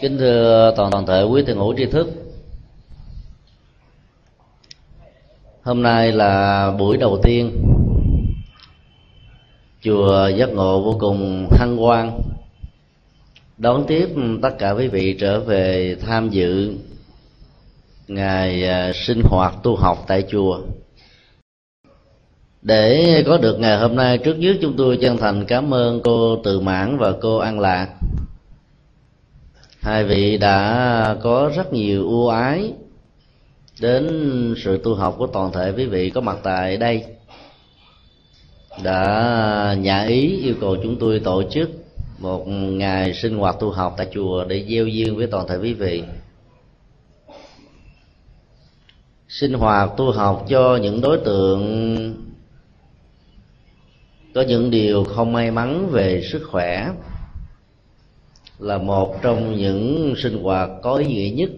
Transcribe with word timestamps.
kính 0.00 0.18
thưa 0.18 0.72
toàn 0.76 0.90
toàn 0.90 1.06
thể 1.06 1.22
quý 1.22 1.42
thiền 1.46 1.56
hữu 1.56 1.74
tri 1.76 1.86
thức. 1.86 2.08
Hôm 5.62 5.82
nay 5.82 6.12
là 6.12 6.70
buổi 6.78 6.96
đầu 6.96 7.20
tiên 7.22 7.64
chùa 9.82 10.28
giác 10.28 10.48
ngộ 10.48 10.82
vô 10.82 10.96
cùng 11.00 11.48
thăng 11.50 11.76
hoan 11.76 12.20
đón 13.58 13.84
tiếp 13.86 14.08
tất 14.42 14.58
cả 14.58 14.70
quý 14.70 14.88
vị 14.88 15.16
trở 15.20 15.40
về 15.40 15.96
tham 16.00 16.28
dự 16.30 16.74
ngày 18.08 18.68
à, 18.68 18.92
sinh 18.94 19.22
hoạt 19.24 19.54
tu 19.62 19.76
học 19.76 20.04
tại 20.06 20.24
chùa. 20.30 20.60
Để 22.62 23.22
có 23.26 23.38
được 23.38 23.58
ngày 23.58 23.78
hôm 23.78 23.96
nay, 23.96 24.18
trước 24.18 24.34
nhất 24.34 24.56
chúng 24.62 24.76
tôi 24.76 24.98
chân 25.00 25.16
thành 25.16 25.44
cảm 25.46 25.74
ơn 25.74 26.00
cô 26.04 26.36
từ 26.44 26.60
mãn 26.60 26.98
và 26.98 27.12
cô 27.20 27.36
an 27.36 27.60
lạc 27.60 27.99
hai 29.80 30.04
vị 30.04 30.38
đã 30.38 31.16
có 31.22 31.52
rất 31.56 31.72
nhiều 31.72 32.02
ưu 32.08 32.28
ái 32.28 32.72
đến 33.80 34.06
sự 34.64 34.80
tu 34.84 34.94
học 34.94 35.14
của 35.18 35.26
toàn 35.26 35.52
thể 35.52 35.72
quý 35.76 35.86
vị 35.86 36.10
có 36.10 36.20
mặt 36.20 36.38
tại 36.42 36.76
đây. 36.76 37.04
Đã 38.82 39.76
nhà 39.78 40.02
ý 40.02 40.36
yêu 40.42 40.54
cầu 40.60 40.76
chúng 40.82 40.96
tôi 40.98 41.20
tổ 41.20 41.42
chức 41.50 41.70
một 42.18 42.44
ngày 42.48 43.14
sinh 43.14 43.38
hoạt 43.38 43.56
tu 43.60 43.70
học 43.70 43.94
tại 43.96 44.08
chùa 44.12 44.44
để 44.44 44.66
gieo 44.68 44.86
duyên 44.86 45.16
với 45.16 45.26
toàn 45.26 45.48
thể 45.48 45.56
quý 45.56 45.74
vị. 45.74 46.02
Sinh 49.28 49.52
hoạt 49.52 49.90
tu 49.96 50.12
học 50.12 50.46
cho 50.48 50.78
những 50.82 51.00
đối 51.00 51.18
tượng 51.18 52.30
có 54.34 54.42
những 54.42 54.70
điều 54.70 55.04
không 55.04 55.32
may 55.32 55.50
mắn 55.50 55.88
về 55.90 56.22
sức 56.32 56.42
khỏe 56.50 56.88
là 58.60 58.78
một 58.78 59.22
trong 59.22 59.56
những 59.56 60.14
sinh 60.16 60.42
hoạt 60.42 60.70
có 60.82 60.94
ý 60.94 61.06
nghĩa 61.06 61.30
nhất 61.30 61.50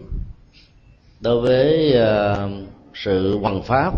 đối 1.21 1.41
với 1.41 1.93
ờ, 1.93 2.49
sự 2.95 3.39
hoằng 3.39 3.63
pháp 3.63 3.95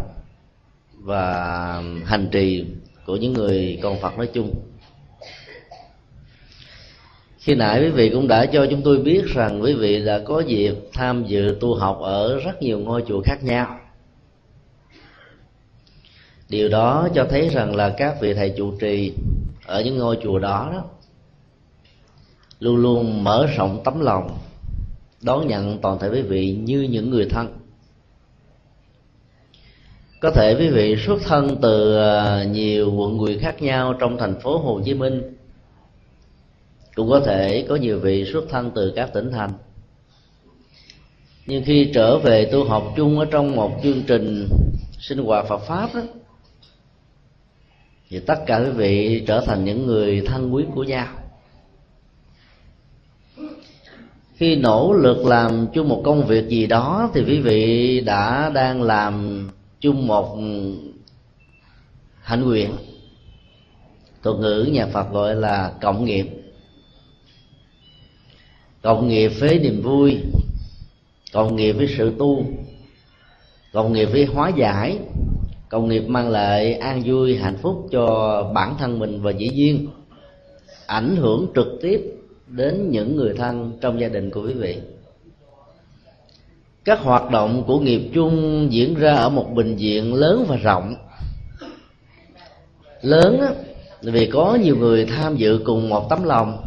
và 0.94 1.82
hành 2.04 2.28
trì 2.32 2.64
của 3.06 3.16
những 3.16 3.32
người 3.32 3.78
con 3.82 4.00
Phật 4.00 4.18
nói 4.18 4.28
chung. 4.34 4.54
Khi 7.38 7.54
nãy 7.54 7.80
quý 7.80 7.90
vị 7.90 8.10
cũng 8.10 8.28
đã 8.28 8.46
cho 8.46 8.66
chúng 8.70 8.82
tôi 8.82 8.98
biết 8.98 9.24
rằng 9.26 9.62
quý 9.62 9.74
vị 9.74 10.04
đã 10.04 10.18
có 10.18 10.40
dịp 10.40 10.74
tham 10.92 11.24
dự 11.24 11.56
tu 11.60 11.74
học 11.74 11.98
ở 12.00 12.40
rất 12.44 12.62
nhiều 12.62 12.78
ngôi 12.78 13.04
chùa 13.08 13.22
khác 13.22 13.44
nhau. 13.44 13.80
Điều 16.48 16.68
đó 16.68 17.08
cho 17.14 17.26
thấy 17.30 17.48
rằng 17.48 17.76
là 17.76 17.94
các 17.96 18.20
vị 18.20 18.34
thầy 18.34 18.54
trụ 18.56 18.72
trì 18.80 19.12
ở 19.66 19.82
những 19.82 19.98
ngôi 19.98 20.18
chùa 20.22 20.38
đó, 20.38 20.70
đó 20.72 20.84
luôn 22.60 22.76
luôn 22.76 23.24
mở 23.24 23.46
rộng 23.56 23.80
tấm 23.84 24.00
lòng, 24.00 24.38
đón 25.22 25.48
nhận 25.48 25.78
toàn 25.78 25.98
thể 25.98 26.08
quý 26.08 26.22
vị 26.22 26.56
như 26.60 26.80
những 26.80 27.10
người 27.10 27.26
thân. 27.30 27.58
Có 30.20 30.30
thể 30.30 30.56
quý 30.58 30.68
vị 30.68 30.96
xuất 31.06 31.18
thân 31.24 31.56
từ 31.62 31.98
à, 31.98 32.44
nhiều 32.44 32.92
quận 32.92 33.18
huyện 33.18 33.38
khác 33.38 33.62
nhau 33.62 33.94
trong 33.98 34.18
thành 34.18 34.40
phố 34.40 34.58
Hồ 34.58 34.80
Chí 34.84 34.94
Minh, 34.94 35.36
cũng 36.94 37.10
có 37.10 37.20
thể 37.20 37.66
có 37.68 37.76
nhiều 37.76 37.98
vị 37.98 38.24
xuất 38.32 38.44
thân 38.50 38.70
từ 38.74 38.92
các 38.96 39.12
tỉnh 39.14 39.30
thành. 39.32 39.52
Nhưng 41.46 41.64
khi 41.64 41.90
trở 41.94 42.18
về 42.18 42.44
tu 42.52 42.64
học 42.64 42.84
chung 42.96 43.18
ở 43.18 43.24
trong 43.24 43.56
một 43.56 43.72
chương 43.82 44.02
trình 44.06 44.48
sinh 44.98 45.18
hoạt 45.18 45.46
Phật 45.48 45.58
pháp 45.58 45.94
đó 45.94 46.00
thì 48.08 48.20
tất 48.20 48.38
cả 48.46 48.58
quý 48.58 48.70
vị 48.70 49.24
trở 49.26 49.40
thành 49.46 49.64
những 49.64 49.86
người 49.86 50.22
thân 50.26 50.54
quý 50.54 50.64
của 50.74 50.84
nhau. 50.84 51.06
Khi 54.34 54.56
nỗ 54.56 54.92
lực 54.92 55.26
làm 55.26 55.66
chung 55.74 55.88
một 55.88 56.02
công 56.04 56.26
việc 56.26 56.48
gì 56.48 56.66
đó 56.66 57.10
thì 57.14 57.24
quý 57.24 57.40
vị 57.40 58.00
đã 58.00 58.50
đang 58.54 58.82
làm 58.82 59.44
chung 59.80 60.06
một 60.06 60.38
hạnh 62.20 62.44
nguyện. 62.44 62.70
Thuật 64.22 64.36
ngữ 64.36 64.68
nhà 64.72 64.86
phật 64.86 65.12
gọi 65.12 65.34
là 65.34 65.72
cộng 65.80 66.04
nghiệp. 66.04 66.26
Cộng 68.82 69.08
nghiệp 69.08 69.32
với 69.40 69.58
niềm 69.58 69.82
vui, 69.82 70.18
cộng 71.32 71.56
nghiệp 71.56 71.72
với 71.72 71.88
sự 71.98 72.12
tu, 72.18 72.44
cộng 73.72 73.92
nghiệp 73.92 74.08
với 74.12 74.24
hóa 74.24 74.52
giải. 74.56 74.98
Cộng 75.68 75.88
nghiệp 75.88 76.08
mang 76.08 76.28
lại 76.28 76.74
an 76.74 77.02
vui, 77.04 77.36
hạnh 77.36 77.56
phúc 77.62 77.88
cho 77.90 78.42
bản 78.54 78.74
thân 78.78 78.98
mình 78.98 79.22
và 79.22 79.30
dĩ 79.30 79.48
nhiên, 79.48 79.86
ảnh 80.86 81.16
hưởng 81.16 81.46
trực 81.54 81.66
tiếp 81.82 82.00
đến 82.46 82.90
những 82.90 83.16
người 83.16 83.34
thân 83.36 83.72
trong 83.80 84.00
gia 84.00 84.08
đình 84.08 84.30
của 84.30 84.42
quý 84.42 84.52
vị. 84.52 84.78
Các 86.84 87.00
hoạt 87.00 87.30
động 87.30 87.64
của 87.66 87.80
nghiệp 87.80 88.10
chung 88.14 88.66
diễn 88.70 88.94
ra 88.94 89.14
ở 89.14 89.28
một 89.28 89.54
bệnh 89.54 89.76
viện 89.76 90.14
lớn 90.14 90.44
và 90.48 90.56
rộng. 90.56 90.94
Lớn 93.02 93.40
á, 93.40 93.48
vì 94.02 94.26
có 94.26 94.58
nhiều 94.62 94.76
người 94.76 95.04
tham 95.06 95.36
dự 95.36 95.60
cùng 95.64 95.88
một 95.88 96.10
tấm 96.10 96.24
lòng 96.24 96.64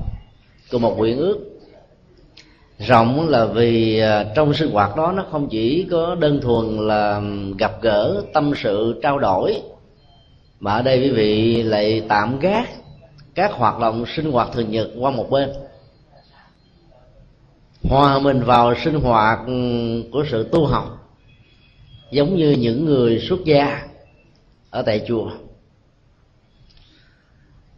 cùng 0.72 0.82
một 0.82 0.98
nguyện 0.98 1.18
ước. 1.18 1.38
Rộng 2.80 3.30
là 3.30 3.46
vì 3.46 4.00
à, 4.00 4.26
trong 4.36 4.54
sinh 4.54 4.72
hoạt 4.72 4.96
đó 4.96 5.12
nó 5.12 5.26
không 5.32 5.48
chỉ 5.50 5.88
có 5.92 6.16
đơn 6.16 6.40
thuần 6.42 6.88
là 6.88 7.22
gặp 7.58 7.82
gỡ 7.82 8.22
tâm 8.34 8.52
sự 8.64 9.00
trao 9.04 9.20
đổi 9.20 9.62
mà 10.60 10.74
ở 10.74 10.82
đây 10.82 11.02
quý 11.02 11.10
vị 11.10 11.64
lại 11.64 12.02
tạm 12.08 12.40
gác 12.40 12.70
các 13.36 13.52
hoạt 13.52 13.80
động 13.80 14.06
sinh 14.16 14.32
hoạt 14.32 14.50
thường 14.54 14.72
nhật 14.72 14.88
qua 15.00 15.12
một 15.12 15.30
bên 15.30 15.50
hòa 17.84 18.20
mình 18.20 18.44
vào 18.44 18.76
sinh 18.84 18.94
hoạt 18.94 19.40
ừ, 19.48 20.04
của 20.12 20.24
sự 20.32 20.50
tu 20.52 20.66
học. 20.66 21.14
Giống 22.12 22.36
như 22.36 22.52
những 22.52 22.86
người 22.86 23.20
xuất 23.20 23.46
gia 23.46 23.82
ở 24.70 24.82
tại 24.82 25.02
chùa. 25.08 25.32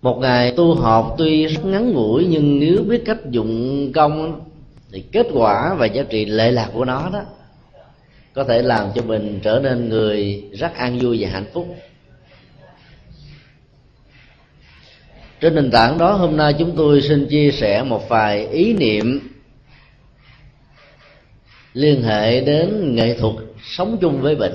Một 0.02 0.18
ngày 0.20 0.52
tu 0.52 0.76
học 0.76 1.16
tuy 1.18 1.46
rất 1.46 1.66
ngắn 1.66 1.92
ngủi, 1.92 2.28
nhưng 2.30 2.60
nếu 2.60 2.84
biết 2.84 3.04
cách 3.06 3.18
dụng 3.30 3.92
công, 3.94 4.42
thì 4.92 5.04
kết 5.12 5.28
quả 5.34 5.74
và 5.74 5.86
giá 5.86 6.04
trị 6.04 6.26
lệ 6.26 6.52
lạc 6.52 6.70
của 6.74 6.86
nó 6.86 7.10
đó, 7.14 7.22
có 8.34 8.44
thể 8.44 8.62
làm 8.62 8.88
cho 8.96 9.02
mình 9.02 9.40
trở 9.44 9.60
nên 9.64 9.90
người 9.90 10.44
rất 10.54 10.76
an 10.76 11.00
vui 11.00 11.18
và 11.22 11.30
hạnh 11.30 11.46
phúc. 11.54 11.76
Trên 15.42 15.56
nền 15.56 15.72
tảng 15.72 15.98
đó, 15.98 16.14
hôm 16.14 16.38
nay 16.38 16.54
chúng 16.60 16.74
tôi 16.78 17.02
xin 17.02 17.28
chia 17.30 17.52
sẻ 17.52 17.84
một 17.84 18.10
vài 18.10 18.48
ý 18.48 18.74
niệm 18.74 19.20
liên 21.80 22.04
hệ 22.04 22.42
đến 22.42 22.96
nghệ 22.96 23.18
thuật 23.18 23.36
sống 23.64 23.98
chung 24.02 24.22
với 24.22 24.36
bệnh. 24.36 24.54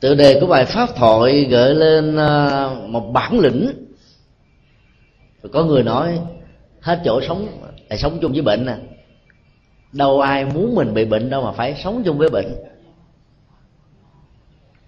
Tựa 0.00 0.14
đề 0.14 0.40
của 0.40 0.46
bài 0.46 0.64
pháp 0.64 0.88
thoại 0.96 1.44
gợi 1.44 1.74
lên 1.74 2.16
à, 2.16 2.68
một 2.88 3.10
bản 3.12 3.38
lĩnh. 3.38 3.70
Có 5.52 5.64
người 5.64 5.82
nói, 5.82 6.18
hết 6.80 7.00
chỗ 7.04 7.20
sống 7.28 7.48
là 7.88 7.96
sống 7.96 8.18
chung 8.20 8.32
với 8.32 8.42
bệnh 8.42 8.66
nè 8.66 8.76
đâu 9.92 10.20
ai 10.20 10.44
muốn 10.44 10.74
mình 10.74 10.94
bị 10.94 11.04
bệnh 11.04 11.30
đâu 11.30 11.42
mà 11.42 11.52
phải 11.52 11.80
sống 11.84 12.02
chung 12.04 12.18
với 12.18 12.28
bệnh. 12.28 12.54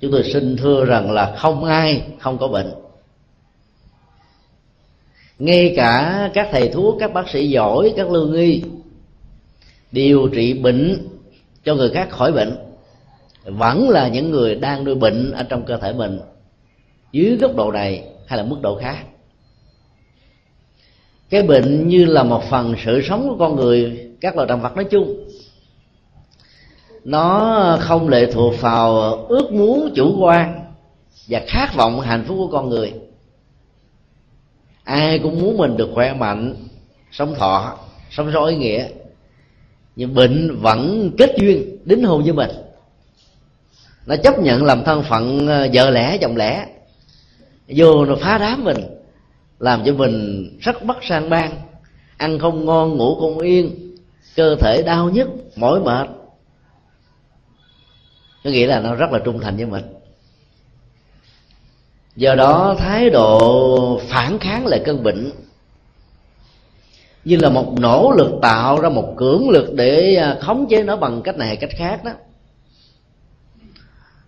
Chúng 0.01 0.13
tôi 0.13 0.25
xin 0.33 0.57
thưa 0.57 0.85
rằng 0.85 1.11
là 1.11 1.37
không 1.39 1.65
ai 1.65 2.03
không 2.21 2.39
có 2.39 2.49
bệnh 2.49 2.88
ngay 5.39 5.73
cả 5.77 6.31
các 6.35 6.49
thầy 6.53 6.69
thuốc, 6.69 6.97
các 7.01 7.13
bác 7.13 7.29
sĩ 7.29 7.49
giỏi, 7.49 7.93
các 7.97 8.11
lương 8.11 8.33
y 8.33 8.63
điều 9.93 10.29
trị 10.29 10.53
bệnh 10.55 11.09
cho 11.65 11.75
người 11.75 11.91
khác 11.91 12.11
khỏi 12.11 12.33
bệnh, 12.33 12.57
vẫn 13.45 13.91
là 13.91 14.09
những 14.09 14.31
người 14.31 14.55
đang 14.55 14.85
nuôi 14.85 14.95
bệnh 14.95 15.33
ở 15.33 15.43
trong 15.43 15.63
cơ 15.63 15.77
thể 15.77 15.93
mình 15.93 16.21
dưới 17.13 17.37
góc 17.37 17.57
độ 17.57 17.73
này 17.73 18.05
hay 18.27 18.39
là 18.39 18.45
mức 18.45 18.57
độ 18.63 18.79
khác. 18.79 18.97
Cái 21.31 21.43
bệnh 21.43 21.89
như 21.89 22.05
là 22.05 22.23
một 22.23 22.45
phần 22.51 22.75
sự 22.85 23.03
sống 23.09 23.29
của 23.29 23.37
con 23.39 23.57
người, 23.57 24.09
các 24.21 24.37
loài 24.37 24.49
động 24.49 24.61
vật 24.63 24.77
nói 24.77 24.85
chung, 24.85 25.25
nó 27.05 27.77
không 27.81 28.09
lệ 28.09 28.33
thuộc 28.33 28.61
vào 28.61 29.13
ước 29.29 29.53
muốn, 29.53 29.91
chủ 29.95 30.17
quan 30.21 30.61
và 31.29 31.43
khát 31.47 31.75
vọng 31.77 32.01
hạnh 32.01 32.25
phúc 32.29 32.37
của 32.39 32.49
con 32.49 32.69
người 32.69 32.93
ai 34.89 35.19
cũng 35.19 35.41
muốn 35.41 35.57
mình 35.57 35.77
được 35.77 35.91
khỏe 35.95 36.15
mạnh, 36.15 36.55
sống 37.13 37.35
thọ, 37.35 37.79
sống 38.11 38.31
rõ 38.31 38.45
ý 38.45 38.57
nghĩa. 38.57 38.89
Nhưng 39.97 40.15
bệnh 40.15 40.59
vẫn 40.61 41.11
kết 41.19 41.31
duyên, 41.41 41.79
đính 41.85 42.05
hôn 42.05 42.23
với 42.23 42.33
mình. 42.33 42.51
Nó 44.07 44.17
chấp 44.17 44.39
nhận 44.39 44.65
làm 44.65 44.85
thân 44.85 45.03
phận 45.03 45.47
ờ, 45.49 45.69
vợ 45.73 45.91
lẽ, 45.91 46.19
chồng 46.19 46.37
lẽ. 46.37 46.67
Vô 47.69 48.05
nó 48.05 48.17
phá 48.21 48.39
đám 48.39 48.65
mình, 48.65 48.77
làm 49.59 49.83
cho 49.85 49.93
mình 49.93 50.49
rất 50.61 50.85
bất 50.85 50.97
sang 51.03 51.31
ban. 51.31 51.51
Ăn 52.17 52.39
không 52.39 52.65
ngon, 52.67 52.97
ngủ 52.97 53.17
không 53.21 53.39
yên, 53.39 53.95
cơ 54.37 54.57
thể 54.57 54.83
đau 54.83 55.11
nhức, 55.11 55.29
mỏi 55.57 55.81
mệt. 55.81 56.09
Có 58.45 58.51
nghĩa 58.51 58.67
là 58.67 58.81
nó 58.81 58.95
rất 58.95 59.13
là 59.13 59.19
trung 59.19 59.41
thành 59.41 59.57
với 59.57 59.67
mình 59.67 59.85
do 62.19 62.35
đó 62.35 62.75
thái 62.79 63.11
độ 63.11 64.01
phản 64.09 64.39
kháng 64.39 64.67
lại 64.67 64.83
cơn 64.85 65.03
bệnh. 65.03 65.31
Như 67.25 67.37
là 67.37 67.49
một 67.49 67.75
nỗ 67.79 68.13
lực 68.17 68.39
tạo 68.43 68.81
ra 68.81 68.89
một 68.89 69.15
cưỡng 69.17 69.51
lực 69.51 69.75
để 69.75 70.15
à, 70.15 70.37
khống 70.41 70.67
chế 70.69 70.83
nó 70.83 70.97
bằng 70.97 71.23
cách 71.23 71.37
này 71.37 71.49
hay 71.49 71.57
cách 71.57 71.71
khác 71.77 72.05
đó. 72.05 72.13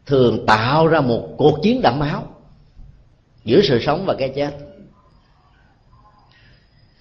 Thường 0.07 0.47
tạo 0.47 0.87
ra 0.87 1.01
một 1.01 1.29
cuộc 1.37 1.59
chiến 1.63 1.83
đẫm 1.83 1.99
máu 1.99 2.27
giữa 3.45 3.61
sự 3.63 3.79
sống 3.83 4.07
và 4.07 4.15
cái 4.19 4.33
chết. 4.37 4.57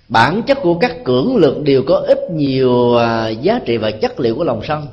Bản 0.07 0.41
chất 0.43 0.57
của 0.61 0.79
các 0.79 0.95
cưỡng 1.03 1.35
lực 1.35 1.63
đều 1.63 1.83
có 1.87 1.95
ít 2.07 2.19
nhiều 2.31 2.95
à, 2.95 3.29
giá 3.29 3.59
trị 3.65 3.77
và 3.77 3.91
chất 3.91 4.19
liệu 4.19 4.35
của 4.35 4.43
lòng 4.43 4.61
sân. 4.67 4.87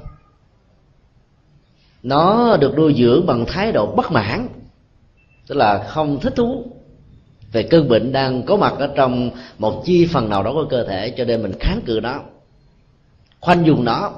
Nó 2.03 2.57
được 2.57 2.75
nuôi 2.77 2.95
dưỡng 2.99 3.27
bằng 3.27 3.45
thái 3.49 3.73
độ 3.73 3.87
bất 3.87 4.13
mãn 4.13 4.49
tức 5.47 5.55
là 5.55 5.85
không 5.89 6.21
thích 6.21 6.33
thú 6.37 6.65
về 7.53 7.63
cơn 7.63 7.89
bệnh 7.89 8.13
đang 8.13 8.43
có 8.43 8.57
mặt 8.57 8.75
ở 8.79 8.87
trong 8.95 9.31
một 9.59 9.83
chi 9.85 10.07
phần 10.07 10.31
nào 10.31 10.43
đó 10.43 10.53
của 10.53 10.67
cơ 10.71 10.85
thể, 10.85 11.11
cho 11.11 11.25
nên 11.25 11.43
mình 11.43 11.53
kháng 11.61 11.81
cự 11.87 12.01
nó, 12.03 12.21
khoanh 13.41 13.67
dùng 13.67 13.85
nó, 13.85 14.13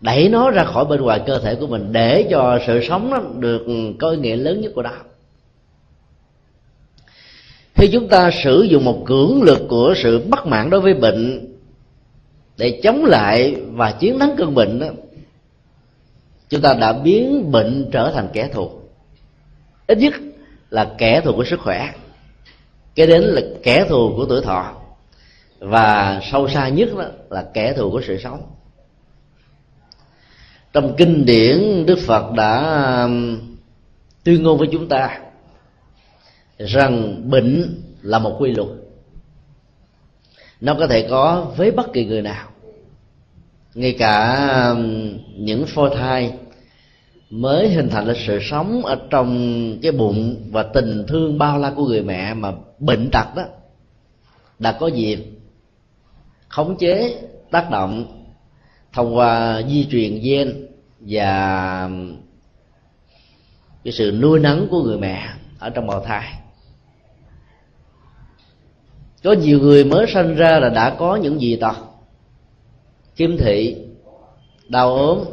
đẩy 0.00 0.28
nó 0.28 0.50
ra 0.50 0.64
khỏi 0.64 0.84
bên 0.84 1.00
ngoài 1.00 1.22
cơ 1.26 1.38
thể 1.38 1.54
của 1.54 1.66
mình 1.66 1.92
để 1.92 2.26
cho 2.30 2.58
sự 2.66 2.80
sống 2.88 3.10
nó 3.10 3.20
được 3.38 3.66
có 3.98 4.10
ý 4.10 4.16
nghĩa 4.16 4.36
lớn 4.36 4.60
nhất 4.60 4.72
của 4.74 4.82
nó. 4.82 4.92
Khi 7.74 7.88
chúng 7.92 8.08
ta 8.08 8.30
sử 8.30 8.62
dụng 8.62 8.84
một 8.84 9.02
cưỡng 9.06 9.42
lực 9.42 9.60
của 9.68 9.94
sự 9.96 10.18
bất 10.28 10.46
mãn 10.46 10.70
đối 10.70 10.80
với 10.80 10.94
bệnh 10.94 11.54
để 12.56 12.80
chống 12.82 13.04
lại 13.04 13.56
và 13.72 13.92
chiến 13.92 14.18
thắng 14.18 14.34
cơn 14.36 14.54
bệnh 14.54 14.78
đó, 14.78 14.86
chúng 16.48 16.60
ta 16.60 16.74
đã 16.74 16.92
biến 16.92 17.50
bệnh 17.50 17.88
trở 17.92 18.12
thành 18.12 18.28
kẻ 18.32 18.48
thù 18.52 18.77
ít 19.88 19.98
nhất 19.98 20.14
là 20.70 20.94
kẻ 20.98 21.20
thù 21.20 21.32
của 21.32 21.44
sức 21.44 21.60
khỏe. 21.60 21.92
Cái 22.94 23.06
đến 23.06 23.22
là 23.22 23.40
kẻ 23.62 23.84
thù 23.88 24.12
của 24.16 24.26
tuổi 24.28 24.40
thọ. 24.42 24.74
Và 25.58 26.20
sâu 26.32 26.48
xa 26.48 26.68
nhất 26.68 26.88
đó 26.98 27.04
là 27.30 27.46
kẻ 27.54 27.72
thù 27.72 27.90
của 27.90 28.02
sự 28.06 28.18
sống. 28.18 28.42
Trong 30.72 30.94
kinh 30.96 31.24
điển, 31.26 31.86
đức 31.86 31.98
phật 32.06 32.32
đã 32.32 32.82
um, 33.02 33.40
tuyên 34.24 34.42
ngôn 34.42 34.58
với 34.58 34.68
chúng 34.72 34.88
ta 34.88 35.20
rằng 36.58 37.22
bệnh 37.30 37.82
là 38.02 38.18
một 38.18 38.36
quy 38.40 38.54
luật. 38.54 38.68
Nó 40.60 40.74
có 40.78 40.86
thể 40.86 41.06
có 41.10 41.52
với 41.56 41.70
bất 41.70 41.92
kỳ 41.92 42.04
người 42.04 42.22
nào. 42.22 42.48
Ngay 43.74 43.96
cả 43.98 44.36
um, 44.70 45.18
những 45.36 45.66
phôi 45.66 45.90
thai 45.96 46.32
mới 47.30 47.68
hình 47.68 47.88
thành 47.88 48.06
lên 48.06 48.16
sự 48.26 48.38
sống 48.50 48.84
ở 48.84 49.00
trong 49.10 49.78
cái 49.82 49.92
bụng 49.92 50.36
và 50.50 50.62
tình 50.62 51.04
thương 51.08 51.38
bao 51.38 51.58
la 51.58 51.70
của 51.70 51.86
người 51.86 52.02
mẹ 52.02 52.34
mà 52.34 52.52
bệnh 52.78 53.10
tật 53.12 53.34
đó, 53.36 53.42
đã 54.58 54.72
có 54.72 54.86
dịp 54.86 55.18
khống 56.48 56.76
chế 56.76 57.22
tác 57.50 57.70
động 57.70 58.24
thông 58.92 59.16
qua 59.16 59.62
di 59.68 59.86
truyền 59.90 60.20
gen 60.22 60.66
và 61.00 61.90
cái 63.84 63.92
sự 63.92 64.18
nuôi 64.22 64.40
nấng 64.40 64.68
của 64.68 64.82
người 64.82 64.98
mẹ 64.98 65.28
ở 65.58 65.70
trong 65.70 65.86
bào 65.86 66.00
thai. 66.00 66.34
Có 69.22 69.32
nhiều 69.32 69.58
người 69.58 69.84
mới 69.84 70.06
sinh 70.14 70.34
ra 70.34 70.58
là 70.58 70.68
đã 70.68 70.96
có 70.98 71.16
những 71.16 71.40
gì 71.40 71.56
tật 71.56 71.76
khiếm 73.14 73.36
thị, 73.36 73.76
đau 74.68 74.94
ốm 74.94 75.24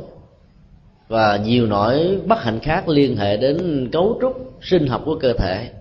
và 1.08 1.38
nhiều 1.38 1.68
nỗi 1.68 2.20
bất 2.26 2.44
hạnh 2.44 2.60
khác 2.60 2.88
liên 2.88 3.18
hệ 3.18 3.38
đến 3.38 3.90
cấu 3.92 4.18
trúc 4.22 4.54
sinh 4.62 4.88
học 4.88 5.02
của 5.06 5.20
cơ 5.22 5.34
thể, 5.34 5.72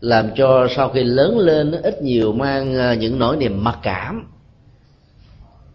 làm 0.00 0.30
cho 0.36 0.68
sau 0.76 0.88
khi 0.88 1.04
lớn 1.04 1.38
lên 1.38 1.72
ít 1.82 2.02
nhiều 2.02 2.32
mang 2.32 2.78
à, 2.78 2.94
những 2.94 3.18
nỗi 3.18 3.36
niềm 3.36 3.64
mặc 3.64 3.78
cảm. 3.82 4.32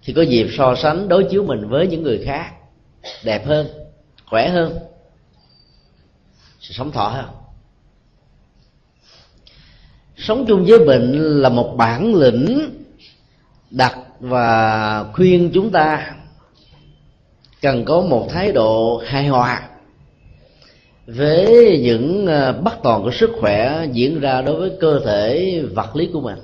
Thì 0.03 0.13
có 0.13 0.21
dịp 0.21 0.47
so 0.57 0.75
sánh 0.75 1.07
đối 1.07 1.23
chiếu 1.23 1.43
mình 1.43 1.69
với 1.69 1.87
những 1.87 2.03
người 2.03 2.23
khác, 2.25 2.51
đẹp 3.23 3.45
hơn, 3.45 3.67
khỏe 4.25 4.49
hơn, 4.49 4.77
sống 6.59 6.91
thọ 6.91 7.07
hơn. 7.07 7.25
Sống 10.17 10.45
chung 10.47 10.65
với 10.67 10.79
bệnh 10.79 11.41
là 11.41 11.49
một 11.49 11.75
bản 11.77 12.15
lĩnh 12.15 12.69
đặt 13.71 13.97
và 14.19 15.03
khuyên 15.13 15.51
chúng 15.53 15.69
ta 15.69 16.15
cần 17.63 17.85
có 17.85 18.01
một 18.01 18.27
thái 18.29 18.51
độ 18.51 19.01
hài 19.05 19.27
hòa 19.27 19.69
với 21.07 21.79
những 21.83 22.25
ờ, 22.25 22.53
bất 22.53 22.73
toàn 22.83 23.03
của 23.03 23.11
sức 23.11 23.31
khỏe 23.39 23.87
diễn 23.91 24.19
ra 24.19 24.41
đối 24.41 24.59
với 24.59 24.71
cơ 24.79 24.99
thể 25.05 25.61
vật 25.73 25.95
lý 25.95 26.09
của 26.13 26.21
mình. 26.21 26.39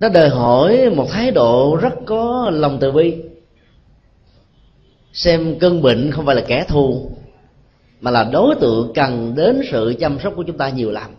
Nó 0.00 0.08
đòi 0.08 0.28
hỏi 0.28 0.90
một 0.90 1.06
thái 1.10 1.30
độ 1.30 1.78
rất 1.82 1.94
có 2.06 2.50
lòng 2.52 2.78
từ 2.80 2.92
bi. 2.92 3.14
Xem 5.12 5.58
cơn 5.58 5.82
bệnh 5.82 6.10
không 6.10 6.26
phải 6.26 6.36
là 6.36 6.42
kẻ 6.46 6.64
thù, 6.68 7.10
mà 8.00 8.10
là 8.10 8.24
đối 8.24 8.54
tượng 8.54 8.92
cần 8.94 9.34
đến 9.36 9.60
sự 9.70 9.94
chăm 10.00 10.18
sóc 10.22 10.32
của 10.36 10.44
chúng 10.46 10.58
ta 10.58 10.68
nhiều 10.68 10.90
lắm. 10.90 11.10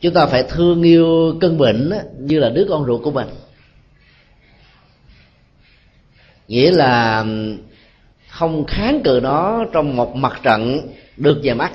Chúng 0.00 0.14
ta 0.14 0.26
phải 0.26 0.42
thương 0.42 0.82
yêu 0.82 1.36
cơn 1.40 1.58
bệnh 1.58 1.92
như 2.18 2.38
là 2.38 2.48
đứa 2.48 2.66
con 2.68 2.86
ruột 2.86 3.02
của 3.02 3.10
mình 3.10 3.26
nghĩa 6.48 6.70
là 6.70 7.24
không 8.28 8.64
kháng 8.64 9.00
cự 9.04 9.20
nó 9.22 9.64
trong 9.72 9.96
một 9.96 10.16
mặt 10.16 10.40
trận 10.42 10.80
được 11.16 11.40
và 11.44 11.54
mắt, 11.54 11.72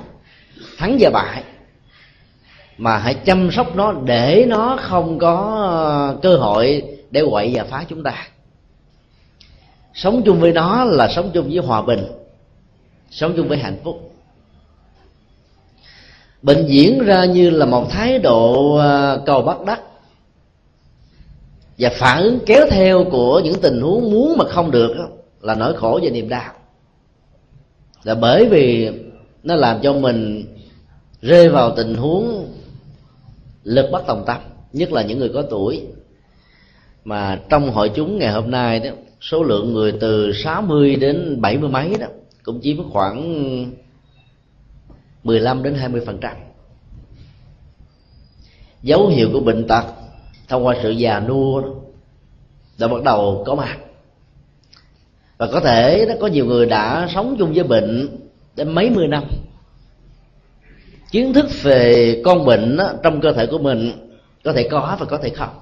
thắng 0.77 0.97
và 0.99 1.09
bại, 1.09 1.43
mà 2.77 2.97
hãy 2.97 3.13
chăm 3.13 3.51
sóc 3.51 3.75
nó 3.75 3.93
để 4.05 4.45
nó 4.47 4.77
không 4.81 5.19
có 5.19 5.65
ờ, 5.69 6.17
cơ 6.21 6.37
hội 6.37 6.83
để 7.11 7.23
quậy 7.29 7.51
và 7.53 7.63
phá 7.63 7.85
chúng 7.89 8.03
ta. 8.03 8.27
Sống 9.93 10.21
chung 10.25 10.39
với 10.39 10.51
nó 10.51 10.83
là 10.83 11.07
sống 11.07 11.31
chung 11.33 11.49
với 11.49 11.57
hòa 11.57 11.81
bình, 11.81 12.07
sống 13.11 13.33
chung 13.37 13.47
với 13.47 13.57
hạnh 13.57 13.77
phúc. 13.83 14.13
Bệnh 16.41 16.65
diễn 16.67 16.99
ra 17.05 17.25
như 17.25 17.49
là 17.49 17.65
một 17.65 17.89
thái 17.89 18.19
độ 18.19 18.75
ờ, 18.75 19.21
cầu 19.25 19.41
bắt 19.41 19.57
đắc 19.65 19.81
và 21.81 21.89
phản 21.89 22.23
ứng 22.23 22.39
kéo 22.45 22.65
theo 22.69 23.05
của 23.11 23.41
những 23.43 23.61
tình 23.61 23.81
huống 23.81 24.11
muốn 24.11 24.37
mà 24.37 24.45
không 24.49 24.71
được 24.71 24.95
là 25.41 25.55
nỗi 25.55 25.77
khổ 25.77 25.99
và 26.03 26.09
niềm 26.09 26.29
đau. 26.29 26.53
Là 28.03 28.15
bởi 28.15 28.47
vì 28.49 28.91
nó 29.43 29.55
làm 29.55 29.81
cho 29.81 29.93
mình 29.93 30.45
rơi 31.21 31.49
vào 31.49 31.75
tình 31.75 31.95
huống 31.95 32.47
lực 33.63 33.89
bất 33.91 34.03
tòng 34.07 34.23
tâm, 34.25 34.41
nhất 34.73 34.91
là 34.91 35.01
những 35.01 35.19
người 35.19 35.31
có 35.33 35.41
tuổi. 35.41 35.81
Mà 37.05 37.39
trong 37.49 37.71
hội 37.71 37.91
chúng 37.95 38.17
ngày 38.17 38.31
hôm 38.31 38.51
nay 38.51 38.79
đó, 38.79 38.89
số 39.21 39.43
lượng 39.43 39.73
người 39.73 39.91
từ 39.91 40.33
60 40.33 40.95
đến 40.95 41.41
70 41.41 41.69
mấy 41.69 41.95
đó, 41.99 42.07
cũng 42.43 42.61
chiếm 42.61 42.89
khoảng 42.91 43.71
15 45.23 45.63
đến 45.63 45.75
20 45.75 46.01
phần 46.05 46.17
trăm. 46.21 46.35
Dấu 48.81 49.07
hiệu 49.07 49.29
của 49.33 49.39
bệnh 49.39 49.67
tật 49.67 49.85
thông 50.51 50.65
qua 50.65 50.75
sự 50.83 50.91
già 50.91 51.19
nua 51.19 51.61
đã 52.79 52.87
bắt 52.87 53.03
đầu 53.03 53.43
có 53.45 53.55
mặt. 53.55 53.77
Và 55.37 55.47
có 55.51 55.59
thể 55.59 56.05
nó 56.07 56.13
có 56.19 56.27
nhiều 56.27 56.45
người 56.45 56.65
đã 56.65 57.07
sống 57.13 57.35
chung 57.39 57.53
với 57.53 57.63
bệnh 57.63 58.17
đến 58.55 58.75
mấy 58.75 58.89
mươi 58.89 59.07
năm. 59.07 59.23
Kiến 61.11 61.33
thức 61.33 61.45
về 61.61 62.21
con 62.25 62.45
bệnh 62.45 62.77
đó, 62.77 62.93
trong 63.03 63.21
cơ 63.21 63.33
thể 63.33 63.45
của 63.45 63.57
mình 63.57 63.91
có 64.43 64.53
thể 64.53 64.67
có 64.71 64.97
và 64.99 65.05
có 65.05 65.17
thể 65.17 65.29
không. 65.29 65.55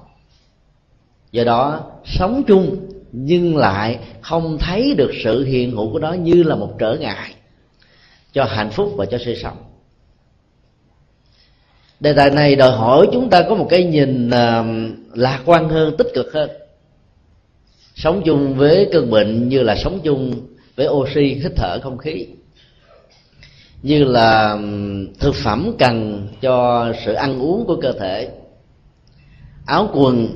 Do 1.32 1.44
đó 1.44 1.92
sống 2.06 2.44
chung 2.48 2.78
nhưng 3.12 3.58
lại 3.58 4.00
không 4.22 4.58
thấy 4.58 4.94
được 4.98 5.12
sự 5.24 5.44
hiện 5.44 5.72
hữu 5.72 5.92
của 5.92 6.00
nó 6.00 6.14
như 6.14 6.44
là 6.44 6.56
một 6.56 6.76
trở 6.80 6.98
ngại 7.00 7.34
cho 8.34 8.44
hạnh 8.44 8.70
phúc 8.72 8.94
và 8.98 9.06
cho 9.06 9.18
sự 9.26 9.36
sống 9.36 9.58
đề 12.00 12.14
tài 12.14 12.30
này 12.30 12.56
đòi 12.56 12.72
hỏi 12.72 13.08
chúng 13.14 13.30
ta 13.30 13.42
có 13.50 13.56
một 13.56 13.68
cái 13.70 13.84
nhìn 13.84 14.28
uh, 14.28 14.66
lạc 15.18 15.42
quan 15.46 15.70
hơn 15.70 15.98
tích 15.98 16.08
cực 16.14 16.34
hơn. 16.34 16.50
Sống 17.96 18.22
chung 18.26 18.56
với 18.56 18.90
cơn 18.92 19.12
bệnh 19.12 19.50
như 19.50 19.64
là 19.64 19.76
sống 19.76 20.00
chung 20.04 20.34
với 20.76 20.88
oxy 20.88 21.22
hít 21.22 21.52
thở 21.56 21.80
không 21.84 21.98
khí. 21.98 22.28
Như 23.84 24.04
là 24.04 24.58
thực 25.20 25.36
phẩm 25.36 25.72
cần 25.80 26.28
cho 26.42 26.88
sự 27.06 27.14
ăn 27.14 27.40
uống 27.40 27.66
của 27.66 27.76
cơ 27.82 27.92
thể. 27.92 28.30
Áo 29.66 29.90
quần 29.94 30.28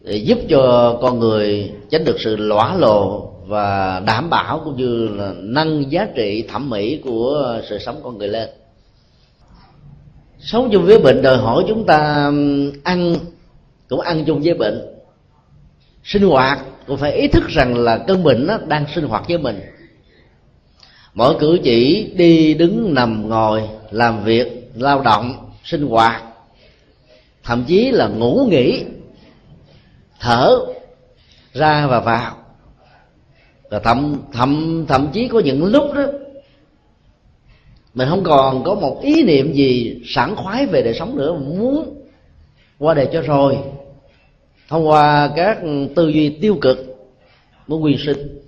để 0.00 0.16
giúp 0.16 0.38
cho 0.48 0.96
con 1.02 1.18
người 1.18 1.72
tránh 1.90 2.04
được 2.04 2.16
sự 2.20 2.36
lõa 2.36 2.76
lồ 2.76 3.30
và 3.46 4.00
đảm 4.06 4.30
bảo 4.30 4.60
cũng 4.64 4.76
như 4.76 5.08
là 5.08 5.32
nâng 5.38 5.92
giá 5.92 6.08
trị 6.14 6.44
thẩm 6.48 6.70
mỹ 6.70 7.00
của 7.04 7.60
sự 7.68 7.78
sống 7.78 8.00
con 8.02 8.18
người 8.18 8.28
lên 8.28 8.48
sống 10.44 10.68
chung 10.72 10.86
với 10.86 10.98
bệnh 10.98 11.22
đòi 11.22 11.36
hỏi 11.36 11.64
chúng 11.68 11.86
ta 11.86 12.30
ăn, 12.84 13.16
cũng 13.88 14.00
ăn 14.00 14.24
chung 14.24 14.40
với 14.44 14.54
bệnh. 14.54 14.80
Sinh 16.04 16.22
hoạt 16.22 16.60
cũng 16.86 16.96
phải 16.96 17.12
ý 17.12 17.28
thức 17.28 17.48
rằng 17.48 17.76
là 17.76 17.98
cơn 17.98 18.22
bệnh 18.22 18.46
nó 18.46 18.58
đang 18.66 18.84
sinh 18.94 19.04
hoạt 19.04 19.28
với 19.28 19.38
mình. 19.38 19.60
Mỗi 21.14 21.36
cử 21.40 21.58
chỉ 21.62 22.12
đi 22.16 22.54
đứng 22.54 22.94
nằm 22.94 23.28
ngồi, 23.28 23.68
làm 23.90 24.24
việc, 24.24 24.70
lao 24.74 25.00
động, 25.00 25.50
sinh 25.64 25.86
hoạt, 25.86 26.22
thậm 27.44 27.64
chí 27.64 27.90
là 27.90 28.08
ngủ 28.08 28.46
nghỉ, 28.50 28.84
thở 30.20 30.58
ra 31.52 31.86
và 31.86 32.00
vào. 32.00 32.36
Và 33.70 33.78
thậm 33.78 34.16
thậm 34.32 34.84
thậm 34.88 35.08
chí 35.12 35.28
có 35.28 35.40
những 35.40 35.64
lúc 35.64 35.84
đó 35.94 36.02
mình 37.94 38.08
không 38.08 38.24
còn 38.24 38.64
có 38.64 38.74
một 38.74 39.00
ý 39.02 39.22
niệm 39.22 39.52
gì 39.52 40.00
sẵn 40.06 40.34
khoái 40.36 40.66
về 40.66 40.82
đời 40.82 40.94
sống 40.94 41.16
nữa. 41.16 41.34
Muốn 41.34 42.02
qua 42.78 42.94
đời 42.94 43.08
cho 43.12 43.20
rồi. 43.20 43.58
Thông 44.68 44.88
qua 44.88 45.32
các 45.36 45.58
tư 45.94 46.08
duy 46.08 46.28
tiêu 46.28 46.58
cực, 46.60 46.78
muốn 47.66 47.80
nguyên 47.80 47.98
sinh, 47.98 48.38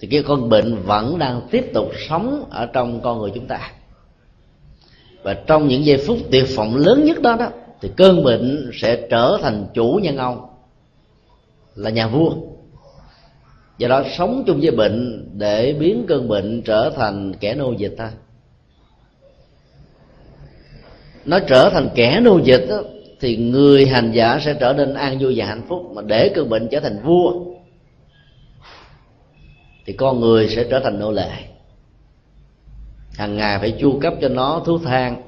thì 0.00 0.08
cái 0.08 0.22
con 0.22 0.48
bệnh 0.48 0.82
vẫn 0.82 1.18
đang 1.18 1.40
tiếp 1.50 1.70
tục 1.74 1.92
sống 2.08 2.44
ở 2.50 2.66
trong 2.66 3.00
con 3.00 3.18
người 3.18 3.30
chúng 3.34 3.46
ta. 3.46 3.72
Và 5.22 5.34
trong 5.34 5.68
những 5.68 5.84
giây 5.84 6.04
phút 6.06 6.18
tuyệt 6.30 6.44
vọng 6.56 6.76
lớn 6.76 7.04
nhất 7.04 7.22
đó 7.22 7.36
đó, 7.38 7.48
thì 7.80 7.90
cơn 7.96 8.24
bệnh 8.24 8.70
sẽ 8.74 9.06
trở 9.10 9.38
thành 9.42 9.66
chủ 9.74 10.00
nhân 10.02 10.16
ông, 10.16 10.46
là 11.74 11.90
nhà 11.90 12.08
vua. 12.08 12.32
Do 13.78 13.88
đó 13.88 14.02
sống 14.16 14.44
chung 14.46 14.60
với 14.60 14.70
bệnh 14.70 15.28
để 15.32 15.76
biến 15.80 16.04
cơn 16.08 16.28
bệnh 16.28 16.62
trở 16.62 16.90
thành 16.96 17.32
kẻ 17.40 17.54
nô 17.54 17.72
dịch 17.72 17.94
ta 17.98 18.10
nó 21.24 21.38
trở 21.48 21.70
thành 21.70 21.88
kẻ 21.94 22.20
nô 22.20 22.38
dịch 22.38 22.66
đó, 22.68 22.82
thì 23.20 23.36
người 23.36 23.86
hành 23.86 24.12
giả 24.12 24.38
sẽ 24.44 24.54
trở 24.60 24.72
nên 24.72 24.94
an 24.94 25.18
vui 25.18 25.34
và 25.36 25.46
hạnh 25.46 25.62
phúc 25.68 25.92
mà 25.94 26.02
để 26.06 26.28
cơn 26.34 26.48
bệnh 26.48 26.68
trở 26.70 26.80
thành 26.80 27.02
vua 27.04 27.32
thì 29.86 29.92
con 29.92 30.20
người 30.20 30.48
sẽ 30.48 30.64
trở 30.70 30.80
thành 30.80 30.98
nô 30.98 31.12
lệ. 31.12 31.30
Hàng 33.14 33.36
ngày 33.36 33.58
phải 33.58 33.76
chu 33.80 33.98
cấp 34.00 34.14
cho 34.20 34.28
nó 34.28 34.62
thuốc 34.66 34.80
thang 34.84 35.22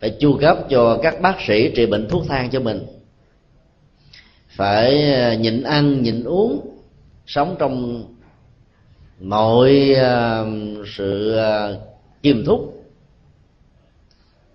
phải 0.00 0.16
chu 0.20 0.38
cấp 0.40 0.58
cho 0.70 0.98
các 1.02 1.20
bác 1.20 1.40
sĩ 1.46 1.72
trị 1.76 1.86
bệnh 1.86 2.08
thuốc 2.08 2.22
thang 2.28 2.50
cho 2.50 2.60
mình. 2.60 2.86
Phải 4.48 5.12
à, 5.12 5.34
nhịn 5.34 5.62
ăn 5.62 6.02
nhịn 6.02 6.24
uống 6.24 6.78
sống 7.26 7.56
trong 7.58 8.04
mọi 9.20 9.94
à, 9.94 10.44
sự 10.96 11.36
à, 11.36 11.68
kiềm 12.22 12.44
thúc 12.46 12.79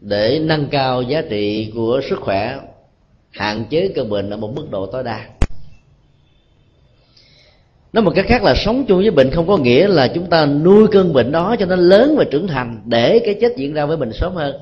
để 0.06 0.40
nâng 0.44 0.68
cao 0.72 1.02
giá 1.02 1.22
trị 1.30 1.72
của 1.76 2.02
sức 2.10 2.20
khỏe, 2.22 2.60
hạn 3.32 3.66
chế 3.70 3.92
cơn 3.96 4.10
bệnh 4.10 4.30
ở 4.30 4.38
một 4.38 4.52
mức 4.56 4.68
độ 4.72 4.86
tối 4.86 5.04
đa. 5.04 5.26
Nói 7.94 8.04
một 8.04 8.12
cách 8.16 8.26
khác 8.28 8.44
là 8.44 8.54
sống 8.56 8.86
chung 8.88 8.98
với 8.98 9.12
bệnh 9.12 9.32
không 9.32 9.48
có 9.48 9.58
nghĩa 9.58 9.88
là 9.88 10.08
chúng 10.08 10.30
ta 10.30 10.46
nuôi 10.46 10.88
cơn 10.92 11.14
bệnh 11.14 11.32
đó 11.32 11.56
cho 11.60 11.66
nó 11.66 11.76
lớn 11.76 12.16
và 12.18 12.24
trưởng 12.32 12.48
thành 12.48 12.82
để 12.86 13.20
cái 13.26 13.36
chết 13.42 13.54
diễn 13.58 13.74
ra 13.74 13.86
với 13.86 13.98
mình 13.98 14.14
sớm 14.14 14.36
hơn. 14.36 14.56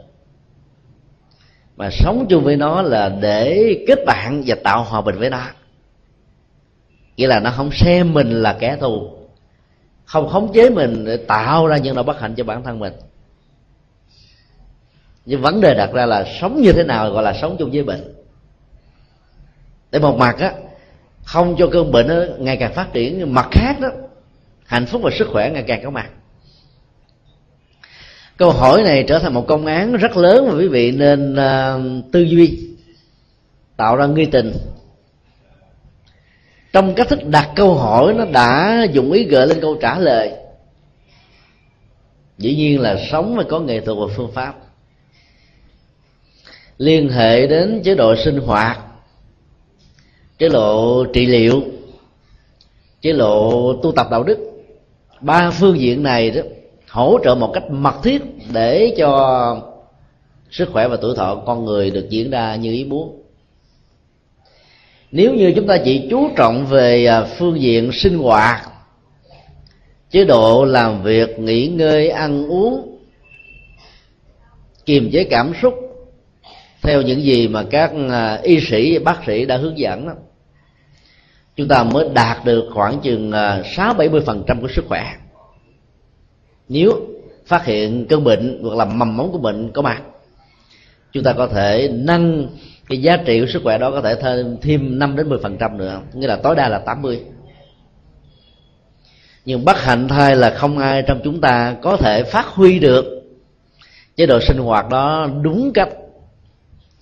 Mà 1.77 1.89
sống 1.91 2.25
chung 2.29 2.43
với 2.43 2.55
nó 2.55 2.81
là 2.81 3.09
để 3.09 3.73
kết 3.87 3.99
bạn 4.05 4.43
và 4.45 4.55
tạo 4.63 4.83
hòa 4.83 5.01
bình 5.01 5.15
với 5.19 5.29
nó. 5.29 5.43
Nghĩa 7.17 7.27
là 7.27 7.39
nó 7.39 7.51
không 7.51 7.69
xem 7.71 8.13
mình 8.13 8.31
là 8.31 8.57
kẻ 8.59 8.77
thù, 8.79 9.09
không 10.05 10.29
khống 10.29 10.53
chế 10.53 10.69
mình 10.69 11.05
để 11.05 11.17
tạo 11.17 11.67
ra 11.67 11.77
những 11.77 11.95
nỗi 11.95 12.03
bất 12.03 12.19
hạnh 12.19 12.33
cho 12.35 12.43
bản 12.43 12.63
thân 12.63 12.79
mình 12.79 12.93
nhưng 15.25 15.41
vấn 15.41 15.61
đề 15.61 15.73
đặt 15.73 15.89
ra 15.93 16.05
là 16.05 16.25
sống 16.41 16.61
như 16.61 16.71
thế 16.71 16.83
nào 16.83 17.09
gọi 17.09 17.23
là 17.23 17.33
sống 17.33 17.55
chung 17.59 17.71
với 17.71 17.83
bệnh. 17.83 18.13
Để 19.91 19.99
một 19.99 20.17
mặt 20.17 20.39
á 20.39 20.53
không 21.23 21.55
cho 21.57 21.67
cơn 21.71 21.91
bệnh 21.91 22.07
nó 22.07 22.15
ngày 22.37 22.57
càng 22.57 22.73
phát 22.73 22.93
triển 22.93 23.33
mặt 23.33 23.47
khác 23.51 23.79
đó 23.79 23.89
hạnh 24.65 24.85
phúc 24.85 25.01
và 25.03 25.11
sức 25.11 25.27
khỏe 25.31 25.51
ngày 25.51 25.63
càng 25.67 25.83
có 25.83 25.89
mặt. 25.89 26.09
Câu 28.37 28.51
hỏi 28.51 28.83
này 28.83 29.03
trở 29.07 29.19
thành 29.19 29.33
một 29.33 29.47
công 29.47 29.65
án 29.65 29.93
rất 29.93 30.17
lớn 30.17 30.47
mà 30.47 30.53
quý 30.57 30.67
vị 30.67 30.91
nên 30.91 31.33
uh, 31.33 32.11
tư 32.11 32.21
duy 32.21 32.59
tạo 33.77 33.95
ra 33.95 34.05
nghi 34.05 34.25
tình. 34.25 34.53
Trong 36.73 36.93
cách 36.93 37.09
thức 37.09 37.19
đặt 37.25 37.49
câu 37.55 37.75
hỏi 37.75 38.13
nó 38.13 38.25
đã 38.25 38.83
dùng 38.91 39.11
ý 39.11 39.23
gợi 39.23 39.47
lên 39.47 39.61
câu 39.61 39.77
trả 39.81 39.99
lời. 39.99 40.31
Dĩ 42.37 42.55
nhiên 42.55 42.81
là 42.81 42.97
sống 43.11 43.33
phải 43.35 43.45
có 43.49 43.59
nghệ 43.59 43.79
thuật 43.79 43.97
và 43.97 44.13
phương 44.15 44.31
pháp 44.33 44.55
liên 46.77 47.09
hệ 47.09 47.47
đến 47.47 47.81
chế 47.83 47.95
độ 47.95 48.15
sinh 48.15 48.37
hoạt, 48.37 48.79
chế 50.37 50.49
độ 50.49 51.05
trị 51.13 51.25
liệu, 51.25 51.61
chế 53.01 53.13
độ 53.13 53.73
tu 53.83 53.91
tập 53.91 54.07
đạo 54.11 54.23
đức. 54.23 54.37
Ba 55.21 55.51
phương 55.51 55.79
diện 55.79 56.03
này 56.03 56.31
đó, 56.31 56.41
hỗ 56.89 57.19
trợ 57.23 57.35
một 57.35 57.51
cách 57.53 57.63
mật 57.69 57.95
thiết 58.03 58.21
để 58.53 58.95
cho 58.97 59.57
sức 60.51 60.69
khỏe 60.71 60.87
và 60.87 60.97
tuổi 61.01 61.15
thọ 61.15 61.35
con 61.35 61.65
người 61.65 61.91
được 61.91 62.09
diễn 62.09 62.29
ra 62.29 62.55
như 62.55 62.71
ý 62.71 62.83
muốn. 62.83 63.23
Nếu 65.11 65.33
như 65.33 65.53
chúng 65.55 65.67
ta 65.67 65.77
chỉ 65.85 66.07
chú 66.09 66.29
trọng 66.35 66.65
về 66.65 67.05
à, 67.05 67.23
phương 67.37 67.61
diện 67.61 67.91
sinh 67.93 68.17
hoạt, 68.17 68.61
chế 70.11 70.25
độ 70.25 70.65
làm 70.65 71.03
việc, 71.03 71.39
nghỉ 71.39 71.67
ngơi, 71.67 72.09
ăn 72.09 72.47
uống, 72.47 72.99
kiềm 74.85 75.09
chế 75.11 75.23
cảm 75.23 75.53
xúc 75.61 75.92
theo 76.83 77.01
những 77.01 77.23
gì 77.23 77.47
mà 77.47 77.63
các 77.69 77.91
à, 78.09 78.39
y 78.43 78.59
sĩ, 78.59 78.99
bác 78.99 79.19
sĩ 79.25 79.45
đã 79.45 79.57
hướng 79.57 79.77
dẫn 79.77 80.07
đó, 80.07 80.13
chúng 81.55 81.67
ta 81.67 81.83
mới 81.83 82.09
đạt 82.13 82.45
được 82.45 82.69
khoảng 82.73 82.99
chừng 82.99 83.31
à, 83.31 83.61
sáu 83.65 83.93
bảy 83.93 84.09
mươi 84.09 84.21
phần 84.25 84.43
trăm 84.47 84.61
của 84.61 84.67
sức 84.67 84.85
khỏe. 84.87 85.15
Nếu 86.69 86.91
phát 87.45 87.65
hiện 87.65 88.05
cơn 88.09 88.23
bệnh 88.23 88.59
hoặc 88.63 88.75
là 88.75 88.85
mầm 88.85 89.17
móng 89.17 89.31
của 89.31 89.37
bệnh 89.37 89.71
có 89.71 89.81
mặt, 89.81 90.01
chúng 91.11 91.23
ta 91.23 91.33
có 91.33 91.47
thể 91.47 91.89
nâng 91.93 92.47
cái 92.89 93.01
giá 93.01 93.17
trị 93.17 93.39
của 93.39 93.47
sức 93.47 93.61
khỏe 93.63 93.77
đó 93.77 93.91
có 93.91 94.01
thể 94.01 94.15
thêm 94.21 94.57
thêm 94.61 94.99
năm 94.99 95.15
đến 95.15 95.29
mười 95.29 95.39
phần 95.43 95.57
trăm 95.57 95.77
nữa, 95.77 96.01
nghĩa 96.13 96.27
là 96.27 96.35
tối 96.35 96.55
đa 96.55 96.69
là 96.69 96.79
80 96.79 97.21
nhưng 99.45 99.65
bất 99.65 99.81
hạnh 99.81 100.07
thay 100.07 100.35
là 100.35 100.49
không 100.49 100.77
ai 100.77 101.01
trong 101.01 101.21
chúng 101.23 101.41
ta 101.41 101.75
có 101.81 101.97
thể 101.97 102.23
phát 102.23 102.45
huy 102.45 102.79
được 102.79 103.05
chế 104.15 104.25
độ 104.25 104.39
sinh 104.39 104.57
hoạt 104.57 104.89
đó 104.89 105.27
đúng 105.41 105.71
cách 105.73 105.89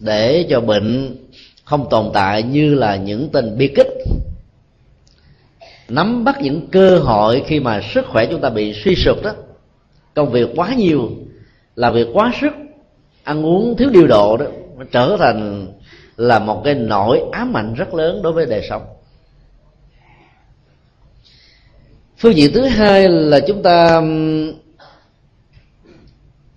để 0.02 0.46
cho 0.50 0.62
bệnh 0.62 1.16
không 1.64 1.90
tồn 1.90 2.10
tại 2.14 2.44
như 2.44 2.76
là 2.76 2.96
những 2.96 3.30
tình 3.30 3.58
bi 3.58 3.68
kích. 3.76 3.88
Nắm 5.90 6.24
bắt 6.24 6.36
những 6.42 6.68
cơ 6.72 7.00
hội 7.00 7.44
khi 7.48 7.60
mà 7.60 7.82
sức 7.94 8.06
khỏe 8.08 8.26
chúng 8.26 8.42
ta 8.42 8.50
bị 8.50 8.74
suy 8.74 8.96
sụp 8.96 9.24
đó. 9.24 9.34
Công 10.14 10.32
việc 10.32 10.50
quá 10.56 10.74
nhiều 10.78 11.10
làm 11.76 11.94
việc 11.94 12.08
quá 12.14 12.32
sức, 12.42 12.54
ăn 13.24 13.46
uống 13.46 13.78
thiếu 13.78 13.90
điều 13.90 14.08
độ 14.08 14.38
đó, 14.38 14.46
nó 14.78 14.86
trở 14.92 15.18
thành 15.20 15.68
là 16.18 16.40
một 16.40 16.62
cái 16.66 16.74
nỗi 16.76 17.22
ám 17.32 17.58
ảnh 17.58 17.74
rất 17.74 17.94
lớn 17.94 18.22
đối 18.22 18.34
với 18.34 18.46
đời 18.46 18.66
sống. 18.70 18.82
Phương 22.18 22.36
diện 22.36 22.52
thứ 22.54 22.66
hai 22.66 23.10
là 23.10 23.40
chúng 23.40 23.64
ta 23.64 24.02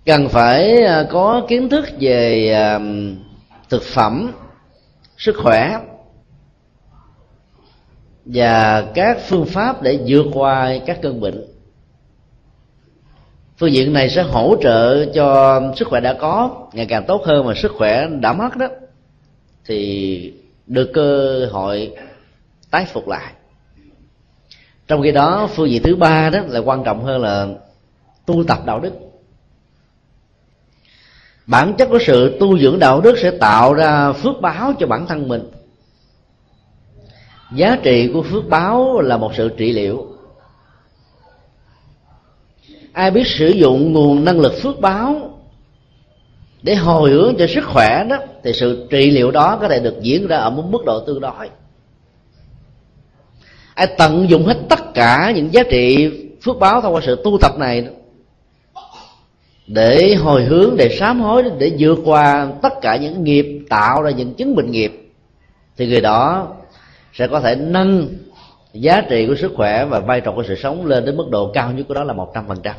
cần 0.05 0.29
phải 0.29 0.83
à, 0.83 1.03
có 1.09 1.45
kiến 1.47 1.69
thức 1.69 1.85
về 1.99 2.51
thực 3.69 3.83
phẩm, 3.83 4.31
sức 5.17 5.35
khỏe, 5.43 5.79
và 8.25 8.81
các 8.93 9.17
phương 9.27 9.45
pháp 9.45 9.81
để 9.81 9.99
vượt 10.07 10.25
qua 10.33 10.71
các 10.85 10.99
cơn 11.01 11.21
bệnh. 11.21 11.45
Phương 13.57 13.73
diện 13.73 13.93
này 13.93 14.09
sẽ 14.09 14.23
hỗ 14.23 14.55
trợ 14.61 15.05
cho 15.05 15.61
sức 15.75 15.87
khỏe 15.87 16.01
đã 16.01 16.13
có, 16.13 16.67
ngày 16.73 16.85
càng 16.85 17.03
tốt 17.07 17.21
hơn 17.25 17.45
mà 17.45 17.53
sức 17.55 17.71
khỏe 17.77 18.07
đã 18.07 18.33
mất 18.33 18.57
đó, 18.57 18.67
thì 19.65 20.33
được 20.67 20.91
cơ 20.93 21.39
hội 21.51 21.91
tái 22.71 22.85
phục 22.93 23.07
lại. 23.07 23.33
Trong 24.87 25.01
khi 25.03 25.11
đó, 25.11 25.49
phương 25.55 25.69
diện 25.69 25.83
thứ 25.83 25.95
ba 25.95 26.29
đó 26.29 26.39
là 26.47 26.59
quan 26.59 26.83
trọng 26.83 27.03
hơn 27.03 27.21
là 27.21 27.47
tu 28.25 28.43
tập 28.43 28.59
đạo 28.65 28.79
đức 28.79 28.93
bản 31.47 31.73
chất 31.77 31.87
của 31.91 31.99
sự 32.01 32.37
tu 32.39 32.59
dưỡng 32.59 32.79
đạo 32.79 33.01
đức 33.01 33.17
sẽ 33.17 33.31
tạo 33.31 33.73
ra 33.73 34.11
phước 34.11 34.41
báo 34.41 34.73
cho 34.79 34.87
bản 34.87 35.07
thân 35.07 35.27
mình. 35.27 35.43
Giá 37.53 37.77
trị 37.83 38.09
của 38.13 38.23
phước 38.23 38.49
báo 38.49 39.01
là 39.01 39.17
một 39.17 39.31
sự 39.35 39.49
trị 39.57 39.71
liệu. 39.71 40.07
Ai 42.93 43.11
biết 43.11 43.27
sử 43.27 43.47
dụng 43.47 43.93
nguồn 43.93 44.25
năng 44.25 44.39
lực 44.39 44.53
phước 44.61 44.79
báo 44.79 45.39
để 46.61 46.75
hồi 46.75 47.09
hướng 47.09 47.35
cho 47.39 47.47
sức 47.47 47.65
khỏe 47.65 48.05
đó, 48.09 48.17
thì 48.43 48.53
sự 48.53 48.87
trị 48.89 49.11
liệu 49.11 49.31
đó 49.31 49.57
có 49.61 49.67
thể 49.67 49.79
được 49.79 49.95
diễn 50.01 50.27
ra 50.27 50.37
ở 50.37 50.49
một 50.49 50.63
mức 50.69 50.85
độ 50.85 51.03
tương 51.07 51.19
đối. 51.19 51.49
Ai 53.73 53.87
tận 53.97 54.29
dụng 54.29 54.45
hết 54.45 54.57
tất 54.69 54.93
cả 54.93 55.33
những 55.35 55.53
giá 55.53 55.63
trị 55.63 56.11
phước 56.41 56.59
báo 56.59 56.81
thông 56.81 56.93
qua 56.95 57.01
sự 57.05 57.21
tu 57.23 57.37
tập 57.41 57.51
này 57.57 57.87
để 59.67 60.15
hồi 60.15 60.43
hướng, 60.43 60.77
để 60.77 60.97
sám 60.99 61.21
hối, 61.21 61.43
để 61.59 61.71
vượt 61.79 61.99
qua 62.05 62.51
tất 62.61 62.73
cả 62.81 62.95
những 62.95 63.23
nghiệp, 63.23 63.65
tạo 63.69 64.01
ra 64.01 64.11
những 64.11 64.33
chứng 64.33 64.55
bệnh 64.55 64.71
nghiệp, 64.71 65.11
thì 65.77 65.87
người 65.87 66.01
đó 66.01 66.47
sẽ 67.13 67.27
có 67.27 67.39
thể 67.39 67.55
nâng 67.55 68.07
giá 68.73 69.01
trị 69.01 69.27
của 69.27 69.35
sức 69.35 69.51
khỏe 69.55 69.85
và 69.85 69.99
vai 69.99 70.21
trò 70.21 70.31
của 70.31 70.43
sự 70.47 70.55
sống 70.55 70.85
lên 70.85 71.05
đến 71.05 71.17
mức 71.17 71.29
độ 71.31 71.51
cao 71.53 71.71
nhất 71.71 71.85
của 71.87 71.93
đó 71.93 72.03
là 72.03 72.13
một 72.13 72.31
trăm 72.35 72.47
phần 72.47 72.57
trăm. 72.63 72.75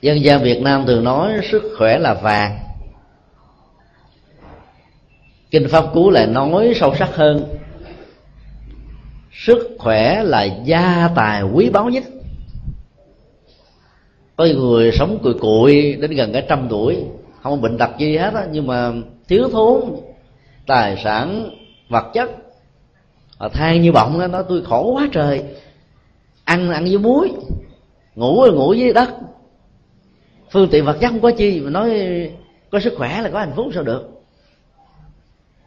Dân 0.00 0.24
gian 0.24 0.42
việt 0.42 0.62
nam 0.62 0.86
thường 0.86 1.04
nói 1.04 1.32
sức 1.50 1.62
khỏe 1.78 1.98
là 1.98 2.14
vàng. 2.14 2.58
Kinh 5.50 5.68
pháp 5.68 5.84
cú 5.94 6.10
lại 6.10 6.26
nói 6.26 6.72
sâu 6.76 6.94
sắc 6.98 7.16
hơn, 7.16 7.44
sức 9.32 9.76
khỏe 9.78 10.22
là 10.22 10.44
gia 10.44 11.08
tài 11.14 11.42
quý 11.42 11.70
báu 11.70 11.88
nhất 11.88 12.04
có 14.36 14.44
người 14.44 14.92
sống 14.92 15.18
cùi 15.22 15.34
cụi 15.34 15.96
đến 15.96 16.10
gần 16.10 16.32
cả 16.32 16.42
trăm 16.48 16.66
tuổi 16.70 17.04
không 17.42 17.52
có 17.52 17.68
bệnh 17.68 17.78
tật 17.78 17.90
gì 17.98 18.16
hết 18.16 18.34
á 18.34 18.46
nhưng 18.52 18.66
mà 18.66 18.92
thiếu 19.28 19.48
thốn 19.52 19.80
tài 20.66 20.96
sản 21.04 21.50
vật 21.88 22.04
chất. 22.14 22.30
Họ 23.38 23.48
than 23.48 23.82
như 23.82 23.92
bọng 23.92 24.20
đó, 24.20 24.26
nói 24.26 24.44
tôi 24.48 24.62
khổ 24.64 24.92
quá 24.92 25.08
trời 25.12 25.44
ăn 26.44 26.70
ăn 26.70 26.84
với 26.84 26.98
muối 26.98 27.32
ngủ 28.14 28.46
ngủ 28.52 28.74
với 28.78 28.92
đất. 28.92 29.10
Phương 30.50 30.68
tiện 30.70 30.84
vật 30.84 30.96
chất 31.00 31.08
không 31.08 31.20
có 31.20 31.30
chi 31.30 31.60
mà 31.60 31.70
nói 31.70 31.90
có 32.70 32.80
sức 32.80 32.94
khỏe 32.96 33.20
là 33.22 33.30
có 33.30 33.38
hạnh 33.38 33.52
phúc 33.56 33.66
sao 33.74 33.82
được? 33.82 34.10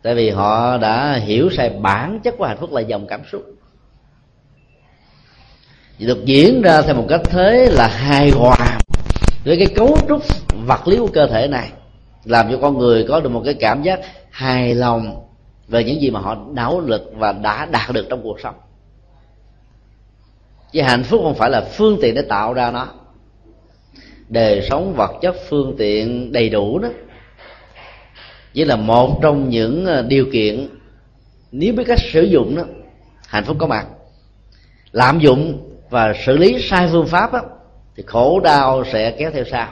Tại 0.01 0.15
vì 0.15 0.29
họ 0.29 0.77
đã 0.77 1.13
hiểu 1.13 1.49
sai 1.49 1.69
bản 1.69 2.19
chất 2.23 2.35
của 2.37 2.45
hạnh 2.45 2.57
phúc 2.59 2.73
là 2.73 2.81
dòng 2.81 3.07
cảm 3.07 3.21
xúc 3.31 3.56
được 6.05 6.25
diễn 6.25 6.61
ra 6.61 6.81
theo 6.81 6.95
một 6.95 7.05
cách 7.09 7.21
thế 7.23 7.69
là 7.71 7.87
hài 7.87 8.29
hòa 8.29 8.79
với 9.45 9.57
cái 9.57 9.67
cấu 9.75 9.97
trúc 10.07 10.23
vật 10.65 10.87
lý 10.87 10.97
của 10.97 11.07
cơ 11.07 11.27
thể 11.27 11.47
này, 11.47 11.71
làm 12.25 12.51
cho 12.51 12.57
con 12.61 12.77
người 12.77 13.05
có 13.07 13.19
được 13.19 13.29
một 13.29 13.41
cái 13.45 13.53
cảm 13.53 13.83
giác 13.83 13.99
hài 14.29 14.75
lòng 14.75 15.23
về 15.67 15.83
những 15.83 16.01
gì 16.01 16.11
mà 16.11 16.19
họ 16.19 16.37
nỗ 16.53 16.79
lực 16.79 17.11
và 17.15 17.31
đã 17.31 17.65
đạt 17.65 17.91
được 17.93 18.05
trong 18.09 18.23
cuộc 18.23 18.39
sống. 18.39 18.55
Chứ 20.71 20.81
hạnh 20.81 21.03
phúc 21.03 21.21
không 21.23 21.35
phải 21.35 21.49
là 21.49 21.61
phương 21.61 21.97
tiện 22.01 22.15
để 22.15 22.21
tạo 22.21 22.53
ra 22.53 22.71
nó. 22.71 22.87
Đời 24.29 24.67
sống 24.69 24.93
vật 24.93 25.11
chất 25.21 25.35
phương 25.49 25.75
tiện 25.77 26.31
đầy 26.31 26.49
đủ 26.49 26.79
đó 26.79 26.89
chỉ 28.53 28.65
là 28.65 28.75
một 28.75 29.19
trong 29.21 29.49
những 29.49 29.85
ờ, 29.85 30.01
điều 30.01 30.25
kiện 30.33 30.69
nếu 31.51 31.73
biết 31.73 31.83
cách 31.87 31.99
sử 31.99 32.21
dụng 32.21 32.55
đó, 32.55 32.63
hạnh 33.27 33.45
phúc 33.45 33.57
có 33.59 33.67
mặt. 33.67 33.87
Lạm 34.91 35.19
dụng 35.19 35.66
và 35.89 36.13
xử 36.25 36.37
lý 36.37 36.57
sai 36.61 36.89
phương 36.91 37.07
pháp 37.07 37.33
đó, 37.33 37.41
thì 37.95 38.03
khổ 38.07 38.39
đau 38.39 38.83
sẽ 38.91 39.11
kéo 39.11 39.31
theo 39.33 39.43
sau. 39.51 39.67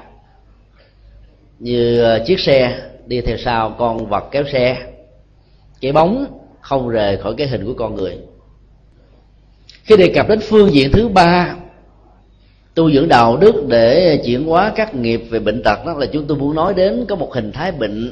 Như 1.60 2.02
ờ, 2.02 2.24
chiếc 2.26 2.40
xe 2.40 2.80
đi 3.06 3.22
theo 3.22 3.38
sau 3.38 3.76
con 3.78 4.10
vật 4.10 4.24
kéo 4.32 4.44
xe 4.52 4.78
cái 5.82 5.92
bóng 5.92 6.26
không 6.62 6.90
rời 6.90 7.18
khỏi 7.18 7.34
cái 7.38 7.48
hình 7.48 7.66
của 7.66 7.74
con 7.74 7.96
người. 7.96 8.18
Khi 9.84 9.98
đề 9.98 10.12
cập 10.16 10.30
đến 10.30 10.40
phương 10.40 10.74
diện 10.74 10.92
thứ 10.92 11.08
ba 11.08 11.56
tu 12.76 12.92
dưỡng 12.92 13.08
đạo 13.08 13.38
đức 13.38 13.68
để 13.68 14.18
chuyển 14.26 14.46
hóa 14.46 14.74
các 14.76 14.96
nghiệp 14.96 15.22
về 15.30 15.40
bệnh 15.40 15.64
tật 15.64 15.86
đó 15.86 15.94
là 15.94 16.06
chúng 16.06 16.28
tôi 16.28 16.38
muốn 16.38 16.56
nói 16.56 16.74
đến 16.74 17.06
có 17.10 17.16
một 17.16 17.34
hình 17.34 17.52
thái 17.52 17.72
bệnh. 17.72 18.12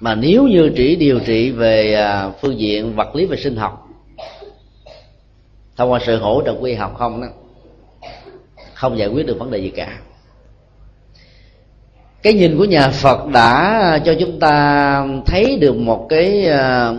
Mà 0.00 0.14
nếu 0.14 0.44
như 0.44 0.70
chỉ 0.76 0.96
điều 0.96 1.20
trị 1.20 1.50
về 1.50 1.94
à, 1.94 2.30
phương 2.40 2.58
diện 2.58 2.94
vật 2.96 3.16
lý 3.16 3.26
và 3.26 3.36
sinh 3.36 3.56
học 3.56 3.85
thông 5.76 5.92
qua 5.92 6.00
sự 6.06 6.18
hỗ 6.18 6.42
trợ 6.46 6.54
quy 6.60 6.74
học 6.74 6.94
không 6.98 7.20
đó, 7.20 7.28
không 8.74 8.98
giải 8.98 9.08
quyết 9.08 9.26
được 9.26 9.38
vấn 9.38 9.50
đề 9.50 9.58
gì 9.58 9.70
cả. 9.70 9.98
Cái 12.22 12.34
nhìn 12.34 12.58
của 12.58 12.64
nhà 12.64 12.88
phật 12.88 13.26
đã 13.26 14.00
cho 14.04 14.14
chúng 14.20 14.40
ta 14.40 15.06
thấy 15.26 15.58
được 15.58 15.76
một 15.76 16.06
cái 16.08 16.46
ờ, 16.46 16.96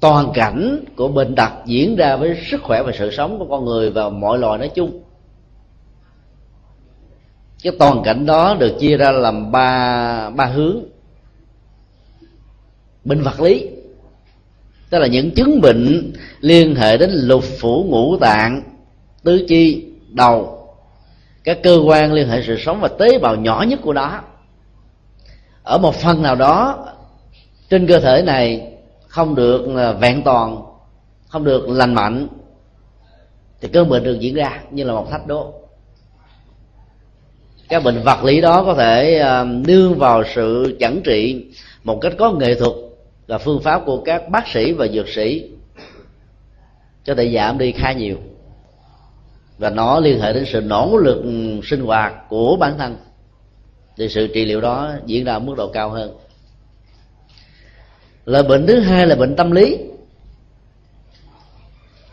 toàn 0.00 0.30
cảnh 0.34 0.84
của 0.96 1.08
bệnh 1.08 1.34
tật 1.34 1.50
diễn 1.66 1.96
ra 1.96 2.16
với 2.16 2.36
sức 2.50 2.62
khỏe 2.62 2.82
và 2.82 2.92
sự 2.98 3.10
sống 3.10 3.38
của 3.38 3.46
con 3.50 3.64
người 3.64 3.90
và 3.90 4.08
mọi 4.08 4.38
loài 4.38 4.58
nói 4.58 4.70
chung. 4.74 5.02
Cái 7.62 7.72
toàn 7.78 8.02
cảnh 8.04 8.26
đó 8.26 8.56
được 8.60 8.76
chia 8.80 8.96
ra 8.96 9.10
làm 9.10 9.52
ba 9.52 10.30
ba 10.30 10.44
hướng. 10.44 10.78
Bệnh 13.04 13.22
vật 13.22 13.40
lý 13.40 13.77
tức 14.90 14.98
là 14.98 15.06
những 15.06 15.30
chứng 15.30 15.60
bệnh 15.60 16.12
liên 16.40 16.74
hệ 16.74 16.96
đến 16.96 17.10
lục 17.12 17.44
phủ 17.60 17.84
ngũ 17.88 18.16
tạng, 18.16 18.62
tứ 19.24 19.44
chi, 19.48 19.84
đầu. 20.08 20.54
Các 21.44 21.58
cơ 21.62 21.80
quan 21.86 22.12
liên 22.12 22.28
hệ 22.28 22.42
sự 22.46 22.56
sống 22.58 22.80
và 22.80 22.88
tế 22.88 23.18
bào 23.18 23.36
nhỏ 23.36 23.64
nhất 23.68 23.80
của 23.82 23.92
nó. 23.92 24.20
Ở 25.62 25.78
một 25.78 25.94
phần 25.94 26.22
nào 26.22 26.34
đó, 26.34 26.86
trên 27.70 27.86
cơ 27.86 28.00
thể 28.00 28.22
này 28.22 28.72
không 29.08 29.34
được 29.34 29.66
vẹn 30.00 30.22
toàn, 30.22 30.62
không 31.28 31.44
được 31.44 31.68
lành 31.68 31.94
mạnh, 31.94 32.28
thì 33.60 33.68
cơn 33.68 33.88
bệnh 33.88 34.04
được 34.04 34.20
diễn 34.20 34.34
ra 34.34 34.60
như 34.70 34.84
là 34.84 34.92
một 34.92 35.10
thách 35.10 35.26
đố. 35.26 35.54
Các 37.68 37.84
bệnh 37.84 38.02
vật 38.02 38.24
lý 38.24 38.40
đó 38.40 38.64
có 38.64 38.74
thể 38.74 39.18
à, 39.18 39.44
nương 39.44 39.98
vào 39.98 40.22
sự 40.34 40.76
chẩn 40.80 41.00
trị 41.04 41.44
một 41.84 41.98
cách 42.00 42.12
có 42.18 42.32
nghệ 42.32 42.54
thuật 42.54 42.72
là 43.28 43.38
phương 43.38 43.62
pháp 43.62 43.82
của 43.86 44.02
các 44.04 44.28
bác 44.28 44.48
sĩ 44.48 44.72
và 44.72 44.88
dược 44.88 45.08
sĩ 45.08 45.50
cho 47.04 47.14
thể 47.14 47.32
giảm 47.34 47.58
đi 47.58 47.72
khá 47.72 47.92
nhiều. 47.92 48.16
Và 49.58 49.70
nó 49.70 50.00
liên 50.00 50.20
hệ 50.20 50.32
đến 50.32 50.44
sự 50.52 50.60
nỗ 50.60 50.96
lực 50.96 51.22
sinh 51.64 51.80
hoạt 51.80 52.28
của 52.28 52.56
bản 52.56 52.78
thân, 52.78 52.96
thì 53.96 54.08
sự 54.08 54.26
trị 54.26 54.44
liệu 54.44 54.60
đó 54.60 54.92
diễn 55.06 55.24
ra 55.24 55.32
ở 55.32 55.38
mức 55.38 55.54
độ 55.56 55.68
cao 55.72 55.90
hơn. 55.90 56.16
Là 58.24 58.42
bệnh 58.42 58.66
thứ 58.66 58.80
hai 58.80 59.06
là 59.06 59.16
bệnh 59.16 59.36
tâm 59.36 59.50
lý. 59.50 59.78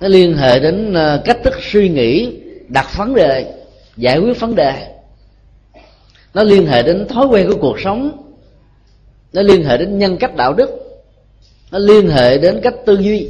Nó 0.02 0.08
liên 0.08 0.38
hệ 0.38 0.60
đến 0.60 0.94
ờ, 0.94 1.22
cách 1.26 1.38
thức 1.44 1.54
suy 1.62 1.90
nghĩ, 1.90 2.40
đặt 2.68 2.88
vấn 2.98 3.16
đề, 3.16 3.54
giải 3.98 4.20
quyết 4.20 4.40
vấn 4.40 4.56
đề. 4.56 4.96
Nó 6.34 6.44
liên 6.44 6.68
hệ 6.68 6.84
đến 6.84 7.08
thói 7.08 7.26
quen 7.26 7.48
của 7.50 7.58
cuộc 7.62 7.80
sống. 7.80 8.12
Nó 9.34 9.42
liên 9.42 9.64
hệ 9.64 9.78
đến 9.78 9.98
nhân 9.98 10.18
cách 10.18 10.36
đạo 10.36 10.54
đức 10.54 10.85
nó 11.72 11.80
liên 11.80 12.10
hệ 12.10 12.38
đến 12.38 12.60
cách 12.64 12.76
tư 12.86 12.98
duy 12.98 13.30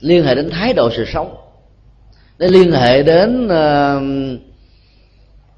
liên 0.00 0.24
hệ 0.24 0.34
đến 0.34 0.50
thái 0.50 0.72
độ 0.72 0.90
sự 0.96 1.04
sống. 1.12 1.36
Nó 2.38 2.46
liên 2.46 2.72
hệ 2.72 3.02
đến 3.02 3.44
uh, 3.46 4.02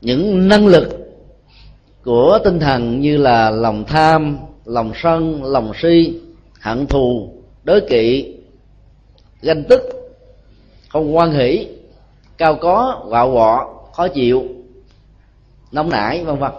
những 0.01 0.49
năng 0.49 0.67
lực 0.67 0.89
của 2.05 2.39
tinh 2.45 2.61
thần 2.61 3.01
như 3.01 3.17
là 3.17 3.51
lòng 3.51 3.85
tham 3.85 4.39
lòng 4.65 4.93
sân 5.03 5.45
lòng 5.45 5.73
si 5.83 6.21
hận 6.61 6.87
thù 6.87 7.33
đố 7.65 7.79
kỵ 7.89 8.35
ganh 9.43 9.65
tức 9.65 9.81
không 10.89 11.17
quan 11.17 11.33
hỷ 11.33 11.69
cao 12.39 12.55
có 12.55 13.05
quạo 13.11 13.33
quọ 13.33 13.75
khó 13.93 14.09
chịu 14.09 14.45
nóng 15.73 15.91
nảy 15.91 16.25
vân 16.25 16.39
vân 16.39 16.53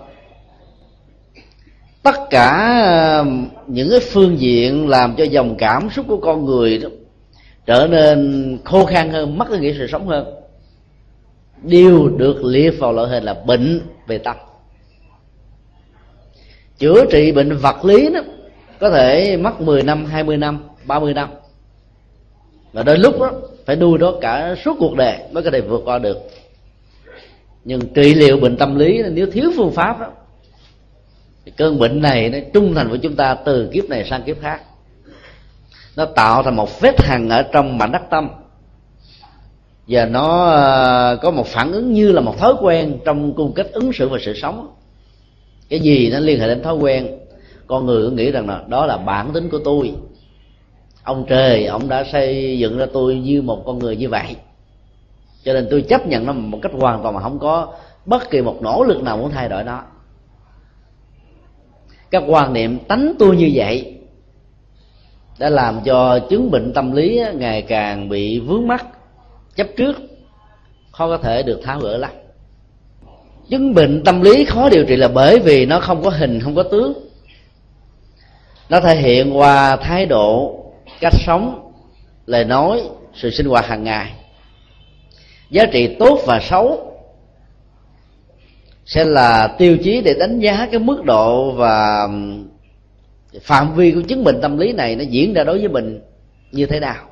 tất 2.06 2.30
cả 2.30 2.80
ờ, 2.84 3.26
những 3.68 3.90
cái 3.90 4.00
phương 4.00 4.40
diện 4.40 4.90
làm 4.90 5.16
cho 5.18 5.24
dòng 5.24 5.56
cảm 5.58 5.90
xúc 5.90 6.06
của 6.10 6.18
con 6.18 6.46
người 6.46 6.78
đó 6.78 6.90
trở 7.66 7.88
nên 7.88 8.58
khô 8.64 8.86
khan 8.86 9.10
hơn, 9.10 9.38
mất 9.38 9.46
cái 9.50 9.60
nghĩa 9.60 9.74
sự 9.78 9.88
sống 9.88 10.08
hơn. 10.08 10.28
Đều 11.64 12.10
được 12.10 12.44
liệt 12.44 12.80
vào 12.80 12.94
loại 12.94 13.10
hình 13.10 13.24
là 13.24 13.34
bệnh 13.34 13.82
về 14.08 14.18
tâm. 14.18 14.36
Chữa 16.78 17.06
trị 17.12 17.32
bệnh 17.32 17.58
vật 17.58 17.86
lý 17.86 18.10
đó 18.14 18.20
có 18.80 18.90
thể 18.90 19.38
mất 19.38 19.62
10 19.62 19.84
năm 19.84 20.06
20 20.06 20.38
năm 20.38 20.64
30 20.86 21.14
năm. 21.14 21.30
Và 22.74 22.84
đến 22.84 23.02
lúc 23.02 23.20
đó 23.20 23.32
phải 23.66 23.76
nuôi 23.76 23.98
đó 23.98 24.14
cả 24.22 24.56
suốt 24.66 24.76
cuộc 24.80 24.96
đời 24.96 25.18
mới 25.32 25.44
có 25.44 25.52
thể 25.52 25.62
vượt 25.62 25.82
qua 25.86 26.00
được. 26.00 26.18
Nhưng 27.64 27.80
trị 27.94 28.14
liệu 28.14 28.38
bệnh 28.38 28.58
tâm 28.58 28.76
lý, 28.76 29.02
nếu 29.12 29.28
thiếu 29.32 29.52
phương 29.56 29.72
pháp 29.72 30.00
đó 30.00 30.08
thì 31.46 31.52
cơn 31.58 31.80
bệnh 31.80 32.02
này 32.02 32.30
nó 32.30 32.38
trung 32.54 32.76
thành 32.76 32.90
với 32.90 33.00
chúng 33.00 33.16
ta 33.16 33.34
từ 33.34 33.70
kiếp 33.74 33.90
này 33.90 34.06
sang 34.10 34.24
kiếp 34.24 34.42
khác. 34.42 34.62
Nó 35.96 36.06
tạo 36.06 36.44
thành 36.44 36.56
một 36.56 36.82
vết 36.82 37.02
hằn 37.02 37.30
ở 37.30 37.44
trong 37.44 37.78
mảnh 37.78 37.92
đất 37.92 38.02
tâm. 38.10 38.30
Và 39.88 40.06
nó 40.06 40.46
ờ, 40.46 41.18
có 41.22 41.32
một 41.32 41.48
phản 41.48 41.72
ứng 41.72 41.94
như 41.94 42.12
là 42.12 42.22
một 42.22 42.38
thói 42.38 42.54
quen 42.62 42.98
trong 43.06 43.34
cung 43.34 43.54
cách 43.54 43.68
ứng 43.72 43.94
xử 43.94 44.10
và 44.10 44.18
sự 44.22 44.34
sống. 44.34 44.76
Cái 45.70 45.80
gì 45.80 46.10
nó 46.12 46.20
liên 46.20 46.40
hệ 46.40 46.48
đến 46.48 46.64
thói 46.64 46.76
quen, 46.76 47.18
con 47.68 47.86
người 47.86 48.06
cũng 48.06 48.16
nghĩ 48.16 48.32
rằng 48.32 48.50
là 48.50 48.64
đó 48.68 48.86
là 48.86 48.98
bản 48.98 49.34
tính 49.34 49.50
của 49.50 49.60
tôi. 49.66 49.94
Ông 51.04 51.26
trời, 51.28 51.66
ông 51.66 51.88
đã 51.88 52.04
xây 52.12 52.60
dựng 52.60 52.78
ra 52.78 52.86
tôi 52.94 53.16
như 53.16 53.42
một 53.42 53.64
con 53.66 53.80
người 53.80 53.98
như 53.98 54.10
vậy. 54.10 54.36
Cho 55.44 55.54
nên 55.54 55.68
tôi 55.72 55.82
chấp 55.82 56.08
nhận 56.08 56.26
nó 56.26 56.34
một 56.34 56.60
cách 56.62 56.72
hoàn 56.80 57.04
toàn 57.04 57.16
mà 57.16 57.22
không 57.22 57.40
có 57.40 57.74
bất 58.06 58.30
kỳ 58.30 58.42
một 58.42 58.62
nỗ 58.62 58.84
lực 58.84 59.04
nào 59.04 59.18
muốn 59.18 59.32
thay 59.32 59.50
đổi 59.50 59.64
nó 59.64 59.84
các 62.16 62.24
quan 62.28 62.54
niệm 62.54 62.80
tánh 62.80 63.14
tôi 63.20 63.36
như 63.36 63.52
vậy 63.54 63.94
đã 65.40 65.50
làm 65.50 65.80
cho 65.86 66.20
chứng 66.30 66.52
bệnh 66.52 66.74
tâm 66.74 66.92
lý 66.92 67.22
ngày 67.34 67.62
càng 67.62 68.10
bị 68.10 68.40
vướng 68.40 68.68
mắc. 68.68 68.86
Chấp 69.56 69.68
trước, 69.78 69.96
khó 70.92 71.08
có 71.08 71.18
thể 71.18 71.44
được 71.44 71.62
tháo 71.64 71.80
gỡ 71.80 71.98
lắm. 71.98 72.12
Chứng 73.50 73.74
bệnh 73.74 74.04
tâm 74.04 74.22
lý 74.22 74.46
khó 74.46 74.70
điều 74.70 74.86
trị 74.86 74.96
là 74.96 75.08
bởi 75.08 75.40
vì 75.40 75.66
nó 75.66 75.80
không 75.80 76.04
có 76.04 76.10
hình, 76.10 76.40
không 76.40 76.56
có 76.56 76.64
tướng. 76.64 76.94
Nó 78.70 78.80
thể 78.80 78.96
hiện 78.96 79.38
qua 79.38 79.76
thái 79.76 80.06
độ, 80.06 80.60
cách 81.00 81.14
sống, 81.26 81.72
lời 82.26 82.46
nói, 82.46 82.82
sự 83.14 83.30
sinh 83.30 83.46
hoạt 83.46 83.66
hàng 83.68 83.84
ngày. 83.84 84.12
Giá 85.50 85.66
trị 85.66 85.96
tốt 86.00 86.20
và 86.26 86.40
xấu 86.40 86.95
sẽ 88.86 89.06
là 89.06 89.56
tiêu 89.58 89.78
chí 89.84 90.02
để 90.02 90.14
đánh 90.20 90.40
giá 90.40 90.68
cái 90.72 90.80
mức 90.80 91.04
độ 91.06 91.52
và 91.52 92.08
phạm 93.42 93.76
vi 93.76 93.92
của 93.92 94.02
chứng 94.02 94.24
bệnh 94.24 94.42
tâm 94.42 94.58
lý 94.58 94.74
này 94.74 94.96
nó 94.96 95.04
diễn 95.04 95.34
ra 95.34 95.44
đối 95.44 95.60
với 95.60 95.68
mình 95.68 96.02
như 96.52 96.66
thế 96.66 96.80
nào. 96.80 97.06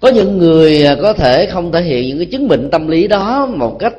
Có 0.00 0.08
những 0.08 0.38
người 0.38 0.86
à, 0.86 0.96
có 1.02 1.12
thể 1.12 1.46
không 1.46 1.72
thể 1.72 1.82
hiện 1.82 2.08
những 2.08 2.18
cái 2.18 2.26
chứng 2.26 2.48
bệnh 2.48 2.70
tâm 2.70 2.88
lý 2.88 3.08
đó 3.08 3.46
một 3.46 3.76
cách 3.78 3.94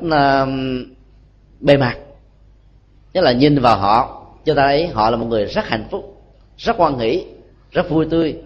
bề 1.60 1.76
mặt. 1.76 1.98
Tức 3.12 3.20
là 3.20 3.32
nhìn 3.32 3.58
vào 3.58 3.78
họ, 3.78 4.26
cho 4.44 4.54
ta 4.54 4.66
thấy 4.66 4.86
họ 4.86 5.10
là 5.10 5.16
một 5.16 5.26
người 5.28 5.44
rất 5.44 5.64
hạnh 5.64 5.84
phúc, 5.90 6.22
rất 6.56 6.76
hoan 6.76 6.98
hỷ, 6.98 7.24
rất 7.70 7.90
vui 7.90 8.06
tươi, 8.10 8.36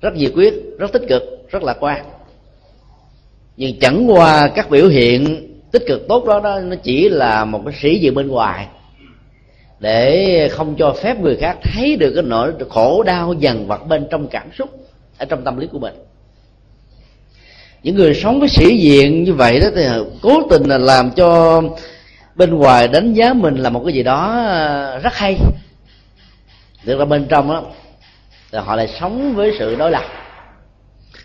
rất 0.00 0.14
nhiệt 0.14 0.32
quyết 0.34 0.54
rất 0.78 0.92
tích 0.92 1.02
cực, 1.08 1.22
rất 1.50 1.62
lạc 1.62 1.76
quan. 1.80 2.04
Nhưng 3.56 3.78
chẳng 3.80 4.10
qua 4.10 4.48
các 4.54 4.70
biểu 4.70 4.88
hiện 4.88 5.44
tích 5.72 5.82
cực 5.86 6.08
tốt 6.08 6.24
đó, 6.26 6.40
đó 6.40 6.60
nó 6.60 6.76
chỉ 6.76 7.08
là 7.08 7.44
một 7.44 7.62
cái 7.64 7.74
sĩ 7.82 7.98
diện 7.98 8.14
bên 8.14 8.28
ngoài. 8.28 8.66
Để 9.80 10.48
không 10.52 10.74
cho 10.78 10.94
phép 11.02 11.20
người 11.20 11.36
khác 11.36 11.58
thấy 11.62 11.96
được 11.96 12.12
cái 12.14 12.22
nỗi 12.22 12.52
khổ 12.68 13.02
đau 13.02 13.32
dằn 13.32 13.66
vặt 13.66 13.86
bên 13.88 14.06
trong 14.10 14.26
cảm 14.28 14.48
xúc 14.58 14.70
ở 15.18 15.24
trong 15.24 15.44
tâm 15.44 15.58
lý 15.58 15.66
của 15.66 15.78
mình. 15.78 15.94
Những 17.82 17.96
người 17.96 18.14
sống 18.14 18.40
với 18.40 18.48
sĩ 18.48 18.78
diện 18.78 19.24
như 19.24 19.34
vậy 19.34 19.60
đó 19.60 19.66
thì 19.74 19.86
cố 20.22 20.42
tình 20.50 20.62
là 20.62 20.78
làm 20.78 21.10
cho 21.10 21.62
bên 22.34 22.54
ngoài 22.54 22.88
đánh 22.88 23.12
giá 23.12 23.32
mình 23.32 23.56
là 23.56 23.70
một 23.70 23.82
cái 23.84 23.94
gì 23.94 24.02
đó 24.02 24.44
ờ, 24.46 24.98
rất 24.98 25.14
hay. 25.14 25.36
Được 26.84 26.98
ra 26.98 27.04
bên 27.04 27.26
trong 27.28 27.48
đó 27.48 27.64
thì 28.52 28.58
họ 28.58 28.76
lại 28.76 28.88
sống 29.00 29.34
với 29.34 29.52
sự 29.58 29.76
đối 29.76 29.90
lập. 29.90 30.04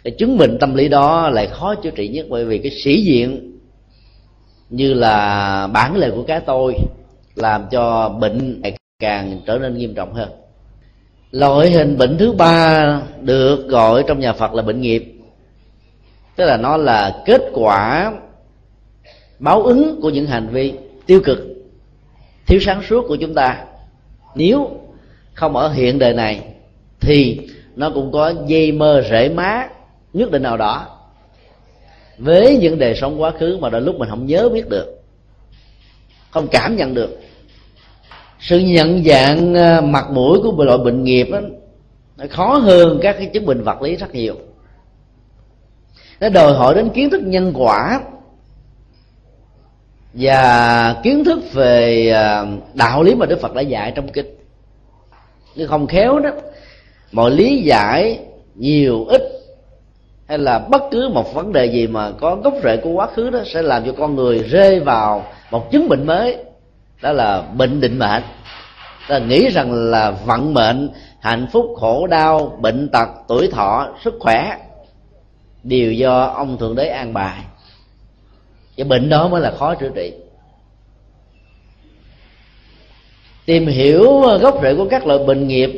Để 0.04 0.12
chứng 0.12 0.38
minh 0.38 0.58
tâm 0.60 0.76
lý 0.76 0.88
đó 0.88 1.30
lại 1.30 1.48
khó 1.48 1.76
chữa 1.76 1.92
trị 1.92 2.08
nhất 2.08 2.26
bởi 2.30 2.46
vì 2.46 2.58
cái 2.58 2.72
sĩ 2.72 3.02
diện 3.02 3.53
như 4.74 4.94
là 4.94 5.68
bản 5.68 5.96
lề 5.96 6.12
của 6.12 6.24
cái 6.24 6.40
tôi, 6.40 6.76
làm 7.36 7.66
cho 7.72 8.10
bệnh 8.10 8.62
ngày 8.62 8.74
càng 9.00 9.42
trở 9.46 9.58
nên 9.58 9.78
nghiêm 9.78 9.96
trọng 9.96 10.14
hơn. 10.14 10.30
Loại 11.32 11.72
hình 11.72 11.98
bệnh 11.98 12.18
thứ 12.18 12.32
ba 12.32 13.02
được 13.22 13.68
gọi 13.68 14.04
trong 14.08 14.20
nhà 14.20 14.34
phật 14.34 14.54
là 14.54 14.62
bệnh 14.62 14.82
nghiệp. 14.82 15.14
Tức 16.36 16.46
là 16.46 16.58
nó 16.58 16.78
là 16.78 17.22
kết 17.26 17.42
quả 17.54 18.12
báo 19.40 19.64
ứng 19.64 20.00
của 20.02 20.10
những 20.10 20.28
hành 20.28 20.48
vi 20.48 20.74
tiêu 21.06 21.22
cực, 21.24 21.40
thiếu 22.48 22.60
sáng 22.60 22.82
suốt 22.90 23.06
của 23.08 23.16
chúng 23.16 23.34
ta. 23.34 23.66
Nếu 24.36 24.70
không 25.34 25.56
ở 25.56 25.70
hiện 25.70 26.00
đời 26.00 26.14
này, 26.14 26.42
thì 27.00 27.40
nó 27.76 27.90
cũng 27.90 28.12
có 28.12 28.34
dây 28.48 28.72
mơ 28.72 29.04
rễ 29.10 29.30
má, 29.30 29.68
nhất 30.14 30.32
định 30.32 30.44
nào 30.44 30.58
đó 30.58 30.88
với 32.18 32.58
những 32.58 32.80
đời 32.80 32.96
sống 32.96 33.22
quá 33.22 33.32
khứ 33.32 33.58
mà 33.62 33.70
đôi 33.70 33.82
lúc 33.82 33.96
mình 33.96 34.10
không 34.10 34.26
nhớ 34.26 34.50
biết 34.50 34.70
được 34.70 35.04
không 36.34 36.48
cảm 36.48 36.76
nhận 36.76 36.94
được. 36.94 37.20
Sự 38.40 38.60
nhận 38.60 39.04
dạng 39.04 39.54
à, 39.54 39.82
mặt 39.82 40.06
mũi 40.12 40.40
của 40.44 40.64
loại 40.64 40.78
bệnh 40.78 41.04
nghiệp 41.04 41.28
đó, 41.32 41.40
nó 42.18 42.26
khó 42.30 42.58
hơn 42.58 43.00
các 43.02 43.16
cái 43.18 43.30
chứng 43.34 43.46
bệnh 43.46 43.64
vật 43.64 43.82
lý 43.82 43.96
rất 43.96 44.16
nhiều. 44.16 44.36
Nó 46.20 46.30
đòi 46.30 46.54
hỏi 46.54 46.76
đến 46.76 46.90
kiến 46.90 47.10
thức 47.10 47.22
nhân 47.22 47.54
quả 47.56 48.02
và 50.14 50.96
kiến 51.04 51.24
thức 51.24 51.54
về 51.54 52.10
à, 52.10 52.46
đạo 52.74 53.04
lý 53.04 53.16
mà 53.16 53.26
đức 53.26 53.42
phật 53.42 53.54
đã 53.54 53.62
dạy 53.62 53.92
trong 53.96 54.08
kinh. 54.08 54.36
Nhưng 55.56 55.68
không 55.68 55.88
khéo 55.88 56.20
đó 56.20 56.30
mọi 57.12 57.32
lý 57.32 57.62
giải 57.62 58.20
nhiều 58.56 59.06
ít 59.06 59.22
hay 60.28 60.38
là 60.38 60.60
bất 60.60 60.84
cứ 60.92 61.10
một 61.10 61.34
vấn 61.34 61.54
đề 61.54 61.66
gì 61.66 61.88
mà 61.88 62.12
có 62.12 62.36
gốc 62.36 62.54
rễ 62.64 62.78
của 62.78 62.90
quá 62.90 63.08
khứ 63.08 63.30
đó 63.30 63.40
sẽ 63.46 63.62
làm 63.62 63.86
cho 63.86 63.94
con 63.98 64.16
người 64.16 64.40
rơi 64.40 64.80
vào 64.80 65.26
một 65.52 65.72
chứng 65.72 65.90
bệnh 65.90 66.06
mới. 66.06 66.38
Đó 67.02 67.12
là 67.12 67.42
bệnh 67.42 67.82
định 67.82 68.00
mệnh. 68.00 68.24
Ta 69.10 69.20
nghĩ 69.20 69.50
rằng 69.50 69.74
là 69.74 70.12
vận 70.12 70.54
mệnh, 70.54 70.90
hạnh 71.20 71.48
phúc, 71.52 71.66
khổ 71.76 72.08
đau, 72.08 72.58
bệnh 72.62 72.90
tật, 72.90 73.08
tuổi 73.28 73.48
thọ, 73.48 73.88
sức 74.04 74.14
khỏe 74.20 74.58
đều 75.64 75.92
do 75.92 76.24
ông 76.24 76.58
thượng 76.58 76.76
đế 76.76 76.88
an 76.88 77.14
bài. 77.14 77.40
Cái 78.78 78.86
bệnh 78.86 79.10
đó 79.10 79.28
mới 79.28 79.42
là 79.42 79.52
khó 79.52 79.76
chữa 79.76 79.90
trị. 79.96 80.14
Tìm 83.46 83.68
hiểu 83.68 84.22
gốc 84.42 84.60
rễ 84.64 84.76
của 84.76 84.88
các 84.90 85.08
loại 85.08 85.20
bệnh 85.20 85.48
nghiệp, 85.48 85.72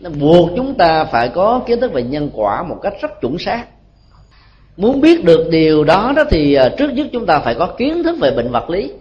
nó 0.00 0.10
buộc 0.10 0.50
chúng 0.56 0.74
ta 0.74 1.04
phải 1.04 1.28
có 1.28 1.60
kiến 1.66 1.80
thức 1.80 1.92
về 1.92 2.02
nhân 2.02 2.30
quả 2.34 2.62
một 2.62 2.76
cách 2.82 2.94
rất 3.00 3.20
chuẩn 3.20 3.38
xác 3.38 3.64
muốn 4.78 5.00
biết 5.00 5.24
được 5.24 5.48
điều 5.50 5.84
đó 5.84 6.12
đó 6.16 6.24
thì 6.30 6.54
à, 6.54 6.68
trước 6.78 6.92
nhất 6.92 7.06
chúng 7.12 7.26
ta 7.26 7.38
phải 7.38 7.54
có 7.54 7.66
kiến 7.66 8.02
thức 8.02 8.16
về 8.20 8.30
bệnh 8.30 8.50
vật 8.50 8.70
lý. 8.70 8.92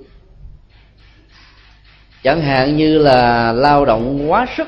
Chẳng 2.23 2.41
hạn 2.41 2.77
như 2.77 2.97
là 2.97 3.51
lao 3.51 3.85
động 3.85 4.31
quá 4.31 4.45
sức, 4.57 4.67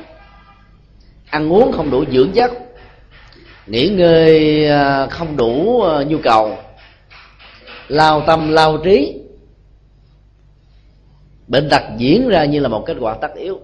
ăn 1.30 1.52
uống 1.52 1.72
không 1.72 1.90
đủ 1.90 2.04
dưỡng 2.12 2.32
chất, 2.32 2.52
nghỉ 3.66 3.88
ngơi 3.88 4.66
à, 4.68 5.06
không 5.06 5.36
đủ 5.36 5.82
à, 5.82 6.02
nhu 6.02 6.18
cầu, 6.18 6.58
lao 7.88 8.20
tâm, 8.26 8.52
lao 8.52 8.78
trí. 8.84 9.20
Bệnh 11.46 11.68
tật 11.68 11.82
diễn 11.96 12.28
ra 12.28 12.44
như 12.44 12.60
là 12.60 12.68
một 12.68 12.84
kết 12.86 12.96
quả 13.00 13.14
tất 13.14 13.34
yếu, 13.34 13.60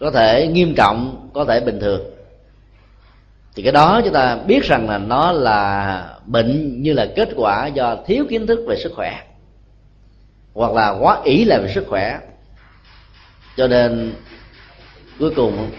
có 0.00 0.10
thể 0.10 0.46
nghiêm 0.46 0.74
trọng, 0.74 1.30
có 1.34 1.44
thể 1.44 1.60
bình 1.60 1.80
thường 1.80 2.19
thì 3.54 3.62
cái 3.62 3.72
đó 3.72 4.00
chúng 4.04 4.12
ta 4.12 4.38
biết 4.46 4.64
rằng 4.64 4.88
là 4.88 4.98
nó 4.98 5.32
là 5.32 6.14
bệnh 6.26 6.82
như 6.82 6.92
là 6.92 7.06
kết 7.16 7.28
quả 7.36 7.66
do 7.66 7.96
thiếu 8.06 8.24
kiến 8.28 8.46
thức 8.46 8.64
về 8.68 8.76
sức 8.76 8.92
khỏe 8.96 9.22
hoặc 10.54 10.72
là 10.72 10.90
quá 11.00 11.20
ý 11.24 11.44
là 11.44 11.58
về 11.58 11.72
sức 11.74 11.86
khỏe. 11.88 12.20
Cho 13.56 13.68
nên 13.68 14.12
cuối 15.18 15.30
cùng 15.36 15.70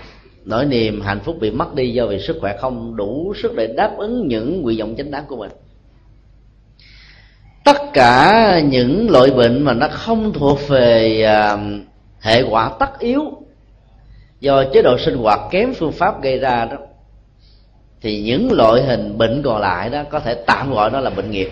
nỗi 0.46 0.66
niềm 0.66 1.02
hạnh 1.02 1.20
phúc 1.20 1.38
bị 1.40 1.52
mất 1.52 1.76
đi 1.76 1.94
do 1.94 2.06
vì 2.06 2.20
sức 2.20 2.38
khỏe 2.42 2.58
không 2.62 2.96
đủ 2.96 3.34
sức 3.42 3.56
để 3.56 3.68
đáp 3.68 3.92
ứng 3.98 4.28
những 4.28 4.62
nguyện 4.62 4.80
vọng 4.80 4.96
chính 4.98 5.12
đáng 5.12 5.24
của 5.28 5.38
mình. 5.38 5.52
Tất 7.66 7.78
cả 7.94 8.60
những 8.60 9.10
loại 9.10 9.32
bệnh 9.32 9.64
mà 9.64 9.74
nó 9.74 9.88
không 9.92 10.34
thuộc 10.34 10.60
về 10.68 11.24
uh, 11.54 11.60
hệ 12.20 12.42
quả 12.50 12.72
tất 12.80 13.00
yếu 13.00 13.24
do 14.40 14.64
chế 14.74 14.82
độ 14.82 14.98
sinh 14.98 15.18
hoạt 15.18 15.40
kém 15.52 15.74
phương 15.74 15.92
pháp 15.92 16.22
gây 16.22 16.40
ra 16.40 16.66
đó 16.66 16.78
thì 18.02 18.22
những 18.22 18.52
loại 18.52 18.84
hình 18.84 19.18
bệnh 19.18 19.42
còn 19.44 19.62
lại 19.62 19.90
đó 19.90 20.04
có 20.10 20.20
thể 20.20 20.34
tạm 20.34 20.74
gọi 20.74 20.92
nó 20.92 21.00
là 21.00 21.10
bệnh 21.10 21.32
nghiệp. 21.32 21.50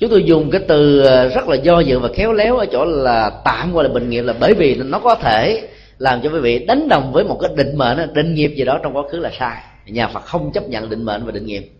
Chúng 0.00 0.10
tôi 0.10 0.24
dùng 0.24 0.50
cái 0.50 0.60
từ 0.68 1.00
ờ, 1.00 1.28
rất 1.28 1.48
là 1.48 1.56
do 1.56 1.80
dự 1.80 1.98
và 1.98 2.08
khéo 2.14 2.32
léo 2.32 2.56
ở 2.56 2.66
chỗ 2.66 2.84
là 2.84 3.30
tạm 3.44 3.72
gọi 3.72 3.84
là 3.84 3.90
bệnh 3.90 4.10
nghiệp 4.10 4.22
là 4.22 4.34
bởi 4.40 4.54
vì 4.54 4.74
nó 4.74 4.98
có 4.98 5.14
thể 5.14 5.68
làm 5.98 6.20
cho 6.22 6.30
quý 6.30 6.38
vị 6.40 6.64
đánh 6.66 6.88
đồng 6.88 7.12
với 7.12 7.24
một 7.24 7.38
cái 7.42 7.50
định 7.56 7.78
mệnh, 7.78 8.14
định 8.14 8.34
nghiệp 8.34 8.48
gì 8.56 8.64
đó 8.64 8.78
trong 8.82 8.96
quá 8.96 9.02
khứ 9.10 9.18
là 9.18 9.30
sai. 9.38 9.62
Nhà 9.86 10.08
phật 10.08 10.24
không 10.24 10.52
chấp 10.52 10.68
nhận 10.68 10.90
định 10.90 11.04
mệnh 11.04 11.24
và 11.24 11.32
định 11.32 11.46
nghiệp. 11.46 11.70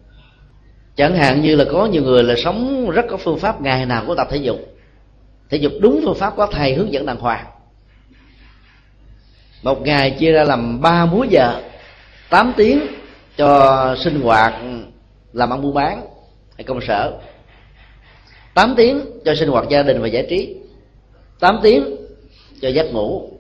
Chẳng 0.97 1.17
hạn 1.17 1.41
như 1.41 1.57
là 1.57 1.65
có 1.73 1.87
nhiều 1.87 2.03
người 2.03 2.23
là 2.23 2.35
sống 2.37 2.91
rất 2.91 3.05
có 3.11 3.17
phương 3.17 3.39
pháp 3.39 3.61
ngày 3.61 3.87
nào 3.87 4.05
cũng 4.07 4.17
tập 4.17 4.29
thể 4.31 4.37
dục. 4.37 4.59
Thể 5.51 5.57
dục 5.57 5.73
đúng 5.81 6.01
phương 6.05 6.15
pháp 6.15 6.37
có 6.37 6.47
thầy 6.47 6.75
hướng 6.75 6.93
dẫn 6.93 7.07
đàng 7.07 7.17
hoàng. 7.17 7.47
Một 9.63 9.83
ngày 9.83 10.11
chia 10.11 10.33
ra 10.33 10.45
làm 10.45 10.81
ba 10.81 11.07
múi 11.07 11.29
giờ. 11.31 11.61
8 12.31 12.53
tiếng 12.57 12.81
cho 13.37 13.95
sinh 13.99 14.21
hoạt 14.21 14.55
làm 15.33 15.53
ăn 15.53 15.63
buôn 15.63 15.75
bán 15.75 16.07
hay 16.57 16.65
công 16.65 16.81
sở. 16.81 17.19
8 18.55 18.75
tiếng 18.77 19.01
cho 19.25 19.35
sinh 19.35 19.49
hoạt 19.49 19.69
gia 19.69 19.83
đình 19.83 20.01
và 20.03 20.09
giải 20.09 20.27
trí. 20.31 20.57
8 21.41 21.59
tiếng 21.63 21.97
cho 22.61 22.69
giấc 22.69 22.93
ngủ. 22.93 23.31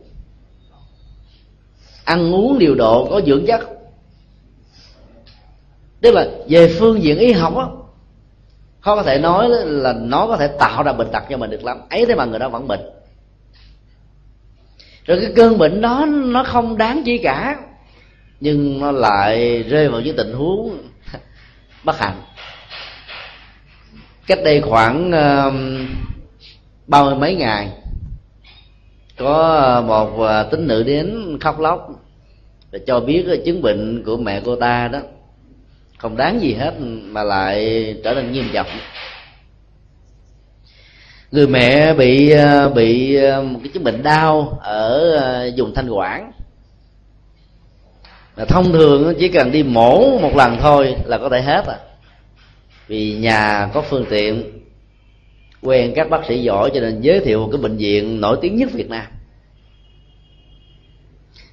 Ăn 2.04 2.34
uống 2.34 2.58
điều 2.58 2.74
độ 2.74 3.08
có 3.10 3.20
dưỡng 3.26 3.46
chất. 3.46 3.60
Tức 6.00 6.10
là 6.10 6.26
về 6.48 6.76
phương 6.78 7.02
diện 7.02 7.18
y 7.18 7.32
học 7.32 7.56
á, 7.56 7.64
khó 8.80 8.96
có 8.96 9.02
thể 9.02 9.18
nói 9.18 9.48
là 9.64 9.92
nó 9.92 10.26
có 10.26 10.36
thể 10.36 10.48
tạo 10.58 10.82
ra 10.82 10.92
bệnh 10.92 11.10
tật 11.12 11.22
cho 11.30 11.36
mình 11.36 11.50
được 11.50 11.64
lắm. 11.64 11.80
Ấy 11.90 12.06
thế 12.06 12.14
mà 12.14 12.24
người 12.24 12.38
đó 12.38 12.48
vẫn 12.48 12.68
bệnh. 12.68 12.80
Rồi 15.04 15.18
cái 15.20 15.32
cơn 15.36 15.58
bệnh 15.58 15.80
đó 15.80 16.06
nó 16.08 16.44
không 16.44 16.78
đáng 16.78 17.02
chi 17.04 17.18
cả 17.18 17.56
nhưng 18.40 18.80
nó 18.80 18.90
lại 18.92 19.62
rơi 19.62 19.88
vào 19.88 20.00
những 20.00 20.16
tình 20.16 20.32
huống 20.32 20.78
bất 21.84 21.98
hạnh. 21.98 22.22
Cách 24.26 24.38
đây 24.44 24.60
khoảng 24.60 25.10
ba 26.86 27.02
mươi 27.02 27.14
mấy 27.14 27.34
ngày, 27.34 27.68
có 29.16 29.82
một 29.86 30.20
ờ, 30.20 30.48
tín 30.50 30.66
nữ 30.66 30.82
đến 30.82 31.38
khóc 31.40 31.60
lóc 31.60 31.88
và 32.72 32.78
cho 32.86 33.00
biết 33.00 33.24
cái 33.28 33.42
chứng 33.44 33.62
bệnh 33.62 34.02
của 34.06 34.16
mẹ 34.16 34.40
cô 34.44 34.56
ta 34.56 34.88
đó. 34.88 35.00
Không 35.98 36.16
đáng 36.16 36.40
gì 36.40 36.54
hết 36.54 36.74
mà 36.80 37.22
lại 37.22 37.94
trở 38.04 38.14
nên 38.14 38.32
nghiêm 38.32 38.48
trọng. 38.52 38.66
Người 41.30 41.46
mẹ 41.46 41.94
bị 41.94 42.30
ờ, 42.30 42.68
bị 42.68 43.14
ờ, 43.14 43.42
một 43.42 43.60
cái 43.62 43.72
chứng 43.74 43.84
bệnh 43.84 44.02
đau 44.02 44.58
ở 44.62 45.50
vùng 45.56 45.74
thanh 45.74 45.88
quản 45.88 46.32
thông 48.44 48.72
thường 48.72 49.14
chỉ 49.18 49.28
cần 49.28 49.52
đi 49.52 49.62
mổ 49.62 50.18
một 50.18 50.36
lần 50.36 50.56
thôi 50.60 50.96
là 51.04 51.18
có 51.18 51.28
thể 51.28 51.42
hết 51.42 51.66
à. 51.66 51.78
Vì 52.86 53.12
nhà 53.12 53.70
có 53.74 53.82
phương 53.82 54.06
tiện 54.10 54.42
quen 55.62 55.92
các 55.96 56.10
bác 56.10 56.26
sĩ 56.28 56.42
giỏi 56.42 56.70
cho 56.74 56.80
nên 56.80 57.00
giới 57.00 57.20
thiệu 57.20 57.40
một 57.40 57.48
cái 57.52 57.60
bệnh 57.60 57.76
viện 57.76 58.20
nổi 58.20 58.38
tiếng 58.40 58.56
nhất 58.56 58.70
Việt 58.72 58.90
Nam. 58.90 59.06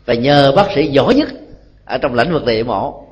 Và 0.06 0.13
nhờ 0.13 0.54
bác 0.56 0.67
sĩ 0.76 0.88
giỏi 0.88 1.15
nhất 1.15 1.30
ở 1.86 1.98
trong 1.98 2.13
lĩnh 2.13 2.32
vực 2.32 2.46
này 2.46 2.63
mổ. 2.63 3.04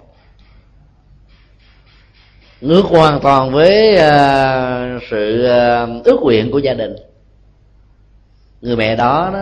Ngược 2.61 2.85
hoàn 2.85 3.19
toàn 3.19 3.51
với 3.51 3.93
uh, 3.93 5.03
sự 5.09 5.45
uh, 5.45 6.05
ước 6.05 6.19
nguyện 6.21 6.51
của 6.51 6.59
gia 6.59 6.73
đình. 6.73 6.95
Người 8.61 8.75
mẹ 8.75 8.95
đó 8.95 9.29
nó 9.33 9.39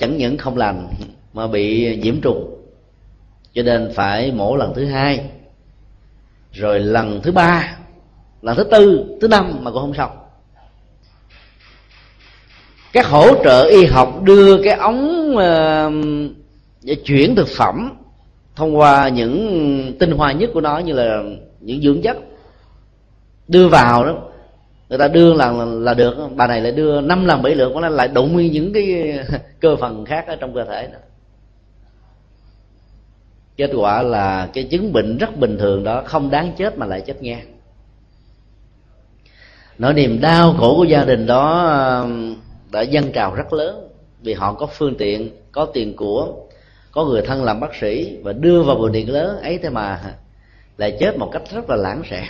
chẳng 0.00 0.16
những 0.16 0.38
không 0.38 0.56
lành 0.56 0.88
mà 1.32 1.46
bị 1.46 1.96
nhiễm 1.96 2.20
trùng 2.20 2.53
cho 3.54 3.62
nên 3.62 3.92
phải 3.94 4.32
mổ 4.32 4.56
lần 4.56 4.74
thứ 4.74 4.86
hai 4.86 5.30
rồi 6.52 6.80
lần 6.80 7.20
thứ 7.22 7.32
ba 7.32 7.76
lần 8.44 8.56
thứ 8.56 8.64
tư 8.64 9.04
thứ 9.20 9.28
năm 9.28 9.58
mà 9.62 9.70
cũng 9.70 9.80
không 9.80 9.94
xong. 9.94 10.10
Các 12.92 13.06
hỗ 13.06 13.44
trợ 13.44 13.64
y 13.64 13.84
học 13.86 14.22
đưa 14.22 14.62
cái 14.62 14.74
ống 14.74 15.34
uh, 15.36 17.04
chuyển 17.04 17.34
thực 17.34 17.48
phẩm 17.48 17.92
thông 18.56 18.76
qua 18.76 19.08
những 19.08 19.92
tinh 19.98 20.10
hoa 20.10 20.32
nhất 20.32 20.50
của 20.54 20.60
nó 20.60 20.78
như 20.78 20.92
là 20.92 21.22
những 21.60 21.82
dưỡng 21.82 22.02
chất. 22.02 22.16
Đưa 23.48 23.68
vào 23.68 24.04
đó 24.04 24.14
người 24.88 24.98
ta 24.98 25.08
đưa 25.08 25.34
là 25.34 25.52
là 25.64 25.94
được. 25.94 26.14
Bà 26.36 26.46
này 26.46 26.60
lại 26.60 26.72
đưa 26.72 27.00
năm 27.00 27.26
lần 27.26 27.42
bảy 27.42 27.54
lượt 27.54 27.72
nó 27.76 27.88
lại 27.88 28.08
đụng 28.08 28.32
nguyên 28.32 28.52
những 28.52 28.72
cái 28.72 29.18
cơ 29.60 29.76
phần 29.76 30.04
khác 30.04 30.26
ở 30.26 30.36
trong 30.36 30.54
cơ 30.54 30.64
thể 30.64 30.88
đó 30.92 30.98
kết 33.56 33.70
quả 33.76 34.02
là 34.02 34.48
cái 34.54 34.64
chứng 34.64 34.92
bệnh 34.92 35.18
rất 35.18 35.36
bình 35.36 35.58
thường 35.58 35.84
đó, 35.84 36.02
không 36.06 36.30
đáng 36.30 36.52
chết 36.58 36.78
mà 36.78 36.86
lại 36.86 37.00
chết 37.00 37.22
nghe. 37.22 37.42
Nỗi 39.78 39.94
niềm 39.94 40.20
đau 40.20 40.54
khổ 40.58 40.74
của 40.76 40.84
gia 40.84 41.04
đình 41.04 41.26
đó 41.26 41.66
um, 42.02 42.36
đã 42.72 42.82
dâng 42.82 43.12
trào 43.12 43.34
rất 43.34 43.52
lớn 43.52 43.88
vì 44.22 44.34
họ 44.34 44.52
có 44.52 44.66
phương 44.66 44.94
tiện, 44.98 45.30
có 45.52 45.64
tiền 45.64 45.96
của, 45.96 46.34
có 46.92 47.04
người 47.04 47.22
thân 47.22 47.44
làm 47.44 47.60
bác 47.60 47.74
sĩ 47.80 48.16
và 48.22 48.32
đưa 48.32 48.62
vào 48.62 48.76
bệnh 48.76 48.92
viện 48.92 49.10
lớn 49.10 49.40
ấy 49.42 49.58
thế 49.58 49.70
mà 49.70 50.00
lại 50.76 50.96
chết 51.00 51.18
một 51.18 51.30
cách 51.32 51.42
rất 51.54 51.70
là 51.70 51.76
lãng 51.76 52.02
xẹt. 52.10 52.28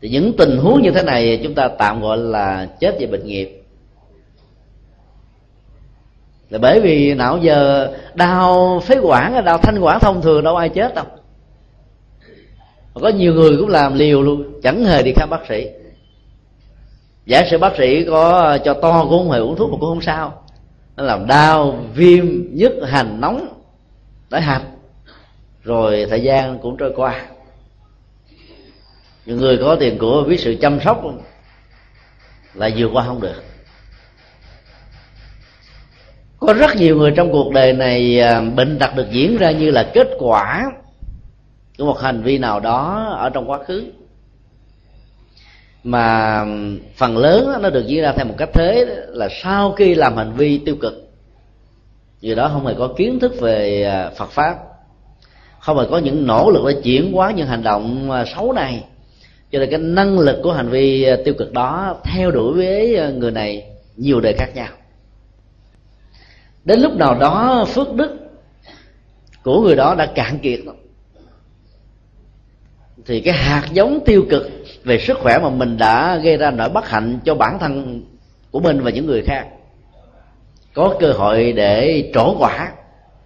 Thì 0.00 0.08
những 0.08 0.32
tình 0.38 0.56
huống 0.56 0.82
như 0.82 0.90
thế 0.90 1.02
này 1.02 1.40
chúng 1.42 1.54
ta 1.54 1.68
tạm 1.68 2.00
gọi 2.00 2.18
là 2.18 2.68
chết 2.80 2.96
về 3.00 3.06
bệnh 3.06 3.26
nghiệp 3.26 3.61
là 6.52 6.58
bởi 6.58 6.80
vì 6.80 7.14
não 7.14 7.38
giờ 7.38 7.92
đau 8.14 8.80
phế 8.80 8.98
quản, 9.02 9.44
đau 9.44 9.58
thanh 9.58 9.78
quản 9.78 10.00
thông 10.00 10.22
thường, 10.22 10.44
đâu 10.44 10.56
ai 10.56 10.68
chết 10.68 10.94
đâu. 10.94 11.04
Có 12.94 13.08
nhiều 13.08 13.34
người 13.34 13.56
cũng 13.56 13.68
làm 13.68 13.94
liều 13.94 14.22
luôn, 14.22 14.60
chẳng 14.62 14.84
hề 14.84 15.02
đi 15.02 15.12
khám 15.16 15.30
bác 15.30 15.46
sĩ. 15.48 15.68
Giả 17.26 17.44
sử 17.50 17.58
bác 17.58 17.76
sĩ 17.76 18.04
có 18.04 18.58
cho 18.64 18.74
to 18.74 19.02
cũng 19.02 19.18
không 19.18 19.30
hề 19.30 19.38
uống 19.38 19.56
thuốc 19.56 19.70
mà 19.70 19.76
cũng 19.80 19.88
không 19.88 20.00
sao. 20.00 20.44
Nó 20.96 21.04
làm 21.04 21.26
đau, 21.26 21.78
viêm, 21.94 22.24
nhức, 22.52 22.72
hành, 22.86 23.20
nóng 23.20 23.62
tới 24.30 24.40
hạch 24.40 24.62
rồi 25.62 26.06
thời 26.10 26.20
gian 26.20 26.58
cũng 26.58 26.76
trôi 26.76 26.92
qua. 26.96 27.26
Những 29.26 29.38
người 29.38 29.56
có 29.56 29.76
tiền 29.80 29.98
của 29.98 30.24
biết 30.28 30.40
sự 30.40 30.56
chăm 30.60 30.80
sóc 30.80 31.04
là 32.54 32.70
vượt 32.76 32.90
qua 32.92 33.04
không 33.06 33.20
được 33.20 33.42
có 36.46 36.52
rất 36.52 36.76
nhiều 36.76 36.96
người 36.96 37.10
trong 37.10 37.32
cuộc 37.32 37.52
đời 37.52 37.72
này 37.72 38.20
à, 38.20 38.40
bệnh 38.40 38.78
tật 38.78 38.96
được 38.96 39.06
diễn 39.10 39.36
ra 39.36 39.50
như 39.50 39.70
là 39.70 39.90
kết 39.94 40.08
quả 40.18 40.72
của 41.78 41.84
một 41.84 42.00
hành 42.00 42.22
vi 42.22 42.38
nào 42.38 42.60
đó 42.60 43.08
ở 43.18 43.30
trong 43.30 43.50
quá 43.50 43.58
khứ. 43.66 43.84
Mà 45.84 46.44
phần 46.96 47.16
lớn 47.16 47.52
nó 47.62 47.70
được 47.70 47.86
diễn 47.86 48.02
ra 48.02 48.12
theo 48.12 48.26
một 48.26 48.34
cách 48.38 48.48
thế 48.52 48.86
là 49.08 49.28
sau 49.42 49.72
khi 49.72 49.94
làm 49.94 50.16
hành 50.16 50.32
vi 50.32 50.58
tiêu 50.58 50.76
cực. 50.80 51.10
Người 52.22 52.34
đó 52.34 52.50
không 52.52 52.66
hề 52.66 52.74
có 52.78 52.88
kiến 52.96 53.20
thức 53.20 53.40
về 53.40 53.84
à, 53.84 54.10
Phật 54.16 54.30
pháp, 54.30 54.56
không 55.58 55.78
hề 55.78 55.84
có 55.90 55.98
những 55.98 56.26
nỗ 56.26 56.50
lực 56.50 56.62
để 56.66 56.80
chuyển 56.82 57.12
hóa 57.12 57.32
những 57.36 57.46
hành 57.46 57.62
động 57.62 58.10
à, 58.10 58.24
xấu 58.36 58.52
này. 58.52 58.84
Cho 59.52 59.58
nên 59.58 59.70
cái 59.70 59.78
năng 59.78 60.18
lực 60.18 60.40
của 60.42 60.52
hành 60.52 60.68
vi 60.68 61.06
tiêu 61.24 61.34
cực 61.38 61.52
đó 61.52 61.96
theo 62.04 62.30
đuổi 62.30 62.52
với 62.56 63.12
người 63.12 63.30
này 63.30 63.64
nhiều 63.96 64.20
đời 64.20 64.32
khác 64.38 64.48
nhau 64.54 64.68
đến 66.64 66.80
lúc 66.80 66.96
nào 66.96 67.18
đó 67.18 67.64
phước 67.68 67.94
đức 67.94 68.18
của 69.42 69.60
người 69.60 69.76
đó 69.76 69.94
đã 69.94 70.06
cạn 70.06 70.38
kiệt 70.38 70.60
thì 73.06 73.20
cái 73.20 73.34
hạt 73.34 73.68
giống 73.72 74.00
tiêu 74.04 74.24
cực 74.30 74.50
về 74.84 74.98
sức 74.98 75.18
khỏe 75.18 75.38
mà 75.38 75.50
mình 75.50 75.76
đã 75.76 76.16
gây 76.16 76.36
ra 76.36 76.50
nỗi 76.50 76.68
bất 76.68 76.88
hạnh 76.88 77.18
cho 77.24 77.34
bản 77.34 77.58
thân 77.58 78.02
của 78.50 78.60
mình 78.60 78.80
và 78.80 78.90
những 78.90 79.06
người 79.06 79.22
khác, 79.22 79.46
có 80.74 80.96
cơ 81.00 81.12
hội 81.12 81.52
để 81.52 82.10
trổ 82.14 82.36
quả. 82.38 82.72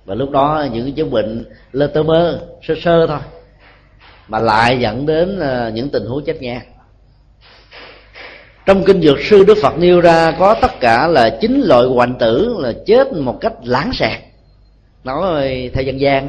Và 0.05 0.15
lúc 0.15 0.31
đó 0.31 0.67
những 0.73 0.95
chứng 0.95 1.11
bệnh 1.11 1.45
lơ 1.73 1.87
tơ 1.87 2.03
mơ, 2.03 2.41
sơ 2.63 2.75
sơ 2.83 3.07
thôi, 3.07 3.19
mà 4.29 4.39
lại 4.39 4.79
dẫn 4.81 5.07
đến 5.07 5.39
ờ, 5.39 5.71
những 5.75 5.89
tình 5.89 6.07
huống 6.07 6.25
chết 6.25 6.43
ngang 6.43 6.67
trong 8.67 8.85
kinh 8.85 9.03
dược 9.03 9.19
sư 9.21 9.45
đức 9.45 9.59
phật 9.63 9.79
nêu 9.79 10.01
ra 10.01 10.37
có 10.39 10.55
tất 10.63 10.81
cả 10.81 11.07
là 11.07 11.39
chín 11.41 11.61
loại 11.65 11.87
hoành 11.87 12.15
tử 12.19 12.57
là 12.59 12.73
chết 12.87 13.13
một 13.13 13.39
cách 13.41 13.53
lãng 13.65 13.91
xẹt. 13.93 14.21
Nói 15.05 15.71
theo 15.75 15.85
dân 15.85 16.01
gian 16.01 16.29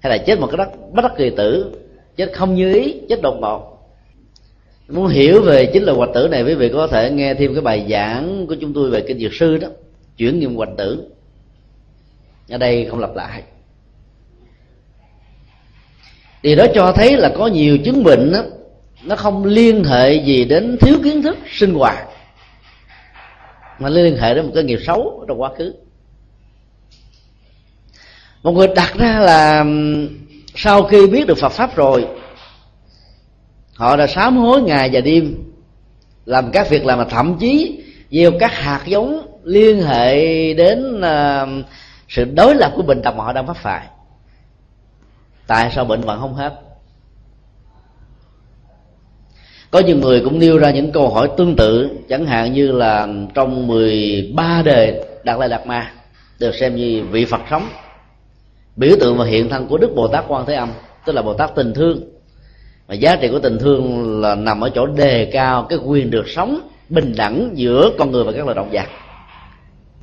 hay 0.00 0.10
là 0.10 0.18
chết 0.18 0.40
một 0.40 0.46
cái 0.46 0.56
đất 0.56 0.68
bất 0.92 1.02
đắc 1.02 1.12
kỳ 1.18 1.30
tử 1.30 1.76
chết 2.16 2.32
không 2.32 2.54
như 2.54 2.74
ý 2.74 2.94
chết 3.08 3.22
đột 3.22 3.36
ngột. 3.40 3.70
Muốn 4.88 5.06
hiểu 5.06 5.42
về 5.42 5.66
chính 5.72 5.82
là 5.82 5.92
hoạch 5.92 6.10
tử 6.14 6.28
này 6.28 6.42
quý 6.42 6.54
vị 6.54 6.70
có 6.72 6.86
thể 6.86 7.10
nghe 7.10 7.34
thêm 7.34 7.54
cái 7.54 7.62
bài 7.62 7.86
giảng 7.90 8.46
của 8.46 8.54
chúng 8.60 8.72
tôi 8.72 8.90
về 8.90 9.00
kinh 9.00 9.18
dược 9.18 9.34
sư 9.34 9.56
đó 9.56 9.68
chuyển 10.16 10.38
nghiệm 10.38 10.56
hoạch 10.56 10.76
tử. 10.78 11.04
Ở 12.50 12.58
đây 12.58 12.86
không 12.90 12.98
lặp 12.98 13.16
lại. 13.16 13.42
Thì 16.42 16.54
đó 16.54 16.66
cho 16.74 16.92
thấy 16.92 17.16
là 17.16 17.32
có 17.36 17.46
nhiều 17.46 17.78
chứng 17.78 18.04
bệnh 18.04 18.32
đó, 18.32 18.42
nó 19.04 19.16
không 19.16 19.44
liên 19.44 19.84
hệ 19.84 20.12
gì 20.12 20.44
đến 20.44 20.76
thiếu 20.80 20.94
kiến 21.04 21.22
thức 21.22 21.38
sinh 21.50 21.74
hoạt 21.74 22.06
mà 23.78 23.88
liên 23.88 24.16
hệ 24.16 24.34
đến 24.34 24.46
một 24.46 24.52
cái 24.54 24.64
nghiệp 24.64 24.78
xấu 24.86 25.24
trong 25.28 25.40
quá 25.40 25.50
khứ. 25.58 25.74
Một 28.42 28.52
người 28.52 28.68
đặt 28.76 28.94
ra 28.94 29.18
là 29.18 29.64
sau 30.54 30.82
khi 30.82 31.06
biết 31.06 31.26
được 31.26 31.38
Phật 31.38 31.52
pháp 31.52 31.76
rồi 31.76 32.06
họ 33.74 33.96
đã 33.96 34.06
sám 34.06 34.36
hối 34.36 34.62
ngày 34.62 34.90
và 34.92 35.00
đêm 35.00 35.34
làm 36.24 36.50
các 36.52 36.70
việc 36.70 36.84
làm 36.84 36.98
mà 36.98 37.04
thậm 37.04 37.36
chí 37.40 37.82
gieo 38.10 38.30
các 38.40 38.52
hạt 38.52 38.82
giống 38.86 39.26
liên 39.44 39.82
hệ 39.82 40.54
đến 40.54 41.00
uh, 41.00 41.64
sự 42.08 42.24
đối 42.24 42.54
lập 42.54 42.72
của 42.76 42.82
bệnh 42.82 43.02
tật 43.02 43.16
mà 43.16 43.24
họ 43.24 43.32
đang 43.32 43.46
mắc 43.46 43.56
phải. 43.56 43.86
Tại 45.46 45.70
sao 45.74 45.84
bệnh 45.84 46.00
vẫn 46.00 46.20
không 46.20 46.34
hết? 46.34 46.69
Có 49.70 49.78
nhiều 49.78 49.96
người 49.96 50.20
cũng 50.20 50.38
nêu 50.38 50.58
ra 50.58 50.70
những 50.70 50.92
câu 50.92 51.08
hỏi 51.08 51.28
tương 51.36 51.56
tự, 51.56 51.90
chẳng 52.08 52.26
hạn 52.26 52.52
như 52.52 52.72
là 52.72 53.08
trong 53.34 53.66
13 53.66 54.62
đề 54.64 55.04
đạt 55.24 55.38
lai 55.38 55.48
đạt 55.48 55.66
ma 55.66 55.92
được 56.38 56.54
xem 56.54 56.76
như 56.76 57.02
vị 57.10 57.24
phật 57.24 57.40
sống. 57.50 57.68
Biểu 58.76 58.96
tượng 59.00 59.16
và 59.16 59.24
hiện 59.24 59.48
thân 59.48 59.66
của 59.66 59.78
đức 59.78 59.94
bồ 59.94 60.08
tát 60.08 60.24
quan 60.28 60.46
thế 60.46 60.54
âm, 60.54 60.70
tức 61.06 61.12
là 61.12 61.22
bồ 61.22 61.34
tát 61.34 61.54
tình 61.54 61.72
thương. 61.72 62.00
Và 62.86 62.94
giá 62.94 63.16
trị 63.16 63.28
của 63.28 63.38
tình 63.38 63.58
thương 63.58 64.20
là 64.20 64.34
nằm 64.34 64.60
ở 64.60 64.70
chỗ 64.74 64.86
đề 64.86 65.30
cao 65.32 65.66
cái 65.68 65.78
quyền 65.84 66.10
được 66.10 66.28
sống 66.28 66.60
bình 66.88 67.14
đẳng 67.16 67.50
giữa 67.54 67.90
con 67.98 68.10
người 68.10 68.24
và 68.24 68.32
các 68.32 68.44
loài 68.44 68.54
động 68.54 68.68
vật 68.72 68.86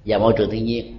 và 0.05 0.17
môi 0.17 0.33
trường 0.37 0.49
thiên 0.49 0.65
nhiên. 0.65 0.97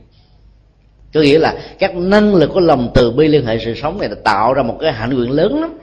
Có 1.14 1.20
nghĩa 1.20 1.38
là 1.38 1.54
các 1.78 1.96
năng 1.96 2.34
lực 2.34 2.50
của 2.54 2.60
lòng 2.60 2.90
từ 2.94 3.10
bi 3.10 3.28
liên 3.28 3.46
hệ 3.46 3.58
sự 3.64 3.74
sống 3.74 3.98
này 3.98 4.10
tạo 4.24 4.54
ra 4.54 4.62
một 4.62 4.76
cái 4.80 4.92
hạnh 4.92 5.14
nguyện 5.14 5.30
lớn 5.30 5.60
lắm 5.60 5.78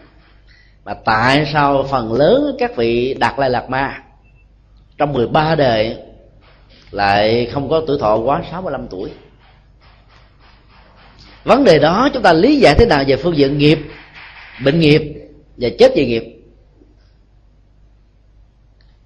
mà 0.86 0.93
tại 0.93 1.50
sao 1.54 1.84
phần 1.89 2.13
lớn 2.13 2.56
các 2.60 2.76
vị 2.76 3.13
đạt 3.13 3.39
lai 3.39 3.50
lạt 3.50 3.69
ma? 3.69 4.04
Trong 4.98 5.13
13 5.13 5.56
đời 5.56 5.98
lại 6.91 7.50
không 7.52 7.69
có 7.69 7.82
tuổi 7.88 7.98
thọ 8.00 8.17
quá 8.17 8.43
65 8.52 8.88
tuổi. 8.88 9.12
Vấn 11.43 11.63
đề 11.63 11.80
đó 11.80 12.10
chúng 12.13 12.24
ta 12.24 12.34
lý 12.34 12.60
giải 12.60 12.76
thế 12.78 12.86
nào 12.86 13.04
về 13.08 13.15
phương 13.15 13.38
diện 13.38 13.58
nghiệp, 13.58 13.80
bệnh 14.63 14.80
nghiệp 14.80 15.02
và 15.58 15.69
chết 15.80 15.91
về 15.95 16.06
nghiệp? 16.06 16.24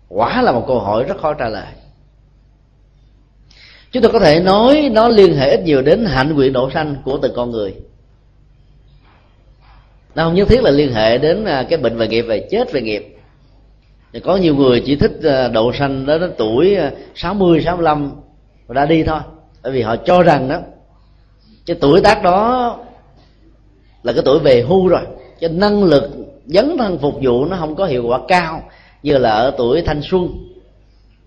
Quả 0.10 0.42
là 0.42 0.52
một 0.52 0.64
câu 0.68 0.80
hỏi 0.80 1.04
rất 1.04 1.18
khó 1.18 1.34
trả 1.34 1.50
lời. 1.50 1.68
Chúng 3.92 4.04
ta 4.04 4.10
có 4.14 4.20
thể 4.20 4.40
nói 4.40 4.90
nó 4.92 5.08
liên 5.08 5.36
hệ 5.36 5.50
ít 5.50 5.62
nhiều 5.64 5.82
đến 5.82 6.06
hạnh 6.06 6.36
nguyện 6.36 6.54
độ 6.54 6.70
sanh 6.74 6.96
của 7.06 7.18
từng 7.22 7.34
con 7.36 7.52
người 7.52 7.76
nó 10.16 10.24
không 10.24 10.36
nhất 10.36 10.48
thiết 10.48 10.64
là 10.64 10.72
liên 10.72 10.94
hệ 10.94 11.18
đến 11.18 11.46
à, 11.46 11.66
cái 11.70 11.80
bệnh 11.80 11.98
về 11.98 12.08
nghiệp 12.08 12.22
về 12.22 12.48
chết 12.52 12.72
về 12.72 12.82
nghiệp. 12.82 13.16
Thì 14.14 14.20
có 14.20 14.38
nhiều 14.38 14.56
người 14.56 14.84
chỉ 14.86 14.96
thích 14.96 15.20
à, 15.24 15.48
độ 15.48 15.74
sanh 15.74 16.06
đó 16.06 16.18
đến 16.18 16.32
tuổi 16.38 16.78
60, 17.16 17.62
65 17.66 18.12
và 18.68 18.74
đã 18.74 18.86
đi 18.86 19.04
thôi. 19.04 19.20
Bởi 19.64 19.72
vì 19.72 19.82
họ 19.82 19.96
cho 19.96 20.24
rằng 20.24 20.50
đó 20.50 20.60
cái 21.66 21.78
tuổi 21.82 22.02
tác 22.02 22.24
đó 22.24 22.78
là 24.04 24.14
cái 24.14 24.22
tuổi 24.26 24.40
về 24.40 24.62
hưu 24.62 24.88
rồi. 24.88 25.02
Cho 25.40 25.48
năng 25.48 25.84
lực 25.84 26.12
dấn 26.46 26.78
thân 26.78 26.98
phục 26.98 27.16
vụ 27.22 27.46
nó 27.46 27.58
không 27.60 27.76
có 27.76 27.86
hiệu 27.86 28.04
quả 28.08 28.20
cao 28.28 28.64
như 29.04 29.18
là 29.18 29.30
ở 29.30 29.52
tuổi 29.58 29.82
thanh 29.82 30.02
xuân. 30.02 30.30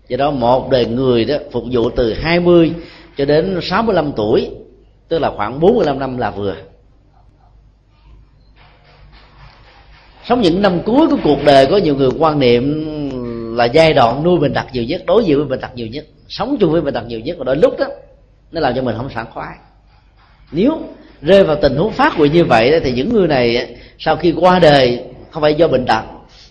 Do 0.07 0.17
đó 0.17 0.31
một 0.31 0.69
đời 0.69 0.85
người 0.85 1.25
đó 1.25 1.35
phục 1.51 1.63
vụ 1.71 1.89
từ 1.89 2.13
20 2.13 2.73
cho 3.17 3.25
đến 3.25 3.59
65 3.61 4.11
tuổi 4.15 4.49
tức 5.07 5.19
là 5.19 5.31
khoảng 5.35 5.59
45 5.59 5.99
năm 5.99 6.17
là 6.17 6.31
vừa. 6.31 6.55
Sống 10.27 10.41
những 10.41 10.61
năm 10.61 10.79
cuối 10.85 11.07
của 11.07 11.17
cuộc 11.23 11.43
đời 11.45 11.65
có 11.65 11.77
nhiều 11.77 11.95
người, 11.95 12.09
quan 12.19 12.39
niệm 12.39 12.89
là 13.55 13.65
giai 13.65 13.93
đoạn 13.93 14.23
nuôi 14.23 14.39
bệnh 14.39 14.53
tật 14.53 14.65
nhiều 14.73 14.83
nhất, 14.83 15.03
đối 15.05 15.23
diện 15.23 15.37
với 15.37 15.45
bệnh 15.45 15.61
tật 15.61 15.75
nhiều 15.75 15.87
nhất, 15.87 16.05
sống 16.27 16.57
chung 16.59 16.71
với 16.71 16.81
bệnh 16.81 16.93
tật 16.93 17.07
nhiều 17.07 17.19
nhất, 17.19 17.37
và 17.39 17.43
đôi 17.43 17.55
lúc 17.55 17.79
đó, 17.79 17.85
nó 18.51 18.61
làm 18.61 18.75
cho 18.75 18.81
mình 18.81 18.95
không 18.97 19.09
sảng 19.15 19.25
khoái. 19.33 19.55
Nếu 20.51 20.79
rơi 21.21 21.43
vào 21.43 21.55
tình 21.61 21.75
huống 21.75 21.91
phát 21.91 22.17
nguyện 22.17 22.31
như 22.31 22.45
vậy 22.45 22.79
thì 22.83 22.91
những 22.91 23.13
người 23.13 23.27
này 23.27 23.75
sau 23.99 24.15
khi 24.15 24.33
qua 24.39 24.59
đời, 24.59 25.03
không 25.31 25.41
phải 25.41 25.53
do 25.53 25.67
bệnh 25.67 25.85
tật, 25.85 26.03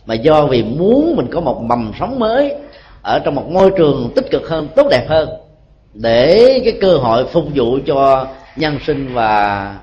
mà 0.06 0.14
do 0.14 0.46
vì 0.46 0.62
muốn 0.62 1.16
mình 1.16 1.26
có 1.30 1.40
một 1.40 1.62
mầm 1.62 1.92
sống 2.00 2.18
mới, 2.18 2.54
ở 3.02 3.18
trong 3.18 3.34
một 3.34 3.50
môi 3.50 3.70
trường 3.78 4.12
tích 4.16 4.30
cực 4.30 4.48
hơn, 4.48 4.68
tốt 4.76 4.86
đẹp 4.90 5.06
hơn, 5.08 5.28
để 5.94 6.60
cái 6.64 6.78
cơ 6.80 6.96
hội 6.96 7.24
phục 7.32 7.44
vụ 7.54 7.78
cho 7.86 8.26
nhân 8.56 8.78
sinh 8.86 9.14
và 9.14 9.74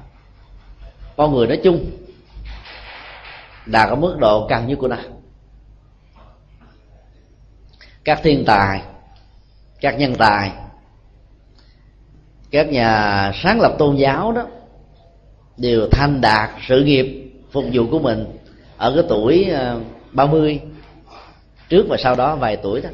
con 1.18 1.36
người 1.36 1.48
nói 1.48 1.60
chung 1.64 1.86
đạt 3.72 3.90
ở 3.90 3.96
mức 3.96 4.18
độ 4.20 4.48
cao 4.48 4.64
nhất 4.64 4.80
của 4.82 4.88
nó. 4.88 4.98
Các 8.04 8.20
thiên 8.24 8.44
tài, 8.46 8.82
các 9.82 10.00
nhân 10.00 10.16
tài, 10.16 10.52
các 12.52 12.68
nhà 12.72 13.32
sáng 13.44 13.62
lập 13.62 13.76
tôn 13.78 13.96
giáo 13.96 14.32
đó, 14.32 14.48
đều 15.58 15.88
thành 15.92 16.22
đạt 16.22 16.50
sự 16.68 16.84
nghiệp 16.84 17.32
phục 17.52 17.66
vụ 17.74 17.84
của 17.92 18.00
mình 18.00 18.26
ở 18.78 18.92
cái 18.96 19.04
tuổi 19.10 19.44
ờ, 19.44 19.80
30 20.12 20.62
trước 21.70 21.86
và 21.90 21.98
sau 22.00 22.16
đó 22.16 22.36
vài 22.36 22.58
tuổi 22.58 22.82
đó. 22.82 22.90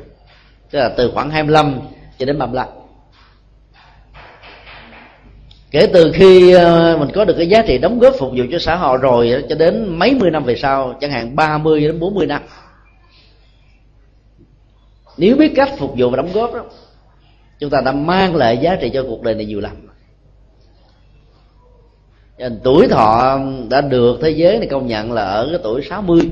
Tức 0.70 0.80
là 0.80 0.90
từ 0.98 1.12
khoảng 1.14 1.30
25 1.30 1.80
cho 2.18 2.26
đến 2.26 2.40
35 2.40 2.68
kể 5.76 5.88
từ 5.94 6.12
khi 6.14 6.52
ờ, 6.52 6.98
mình 7.00 7.10
có 7.14 7.26
được 7.26 7.34
cái 7.38 7.48
giá 7.48 7.62
trị 7.62 7.78
đóng 7.78 8.00
góp 8.00 8.14
phục 8.20 8.32
vụ 8.36 8.44
cho 8.52 8.60
xã 8.60 8.76
hội 8.76 8.98
rồi 8.98 9.30
ờ, 9.30 9.42
cho 9.50 9.56
đến 9.56 10.00
mấy 10.00 10.16
mươi 10.16 10.32
năm 10.32 10.44
về 10.44 10.56
sau, 10.56 10.98
chẳng 11.02 11.12
hạn 11.12 11.36
30 11.36 11.82
đến 11.82 12.00
40 12.00 12.26
năm. 12.28 12.42
Nếu 15.18 15.36
biết 15.36 15.52
cách 15.56 15.70
phục 15.78 15.94
vụ 15.98 16.10
và 16.10 16.18
đóng 16.18 16.30
góp 16.34 16.54
đó, 16.54 16.66
chúng 17.60 17.70
ta 17.70 17.82
đã 17.82 17.92
mang 17.92 18.36
lại 18.36 18.58
giá 18.58 18.76
trị 18.76 18.92
cho 18.94 19.04
cuộc 19.04 19.22
đời 19.22 19.36
này 19.36 19.46
nhiều 19.46 19.62
lắm. 19.62 19.72
Tuổi 22.64 22.88
thọ 22.88 23.40
đã 23.70 23.82
được 23.82 24.20
thế 24.22 24.30
giới 24.30 24.60
này 24.60 24.68
công 24.68 24.88
nhận 24.88 25.12
là 25.12 25.26
ở 25.26 25.48
cái 25.52 25.60
tuổi 25.64 25.82
60 25.90 26.32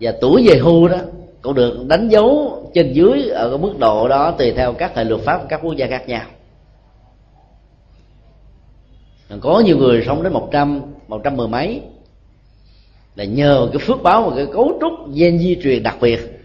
và 0.00 0.12
tuổi 0.20 0.48
về 0.48 0.58
hưu 0.58 0.88
đó 0.88 0.98
cũng 1.42 1.54
được 1.54 1.86
đánh 1.86 2.08
dấu 2.08 2.58
trên 2.74 2.92
dưới 2.92 3.28
ở 3.28 3.48
cái 3.48 3.58
mức 3.58 3.78
độ 3.78 4.08
đó 4.08 4.30
tùy 4.30 4.52
theo 4.52 4.72
các 4.72 4.96
hệ 4.96 5.04
luật 5.04 5.20
pháp 5.20 5.38
của 5.38 5.46
các 5.48 5.60
quốc 5.62 5.76
gia 5.76 5.86
khác 5.86 6.08
nhau 6.08 6.24
có 9.40 9.60
nhiều 9.60 9.78
người 9.78 10.02
sống 10.06 10.22
đến 10.22 10.32
một 10.32 10.48
trăm 10.52 10.82
một 11.08 11.20
trăm 11.24 11.36
mười 11.36 11.48
mấy. 11.48 11.80
Là 13.16 13.24
nhờ 13.24 13.68
cái 13.72 13.78
phước 13.78 14.02
báo 14.02 14.22
và 14.22 14.36
cái 14.36 14.46
cấu 14.52 14.78
trúc 14.80 15.14
gen 15.14 15.38
di 15.38 15.56
truyền 15.62 15.82
đặc 15.82 15.96
biệt. 16.00 16.40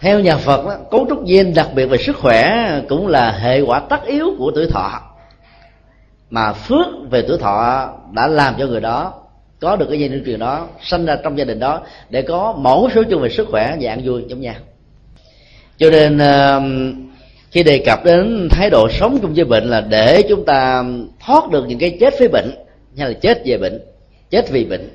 Theo 0.00 0.20
nhà 0.20 0.36
Phật 0.36 0.64
đó, 0.66 0.76
cấu 0.90 1.06
trúc 1.08 1.26
gen 1.26 1.54
đặc 1.54 1.68
biệt 1.74 1.86
về 1.86 1.98
sức 1.98 2.16
khỏe 2.16 2.68
cũng 2.88 3.06
là 3.08 3.32
hệ 3.32 3.60
quả 3.60 3.80
tất 3.80 4.04
yếu 4.04 4.34
của 4.38 4.52
tuổi 4.54 4.66
thọ. 4.70 5.00
Mà 6.30 6.52
phước 6.52 6.86
về 7.10 7.24
tuổi 7.28 7.38
thọ 7.38 7.88
đã 8.12 8.26
làm 8.26 8.54
cho 8.58 8.66
người 8.66 8.80
đó 8.80 9.22
có 9.62 9.76
được 9.76 9.86
cái 9.88 9.98
gen 9.98 10.12
di 10.12 10.22
truyền 10.26 10.38
đó 10.38 10.68
sinh 10.82 11.06
ra 11.06 11.16
trong 11.24 11.38
gia 11.38 11.44
đình 11.44 11.58
đó 11.58 11.80
để 12.10 12.22
có 12.22 12.54
mẫu 12.58 12.88
số 12.94 13.02
chung 13.10 13.22
về 13.22 13.28
sức 13.28 13.48
khỏe 13.50 13.76
dạng 13.82 14.00
vui 14.04 14.24
giống 14.28 14.40
nhau 14.40 14.54
cho 15.78 15.90
nên 15.90 16.18
khi 17.52 17.62
đề 17.62 17.78
cập 17.78 18.04
đến 18.04 18.48
thái 18.50 18.70
độ 18.70 18.88
sống 18.90 19.18
chung 19.22 19.34
với 19.34 19.44
bệnh 19.44 19.64
là 19.64 19.80
để 19.80 20.22
chúng 20.28 20.44
ta 20.44 20.84
thoát 21.26 21.50
được 21.50 21.64
những 21.68 21.78
cái 21.78 21.96
chết 22.00 22.14
với 22.18 22.28
bệnh, 22.28 22.54
hay 22.98 23.08
là 23.08 23.14
chết 23.20 23.42
về 23.44 23.58
bệnh, 23.58 23.82
chết 24.30 24.50
vì 24.50 24.64
bệnh. 24.64 24.90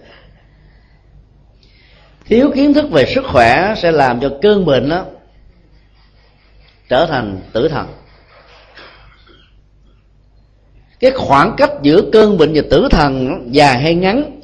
Thiếu 2.25 2.51
kiến 2.55 2.73
thức 2.73 2.91
về 2.91 3.05
sức 3.05 3.25
khỏe 3.25 3.73
sẽ 3.77 3.91
làm 3.91 4.19
cho 4.19 4.37
cơn 4.41 4.65
bệnh 4.65 4.89
đó 4.89 5.05
trở 6.89 7.05
thành 7.05 7.39
tử 7.53 7.67
thần. 7.67 7.87
Cái 10.99 11.11
khoảng 11.11 11.53
cách 11.57 11.71
giữa 11.81 12.01
cơn 12.11 12.37
bệnh 12.37 12.53
và 12.53 12.61
tử 12.69 12.87
thần 12.91 13.43
dài 13.51 13.77
hay 13.77 13.95
ngắn, 13.95 14.41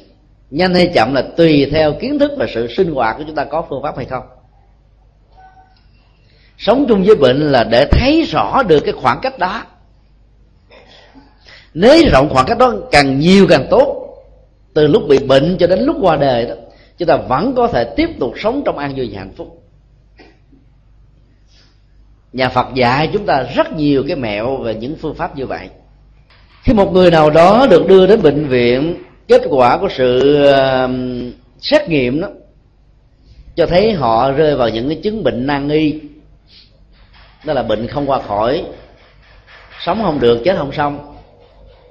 nhanh 0.50 0.74
hay 0.74 0.90
chậm 0.94 1.14
là 1.14 1.22
tùy 1.36 1.70
theo 1.72 1.92
kiến 2.00 2.18
thức 2.18 2.32
và 2.36 2.46
sự 2.54 2.68
sinh 2.76 2.94
hoạt 2.94 3.16
của 3.18 3.24
chúng 3.26 3.36
ta 3.36 3.44
có 3.44 3.66
phương 3.68 3.82
pháp 3.82 3.96
hay 3.96 4.06
không 4.06 4.22
sống 6.66 6.86
chung 6.88 7.04
với 7.04 7.16
bệnh 7.16 7.40
là 7.52 7.64
để 7.64 7.86
thấy 7.90 8.22
rõ 8.22 8.62
được 8.62 8.80
cái 8.80 8.92
khoảng 8.92 9.20
cách 9.22 9.38
đó. 9.38 9.62
Nới 11.74 12.08
rộng 12.12 12.28
khoảng 12.28 12.46
cách 12.46 12.58
đó 12.58 12.74
càng 12.90 13.18
nhiều 13.20 13.46
càng 13.48 13.66
tốt. 13.70 14.00
Từ 14.74 14.86
lúc 14.86 15.02
bị 15.08 15.18
bệnh 15.18 15.56
cho 15.60 15.66
đến 15.66 15.80
lúc 15.84 15.96
qua 16.00 16.16
đời 16.16 16.46
đó, 16.46 16.54
chúng 16.98 17.08
ta 17.08 17.16
vẫn 17.16 17.54
có 17.54 17.66
thể 17.66 17.84
tiếp 17.96 18.10
tục 18.20 18.34
sống 18.36 18.62
trong 18.64 18.78
an 18.78 18.94
vui 18.96 19.10
và 19.12 19.18
hạnh 19.18 19.32
phúc. 19.36 19.62
Nhà 22.32 22.48
phật 22.48 22.66
dạy 22.74 23.10
chúng 23.12 23.26
ta 23.26 23.42
rất 23.54 23.72
nhiều 23.72 24.04
cái 24.08 24.16
mẹo 24.16 24.56
về 24.56 24.74
những 24.74 24.96
phương 25.00 25.14
pháp 25.14 25.36
như 25.36 25.46
vậy. 25.46 25.68
Khi 26.62 26.72
một 26.72 26.92
người 26.92 27.10
nào 27.10 27.30
đó 27.30 27.66
được 27.70 27.86
đưa 27.88 28.06
đến 28.06 28.22
bệnh 28.22 28.48
viện, 28.48 29.02
kết 29.28 29.42
quả 29.50 29.78
của 29.78 29.88
sự 29.96 30.44
um, 30.46 31.32
xét 31.60 31.88
nghiệm 31.88 32.20
đó 32.20 32.28
cho 33.56 33.66
thấy 33.66 33.92
họ 33.92 34.32
rơi 34.32 34.56
vào 34.56 34.68
những 34.68 34.88
cái 34.88 35.00
chứng 35.02 35.24
bệnh 35.24 35.46
nan 35.46 35.68
y 35.68 36.00
đó 37.44 37.52
là 37.52 37.62
bệnh 37.62 37.86
không 37.86 38.10
qua 38.10 38.22
khỏi. 38.22 38.64
Sống 39.84 40.02
không 40.02 40.20
được, 40.20 40.42
chết 40.44 40.56
không 40.56 40.72
xong. 40.72 41.16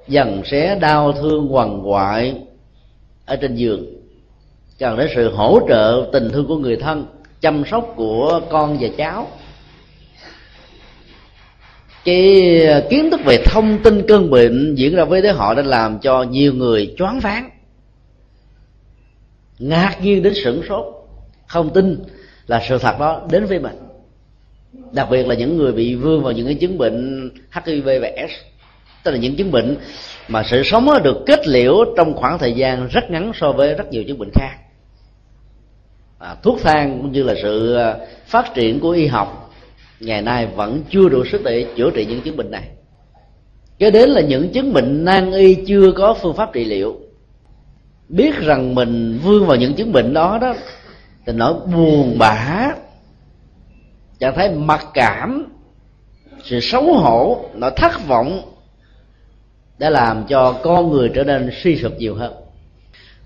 Dần 0.08 0.42
sẽ 0.46 0.76
đau 0.80 1.12
thương 1.12 1.56
quằn 1.56 1.82
quại 1.90 2.36
ở 3.26 3.36
trên 3.36 3.56
giường. 3.56 3.86
Cần 4.80 4.98
đến 4.98 5.10
sự 5.16 5.36
hỗ 5.36 5.60
trợ 5.70 6.10
tình 6.14 6.30
thương 6.30 6.48
của 6.48 6.58
người 6.58 6.76
thân, 6.76 7.06
chăm 7.42 7.64
sóc 7.66 7.94
của 7.96 8.42
con 8.50 8.78
và 8.80 8.88
cháu. 8.98 9.28
Cái 12.06 12.42
kiến 12.90 13.12
thức 13.12 13.20
về 13.26 13.44
thông 13.46 13.84
tin 13.84 14.08
cơn 14.08 14.30
bệnh 14.30 14.76
diễn 14.76 14.96
ra 14.96 15.06
với 15.06 15.22
thế 15.22 15.32
họ 15.32 15.54
đã 15.54 15.64
làm 15.64 16.00
cho 16.00 16.24
nhiều 16.24 16.54
người 16.54 16.94
choáng 16.98 17.20
váng. 17.20 17.50
Ngạc 19.60 19.98
nhiên 20.02 20.24
đến 20.24 20.34
sửng 20.44 20.62
sốt. 20.70 20.86
Không 21.48 21.70
tin 21.74 22.04
là 22.48 22.66
sự 22.70 22.78
thật 22.78 23.00
đó 23.00 23.22
đến 23.32 23.46
với 23.46 23.60
mình 23.60 23.83
đặc 24.92 25.08
biệt 25.12 25.28
là 25.28 25.36
những 25.36 25.58
người 25.58 25.72
bị 25.72 25.96
vương 25.96 26.24
vào 26.24 26.32
những 26.32 26.46
cái 26.46 26.56
chứng 26.56 26.78
bệnh 26.78 27.30
hiv 27.66 27.86
và 27.86 28.10
s 28.30 28.32
tức 29.04 29.12
là 29.12 29.18
những 29.18 29.36
chứng 29.36 29.52
bệnh 29.52 29.78
mà 30.28 30.44
sự 30.44 30.64
sống 30.64 30.88
được 31.04 31.18
kết 31.26 31.48
liễu 31.48 31.86
trong 31.98 32.16
khoảng 32.16 32.40
thời 32.40 32.54
gian 32.54 32.88
rất 32.88 33.12
ngắn 33.12 33.32
so 33.36 33.52
với 33.52 33.74
rất 33.74 33.92
nhiều 33.92 34.04
chứng 34.04 34.20
bệnh 34.20 34.30
khác. 34.34 34.56
À, 36.20 36.36
thuốc 36.44 36.60
thang 36.62 37.00
cũng 37.02 37.12
như 37.12 37.24
là 37.24 37.34
sự 37.42 37.76
à, 37.76 37.96
phát 38.28 38.54
triển 38.54 38.80
của 38.80 38.90
y 38.90 39.08
học 39.08 39.54
ngày 40.00 40.22
nay 40.22 40.48
vẫn 40.56 40.84
chưa 40.90 41.10
đủ 41.10 41.26
sức 41.26 41.42
để 41.44 41.66
chữa 41.76 41.92
trị 41.92 42.06
những 42.06 42.22
chứng 42.22 42.38
bệnh 42.38 42.52
này. 42.52 42.64
Kế 43.80 43.92
đến 43.92 44.10
là 44.10 44.22
những 44.22 44.50
chứng 44.50 44.74
bệnh 44.74 45.06
nan 45.06 45.32
y 45.32 45.56
chưa 45.56 45.92
có 45.92 46.14
phương 46.14 46.36
pháp 46.36 46.54
trị 46.54 46.66
liệu. 46.66 47.00
Biết 48.10 48.36
rằng 48.40 48.76
mình 48.76 49.20
vương 49.24 49.48
vào 49.48 49.58
những 49.58 49.74
chứng 49.74 49.92
bệnh 49.92 50.14
đó 50.14 50.38
đó 50.42 50.56
thì 51.26 51.34
nỗi 51.34 51.54
buồn 51.74 52.16
bã 52.20 52.72
trạng 54.24 54.36
thái 54.36 54.50
mặc 54.50 54.88
cảm 54.94 55.46
sự 56.44 56.60
xấu 56.60 56.94
hổ 56.94 57.46
nỗi 57.54 57.72
thất 57.76 58.08
vọng 58.08 58.42
đã 59.78 59.90
làm 59.90 60.26
cho 60.28 60.60
con 60.64 60.92
người 60.92 61.12
trở 61.14 61.24
nên 61.24 61.50
suy 61.64 61.78
sụp 61.78 61.92
nhiều 61.98 62.16
hơn. 62.16 62.34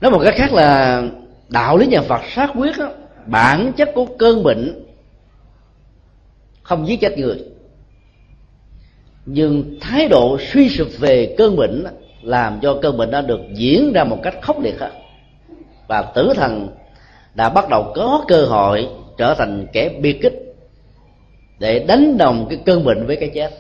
Nói 0.02 0.12
một 0.12 0.22
cách 0.24 0.34
khác 0.38 0.54
là 0.54 1.04
đạo 1.50 1.78
lý 1.78 1.88
nhà 1.88 2.02
phật 2.02 2.22
sát 2.36 2.52
quyết 2.56 2.78
đó, 2.78 2.90
bản 3.26 3.72
chất 3.78 3.90
của 3.96 4.06
cơn 4.20 4.44
bệnh 4.44 4.86
không 6.64 6.88
giết 6.88 7.02
chết 7.02 7.18
người. 7.18 7.44
Nhưng 9.26 9.78
thái 9.82 10.08
độ 10.08 10.38
suy 10.54 10.70
sụp 10.70 10.88
về 11.00 11.36
cơn 11.38 11.56
bệnh 11.56 11.84
đó, 11.84 11.90
làm 12.22 12.60
cho 12.62 12.80
cơn 12.82 12.98
bệnh 12.98 13.12
đó 13.12 13.22
được 13.22 13.40
diễn 13.54 13.94
ra 13.94 14.04
một 14.04 14.20
cách 14.24 14.36
khốc 14.42 14.60
liệt 14.60 14.80
hơn. 14.80 14.92
Và 15.88 16.02
tử 16.02 16.34
thần 16.36 16.70
đã 17.36 17.50
bắt 17.50 17.70
đầu 17.70 17.92
có 17.96 18.26
cơ 18.28 18.46
hội 18.46 18.88
trở 19.18 19.34
thành 19.34 19.68
kẻ 19.74 19.90
biệt 20.02 20.20
kích 20.22 20.47
để 21.60 21.80
đánh 21.80 22.18
đồng 22.18 22.48
cái 22.50 22.60
cơn 22.66 22.86
bệnh 22.86 23.06
với 23.06 23.16
cái 23.16 23.32
chết. 23.34 23.52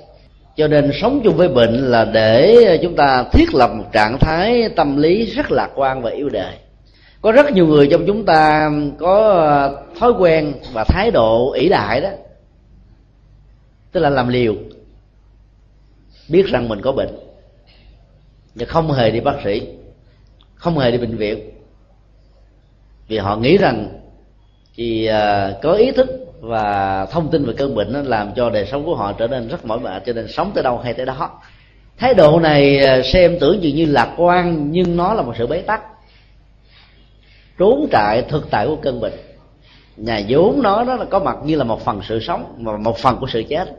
Cho 0.56 0.68
nên 0.68 0.92
sống 1.02 1.22
chung 1.24 1.36
với 1.36 1.48
bệnh 1.48 1.74
là 1.74 2.06
để 2.06 2.80
chúng 2.82 2.96
ta 2.96 3.26
thiết 3.32 3.54
lập 3.54 3.72
một 3.74 3.86
trạng 3.92 4.20
thái 4.20 4.70
tâm 4.76 4.98
lý 4.98 5.26
rất 5.26 5.52
lạc 5.52 5.70
quan 5.76 6.02
và 6.02 6.10
yêu 6.10 6.30
đời. 6.30 6.54
Có 7.22 7.32
rất 7.32 7.52
nhiều 7.52 7.68
người 7.68 7.88
trong 7.92 8.04
chúng 8.08 8.26
ta 8.26 8.72
có 9.00 9.74
thói 10.00 10.12
quen 10.20 10.54
và 10.74 10.84
thái 10.84 11.12
độ 11.12 11.52
ỷ 11.52 11.70
đại 11.70 12.02
đó. 12.02 12.10
Tức 13.92 14.00
là 14.00 14.10
làm 14.10 14.28
liều, 14.28 14.56
biết 16.30 16.46
rằng 16.46 16.70
mình 16.70 16.82
có 16.82 16.92
bệnh. 16.92 17.20
Và 18.56 18.66
không 18.66 18.92
hề 18.92 19.12
đi 19.12 19.20
bác 19.20 19.36
sĩ, 19.44 19.62
không 20.56 20.78
hề 20.78 20.92
đi 20.92 20.98
bệnh 20.98 21.18
viện. 21.18 21.50
Vì 23.08 23.18
họ 23.18 23.38
nghĩ 23.38 23.58
rằng 23.58 24.00
thì 24.76 25.06
à, 25.06 25.54
có 25.62 25.74
ý 25.74 25.92
thức 25.92 26.27
và 26.40 27.06
thông 27.06 27.32
tin 27.32 27.46
về 27.46 27.54
cơn 27.58 27.76
bệnh 27.76 27.94
nó 27.94 28.02
làm 28.02 28.32
cho 28.36 28.50
đời 28.50 28.66
sống 28.66 28.86
của 28.86 28.96
họ 28.96 29.14
trở 29.14 29.28
nên 29.28 29.48
rất 29.48 29.66
mỏi 29.66 29.80
mệt 29.80 30.04
cho 30.06 30.14
nên 30.14 30.28
sống 30.28 30.52
tới 30.54 30.64
đâu 30.64 30.78
hay 30.78 30.94
tới 30.94 31.06
đó. 31.06 31.40
Thái 31.98 32.14
độ 32.14 32.40
này 32.40 32.86
à, 32.86 33.02
xem 33.02 33.38
tưởng 33.40 33.64
dường 33.64 33.76
như 33.76 33.86
lạc 33.86 34.14
quan 34.18 34.72
nhưng 34.72 34.98
nó 34.98 35.14
là 35.14 35.22
một 35.22 35.34
sự 35.38 35.48
bế 35.48 35.62
tắc. 35.62 35.82
Trốn 37.58 37.88
trại 37.92 38.22
thực 38.22 38.52
tại 38.52 38.68
của 38.68 38.76
cơn 38.76 39.00
bệnh. 39.00 39.14
Nhà 39.98 40.22
vốn 40.30 40.62
nó 40.64 40.84
đó 40.84 40.96
là 40.96 41.06
có 41.06 41.20
mặt 41.20 41.38
như 41.46 41.56
là 41.56 41.64
một 41.64 41.86
phần 41.86 42.02
sự 42.08 42.20
sống 42.20 42.56
và 42.58 42.78
một 42.78 42.98
phần 42.98 43.18
của 43.20 43.28
sự 43.28 43.44
chết. 43.50 43.70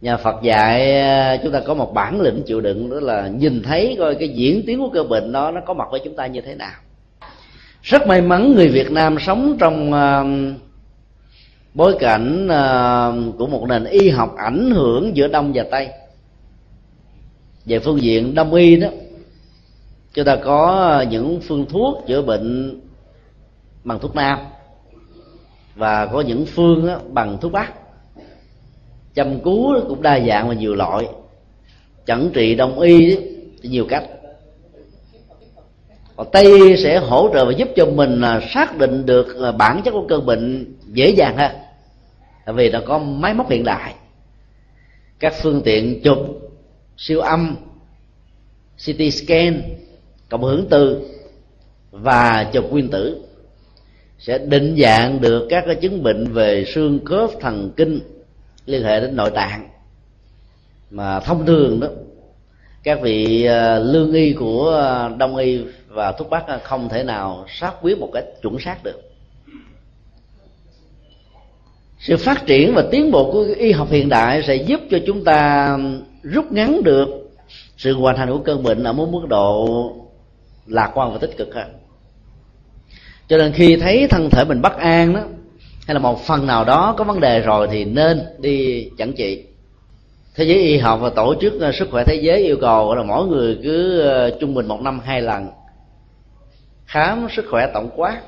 Nhà 0.00 0.16
Phật 0.16 0.42
dạy 0.42 1.00
à, 1.00 1.36
chúng 1.42 1.52
ta 1.52 1.60
có 1.66 1.74
một 1.74 1.94
bản 1.94 2.20
lĩnh 2.20 2.42
chịu 2.46 2.60
đựng 2.60 2.90
đó 2.90 2.96
là 3.00 3.28
nhìn 3.28 3.62
thấy 3.62 3.96
coi 3.98 4.14
cái 4.14 4.28
diễn 4.28 4.62
tiến 4.66 4.78
của 4.78 4.88
cơn 4.88 5.08
bệnh 5.08 5.32
đó 5.32 5.50
nó 5.50 5.60
có 5.66 5.74
mặt 5.74 5.88
với 5.90 6.00
chúng 6.04 6.16
ta 6.16 6.26
như 6.26 6.40
thế 6.40 6.54
nào. 6.54 6.72
Rất 7.82 8.06
may 8.06 8.20
mắn 8.20 8.54
người 8.54 8.68
Việt 8.68 8.90
Nam 8.90 9.16
sống 9.20 9.56
trong 9.60 9.92
uh, 9.92 10.60
bối 11.74 11.96
cảnh 12.00 12.48
ờ, 12.48 13.14
của 13.38 13.46
một 13.46 13.66
nền 13.68 13.84
y 13.84 14.10
học 14.10 14.34
ảnh 14.36 14.70
hưởng 14.70 15.16
giữa 15.16 15.28
đông 15.28 15.52
và 15.54 15.64
tây. 15.70 15.88
Về 17.66 17.78
phương 17.78 18.02
diện 18.02 18.34
đông 18.34 18.54
y 18.54 18.76
đó 18.76 18.88
chúng 20.12 20.24
ta 20.24 20.36
có 20.36 21.04
những 21.10 21.40
phương 21.40 21.66
thuốc 21.68 22.04
chữa 22.06 22.22
bệnh 22.22 22.80
bằng 23.84 23.98
thuốc 23.98 24.14
nam 24.14 24.38
và 25.74 26.06
có 26.06 26.20
những 26.20 26.46
phương 26.46 26.86
đó, 26.86 27.00
bằng 27.10 27.38
thuốc 27.40 27.52
bắc. 27.52 27.72
Chăm 29.14 29.40
cứu 29.40 29.80
cũng 29.88 30.02
đa 30.02 30.20
dạng 30.20 30.48
và 30.48 30.54
nhiều 30.54 30.74
loại. 30.74 31.08
Chẩn 32.06 32.30
trị 32.34 32.54
đông 32.54 32.80
y 32.80 33.18
nhiều 33.62 33.86
cách 33.88 34.04
còn 36.20 36.28
tây 36.32 36.76
sẽ 36.76 36.98
hỗ 36.98 37.30
trợ 37.34 37.44
và 37.44 37.52
giúp 37.52 37.68
cho 37.76 37.86
mình 37.86 38.20
xác 38.54 38.78
định 38.78 39.06
được 39.06 39.54
bản 39.58 39.82
chất 39.84 39.90
của 39.90 40.06
cơn 40.08 40.26
bệnh 40.26 40.74
dễ 40.86 41.10
dàng 41.10 41.36
hơn. 41.36 41.52
Tại 42.46 42.54
vì 42.54 42.70
nó 42.70 42.80
có 42.86 42.98
máy 42.98 43.34
móc 43.34 43.50
hiện 43.50 43.64
đại, 43.64 43.94
các 45.18 45.34
phương 45.42 45.62
tiện 45.64 46.00
chụp, 46.02 46.18
siêu 46.96 47.20
âm 47.20 47.56
CT 48.86 49.12
scan, 49.12 49.62
cộng 50.28 50.42
hưởng 50.42 50.66
từ 50.70 51.00
và 51.90 52.50
chụp 52.52 52.70
nguyên 52.70 52.90
tử 52.90 53.24
sẽ 54.18 54.38
định 54.38 54.76
dạng 54.82 55.20
được 55.20 55.46
các 55.50 55.64
cái 55.66 55.74
chứng 55.74 56.02
bệnh 56.02 56.32
về 56.32 56.64
xương 56.74 57.04
khớp 57.04 57.30
thần 57.40 57.70
kinh 57.76 58.00
liên 58.66 58.82
hệ 58.82 59.00
đến 59.00 59.16
nội 59.16 59.30
tạng 59.30 59.68
mà 60.90 61.20
thông 61.20 61.46
thường 61.46 61.80
đó, 61.80 61.88
các 62.82 63.00
vị 63.02 63.44
ờ, 63.44 63.78
lương 63.78 64.12
y 64.12 64.32
của 64.32 64.70
ờ, 64.70 65.14
đông 65.18 65.36
y 65.36 65.60
và 65.90 66.12
thuốc 66.12 66.30
bắc 66.30 66.44
không 66.62 66.88
thể 66.88 67.02
nào 67.02 67.44
xác 67.48 67.72
quyết 67.82 67.98
một 67.98 68.10
cách 68.12 68.24
chuẩn 68.42 68.58
xác 68.58 68.76
được. 68.84 69.00
Sự 71.98 72.16
phát 72.16 72.46
triển 72.46 72.74
và 72.74 72.84
tiến 72.90 73.10
bộ 73.10 73.32
của 73.32 73.46
y 73.56 73.72
học 73.72 73.88
hiện 73.90 74.08
đại 74.08 74.42
sẽ 74.42 74.54
giúp 74.54 74.80
cho 74.90 74.98
chúng 75.06 75.24
ta 75.24 75.78
rút 76.22 76.52
ngắn 76.52 76.82
được 76.84 77.08
sự 77.76 77.94
hoàn 77.94 78.16
thành 78.16 78.30
của 78.30 78.38
cơn 78.38 78.62
bệnh 78.62 78.84
ở 78.84 78.92
một 78.92 79.08
mức 79.12 79.26
độ 79.28 79.66
lạc 80.66 80.90
quan 80.94 81.12
và 81.12 81.18
tích 81.18 81.36
cực 81.36 81.54
hơn 81.54 81.80
cho 83.30 83.36
nên 83.36 83.52
khi 83.52 83.76
thấy 83.76 84.06
thân 84.10 84.30
thể 84.30 84.44
mình 84.44 84.62
bất 84.62 84.78
an 84.78 85.14
đó, 85.14 85.20
hay 85.86 85.94
là 85.94 86.00
một 86.00 86.26
phần 86.26 86.46
nào 86.46 86.64
đó 86.64 86.94
có 86.98 87.04
vấn 87.04 87.20
đề 87.20 87.40
rồi 87.40 87.68
thì 87.70 87.84
nên 87.84 88.20
đi 88.38 88.88
chẩn 88.98 89.12
trị. 89.12 89.44
Thế 90.34 90.44
giới 90.44 90.58
y 90.58 90.78
học 90.78 90.98
và 91.02 91.10
tổ 91.10 91.34
chức 91.40 91.60
ờ, 91.60 91.72
sức 91.72 91.88
khỏe 91.90 92.04
thế 92.04 92.14
giới 92.14 92.38
yêu 92.38 92.56
cầu 92.60 92.94
là 92.94 93.02
mỗi 93.02 93.26
người 93.26 93.58
cứ 93.62 94.00
ờ, 94.00 94.30
trung 94.40 94.54
bình 94.54 94.66
một 94.66 94.80
năm 94.80 95.00
hai 95.04 95.22
lần 95.22 95.48
khám 96.90 97.26
sức 97.36 97.46
khỏe 97.50 97.70
tổng 97.74 97.90
quát. 97.96 98.20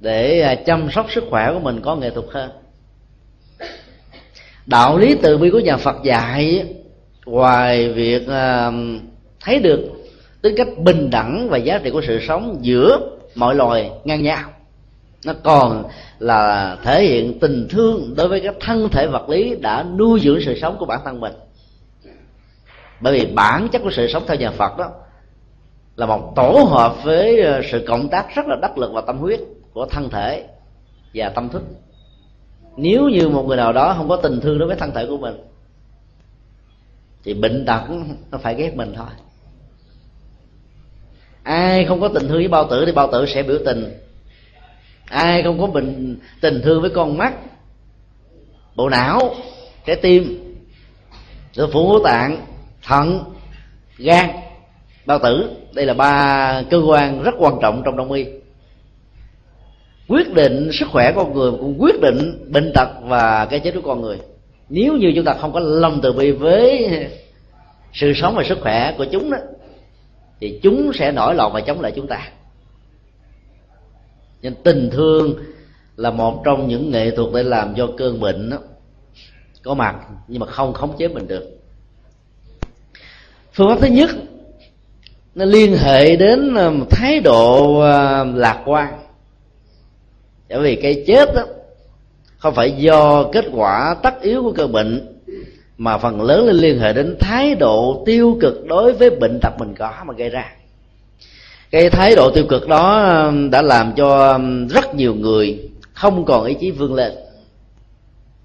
Để 0.00 0.40
à, 0.40 0.54
chăm 0.54 0.90
sóc 0.90 1.06
sức 1.10 1.24
khỏe 1.30 1.50
của 1.52 1.60
mình 1.60 1.80
có 1.80 1.96
nghệ 1.96 2.10
thuật 2.10 2.26
hơn. 2.30 2.50
Đạo 4.66 4.98
lý 4.98 5.16
từ 5.22 5.38
bi 5.38 5.50
của 5.50 5.60
nhà 5.60 5.76
phật 5.76 5.96
dạy, 6.04 6.64
ngoài 7.26 7.92
việc 7.92 8.28
à, 8.28 8.70
thấy 9.40 9.58
được 9.58 9.90
tính 10.42 10.54
cách 10.56 10.68
bình 10.78 11.10
đẳng 11.10 11.48
và 11.50 11.58
giá 11.58 11.78
trị 11.78 11.90
của 11.90 12.02
sự 12.06 12.20
sống 12.28 12.58
giữa 12.60 12.98
mọi 13.34 13.54
loài 13.54 13.90
ngang 14.04 14.22
nhau, 14.22 14.50
nó 15.24 15.32
còn 15.42 15.84
là 16.18 16.76
thể 16.84 17.04
hiện 17.04 17.38
tình 17.40 17.68
thương 17.70 18.14
đối 18.16 18.28
với 18.28 18.40
các 18.40 18.54
thân 18.60 18.88
thể 18.88 19.06
vật 19.06 19.28
lý 19.28 19.56
đã 19.60 19.82
nuôi 19.82 20.20
dưỡng 20.20 20.40
sự 20.44 20.58
sống 20.60 20.76
của 20.78 20.86
bản 20.86 21.00
thân 21.04 21.20
mình. 21.20 21.32
Bởi 23.00 23.18
vì 23.18 23.26
bản 23.26 23.68
chất 23.68 23.82
của 23.82 23.90
sự 23.90 24.08
sống 24.12 24.22
theo 24.26 24.36
nhà 24.36 24.50
phật 24.50 24.78
đó 24.78 24.90
là 25.98 26.06
một 26.06 26.32
tổ 26.36 26.66
hợp 26.70 27.04
với 27.04 27.40
ờ, 27.40 27.62
sự 27.70 27.84
cộng 27.86 28.08
tác 28.08 28.34
rất 28.34 28.46
là 28.46 28.56
đắc 28.62 28.78
lực 28.78 28.90
và 28.92 29.00
tâm 29.00 29.18
huyết 29.18 29.40
của 29.72 29.86
thân 29.86 30.10
thể 30.10 30.46
và 31.14 31.28
tâm 31.28 31.48
thức. 31.48 31.62
Nếu 32.76 33.08
như 33.08 33.28
một 33.28 33.44
người 33.46 33.56
nào 33.56 33.72
đó 33.72 33.94
không 33.96 34.08
có 34.08 34.16
tình 34.16 34.40
thương 34.40 34.58
đối 34.58 34.68
với 34.68 34.76
thân 34.76 34.92
thể 34.94 35.06
của 35.06 35.16
mình, 35.16 35.34
thì 37.24 37.34
bệnh 37.34 37.64
tật 37.66 37.80
nó 38.30 38.38
phải 38.38 38.54
ghét 38.54 38.76
mình 38.76 38.92
thôi. 38.96 39.06
Ai 41.42 41.84
không 41.84 42.00
có 42.00 42.08
tình 42.08 42.28
thương 42.28 42.38
với 42.38 42.48
bao 42.48 42.68
tử 42.70 42.86
thì 42.86 42.92
bao 42.92 43.12
tử 43.12 43.26
sẽ 43.26 43.42
biểu 43.42 43.58
tình. 43.64 43.98
Ai 45.04 45.42
không 45.42 45.60
có 45.60 45.66
bệnh, 45.66 46.18
tình 46.40 46.60
thương 46.64 46.80
với 46.80 46.90
con 46.90 47.18
mắt, 47.18 47.34
bộ 48.74 48.88
não 48.88 49.34
trái 49.86 49.96
tim 49.96 50.54
rồi 51.52 51.70
phủ 51.72 51.98
tạng, 52.04 52.46
thận, 52.82 53.24
gan 53.96 54.30
bao 55.08 55.18
tử, 55.18 55.50
đây 55.74 55.86
là 55.86 55.94
ba 55.94 56.62
cơ 56.70 56.82
quan 56.86 57.22
rất 57.22 57.34
quan 57.38 57.54
trọng 57.62 57.82
trong 57.84 57.96
đông 57.96 58.12
y. 58.12 58.26
Quyết 60.08 60.34
định 60.34 60.70
sức 60.72 60.88
khỏe 60.92 61.12
con 61.12 61.34
người, 61.34 61.50
cũng 61.50 61.76
quyết 61.78 62.00
định 62.00 62.44
bệnh 62.52 62.72
tật 62.74 62.88
và 63.02 63.46
cái 63.50 63.60
chết 63.60 63.74
của 63.74 63.80
con 63.80 64.00
người. 64.00 64.18
Nếu 64.68 64.96
như 64.96 65.12
chúng 65.14 65.24
ta 65.24 65.34
không 65.34 65.52
có 65.52 65.60
lòng 65.60 66.00
từ 66.02 66.12
bi 66.12 66.30
với 66.30 66.90
sự 67.92 68.12
sống 68.16 68.34
và 68.36 68.44
sức 68.48 68.58
khỏe 68.60 68.94
của 68.98 69.06
chúng 69.12 69.30
đó, 69.30 69.38
thì 70.40 70.60
chúng 70.62 70.92
sẽ 70.94 71.12
nổi 71.12 71.34
loạn 71.34 71.52
và 71.52 71.60
chống 71.60 71.80
lại 71.80 71.92
chúng 71.96 72.06
ta. 72.06 72.28
Nên 74.42 74.54
tình 74.62 74.90
thương 74.92 75.34
là 75.96 76.10
một 76.10 76.42
trong 76.44 76.68
những 76.68 76.90
nghệ 76.90 77.10
thuật 77.10 77.28
để 77.34 77.42
làm 77.42 77.74
cho 77.74 77.88
cơn 77.96 78.20
bệnh 78.20 78.50
đó 78.50 78.56
có 79.62 79.74
mặt, 79.74 79.96
nhưng 80.28 80.40
mà 80.40 80.46
không 80.46 80.72
khống 80.72 80.96
chế 80.98 81.08
mình 81.08 81.28
được. 81.28 81.58
Phương 83.52 83.68
pháp 83.68 83.78
thứ 83.80 83.86
nhất 83.86 84.10
nó 85.38 85.44
liên 85.44 85.76
hệ 85.76 86.16
đến 86.16 86.54
à, 86.54 86.70
thái 86.90 87.20
độ 87.20 87.80
à, 87.80 88.24
lạc 88.24 88.62
quan. 88.66 88.98
Bởi 90.48 90.60
vì 90.60 90.76
cái 90.76 91.04
chết 91.06 91.34
đó 91.34 91.42
không 92.38 92.54
phải 92.54 92.72
do 92.72 93.24
kết 93.32 93.44
quả 93.52 93.96
tất 94.02 94.22
yếu 94.22 94.42
của 94.42 94.52
cơ 94.52 94.66
bệnh, 94.66 95.20
mà 95.76 95.98
phần 95.98 96.22
lớn 96.22 96.46
là 96.46 96.52
liên 96.52 96.78
hệ 96.78 96.92
đến 96.92 97.16
thái 97.20 97.54
độ 97.54 98.02
tiêu 98.06 98.38
cực 98.40 98.66
đối 98.66 98.92
với 98.92 99.10
bệnh 99.10 99.38
tật 99.42 99.52
mình 99.58 99.74
có 99.78 99.92
mà 100.06 100.14
gây 100.14 100.28
ra. 100.28 100.52
Cái 101.70 101.90
thái 101.90 102.14
độ 102.16 102.30
tiêu 102.30 102.44
cực 102.48 102.68
đó 102.68 102.98
à, 102.98 103.32
đã 103.50 103.62
làm 103.62 103.92
cho 103.96 104.40
rất 104.70 104.94
nhiều 104.94 105.14
người 105.14 105.70
không 105.92 106.24
còn 106.24 106.44
ý 106.44 106.54
chí 106.60 106.70
vươn 106.70 106.94
lên, 106.94 107.12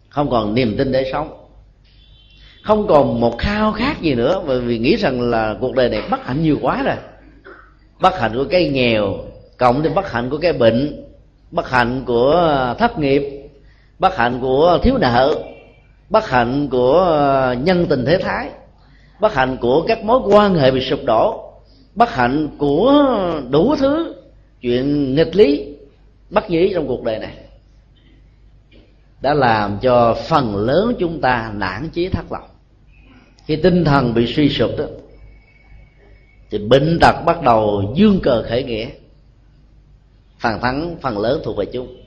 không 0.09 0.29
còn 0.29 0.53
niềm 0.53 0.77
tin 0.77 0.91
để 0.91 1.09
sống 1.11 1.42
không 2.63 2.87
còn 2.87 3.19
một 3.19 3.37
khao 3.37 3.71
khát 3.71 4.01
gì 4.01 4.15
nữa, 4.15 4.43
bởi 4.47 4.61
vì 4.61 4.77
nghĩ 4.77 4.95
rằng 4.95 5.21
là 5.21 5.55
cuộc 5.61 5.75
đời 5.75 5.89
này 5.89 6.01
bất 6.11 6.25
hạnh 6.25 6.43
nhiều 6.43 6.57
quá 6.61 6.83
rồi. 6.83 6.95
Bất 8.01 8.19
hạnh 8.19 8.31
của 8.35 8.45
cái 8.49 8.69
nghèo, 8.69 9.15
cộng 9.57 9.83
thêm 9.83 9.93
bất 9.93 10.11
hạnh 10.11 10.29
của 10.29 10.37
cái 10.37 10.53
bệnh, 10.53 11.05
bất 11.51 11.69
hạnh 11.69 12.03
của 12.05 12.31
ờ, 12.31 12.73
thất 12.73 12.99
nghiệp, 12.99 13.49
bất 13.99 14.17
hạnh 14.17 14.39
của 14.41 14.79
thiếu 14.83 14.97
nợ, 14.97 15.35
bất 16.09 16.29
hạnh 16.29 16.67
của 16.71 16.93
ờ, 16.99 17.55
nhân 17.63 17.85
tình 17.89 18.05
thế 18.05 18.17
thái, 18.17 18.49
bất 19.19 19.33
hạnh 19.33 19.57
của 19.61 19.85
các 19.87 20.03
mối 20.03 20.19
quan 20.25 20.55
hệ 20.55 20.71
bị 20.71 20.81
sụp 20.81 20.99
đổ, 21.05 21.53
bất 21.95 22.09
hạnh 22.09 22.49
của 22.57 23.05
đủ 23.49 23.75
thứ 23.75 24.15
chuyện 24.61 25.15
nghịch 25.15 25.35
lý, 25.35 25.75
bất 26.29 26.49
nhĩ 26.49 26.71
trong 26.73 26.87
cuộc 26.87 27.03
đời 27.03 27.19
này, 27.19 27.33
đã 29.21 29.33
làm 29.33 29.77
cho 29.81 30.15
phần 30.27 30.55
lớn 30.55 30.93
chúng 30.99 31.21
ta 31.21 31.51
nản 31.55 31.89
chí 31.93 32.09
thất 32.09 32.29
vọng 32.29 32.52
khi 33.45 33.55
tinh 33.55 33.85
thần 33.85 34.13
bị 34.13 34.33
suy 34.33 34.49
sụp 34.49 34.71
đó, 34.77 34.85
thì 36.51 36.57
bệnh 36.57 36.97
tật 37.01 37.15
bắt 37.25 37.41
đầu 37.41 37.93
dương 37.95 38.19
cờ 38.23 38.43
khởi 38.49 38.63
nghĩa. 38.63 38.87
Phần 40.39 40.61
thắng, 40.61 40.97
phần 41.01 41.17
lớn 41.17 41.41
thuộc 41.43 41.57
về 41.57 41.65
chúng. 41.65 42.03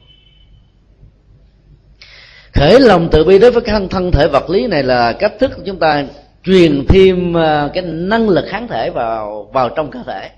Khởi 2.52 2.80
lòng 2.80 3.08
từ 3.12 3.24
bi 3.24 3.38
đối 3.38 3.50
với 3.50 3.62
cái 3.62 3.80
thân 3.90 4.10
thể 4.10 4.28
vật 4.28 4.50
lý 4.50 4.66
này 4.66 4.82
là 4.82 5.12
cách 5.12 5.32
thức 5.38 5.50
chúng 5.64 5.78
ta 5.78 6.04
truyền 6.44 6.86
thêm 6.88 7.36
à, 7.36 7.70
cái 7.74 7.84
năng 7.84 8.28
lực 8.28 8.44
kháng 8.48 8.68
thể 8.68 8.90
vào 8.90 9.50
vào 9.52 9.68
trong 9.68 9.90
cơ 9.90 9.98
thể. 10.06 10.30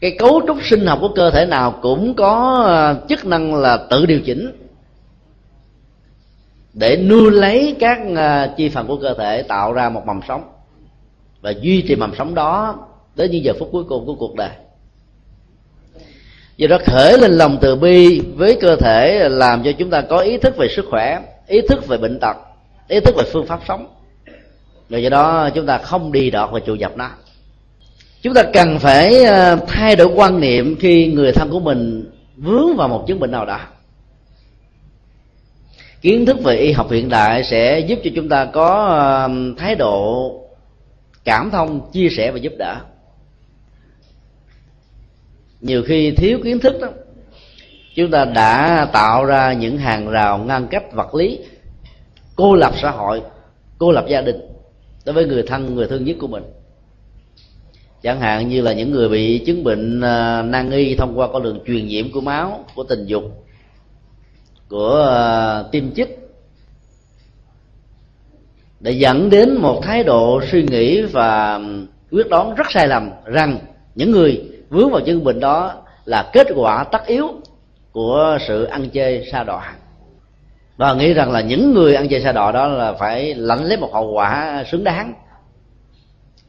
Cái 0.00 0.16
cấu 0.18 0.42
trúc 0.46 0.56
sinh 0.64 0.86
học 0.86 0.98
của 1.00 1.08
cơ 1.08 1.30
thể 1.30 1.46
nào 1.46 1.78
cũng 1.82 2.14
có 2.14 2.62
à, 2.66 2.94
chức 3.08 3.26
năng 3.26 3.54
là 3.54 3.76
tự 3.90 4.06
điều 4.06 4.20
chỉnh 4.20 4.52
để 6.74 6.96
nuôi 6.96 7.30
lấy 7.30 7.76
các 7.80 7.98
ờ, 8.16 8.54
chi 8.56 8.68
phần 8.68 8.86
của 8.86 8.96
cơ 8.96 9.14
thể, 9.14 9.42
tạo 9.42 9.72
ra 9.72 9.88
một 9.88 10.06
mầm 10.06 10.20
sống. 10.28 10.42
Và 11.40 11.50
duy 11.60 11.82
trì 11.82 11.96
mầm 11.96 12.14
sống 12.18 12.34
đó 12.34 12.78
đến 13.16 13.30
những 13.30 13.44
giờ 13.44 13.52
phút 13.58 13.68
cuối 13.72 13.84
cùng 13.84 14.06
của 14.06 14.14
cuộc 14.14 14.34
đời. 14.34 14.50
Do 16.56 16.66
đó 16.66 16.78
khởi 16.86 17.18
lên 17.18 17.30
lòng 17.30 17.58
từ 17.60 17.76
bi 17.76 18.20
với 18.20 18.58
cơ 18.60 18.76
thể, 18.76 19.28
làm 19.28 19.62
cho 19.62 19.72
chúng 19.72 19.90
ta 19.90 20.00
có 20.00 20.18
ý 20.18 20.38
thức 20.38 20.56
về 20.56 20.68
sức 20.68 20.84
khỏe, 20.90 21.20
ý 21.46 21.60
thức 21.68 21.86
về 21.86 21.98
bệnh 21.98 22.18
tật, 22.20 22.36
ý 22.88 23.00
thức 23.00 23.14
về 23.16 23.24
phương 23.32 23.46
pháp 23.46 23.60
sống. 23.68 23.86
Rồi 24.90 25.02
do 25.02 25.10
đó 25.10 25.50
chúng 25.54 25.66
ta 25.66 25.78
không 25.78 26.12
đi 26.12 26.30
đọt 26.30 26.50
và 26.52 26.60
trụ 26.60 26.74
dập 26.74 26.96
nó. 26.96 27.10
Chúng 28.22 28.34
ta 28.34 28.42
cần 28.42 28.78
phải 28.78 29.24
ờ, 29.24 29.56
thay 29.66 29.96
đổi 29.96 30.06
quan 30.06 30.40
niệm 30.40 30.76
khi 30.80 31.12
người 31.12 31.32
thân 31.32 31.50
của 31.50 31.60
mình 31.60 32.10
vướng 32.36 32.76
vào 32.76 32.88
một 32.88 33.04
chứng 33.06 33.20
bệnh 33.20 33.30
nào 33.30 33.46
đó 33.46 33.60
kiến 36.04 36.26
thức 36.26 36.42
về 36.42 36.56
y 36.56 36.72
học 36.72 36.90
hiện 36.90 37.08
đại 37.08 37.44
sẽ 37.44 37.78
giúp 37.78 37.98
cho 38.04 38.10
chúng 38.14 38.28
ta 38.28 38.44
có 38.44 38.86
um, 39.26 39.54
thái 39.54 39.74
độ 39.74 40.32
cảm 41.24 41.50
thông, 41.50 41.90
chia 41.92 42.08
sẻ 42.08 42.30
và 42.30 42.38
giúp 42.38 42.52
đỡ. 42.58 42.76
Nhiều 45.60 45.82
khi 45.86 46.10
thiếu 46.10 46.38
kiến 46.44 46.58
thức 46.58 46.80
đó, 46.80 46.88
chúng 47.94 48.10
ta 48.10 48.24
đã 48.24 48.86
tạo 48.92 49.24
ra 49.24 49.52
những 49.52 49.78
hàng 49.78 50.10
rào 50.10 50.38
ngăn 50.38 50.66
cách 50.66 50.92
vật 50.92 51.14
lý, 51.14 51.38
cô 52.36 52.54
lập 52.54 52.72
xã 52.82 52.90
hội, 52.90 53.22
cô 53.78 53.92
lập 53.92 54.04
gia 54.08 54.20
đình 54.20 54.40
đối 55.04 55.14
với 55.14 55.26
người 55.26 55.42
thân 55.42 55.74
người 55.74 55.86
thân 55.86 56.04
nhất 56.04 56.16
của 56.20 56.26
mình. 56.26 56.44
Chẳng 58.02 58.20
hạn 58.20 58.48
như 58.48 58.60
là 58.62 58.72
những 58.72 58.90
người 58.90 59.08
bị 59.08 59.38
chứng 59.38 59.64
bệnh 59.64 59.98
uh, 59.98 60.46
nan 60.46 60.70
y 60.70 60.94
thông 60.94 61.18
qua 61.18 61.28
con 61.32 61.42
đường 61.42 61.60
truyền 61.66 61.86
nhiễm 61.86 62.12
của 62.12 62.20
máu, 62.20 62.64
của 62.74 62.84
tình 62.84 63.06
dục 63.06 63.43
của 64.68 64.94
ờ, 64.94 65.68
tiêm 65.72 65.94
chích 65.94 66.18
để 68.80 68.92
dẫn 68.92 69.30
đến 69.30 69.54
một 69.54 69.80
thái 69.82 70.04
độ 70.04 70.40
suy 70.52 70.62
nghĩ 70.62 71.02
và 71.02 71.60
quyết 72.10 72.28
đoán 72.30 72.54
rất 72.54 72.66
sai 72.70 72.88
lầm 72.88 73.10
rằng 73.24 73.58
những 73.94 74.10
người 74.10 74.50
vướng 74.68 74.90
vào 74.90 75.00
chứng 75.00 75.24
bệnh 75.24 75.40
đó 75.40 75.74
là 76.04 76.30
kết 76.32 76.46
quả 76.54 76.84
tất 76.84 77.06
yếu 77.06 77.28
của 77.92 78.38
sự 78.46 78.64
ăn 78.64 78.90
chơi 78.90 79.28
sa 79.32 79.44
đọa. 79.44 79.74
Và 80.76 80.94
nghĩ 80.94 81.12
rằng 81.14 81.32
là 81.32 81.40
những 81.40 81.74
người 81.74 81.94
ăn 81.94 82.08
chơi 82.08 82.20
sa 82.20 82.32
đọa 82.32 82.52
đó 82.52 82.68
là 82.68 82.92
phải 82.92 83.34
lãnh 83.34 83.64
lấy 83.64 83.76
một 83.76 83.90
hậu 83.92 84.12
quả 84.12 84.64
xứng 84.70 84.84
đáng. 84.84 85.14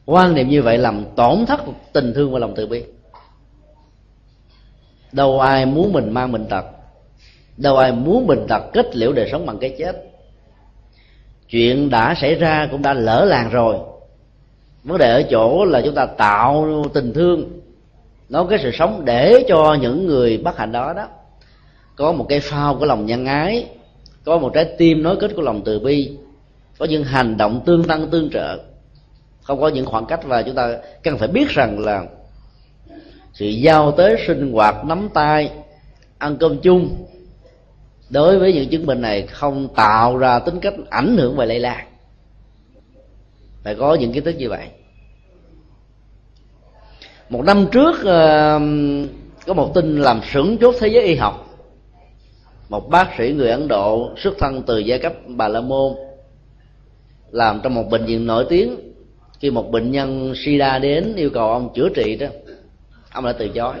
Quan 0.06 0.34
niệm 0.34 0.48
như 0.48 0.62
vậy 0.62 0.78
làm 0.78 1.04
tổn 1.16 1.46
thất 1.46 1.60
tình 1.92 2.12
thương 2.14 2.32
và 2.32 2.38
lòng 2.38 2.52
từ 2.56 2.66
bi. 2.66 2.82
Đâu 5.12 5.40
ai 5.40 5.66
muốn 5.66 5.92
mình 5.92 6.10
mang 6.10 6.32
bệnh 6.32 6.46
tật 6.46 6.64
đâu 7.56 7.76
ai 7.76 7.92
muốn 7.92 8.26
mình 8.26 8.46
đặt 8.48 8.62
kết 8.72 8.96
liễu 8.96 9.12
đời 9.12 9.28
sống 9.32 9.46
bằng 9.46 9.58
cái 9.58 9.74
chết. 9.78 10.02
Chuyện 11.48 11.90
đã 11.90 12.14
xảy 12.14 12.34
ra 12.34 12.68
cũng 12.70 12.82
đã 12.82 12.94
lỡ 12.94 13.24
làng 13.24 13.50
rồi. 13.50 13.76
Vấn 14.84 14.98
đề 14.98 15.10
ở 15.10 15.22
chỗ 15.30 15.64
là 15.64 15.80
chúng 15.84 15.94
ta 15.94 16.06
tạo 16.06 16.66
tình 16.94 17.12
thương, 17.12 17.60
nói 18.28 18.46
cái 18.50 18.58
sự 18.62 18.70
sống 18.74 19.02
để 19.04 19.44
cho 19.48 19.76
những 19.80 20.06
người 20.06 20.38
bất 20.38 20.56
hạnh 20.58 20.72
đó 20.72 20.92
đó. 20.92 21.08
Có 21.96 22.12
một 22.12 22.26
cái 22.28 22.40
phao 22.40 22.76
của 22.76 22.84
lòng 22.84 23.06
nhân 23.06 23.26
ái, 23.26 23.66
có 24.24 24.38
một 24.38 24.50
trái 24.54 24.64
tim 24.78 25.02
nối 25.02 25.16
kết 25.16 25.30
của 25.36 25.42
lòng 25.42 25.62
từ 25.64 25.78
bi, 25.78 26.16
có 26.78 26.86
những 26.86 27.04
hành 27.04 27.36
động 27.36 27.62
tương 27.66 27.84
tăng 27.84 28.08
tương 28.10 28.30
trợ. 28.30 28.58
Không 29.42 29.60
có 29.60 29.68
những 29.68 29.86
khoảng 29.86 30.06
cách 30.06 30.20
và 30.24 30.42
chúng 30.42 30.54
ta 30.54 30.76
cần 31.02 31.18
phải 31.18 31.28
biết 31.28 31.48
rằng 31.48 31.78
là 31.78 32.04
sự 33.32 33.46
giao 33.46 33.92
tế 33.92 34.16
sinh 34.26 34.52
hoạt 34.52 34.84
nắm 34.84 35.08
tay, 35.14 35.50
ăn 36.18 36.36
cơm 36.36 36.58
chung 36.58 37.06
đối 38.10 38.38
với 38.38 38.52
những 38.52 38.68
chứng 38.68 38.86
bệnh 38.86 39.00
này 39.00 39.26
không 39.26 39.68
tạo 39.74 40.16
ra 40.16 40.38
tính 40.38 40.60
cách 40.60 40.74
ảnh 40.90 41.16
hưởng 41.16 41.36
và 41.36 41.44
lây 41.44 41.60
lan. 41.60 41.86
Phải 43.64 43.74
có 43.74 43.94
những 43.94 44.12
kiến 44.12 44.24
thức 44.24 44.34
như 44.38 44.48
vậy. 44.48 44.68
Một 47.28 47.42
năm 47.42 47.66
trước 47.72 47.96
có 49.46 49.54
một 49.54 49.74
tin 49.74 49.96
làm 50.00 50.20
sửng 50.32 50.58
chốt 50.58 50.74
thế 50.80 50.88
giới 50.88 51.02
y 51.02 51.14
học. 51.14 51.42
Một 52.68 52.88
bác 52.88 53.08
sĩ 53.18 53.32
người 53.32 53.50
ấn 53.50 53.68
độ 53.68 54.10
xuất 54.16 54.34
thân 54.38 54.62
từ 54.66 54.78
giai 54.78 54.98
cấp 54.98 55.12
bà 55.26 55.48
la 55.48 55.60
môn, 55.60 55.94
làm 57.30 57.60
trong 57.62 57.74
một 57.74 57.90
bệnh 57.90 58.04
viện 58.04 58.26
nổi 58.26 58.46
tiếng. 58.48 58.76
Khi 59.40 59.50
một 59.50 59.70
bệnh 59.70 59.90
nhân 59.90 60.32
sida 60.36 60.78
đến, 60.78 61.14
yêu 61.16 61.30
cầu 61.30 61.48
ông 61.48 61.72
chữa 61.74 61.88
trị 61.94 62.16
đó. 62.16 62.26
Ông 63.12 63.24
đã 63.24 63.32
từ 63.32 63.48
chối 63.48 63.74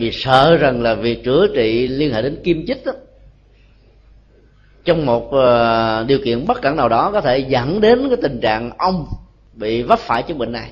vì 0.00 0.10
sợ 0.12 0.56
rằng 0.56 0.82
là 0.82 0.94
việc 0.94 1.24
chữa 1.24 1.46
trị 1.54 1.88
liên 1.88 2.12
hệ 2.12 2.22
đến 2.22 2.40
kim 2.44 2.66
chích 2.66 2.84
đó, 2.86 2.92
trong 4.84 5.06
một 5.06 5.32
ờ, 5.32 6.04
điều 6.08 6.18
kiện 6.24 6.46
bất 6.46 6.62
cẩn 6.62 6.76
nào 6.76 6.88
đó 6.88 7.10
có 7.12 7.20
thể 7.20 7.38
dẫn 7.38 7.80
đến 7.80 8.08
cái 8.08 8.18
tình 8.22 8.40
trạng 8.40 8.70
ông 8.78 9.06
bị 9.52 9.82
vấp 9.82 9.98
phải 9.98 10.22
chứng 10.22 10.38
bệnh 10.38 10.52
này. 10.52 10.70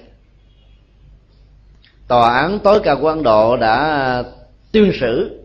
Tòa 2.09 2.35
án 2.35 2.59
tối 2.59 2.81
cao 2.83 2.97
của 3.01 3.09
ấn 3.09 3.23
độ 3.23 3.57
đã 3.57 4.23
tuyên 4.73 4.93
xử 5.01 5.41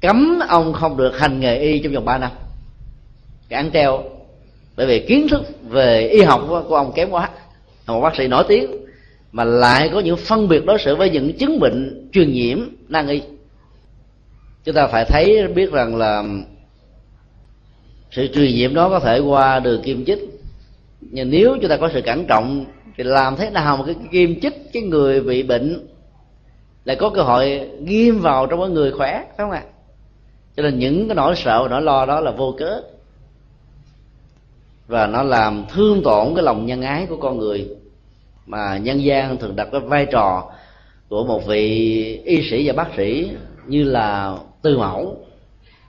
cấm 0.00 0.38
ông 0.48 0.72
không 0.72 0.96
được 0.96 1.18
hành 1.18 1.40
nghề 1.40 1.58
y 1.58 1.78
trong 1.78 1.92
vòng 1.92 2.04
3 2.04 2.18
năm. 2.18 2.30
Cái 3.48 3.70
treo 3.72 4.02
bởi 4.76 4.86
vì 4.86 5.06
kiến 5.08 5.28
thức 5.28 5.42
về 5.68 6.08
y 6.08 6.22
học 6.22 6.42
của 6.68 6.76
ông 6.76 6.92
kém 6.92 7.10
quá. 7.10 7.30
Một 7.86 8.00
bác 8.00 8.16
sĩ 8.16 8.28
nổi 8.28 8.44
tiếng 8.48 8.85
mà 9.36 9.44
lại 9.44 9.90
có 9.92 10.00
những 10.00 10.16
phân 10.16 10.48
biệt 10.48 10.66
đối 10.66 10.78
xử 10.78 10.96
với 10.96 11.10
những 11.10 11.32
chứng 11.36 11.60
bệnh 11.60 12.08
truyền 12.12 12.32
nhiễm 12.32 12.58
nan 12.88 13.08
y 13.08 13.22
chúng 14.64 14.74
ta 14.74 14.86
phải 14.86 15.04
thấy, 15.04 15.48
biết 15.54 15.72
rằng 15.72 15.96
là 15.96 16.24
sự 18.10 18.26
truyền 18.26 18.54
nhiễm 18.54 18.74
đó 18.74 18.88
có 18.88 19.00
thể 19.00 19.18
qua 19.18 19.60
đường 19.60 19.82
kim 19.82 20.04
chích. 20.04 20.18
Nhưng 21.00 21.30
nếu 21.30 21.56
chúng 21.60 21.70
ta 21.70 21.76
có 21.76 21.90
sự 21.92 22.00
cẩn 22.02 22.26
trọng, 22.26 22.64
thì 22.96 23.04
làm 23.04 23.36
thế 23.36 23.50
nào 23.50 23.76
mà 23.76 23.84
cái 23.86 23.94
kim 24.12 24.40
chích, 24.40 24.72
cái 24.72 24.82
người 24.82 25.20
bị 25.20 25.42
bệnh 25.42 25.86
lại 26.84 26.96
có 26.96 27.10
cơ 27.10 27.22
hội 27.22 27.68
ghim 27.84 28.20
vào 28.20 28.46
trong 28.46 28.60
cái 28.60 28.68
người 28.68 28.92
khỏe, 28.92 29.12
phải 29.12 29.36
không 29.36 29.50
ạ? 29.50 29.62
Cho 30.56 30.62
nên 30.62 30.78
những 30.78 31.08
cái 31.08 31.14
nỗi 31.14 31.34
sợ 31.36 31.66
nỗi 31.70 31.82
lo 31.82 32.06
đó 32.06 32.20
là 32.20 32.30
vô 32.30 32.54
cớ. 32.58 32.80
Và 34.86 35.06
nó 35.06 35.22
làm 35.22 35.64
thương 35.74 36.02
tổn 36.02 36.34
cái 36.34 36.44
lòng 36.44 36.66
nhân 36.66 36.82
ái 36.82 37.06
của 37.06 37.16
con 37.16 37.38
người 37.38 37.68
mà 38.46 38.78
nhân 38.78 39.04
gian 39.04 39.38
thường 39.38 39.56
đặt 39.56 39.68
cái 39.72 39.80
vai 39.80 40.06
trò 40.06 40.50
của 41.08 41.24
một 41.24 41.46
vị 41.46 41.66
y 42.24 42.50
sĩ 42.50 42.66
và 42.66 42.72
bác 42.72 42.88
sĩ 42.96 43.30
như 43.66 43.84
là 43.84 44.36
tư 44.62 44.78
mẫu, 44.78 45.26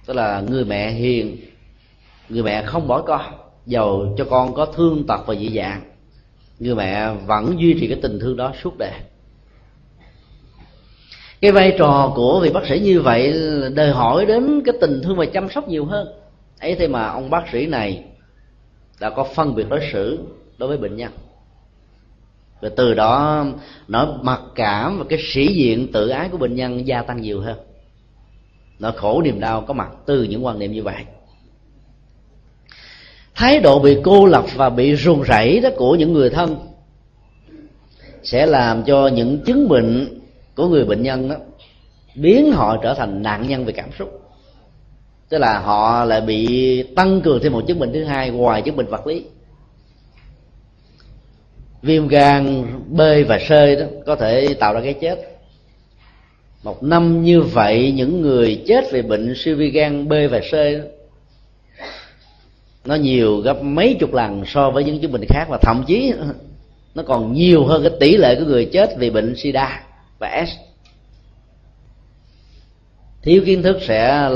tức 0.06 0.14
là 0.14 0.42
người 0.42 0.66
mẹ 0.66 0.92
hiền, 0.92 1.38
người 2.30 2.44
mẹ 2.44 2.64
không 2.64 2.88
bỏ 2.88 3.02
con, 3.02 3.22
giàu 3.66 4.14
cho 4.18 4.26
con 4.30 4.54
có 4.54 4.66
thương 4.66 5.08
tật 5.08 5.28
và 5.28 5.36
dị 5.36 5.50
dạng. 5.56 5.82
Người 6.60 6.76
mẹ 6.76 7.14
vẫn 7.26 7.56
duy 7.60 7.78
trì 7.80 7.88
cái 7.88 8.00
tình 8.02 8.20
thương 8.20 8.38
đó 8.38 8.54
suốt 8.64 8.78
đời. 8.78 8.92
Cái 11.42 11.52
vai 11.52 11.76
trò 11.78 12.14
của 12.16 12.40
vị 12.44 12.50
bác 12.54 12.68
sĩ 12.68 12.80
như 12.80 13.02
vậy 13.02 13.34
đòi 13.76 13.90
hỏi 13.90 14.26
đến 14.26 14.62
cái 14.66 14.76
tình 14.82 15.02
thương 15.04 15.18
và 15.18 15.26
chăm 15.26 15.50
sóc 15.50 15.68
nhiều 15.68 15.86
hơn. 15.86 16.08
Ấy 16.60 16.76
thế 16.76 16.88
mà 16.88 17.08
ông 17.08 17.30
bác 17.30 17.44
sĩ 17.52 17.66
này 17.66 18.04
đã 19.00 19.10
có 19.10 19.24
phân 19.36 19.56
biệt 19.56 19.70
đối 19.70 19.80
xử 19.92 20.20
đối 20.58 20.70
với 20.70 20.78
bệnh 20.78 20.96
nhân 20.96 21.12
và 22.62 22.70
từ 22.76 22.94
đó 22.94 23.46
nỗi 23.88 24.08
mặc 24.22 24.42
cảm 24.56 25.00
và 25.00 25.06
cái 25.10 25.20
sĩ 25.22 25.48
diện 25.48 25.92
tự 25.92 26.10
ái 26.10 26.30
của 26.30 26.38
bệnh 26.38 26.56
nhân 26.56 26.88
gia 26.88 27.02
tăng 27.02 27.22
nhiều 27.22 27.42
hơn. 27.42 27.58
Nó 28.80 28.92
khổ 28.96 29.22
niềm 29.22 29.40
đau 29.40 29.62
có 29.62 29.74
mặt 29.74 29.90
từ 30.06 30.24
những 30.24 30.46
quan 30.46 30.60
niệm 30.60 30.72
như 30.72 30.84
vậy. 30.84 31.04
Thái 33.36 33.60
độ 33.60 33.80
bị 33.80 33.98
cô 34.04 34.26
lập 34.26 34.46
và 34.56 34.70
bị 34.70 34.94
run 34.96 35.22
rẩy 35.22 35.60
đó 35.60 35.70
của 35.78 35.96
những 35.96 36.14
người 36.14 36.30
thân 36.30 36.56
sẽ 38.24 38.46
làm 38.46 38.84
cho 38.84 39.08
những 39.08 39.40
chứng 39.46 39.70
bệnh 39.70 40.20
của 40.56 40.68
người 40.68 40.86
bệnh 40.86 41.04
nhân 41.04 41.30
đó 41.30 41.36
biến 42.16 42.52
họ 42.52 42.78
trở 42.84 42.94
thành 42.94 43.22
nạn 43.22 43.48
nhân 43.48 43.66
về 43.66 43.74
cảm 43.74 43.90
xúc. 44.00 44.22
Tức 45.30 45.38
là 45.38 45.60
họ 45.60 46.06
lại 46.06 46.22
bị 46.22 46.84
tăng 46.96 47.22
cường 47.22 47.40
thêm 47.44 47.52
một 47.54 47.64
chứng 47.68 47.80
bệnh 47.80 47.94
thứ 47.94 48.04
hai, 48.04 48.30
ngoài 48.30 48.62
chứng 48.62 48.76
bệnh 48.76 48.86
vật 48.86 49.08
lý 49.08 49.26
viêm 51.82 52.08
gan 52.08 52.66
b 52.90 53.02
và 53.28 53.38
c 53.38 53.50
đó 53.50 53.86
có 54.06 54.16
thể 54.16 54.54
tạo 54.54 54.74
ra 54.74 54.82
cái 54.82 54.94
chết. 54.94 55.16
Một 56.64 56.84
năm 56.84 57.24
như 57.24 57.42
vậy 57.42 57.94
những 57.96 58.22
người 58.22 58.64
chết 58.68 58.92
vì 58.92 59.02
bệnh 59.02 59.34
siêu 59.36 59.56
vi 59.56 59.70
gan 59.70 60.10
b 60.10 60.14
và 60.32 60.40
c 60.40 60.54
đó, 60.54 60.84
nó 62.86 62.96
nhiều 62.96 63.38
gấp 63.38 63.64
mấy 63.64 63.98
chục 64.00 64.14
lần 64.14 64.44
so 64.46 64.70
với 64.70 64.84
những 64.84 65.02
chứng 65.02 65.12
bệnh 65.12 65.26
khác 65.30 65.46
và 65.50 65.58
thậm 65.58 65.84
chí 65.88 66.14
nó 66.96 67.04
còn 67.04 67.34
nhiều 67.34 67.66
hơn 67.66 67.84
cái 67.84 67.92
tỷ 68.00 68.18
lệ 68.18 68.36
của 68.36 68.46
người 68.46 68.66
chết 68.66 68.98
vì 68.98 69.10
bệnh 69.10 69.36
sida 69.36 69.84
và 70.20 70.46
s. 70.48 70.50
Thiếu 73.22 73.42
kiến 73.46 73.64
thức 73.64 73.78
sẽ 73.82 74.30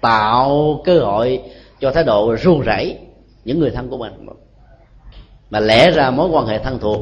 tạo 0.00 0.80
cơ 0.84 0.98
hội 0.98 1.40
cho 1.80 1.90
thái 1.90 2.04
độ 2.04 2.36
run 2.42 2.60
rẩy 2.60 2.96
những 3.44 3.58
người 3.58 3.70
thân 3.70 3.88
của 3.88 3.98
mình 3.98 4.12
mà 5.50 5.60
lẽ 5.60 5.90
ra 5.90 6.10
mối 6.10 6.28
quan 6.28 6.46
hệ 6.46 6.58
thân 6.58 6.78
thuộc. 6.78 6.98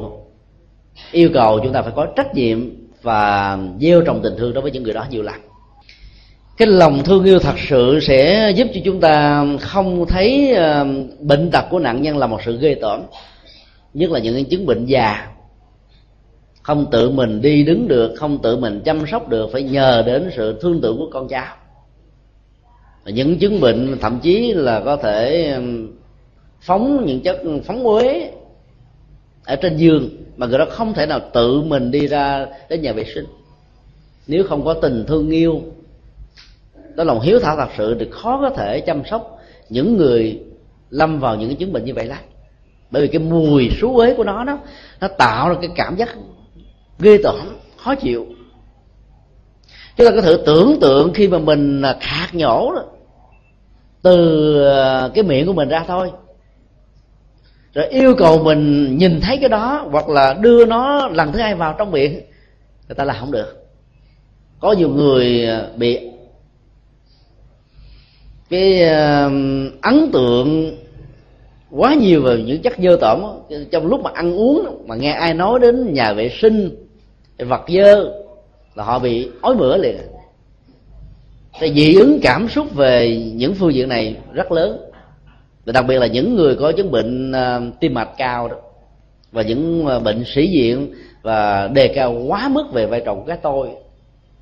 Yêu 1.13 1.31
cầu 1.35 1.61
chúng 1.63 1.73
ta 1.73 1.83
phải 1.83 1.93
có 1.97 2.07
trách 2.17 2.35
nhiệm 2.35 2.71
và 3.03 3.59
gieo 3.81 4.03
trồng 4.03 4.21
tình 4.23 4.35
thương 4.39 4.53
đối 4.53 4.63
với 4.63 4.71
những 4.71 4.83
người 4.83 4.93
đó 4.93 5.07
nhiều 5.11 5.23
lần. 5.23 5.35
Cái 6.57 6.69
lòng 6.69 7.05
thương 7.05 7.25
yêu 7.25 7.39
thật 7.39 7.55
sự 7.69 7.99
sẽ 8.03 8.53
giúp 8.57 8.69
cho 8.75 8.81
chúng 8.85 9.01
ta 9.01 9.45
không 9.61 10.07
thấy 10.09 10.53
ờ, 10.53 10.87
bệnh 11.21 11.51
tật 11.51 11.65
của 11.71 11.79
nạn 11.79 12.03
nhân 12.03 12.19
là 12.19 12.27
một 12.27 12.41
sự 12.45 12.59
ghê 12.61 12.75
tởm, 12.81 13.03
nhất 13.95 14.11
là 14.11 14.19
những 14.19 14.45
chứng 14.45 14.67
bệnh 14.67 14.87
già. 14.87 15.27
Không 16.63 16.87
tự 16.91 17.11
mình 17.11 17.41
đi 17.41 17.65
đứng 17.65 17.89
được, 17.89 18.15
không 18.17 18.39
tự 18.43 18.57
mình 18.57 18.81
chăm 18.85 19.07
sóc 19.07 19.29
được, 19.29 19.49
phải 19.53 19.63
nhờ 19.63 20.03
đến 20.07 20.31
sự 20.37 20.59
thương 20.61 20.81
tưởng 20.81 20.99
của 20.99 21.09
con 21.13 21.29
cháu. 21.29 21.57
Những 23.07 23.39
chứng 23.39 23.61
bệnh 23.61 23.99
thậm 24.01 24.19
chí 24.23 24.53
là 24.53 24.81
có 24.85 24.97
thể 24.97 25.51
phóng 26.65 27.07
những 27.07 27.21
chất 27.21 27.43
phóng 27.67 27.85
uế 27.85 28.31
ở 29.45 29.57
trên 29.57 29.77
giường 29.77 30.11
mà 30.37 30.47
người 30.47 30.59
đó 30.59 30.65
không 30.71 30.95
thể 30.95 31.07
nào 31.07 31.21
tự 31.33 31.63
mình 31.63 31.91
đi 31.91 32.07
ra 32.07 32.47
đến 32.69 32.83
nhà 32.83 32.93
vệ 32.93 33.05
sinh. 33.15 33.27
Nếu 34.27 34.45
không 34.45 34.65
có 34.65 34.75
tình 34.75 35.05
thương 35.09 35.31
yêu 35.31 35.63
đó 36.95 37.05
lòng 37.05 37.21
hiếu 37.21 37.39
thảo 37.39 37.57
thật 37.57 37.69
sự 37.79 37.97
thì 38.01 38.07
khó 38.11 38.41
có 38.41 38.51
thể 38.51 38.81
chăm 38.81 39.03
sóc 39.11 39.39
những 39.69 39.97
người 39.97 40.41
lâm 40.91 41.21
vào 41.21 41.37
những 41.37 41.49
cái 41.49 41.57
chứng 41.57 41.73
bệnh 41.73 41.85
như 41.85 41.95
vậy 41.95 42.07
lắm 42.07 42.19
bởi 42.91 43.03
vì 43.03 43.09
cái 43.09 43.19
mùi 43.19 43.71
xú 43.81 43.97
uế 43.97 44.15
của 44.15 44.25
nó 44.25 44.45
đó 44.45 44.59
nó 45.01 45.09
tạo 45.09 45.49
ra 45.49 45.55
cái 45.61 45.71
cảm 45.77 45.97
giác 45.97 46.09
ghê 46.99 47.19
tởm 47.23 47.59
khó 47.77 47.95
chịu. 47.95 48.27
Chúng 49.97 50.07
ta 50.07 50.13
có 50.15 50.21
thử 50.21 50.43
tưởng 50.47 50.81
tượng 50.81 51.13
khi 51.15 51.29
mà 51.29 51.39
mình 51.39 51.83
khạc 52.01 52.35
nhổ 52.35 52.73
đó, 52.75 52.85
từ 54.03 54.55
à, 54.65 55.09
cái 55.15 55.25
miệng 55.25 55.47
của 55.47 55.53
mình 55.53 55.69
ra 55.69 55.85
thôi 55.89 56.11
rồi 57.75 57.87
yêu 57.89 58.15
cầu 58.19 58.43
mình 58.43 58.97
nhìn 58.99 59.21
thấy 59.21 59.37
cái 59.37 59.49
đó 59.49 59.89
hoặc 59.91 60.09
là 60.09 60.35
đưa 60.41 60.67
nó 60.67 61.09
lần 61.09 61.33
thứ 61.33 61.39
hai 61.39 61.55
vào 61.55 61.75
trong 61.79 61.91
miệng 61.91 62.13
người 62.89 62.95
ta 62.97 63.05
là 63.05 63.15
không 63.15 63.33
được. 63.33 63.67
Có 64.61 64.73
nhiều 64.73 64.89
người 64.89 65.47
à, 65.47 65.67
bị 65.77 65.99
cái 68.51 68.83
uh, 68.83 69.83
ấn 69.83 70.11
tượng 70.13 70.77
quá 71.71 71.95
nhiều 71.95 72.23
về 72.23 72.43
những 72.47 72.63
chất 72.63 72.73
dơ 72.79 72.97
tởm 73.01 73.23
trong 73.71 73.87
lúc 73.87 74.01
mà 74.01 74.11
ăn 74.15 74.35
uống 74.35 74.85
mà 74.87 74.95
nghe 74.95 75.13
ai 75.13 75.35
nói 75.35 75.61
đến 75.61 75.93
nhà 75.93 76.13
vệ 76.13 76.29
sinh 76.29 76.87
vật 77.39 77.63
dơ 77.69 78.13
là 78.75 78.85
họ 78.85 78.99
bị 78.99 79.29
ói 79.41 79.55
mửa 79.55 79.77
liền. 79.77 79.97
Thì 81.61 81.73
dị 81.75 81.95
ứng 81.95 82.19
cảm 82.23 82.49
xúc 82.49 82.75
về 82.75 83.17
những 83.35 83.55
phương 83.55 83.75
diện 83.75 83.89
này 83.89 84.17
rất 84.33 84.53
lớn 84.53 84.91
và 85.65 85.73
đặc 85.73 85.85
biệt 85.89 85.99
là 85.99 86.07
những 86.07 86.35
người 86.35 86.57
có 86.57 86.73
chứng 86.73 86.91
bệnh 86.91 87.33
uh, 87.33 87.81
tim 87.81 87.95
mạch 87.95 88.11
cao 88.19 88.49
đó 88.49 88.57
và 89.33 89.43
những 89.43 89.87
uh, 89.87 90.03
bệnh 90.03 90.25
sĩ 90.25 90.47
diện 90.47 90.95
và 91.23 91.69
đề 91.69 91.89
cao 91.89 92.13
quá 92.13 92.49
mức 92.49 92.65
về 92.73 92.87
vai 92.87 93.03
trò 93.05 93.15
của 93.15 93.25
cái 93.27 93.39
tôi 93.43 93.69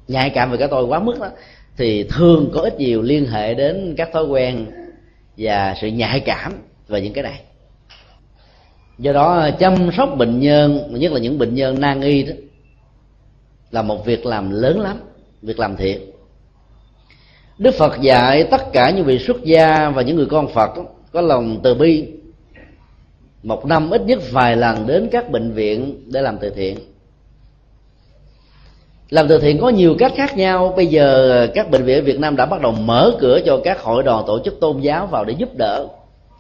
nhạy 0.09 0.31
cảm 0.31 0.51
về 0.51 0.57
cái 0.57 0.69
tôi 0.69 0.85
quá 0.85 0.99
mức 0.99 1.21
đó 1.21 1.29
thì 1.77 2.03
thường 2.03 2.51
có 2.55 2.61
ít 2.61 2.79
nhiều 2.79 3.03
liên 3.03 3.27
hệ 3.27 3.55
đến 3.55 3.95
các 3.97 4.13
thói 4.13 4.25
quen 4.25 4.67
và 5.37 5.75
sự 5.81 5.89
nhạy 5.89 6.21
cảm 6.21 6.53
về 6.89 7.01
những 7.01 7.13
cái 7.13 7.25
này. 7.25 7.41
Do 8.99 9.13
đó 9.13 9.39
à, 9.39 9.51
chăm 9.51 9.91
sóc 9.97 10.17
bệnh 10.17 10.41
nhân 10.41 10.81
nhất 10.91 11.13
là 11.13 11.21
những 11.21 11.39
bệnh 11.39 11.55
nhân 11.55 11.81
nan 11.81 12.01
y 12.01 12.23
đó 12.23 12.35
là 13.71 13.83
một 13.83 14.07
việc 14.07 14.27
làm 14.27 14.51
lớn 14.51 14.81
lắm 14.81 14.97
việc 15.43 15.59
làm 15.59 15.77
thiện 15.77 16.01
đức 17.59 17.75
phật 17.75 18.01
dạy 18.01 18.45
tất 18.45 18.73
cả 18.73 18.91
những 18.91 19.05
vị 19.05 19.19
xuất 19.19 19.45
gia 19.45 19.91
và 19.91 20.03
những 20.03 20.17
người 20.17 20.27
con 20.27 20.49
phật 20.49 20.71
có 21.13 21.21
lòng 21.21 21.61
từ 21.63 21.75
bi. 21.75 22.09
Một 23.43 23.67
năm 23.67 23.91
ít 23.91 24.03
nhất 24.07 24.19
vài 24.31 24.57
lần 24.57 24.87
đến 24.87 25.09
các 25.13 25.31
bệnh 25.31 25.53
viện 25.53 26.03
để 26.07 26.23
làm 26.23 26.39
từ 26.39 26.51
thiện. 26.51 26.79
Làm 29.11 29.29
từ 29.29 29.39
thiện 29.39 29.59
có 29.61 29.69
nhiều 29.69 29.95
cách 29.99 30.13
khác 30.17 30.37
nhau. 30.37 30.73
Bây 30.77 30.87
giờ 30.87 31.47
các 31.55 31.71
bệnh 31.71 31.83
viện 31.85 31.99
ở 31.99 32.03
việt 32.03 32.21
nam 32.21 32.37
đã 32.37 32.47
bắt 32.47 32.61
đầu 32.61 32.73
mở 32.73 33.17
cửa 33.21 33.41
cho 33.47 33.61
các 33.65 33.83
hội 33.83 34.03
đoàn 34.03 34.25
tổ 34.27 34.39
chức 34.45 34.61
tôn 34.61 34.81
giáo 34.81 35.07
vào 35.07 35.25
để 35.25 35.35
giúp 35.39 35.57
đỡ, 35.57 35.87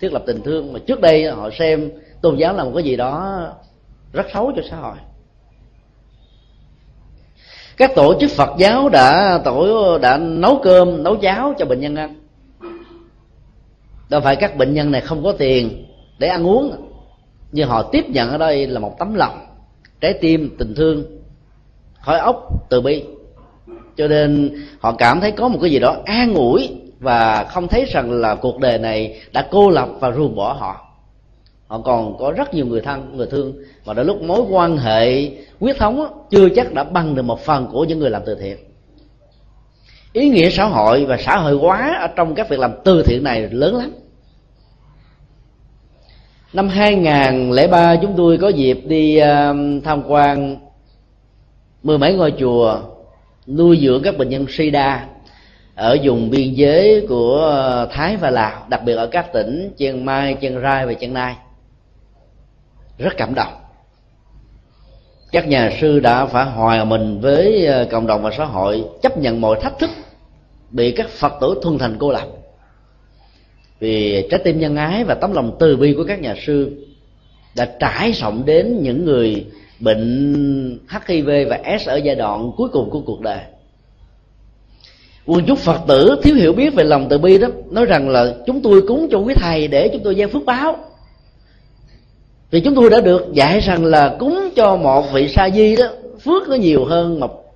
thiết 0.00 0.12
lập 0.12 0.22
tình 0.26 0.42
thương. 0.42 0.72
Mà 0.72 0.78
trước 0.86 1.00
đây 1.00 1.30
họ 1.30 1.50
xem 1.58 1.90
tôn 2.22 2.36
giáo 2.36 2.54
là 2.54 2.64
một 2.64 2.72
cái 2.74 2.84
gì 2.84 2.96
đó 2.96 3.40
rất 4.12 4.26
xấu 4.34 4.52
cho 4.56 4.62
xã 4.70 4.76
hội. 4.76 4.96
Các 7.76 7.94
tổ 7.94 8.14
chức 8.20 8.30
phật 8.30 8.50
giáo 8.58 8.88
đã 8.88 9.38
tổ 9.44 9.98
đã 9.98 10.16
nấu 10.18 10.60
cơm, 10.62 11.02
nấu 11.02 11.16
cháo 11.16 11.54
cho 11.58 11.64
bệnh 11.64 11.80
nhân 11.80 11.96
ăn 11.96 12.21
đâu 14.12 14.20
phải 14.20 14.36
các 14.36 14.56
bệnh 14.56 14.74
nhân 14.74 14.90
này 14.90 15.00
không 15.00 15.24
có 15.24 15.32
tiền 15.32 15.86
để 16.18 16.28
ăn 16.28 16.46
uống, 16.46 16.72
nhưng 17.52 17.68
họ 17.68 17.82
tiếp 17.82 18.04
nhận 18.08 18.30
ở 18.30 18.38
đây 18.38 18.66
là 18.66 18.80
một 18.80 18.98
tấm 18.98 19.14
lòng, 19.14 19.46
trái 20.00 20.12
tim, 20.12 20.56
tình 20.58 20.74
thương, 20.74 21.04
khói 22.00 22.18
ốc 22.18 22.68
từ 22.70 22.80
bi. 22.80 23.04
Cho 23.96 24.08
nên 24.08 24.54
họ 24.80 24.92
cảm 24.92 25.20
thấy 25.20 25.30
có 25.30 25.48
một 25.48 25.58
cái 25.62 25.70
gì 25.70 25.78
đó 25.78 25.96
an 26.04 26.34
ủi 26.34 26.70
và 27.00 27.44
không 27.44 27.68
thấy 27.68 27.84
rằng 27.84 28.10
là 28.10 28.34
cuộc 28.34 28.58
đời 28.58 28.78
này 28.78 29.20
đã 29.32 29.48
cô 29.50 29.70
lập 29.70 29.88
và 30.00 30.12
ruồng 30.12 30.36
bỏ 30.36 30.52
họ. 30.52 30.86
Họ 31.66 31.78
còn 31.78 32.18
có 32.18 32.32
rất 32.36 32.54
nhiều 32.54 32.66
người 32.66 32.80
thân, 32.80 33.16
người 33.16 33.26
thương 33.26 33.54
và 33.84 33.94
đôi 33.94 34.04
lúc 34.04 34.22
mối 34.22 34.40
quan 34.50 34.76
hệ 34.76 35.30
huyết 35.60 35.76
thống 35.78 36.24
chưa 36.30 36.48
chắc 36.48 36.72
đã 36.72 36.84
bằng 36.84 37.14
được 37.14 37.22
một 37.22 37.40
phần 37.40 37.66
của 37.72 37.84
những 37.84 37.98
người 37.98 38.10
làm 38.10 38.22
từ 38.26 38.34
thiện. 38.34 38.56
Ý 40.12 40.28
nghĩa 40.28 40.50
xã 40.50 40.64
hội 40.64 41.04
và 41.04 41.16
xã 41.16 41.36
hội 41.36 41.54
hóa 41.54 41.98
ở 42.00 42.06
trong 42.16 42.34
các 42.34 42.48
việc 42.48 42.58
làm 42.58 42.72
từ 42.84 43.02
thiện 43.02 43.24
này 43.24 43.48
lớn 43.50 43.76
lắm 43.76 43.92
năm 46.52 46.68
2003 46.68 47.96
chúng 47.96 48.14
tôi 48.16 48.38
có 48.38 48.48
dịp 48.48 48.80
đi 48.84 49.18
um, 49.18 49.80
tham 49.80 50.02
quan 50.08 50.56
mười 51.82 51.98
mấy 51.98 52.14
ngôi 52.14 52.34
chùa 52.38 52.80
nuôi 53.46 53.78
dưỡng 53.82 54.02
các 54.02 54.18
bệnh 54.18 54.28
nhân 54.28 54.46
sida 54.48 55.06
ở 55.74 55.96
vùng 56.02 56.30
biên 56.30 56.54
giới 56.54 57.06
của 57.08 57.54
uh, 57.84 57.92
Thái 57.92 58.16
và 58.16 58.30
Lào 58.30 58.66
đặc 58.68 58.80
biệt 58.84 58.94
ở 58.94 59.06
các 59.06 59.32
tỉnh 59.32 59.72
Chiang 59.78 60.04
Mai, 60.04 60.36
Chiang 60.40 60.62
Rai 60.62 60.86
và 60.86 60.94
Chiang 60.94 61.14
Nai. 61.14 61.36
Rất 62.98 63.16
cảm 63.16 63.34
động. 63.34 63.52
Các 65.32 65.48
nhà 65.48 65.70
sư 65.80 66.00
đã 66.00 66.26
phải 66.26 66.44
hòa 66.44 66.84
mình 66.84 67.20
với 67.20 67.68
uh, 67.82 67.90
cộng 67.90 68.06
đồng 68.06 68.22
và 68.22 68.30
xã 68.36 68.44
hội 68.44 68.84
chấp 69.02 69.18
nhận 69.18 69.40
mọi 69.40 69.58
thách 69.62 69.78
thức 69.78 69.90
bị 70.70 70.92
các 70.92 71.08
phật 71.08 71.32
tử 71.40 71.60
thuần 71.62 71.78
thành 71.78 71.96
cô 71.98 72.12
lập 72.12 72.26
vì 73.82 74.26
trái 74.30 74.40
tim 74.44 74.60
nhân 74.60 74.76
ái 74.76 75.04
và 75.04 75.14
tấm 75.14 75.32
lòng 75.32 75.56
từ 75.58 75.76
bi 75.76 75.94
của 75.96 76.04
các 76.04 76.20
nhà 76.20 76.34
sư 76.46 76.70
đã 77.56 77.64
trải 77.80 78.12
rộng 78.12 78.42
đến 78.46 78.82
những 78.82 79.04
người 79.04 79.46
bệnh 79.80 80.78
HIV 81.08 81.28
và 81.48 81.78
S 81.80 81.88
ở 81.88 81.96
giai 81.96 82.14
đoạn 82.14 82.52
cuối 82.56 82.68
cùng 82.72 82.90
của 82.90 83.00
cuộc 83.00 83.20
đời. 83.20 83.38
Quần 85.26 85.44
chúng 85.46 85.56
phật 85.56 85.80
tử 85.88 86.20
thiếu 86.22 86.34
hiểu 86.34 86.52
biết 86.52 86.74
về 86.74 86.84
lòng 86.84 87.06
từ 87.10 87.18
bi 87.18 87.38
đó, 87.38 87.48
nói 87.70 87.86
rằng 87.86 88.08
là 88.08 88.34
chúng 88.46 88.62
tôi 88.62 88.82
cúng 88.88 89.08
cho 89.10 89.18
quý 89.18 89.34
thầy 89.34 89.68
để 89.68 89.88
chúng 89.92 90.02
tôi 90.02 90.14
gieo 90.14 90.28
phước 90.28 90.44
báo. 90.44 90.76
Vì 92.50 92.60
chúng 92.60 92.74
tôi 92.74 92.90
đã 92.90 93.00
được 93.00 93.32
dạy 93.32 93.60
rằng 93.60 93.84
là 93.84 94.16
cúng 94.18 94.48
cho 94.56 94.76
một 94.76 95.12
vị 95.12 95.28
sa 95.28 95.50
di 95.50 95.76
đó, 95.76 95.86
phước 96.24 96.48
nó 96.48 96.54
nhiều 96.54 96.84
hơn 96.84 97.20
một 97.20 97.54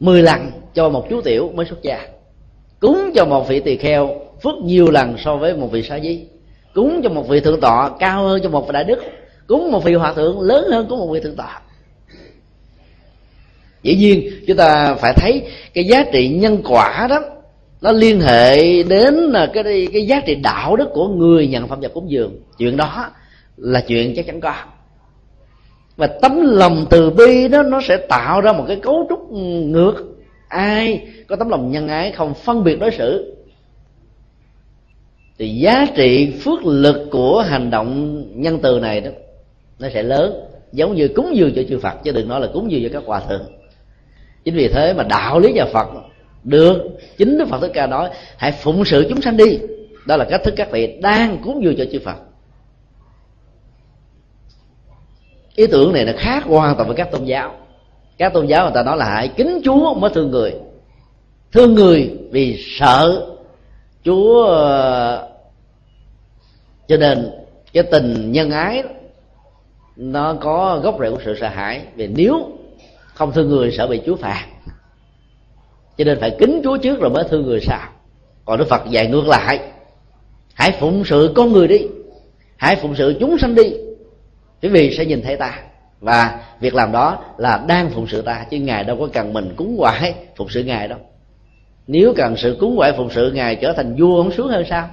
mười 0.00 0.22
lần 0.22 0.50
cho 0.74 0.88
một 0.88 1.06
chú 1.10 1.20
tiểu 1.20 1.50
mới 1.54 1.66
xuất 1.66 1.82
gia. 1.82 2.06
Cúng 2.80 3.10
cho 3.14 3.24
một 3.24 3.48
vị 3.48 3.60
tỳ 3.60 3.76
kheo 3.76 4.22
phước 4.42 4.54
nhiều 4.64 4.90
lần 4.90 5.16
so 5.24 5.36
với 5.36 5.56
một 5.56 5.72
vị 5.72 5.82
sa 5.82 6.00
di. 6.00 6.24
Cúng 6.74 7.00
cho 7.04 7.10
một 7.10 7.28
vị 7.28 7.40
thượng 7.40 7.60
tọa 7.60 7.90
cao 7.98 8.24
hơn 8.24 8.40
cho 8.42 8.48
một 8.48 8.66
vị 8.66 8.72
đại 8.72 8.84
đức. 8.84 8.98
Cúng 9.46 9.72
một 9.72 9.84
vị 9.84 9.94
hòa 9.94 10.12
thượng 10.12 10.40
lớn 10.40 10.64
hơn 10.70 10.86
của 10.88 10.96
một 10.96 11.08
vị 11.12 11.20
thượng 11.20 11.36
tọa. 11.36 11.60
Dĩ 13.82 13.96
nhiên, 13.96 14.30
chúng 14.46 14.56
ta 14.56 14.94
phải 14.94 15.12
thấy 15.16 15.42
cái 15.74 15.84
giá 15.84 16.04
trị 16.12 16.28
nhân 16.28 16.62
quả 16.64 17.06
đó, 17.10 17.20
nó 17.80 17.92
liên 17.92 18.20
hệ 18.20 18.82
đến 18.82 19.32
cái 19.52 19.88
cái 19.92 20.06
giá 20.06 20.20
trị 20.26 20.34
đạo 20.34 20.76
đức 20.76 20.88
của 20.94 21.08
người 21.08 21.46
nhận 21.46 21.68
phẩm 21.68 21.80
vật 21.80 21.94
cúng 21.94 22.10
dường. 22.10 22.40
Chuyện 22.58 22.76
đó 22.76 23.10
là 23.56 23.80
chuyện 23.80 24.12
chắc 24.16 24.26
chắn 24.26 24.40
có. 24.40 24.54
Và 25.96 26.06
tấm 26.06 26.40
lòng 26.42 26.86
từ 26.90 27.10
bi 27.10 27.48
đó, 27.48 27.62
nó 27.62 27.80
sẽ 27.88 27.96
tạo 27.96 28.40
ra 28.40 28.52
một 28.52 28.64
cái 28.68 28.76
cấu 28.76 29.06
trúc 29.08 29.32
ngược. 29.32 29.94
Ai 30.48 31.06
có 31.28 31.36
tấm 31.36 31.48
lòng 31.48 31.70
nhân 31.70 31.88
ái 31.88 32.12
không 32.12 32.34
phân 32.34 32.64
biệt 32.64 32.80
đối 32.80 32.90
xử 32.90 33.34
thì 35.38 35.48
giá 35.48 35.86
trị 35.96 36.32
phước 36.40 36.64
lực 36.64 37.08
của 37.10 37.40
hành 37.40 37.70
động 37.70 38.22
nhân 38.42 38.58
từ 38.62 38.80
này 38.80 39.00
đó, 39.00 39.10
nó 39.78 39.88
sẽ 39.94 40.02
lớn. 40.02 40.34
Giống 40.72 40.94
như 40.94 41.08
cúng 41.08 41.36
dường 41.36 41.52
cho 41.56 41.62
chư 41.68 41.78
Phật, 41.78 41.94
chứ 42.04 42.12
đừng 42.12 42.28
nói 42.28 42.40
là 42.40 42.48
cúng 42.52 42.70
dường 42.70 42.82
cho 42.82 42.88
các 42.92 43.02
hòa 43.06 43.20
thượng. 43.28 43.42
Chính 44.44 44.54
vì 44.54 44.68
thế 44.68 44.94
mà 44.94 45.02
đạo 45.02 45.38
lý 45.38 45.52
nhà 45.52 45.64
Phật 45.72 45.88
được 46.44 46.98
chính 47.18 47.38
Đức 47.38 47.48
Phật 47.48 47.60
Thích 47.60 47.70
Ca 47.74 47.86
nói, 47.86 48.10
hãy 48.36 48.52
phụng 48.52 48.84
sự 48.84 49.06
chúng 49.08 49.20
sanh 49.20 49.36
đi. 49.36 49.58
Đó 50.06 50.16
là 50.16 50.24
cách 50.24 50.40
thức 50.44 50.54
các 50.56 50.70
vị 50.70 50.98
đang 51.02 51.38
cúng 51.44 51.64
dường 51.64 51.74
cho 51.78 51.84
chư 51.92 51.98
Phật. 52.04 52.16
Ý 55.54 55.66
tưởng 55.66 55.92
này 55.92 56.04
nó 56.04 56.12
khác 56.16 56.44
hoàn 56.44 56.76
toàn 56.76 56.88
với 56.88 56.96
các 56.96 57.10
tôn 57.10 57.24
giáo. 57.24 57.54
Các 58.18 58.32
tôn 58.32 58.46
giáo 58.46 58.64
người 58.64 58.72
ta 58.74 58.82
nói 58.82 58.96
là 58.96 59.04
hãy 59.04 59.28
kính 59.28 59.60
chúa 59.64 59.94
mới 59.94 60.10
thương 60.14 60.30
người. 60.30 60.54
Thương 61.52 61.74
người 61.74 62.10
vì 62.30 62.64
sợ 62.78 63.26
chúa 64.04 64.44
ờ, 64.44 65.28
cho 66.88 66.96
nên 66.96 67.30
cái 67.72 67.82
tình 67.82 68.32
nhân 68.32 68.50
ái 68.50 68.82
nó 69.96 70.34
có 70.40 70.80
gốc 70.82 70.96
rễ 71.00 71.10
của 71.10 71.18
sự 71.24 71.36
sợ 71.40 71.48
hãi 71.48 71.82
vì 71.94 72.06
nếu 72.06 72.52
không 73.14 73.32
thương 73.32 73.48
người 73.48 73.72
sợ 73.72 73.86
bị 73.86 74.00
chúa 74.06 74.16
phạt. 74.16 74.46
Cho 75.98 76.04
nên 76.04 76.20
phải 76.20 76.36
kính 76.38 76.60
chúa 76.64 76.76
trước 76.76 77.00
rồi 77.00 77.10
mới 77.10 77.24
thương 77.30 77.46
người 77.46 77.60
sau. 77.60 77.80
Còn 78.44 78.58
đức 78.58 78.68
phật 78.68 78.82
dạy 78.90 79.06
ngược 79.06 79.26
lại, 79.26 79.60
hãy 80.54 80.72
phụng 80.80 81.04
sự 81.04 81.32
con 81.36 81.52
người 81.52 81.68
đi, 81.68 81.78
hãy 82.56 82.76
phụng 82.76 82.94
sự 82.94 83.16
chúng 83.20 83.38
sanh 83.38 83.54
đi, 83.54 83.72
quý 84.62 84.68
vị 84.68 84.94
sẽ 84.96 85.04
nhìn 85.04 85.22
thấy 85.22 85.36
ta. 85.36 85.62
Và 86.00 86.40
việc 86.60 86.74
làm 86.74 86.92
đó 86.92 87.24
là 87.36 87.64
đang 87.68 87.90
phụng 87.90 88.06
sự 88.06 88.22
ta, 88.22 88.46
chứ 88.50 88.56
ngài 88.56 88.84
đâu 88.84 88.96
có 89.00 89.08
cần 89.12 89.32
mình 89.32 89.54
cúng 89.56 89.76
quải 89.78 90.14
phụng 90.36 90.48
sự 90.48 90.64
ngài 90.64 90.88
đâu 90.88 90.98
nếu 91.86 92.14
cần 92.16 92.36
sự 92.36 92.56
cúng 92.60 92.76
quậy 92.76 92.92
phụng 92.92 93.10
sự, 93.10 93.32
ngài 93.32 93.56
trở 93.56 93.72
thành 93.72 93.96
vua 93.98 94.22
không 94.22 94.32
sướng 94.32 94.48
hơn 94.48 94.64
sao? 94.70 94.88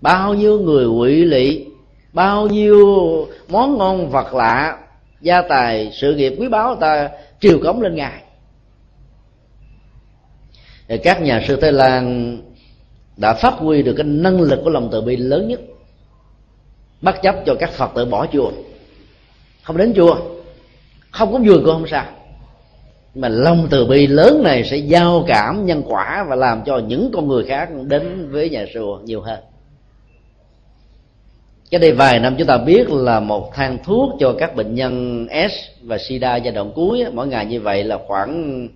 Bao 0.00 0.34
nhiêu 0.34 0.58
người 0.60 0.86
quỵ 1.00 1.24
lị, 1.24 1.64
bao 2.12 2.46
nhiêu 2.46 2.78
món 3.48 3.78
ngon 3.78 4.10
vật 4.10 4.34
lạ, 4.34 4.78
gia 5.20 5.42
tài, 5.42 5.90
sự 5.92 6.14
nghiệp 6.14 6.34
quý 6.38 6.48
báu 6.48 6.76
ta 6.76 7.10
triều 7.40 7.58
cống 7.62 7.82
lên 7.82 7.94
ngài. 7.94 8.22
Các 11.02 11.22
nhà 11.22 11.44
sư 11.48 11.56
Tây 11.56 11.72
Lan 11.72 12.36
đã 13.16 13.34
phát 13.34 13.54
huy 13.54 13.82
được 13.82 13.94
cái 13.96 14.04
năng 14.04 14.40
lực 14.40 14.60
của 14.64 14.70
lòng 14.70 14.88
từ 14.92 15.00
bi 15.00 15.16
lớn 15.16 15.48
nhất 15.48 15.60
bất 17.02 17.22
chấp 17.22 17.34
cho 17.46 17.54
các 17.54 17.70
Phật 17.70 17.90
tử 17.94 18.04
bỏ 18.04 18.26
chùa. 18.32 18.52
Không 19.62 19.76
đến 19.76 19.92
chùa, 19.96 20.16
không 21.10 21.32
có 21.32 21.38
vườn 21.38 21.64
cũng 21.64 21.74
không 21.74 21.88
sao 21.90 22.06
mà 23.16 23.28
lòng 23.28 23.66
từ 23.70 23.86
bi 23.86 24.06
lớn 24.06 24.42
này 24.42 24.64
sẽ 24.64 24.76
giao 24.76 25.24
cảm 25.26 25.66
nhân 25.66 25.82
quả 25.86 26.26
và 26.28 26.36
làm 26.36 26.62
cho 26.66 26.78
những 26.78 27.10
con 27.14 27.28
người 27.28 27.44
khác 27.44 27.68
đến 27.86 28.28
với 28.30 28.50
nhà 28.50 28.64
chùa 28.74 28.98
nhiều 29.04 29.20
hơn. 29.20 29.40
Cái 31.70 31.80
đây 31.80 31.92
vài 31.92 32.18
năm 32.18 32.34
chúng 32.38 32.46
ta 32.46 32.58
biết 32.58 32.90
là 32.90 33.20
một 33.20 33.54
thang 33.54 33.78
thuốc 33.84 34.16
cho 34.20 34.34
các 34.38 34.56
bệnh 34.56 34.74
nhân 34.74 35.26
S 35.50 35.82
và 35.82 35.98
SIDA 35.98 36.36
giai 36.36 36.54
đoạn 36.54 36.72
cuối 36.74 37.04
mỗi 37.12 37.26
ngày 37.26 37.46
như 37.46 37.60
vậy 37.60 37.84
là 37.84 37.98
khoảng 38.06 38.68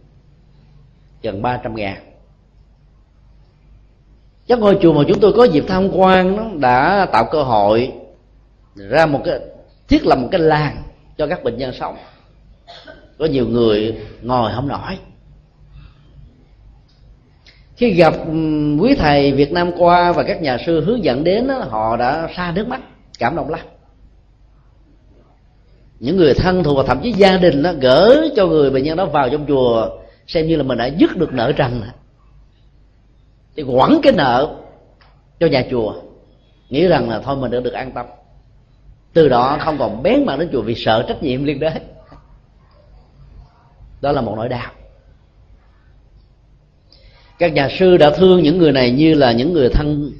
gần 1.22 1.43
300 1.43 1.74
ngàn. 1.74 1.97
Các 4.47 4.59
ngôi 4.59 4.78
chùa 4.82 4.93
mà 4.93 5.03
chúng 5.09 5.20
tôi 5.20 5.32
có 5.32 5.45
dịp 5.45 5.64
tham 5.68 5.88
quan 5.93 6.36
nó 6.36 6.45
đã 6.59 7.07
tạo 7.12 7.24
cơ 7.32 7.43
hội 7.43 7.93
ra 8.76 9.07
một 9.07 9.20
cái, 9.24 9.38
thiết 9.88 10.07
lập 10.07 10.16
một 10.16 10.28
cái 10.30 10.41
làng 10.41 10.82
cho 11.18 11.26
các 11.26 11.45
bệnh 11.45 11.59
nhân 11.59 11.72
sống 11.72 11.97
có 13.21 13.27
nhiều 13.27 13.49
người 13.49 13.97
ngồi 14.23 14.53
không 14.55 14.68
nổi. 14.68 14.99
Khi 17.77 17.91
gặp 17.91 18.14
quý 18.81 18.95
thầy 18.99 19.33
Việt 19.33 19.53
Nam 19.53 19.71
qua 19.79 20.12
và 20.12 20.23
các 20.23 20.43
nhà 20.43 20.59
sư 20.66 20.85
hướng 20.85 21.05
dẫn 21.05 21.25
đến 21.25 21.49
đó, 21.49 21.64
họ 21.71 21.97
đã 21.97 22.29
xa 22.37 22.53
nước 22.55 22.68
mắt 22.68 22.81
cảm 23.18 23.37
động 23.37 23.51
lắm. 23.51 23.61
Những 25.99 26.16
người 26.16 26.35
thân 26.35 26.62
thuộc 26.62 26.77
và 26.77 26.83
thậm 26.87 27.01
chí 27.03 27.12
gia 27.12 27.37
đình 27.37 27.62
đó 27.62 27.73
gỡ 27.81 28.29
cho 28.37 28.47
người 28.47 28.71
bệnh 28.71 28.85
nhân 28.85 28.97
đó 28.97 29.07
vào 29.07 29.29
trong 29.29 29.47
chùa 29.49 29.99
xem 30.27 30.47
như 30.47 30.57
là 30.57 30.62
mình 30.62 30.79
đã 30.79 30.87
dứt 30.87 31.16
được 31.16 31.33
nợ 31.33 31.53
trần. 31.53 31.83
Thì 33.57 33.64
quẳng 33.77 34.01
cái 34.03 34.12
nợ 34.12 34.57
cho 35.41 35.47
nhà 35.47 35.64
chùa 35.71 35.95
nghĩ 36.68 36.87
rằng 36.87 37.11
là 37.11 37.21
thôi 37.21 37.37
mình 37.37 37.51
đã 37.51 37.61
được 37.61 37.73
an 37.73 37.93
tâm. 37.93 38.07
Từ 39.12 39.29
đó 39.29 39.59
không 39.61 39.79
còn 39.79 40.03
bén 40.03 40.27
mảng 40.27 40.39
đến 40.39 40.49
chùa 40.53 40.62
vì 40.62 40.75
sợ 40.75 41.05
trách 41.09 41.23
nhiệm 41.23 41.45
liên 41.45 41.61
đới 41.61 41.73
đó 44.01 44.13
là 44.13 44.21
một 44.21 44.35
nỗi 44.37 44.49
đau. 44.49 44.73
Các 47.39 47.53
nhà 47.53 47.69
sư 47.79 47.97
đã 47.97 48.11
thương 48.11 48.43
những 48.43 48.59
người 48.59 48.73
này 48.73 48.91
như 48.91 49.15
là 49.15 49.33
những 49.33 49.53
người 49.53 49.69
thân 49.69 50.13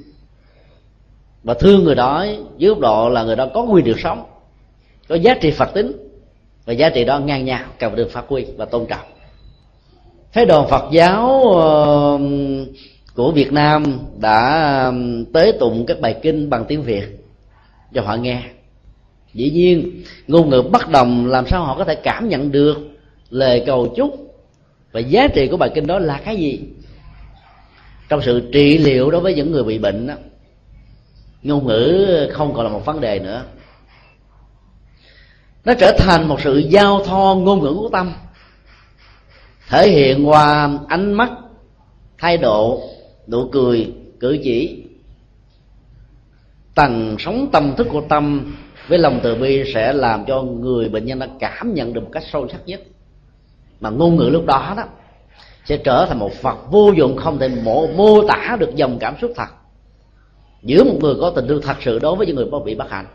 và 1.43 1.55
thương 1.55 1.85
người 1.85 1.95
đó 1.95 2.27
dưới 2.59 2.71
góc 2.71 2.79
độ 2.79 3.09
là 3.09 3.23
người 3.23 3.37
đó 3.37 3.49
có 3.55 3.63
quyền 3.63 3.85
được 3.85 4.01
sống, 4.01 4.25
có 5.09 5.15
giá 5.15 5.35
trị 5.35 5.51
phật 5.51 5.75
tính 5.75 5.93
và 6.65 6.73
giá 6.73 6.91
trị 6.91 7.05
đó 7.05 7.19
ngang 7.19 7.45
nhau 7.45 7.65
cần 7.79 7.97
được 7.97 8.11
phát 8.11 8.25
huy 8.29 8.47
và 8.57 8.65
tôn 8.65 8.87
trọng. 8.87 9.07
Phái 10.33 10.47
đoàn 10.47 10.69
phật 10.69 10.85
giáo 10.93 11.41
của 13.15 13.33
việt 13.33 13.53
nam 13.53 13.99
đã 14.19 14.93
tế 15.35 15.53
tụng 15.61 15.87
các 15.87 16.01
bài 16.01 16.19
kinh 16.23 16.51
bằng 16.51 16.65
tiếng 16.69 16.83
việt 16.83 17.05
cho 17.95 18.03
họ 18.03 18.17
nghe. 18.17 18.43
Dĩ 19.35 19.51
nhiên, 19.51 20.03
ngôn 20.27 20.51
ngữ 20.51 20.63
bất 20.63 20.89
đồng 20.91 21.27
làm 21.27 21.47
sao 21.47 21.65
họ 21.65 21.79
có 21.79 21.85
thể 21.85 21.95
cảm 21.95 22.29
nhận 22.29 22.53
được 22.53 22.90
lời 23.31 23.63
cầu 23.67 23.93
chúc. 23.97 24.27
Và 24.93 25.01
giá 25.01 25.29
trị 25.29 25.49
của 25.51 25.57
bài 25.57 25.71
kinh 25.75 25.87
đó 25.87 25.99
là 25.99 26.21
cái 26.25 26.37
gì? 26.37 26.61
Trong 28.09 28.23
sự 28.23 28.51
trị 28.53 28.79
liệu 28.79 29.11
đối 29.11 29.21
với 29.21 29.35
những 29.35 29.53
người 29.53 29.65
bị 29.65 29.79
bệnh 29.79 30.07
đó, 30.07 30.15
ngôn 31.43 31.67
ngữ 31.67 32.07
không 32.33 32.55
còn 32.55 32.65
là 32.65 32.73
một 32.73 32.85
vấn 32.85 33.01
đề 33.01 33.19
nữa. 33.19 33.45
Nó 35.65 35.75
trở 35.75 35.97
thành 35.99 36.29
một 36.29 36.41
sự 36.41 36.59
giao 36.59 37.05
thoa 37.05 37.35
ngôn 37.35 37.61
ngữ 37.61 37.75
của 37.75 37.89
tâm 37.93 38.13
thể 39.69 39.89
hiện 39.89 40.29
qua 40.29 40.71
ánh 40.89 41.13
mắt 41.13 41.31
thái 42.19 42.39
độ 42.39 42.83
nụ 43.27 43.49
cười 43.53 43.93
cử 44.21 44.39
chỉ 44.45 44.85
tầng 46.75 47.17
sống 47.19 47.49
tâm 47.53 47.75
thức 47.77 47.87
của 47.91 48.03
tâm 48.09 48.55
với 48.89 48.99
lòng 48.99 49.21
từ 49.23 49.35
bi 49.35 49.73
sẽ 49.75 49.93
làm 49.93 50.25
cho 50.27 50.43
người 50.43 50.89
bệnh 50.89 51.05
nhân 51.05 51.19
đã 51.19 51.29
cảm 51.41 51.75
nhận 51.75 51.93
được 51.93 52.01
một 52.01 52.11
cách 52.13 52.23
sâu 52.33 52.49
sắc 52.49 52.61
nhất 52.67 52.81
mà 53.81 53.91
ngôn 53.91 54.17
ngữ 54.17 54.29
lúc 54.33 54.47
đó 54.47 54.75
đó 54.77 54.85
sẽ 55.65 55.77
trở 55.77 56.07
thành 56.09 56.19
một 56.19 56.31
vật 56.43 56.57
vô 56.71 56.93
dụng 56.97 57.17
không 57.17 57.39
thể 57.39 57.49
mô, 57.49 57.87
mô 57.87 58.29
tả 58.29 58.57
được 58.61 58.75
dòng 58.75 58.99
cảm 59.01 59.15
xúc 59.21 59.33
thật. 59.37 59.49
Giữa 60.63 60.85
một 60.85 60.99
người 61.01 61.15
có 61.21 61.31
tình 61.31 61.49
thương 61.49 61.63
thật 61.63 61.77
sự 61.81 61.99
đối 61.99 62.17
với 62.17 62.27
những 62.27 62.37
người 62.37 62.47
bị 62.65 62.75
bất 62.75 62.91
hạnh. 62.91 63.07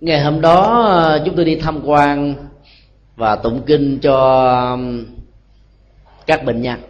Ngày 0.00 0.20
hôm 0.20 0.40
đó 0.40 1.18
chúng 1.24 1.36
tôi 1.36 1.44
đi 1.44 1.56
tham 1.56 1.80
quan 1.84 2.34
và 3.16 3.36
tụng 3.36 3.62
kinh 3.66 3.98
cho 4.02 4.48
um, 4.70 5.04
các 6.26 6.44
bệnh 6.44 6.62
nhân. 6.62 6.80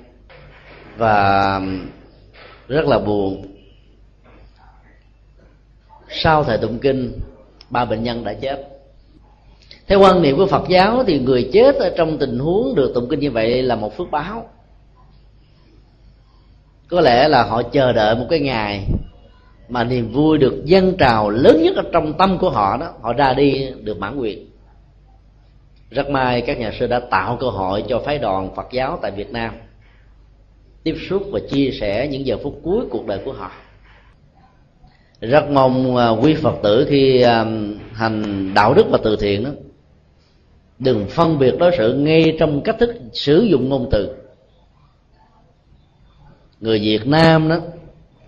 Và 0.97 1.57
um, 1.57 1.87
rất 2.69 2.87
là 2.87 2.99
buồn. 2.99 3.47
Sau 6.09 6.45
thời 6.45 6.59
tụng 6.59 6.79
kinh 6.79 7.21
ba 7.71 7.85
bệnh 7.85 8.03
nhân 8.03 8.25
đã 8.25 8.35
chết 8.35 8.74
theo 9.87 10.01
quan 10.01 10.23
niệm 10.23 10.37
của 10.37 10.47
phật 10.47 10.69
giáo 10.69 11.05
thì 11.07 11.19
người 11.19 11.51
chết 11.53 11.77
ở 11.77 11.95
trong 11.97 12.19
tình 12.19 12.39
huống 12.39 12.75
được 12.75 12.93
tụng 12.95 13.09
kinh 13.09 13.21
như 13.21 13.31
vậy 13.31 13.63
là 13.63 13.77
một 13.77 13.97
phước 13.97 14.11
báo. 14.11 14.47
Có 16.89 17.01
lẽ 17.01 17.29
là 17.29 17.43
họ 17.43 17.63
chờ 17.63 17.93
đợi 17.93 18.15
một 18.15 18.27
cái 18.31 18.41
ngày 18.41 18.87
mà 19.69 19.85
niềm 19.85 20.13
vui 20.13 20.39
được 20.39 20.65
dâng 20.65 20.97
trào 20.99 21.31
lớn 21.31 21.63
nhất 21.63 21.77
ở 21.77 21.83
trong 21.93 22.13
tâm 22.19 22.39
của 22.39 22.51
họ 22.51 22.77
đó, 22.77 22.93
họ 23.01 23.13
ra 23.13 23.35
đi 23.35 23.71
được 23.83 23.99
mãn 23.99 24.17
nguyện. 24.17 24.47
Rất 25.91 26.11
may 26.11 26.41
các 26.41 26.59
nhà 26.59 26.73
sư 26.79 26.87
đã 26.87 27.01
tạo 27.01 27.37
cơ 27.41 27.51
hội 27.51 27.85
cho 27.89 27.99
phái 27.99 28.19
đoàn 28.19 28.55
phật 28.57 28.67
giáo 28.73 28.99
tại 29.03 29.11
việt 29.11 29.31
nam 29.31 29.55
tiếp 30.83 30.97
xúc 31.09 31.23
và 31.33 31.41
chia 31.51 31.71
sẻ 31.81 32.09
những 32.11 32.27
giờ 32.27 32.39
phút 32.43 32.61
cuối 32.63 32.85
cuộc 32.91 33.07
đời 33.07 33.19
của 33.25 33.33
họ. 33.33 33.51
Rất 35.21 35.51
mong 35.51 35.97
à, 35.97 36.09
quý 36.09 36.35
phật 36.35 36.55
tử 36.63 36.87
khi 36.89 37.21
à, 37.21 37.47
hành 37.93 38.51
đạo 38.55 38.75
đức 38.75 38.87
và 38.91 38.99
từ 39.05 39.17
thiện 39.17 39.45
đó 39.45 39.51
đừng 40.79 41.07
phân 41.07 41.39
biệt 41.39 41.55
đối 41.59 41.77
xử 41.79 41.93
ngay 41.93 42.37
trong 42.39 42.61
cách 42.61 42.77
thức 42.79 42.95
sử 43.13 43.41
dụng 43.41 43.69
ngôn 43.69 43.89
từ. 43.91 44.15
Người 46.61 46.79
việt 46.79 47.07
nam 47.07 47.49
đó 47.49 47.57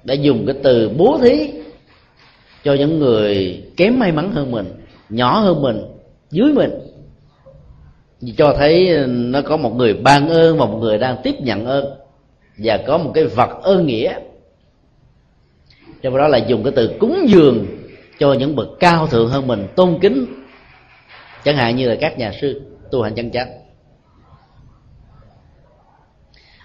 đã 0.05 0.15
dùng 0.15 0.47
cái 0.47 0.57
từ 0.63 0.89
bố 0.89 1.19
thí 1.23 1.51
cho 2.65 2.75
những 2.75 2.99
người 2.99 3.63
kém 3.77 3.99
may 3.99 4.13
mắn 4.13 4.33
hơn 4.33 4.51
mình, 4.51 4.67
nhỏ 5.09 5.41
hơn 5.41 5.63
mình, 5.63 5.83
dưới 6.31 6.53
mình. 6.53 6.71
Cho 8.37 8.55
thấy 8.59 9.07
nó 9.07 9.43
có 9.43 9.57
một 9.57 9.77
người 9.77 9.95
ban 9.95 10.29
ơn 10.29 10.59
và 10.59 10.67
một 10.67 10.79
người 10.81 10.99
đang 10.99 11.17
tiếp 11.23 11.35
nhận 11.41 11.65
ơn 11.65 11.85
và 12.59 12.79
có 12.87 12.99
một 12.99 13.11
cái 13.15 13.25
vật 13.25 13.51
ơn 13.63 13.87
nghĩa. 13.87 14.19
Trong 16.03 16.17
đó 16.17 16.29
là 16.29 16.39
dùng 16.39 16.63
cái 16.63 16.73
từ 16.77 16.91
cúng 16.99 17.27
dường 17.29 17.67
cho 18.19 18.33
những 18.33 18.57
bậc 18.57 18.69
cao 18.81 19.07
thượng 19.07 19.29
hơn 19.29 19.47
mình, 19.47 19.67
tôn 19.77 19.99
kính 20.01 20.27
chẳng 21.47 21.57
hạn 21.57 21.77
như 21.77 21.89
là 21.89 21.95
các 22.01 22.19
nhà 22.19 22.33
sư 22.41 22.61
tu 22.91 23.03
hành 23.03 23.15
chân 23.15 23.31
chánh. 23.31 23.49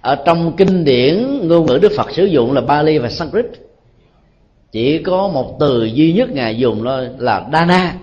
Ở 0.02 0.16
trong 0.26 0.56
kinh 0.58 0.84
điển, 0.84 1.48
ngôn 1.48 1.66
ngữ 1.66 1.80
đức 1.82 1.92
phật 1.98 2.12
sử 2.12 2.26
dụng 2.26 2.54
là 2.54 2.62
bali 2.62 2.98
và 2.98 3.10
sanskrit. 3.10 3.46
Chỉ 4.72 5.04
có 5.04 5.28
một 5.28 5.58
từ 5.60 5.84
duy 5.84 6.14
nhất 6.14 6.30
ngài 6.30 6.58
dùng 6.58 6.84
đó 6.84 7.02
là 7.18 7.46
dana. 7.54 7.94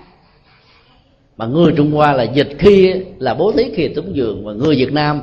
Mà 1.37 1.47
người 1.47 1.73
trung 1.77 1.93
hoa 1.93 2.13
là 2.13 2.23
dịch 2.23 2.49
khi, 2.59 2.95
là 3.19 3.35
bố 3.35 3.53
thí 3.53 3.71
khi 3.75 3.89
túng 3.89 4.17
dường. 4.17 4.47
Và 4.47 4.53
người 4.53 4.77
việt 4.77 4.93
nam 4.93 5.23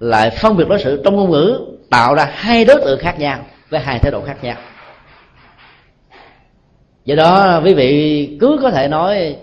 lại 0.00 0.30
phân 0.30 0.56
biệt 0.56 0.68
đối 0.68 0.78
xử 0.78 1.02
trong 1.04 1.16
ngôn 1.16 1.30
ngữ, 1.30 1.60
tạo 1.90 2.14
ra 2.14 2.30
hai 2.32 2.64
đối 2.64 2.80
tượng 2.80 2.98
khác 2.98 3.18
nhau, 3.18 3.38
với 3.70 3.80
hai 3.80 3.98
thái 3.98 4.12
độ 4.12 4.22
khác 4.26 4.44
nhau. 4.44 4.56
Do 7.04 7.14
đó, 7.14 7.60
quý 7.64 7.74
vị 7.74 8.28
cứ 8.40 8.58
có 8.62 8.70
thể 8.70 8.88
nói 8.88 9.36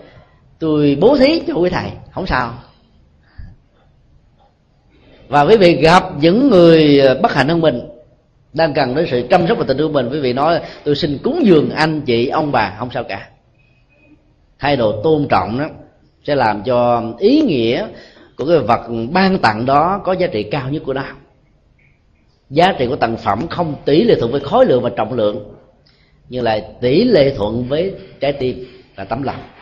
tôi 0.64 0.96
bố 1.00 1.16
thí 1.16 1.42
cho 1.46 1.54
quý 1.54 1.70
thầy, 1.70 1.90
không 2.10 2.26
sao. 2.26 2.54
Và 5.28 5.42
quý 5.42 5.56
vị 5.56 5.76
gặp 5.76 6.04
những 6.20 6.50
người 6.50 6.98
ờ, 6.98 7.20
bất 7.22 7.32
hạnh 7.32 7.48
hơn 7.48 7.60
mình, 7.60 7.80
đang 8.52 8.74
cần 8.74 8.94
đến 8.94 9.06
sự 9.10 9.26
chăm 9.30 9.46
sóc 9.48 9.58
và 9.58 9.64
tình 9.68 9.78
thương 9.78 9.92
mình, 9.92 10.08
quý 10.12 10.20
vị 10.20 10.32
nói, 10.32 10.60
tôi 10.84 10.96
xin 10.96 11.18
cúng 11.22 11.46
dường 11.46 11.70
anh 11.70 12.00
chị, 12.00 12.28
ông 12.28 12.52
bà. 12.52 12.76
Không 12.78 12.88
sao 12.94 13.04
cả. 13.04 13.28
Thái 14.58 14.76
độ 14.76 15.02
tôn 15.02 15.26
trọng 15.28 15.58
đó 15.58 15.66
sẽ 16.26 16.34
làm 16.34 16.62
cho 16.62 17.02
ý 17.18 17.40
nghĩa 17.40 17.86
của 18.36 18.44
cái 18.46 18.58
vật 18.58 18.80
ban 19.12 19.38
tặng 19.38 19.66
đó 19.66 20.00
có 20.04 20.12
giá 20.12 20.26
trị 20.26 20.42
cao 20.42 20.70
nhất 20.70 20.82
của 20.86 20.94
nó. 20.94 21.04
Giá 22.50 22.72
trị 22.78 22.86
của 22.86 22.96
tặng 22.96 23.16
phẩm 23.16 23.46
không 23.48 23.74
tỷ 23.84 24.04
lệ 24.04 24.14
thuận 24.20 24.32
với 24.32 24.40
khối 24.40 24.66
lượng 24.66 24.82
và 24.82 24.90
trọng 24.96 25.12
lượng, 25.12 25.54
nhưng 26.28 26.44
lại 26.44 26.64
tỷ 26.80 27.04
lệ 27.04 27.34
thuận 27.36 27.68
với 27.68 27.94
trái 28.20 28.32
tim 28.32 28.66
và 28.96 29.04
tấm 29.04 29.22
lòng 29.22 29.53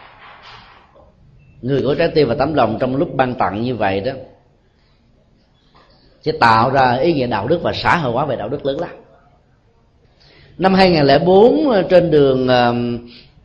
người 1.63 1.83
có 1.83 1.95
trái 1.95 2.09
tim 2.09 2.29
và 2.29 2.35
tấm 2.35 2.55
lòng 2.55 2.77
trong 2.81 2.97
lúc 2.97 3.15
ban 3.15 3.35
tặng 3.35 3.63
như 3.63 3.75
vậy 3.75 4.01
đó, 4.01 4.13
sẽ 6.23 6.33
tạo 6.41 6.71
ra 6.71 6.95
ý 6.95 7.13
nghĩa 7.13 7.27
đạo 7.27 7.49
đức 7.49 7.63
và 7.63 7.73
xã 7.73 7.97
hội 7.97 8.13
hóa 8.13 8.27
về 8.27 8.37
đạo 8.37 8.49
đức 8.49 8.67
lớn 8.67 8.81
lắm 8.81 8.91
năm 10.59 10.75
2004 10.75 11.71
ờ, 11.71 11.83
trên 11.83 12.11
đường 12.11 12.49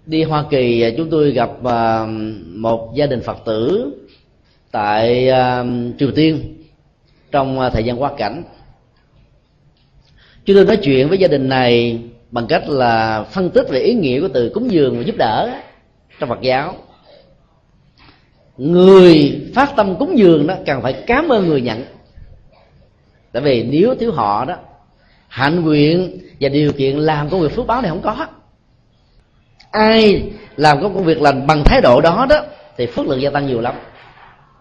đi 0.06 0.24
Hoa 0.24 0.44
Kỳ 0.50 0.82
ờ, 0.82 0.92
chúng 0.98 1.10
tôi 1.10 1.32
gặp 1.32 1.50
một 2.46 2.96
gia 2.96 3.06
đình 3.06 3.22
Phật 3.22 3.38
tử 3.46 3.92
tại 4.72 5.32
Triều 6.00 6.12
Tiên 6.12 6.64
trong 7.32 7.60
ờ, 7.60 7.70
thời 7.70 7.84
gian 7.84 8.02
quá 8.02 8.12
cảnh. 8.18 8.44
Chúng 10.46 10.56
tôi 10.56 10.66
nói 10.66 10.78
chuyện 10.78 11.10
với 11.10 11.18
gia 11.18 11.28
đình 11.28 11.50
này 11.50 12.00
bằng 12.32 12.48
cách 12.48 12.70
là 12.70 13.24
phân 13.24 13.50
tích 13.50 13.70
về 13.70 13.80
ý 13.80 13.94
nghĩa 13.94 14.22
của 14.22 14.30
từ 14.34 14.52
cúng 14.54 14.72
dường 14.72 14.98
và 14.98 15.04
giúp 15.04 15.16
đỡ 15.18 15.50
trong 16.20 16.30
Phật 16.30 16.42
giáo 16.42 16.76
người 18.58 19.42
phát 19.56 19.76
tâm 19.76 19.96
cúng 20.00 20.18
dường 20.18 20.48
đó 20.48 20.56
cần 20.66 20.82
phải 20.82 20.94
cảm 20.94 21.30
ơn 21.30 21.48
người 21.48 21.62
nhận. 21.62 21.86
Tại 23.32 23.44
vì 23.44 23.64
nếu 23.64 23.96
thiếu 23.96 24.12
họ 24.12 24.46
đó, 24.46 24.56
hạnh 25.28 25.64
nguyện 25.64 26.20
và 26.40 26.50
điều 26.50 26.72
kiện 26.72 26.98
làm 26.98 27.30
công 27.30 27.42
việc 27.42 27.56
phước 27.56 27.68
báo 27.68 27.82
này 27.82 27.90
không 27.90 28.02
có. 28.02 28.28
Ai 29.72 30.24
làm 30.56 30.82
công 30.82 31.04
việc 31.04 31.22
lành 31.22 31.48
bằng 31.48 31.64
thái 31.66 31.82
độ 31.82 32.02
đó 32.02 32.26
đó, 32.30 32.36
thì 32.78 32.86
phước 32.86 33.08
lượng 33.08 33.22
gia 33.22 33.30
tăng 33.30 33.48
nhiều 33.48 33.62
lắm. 33.62 33.76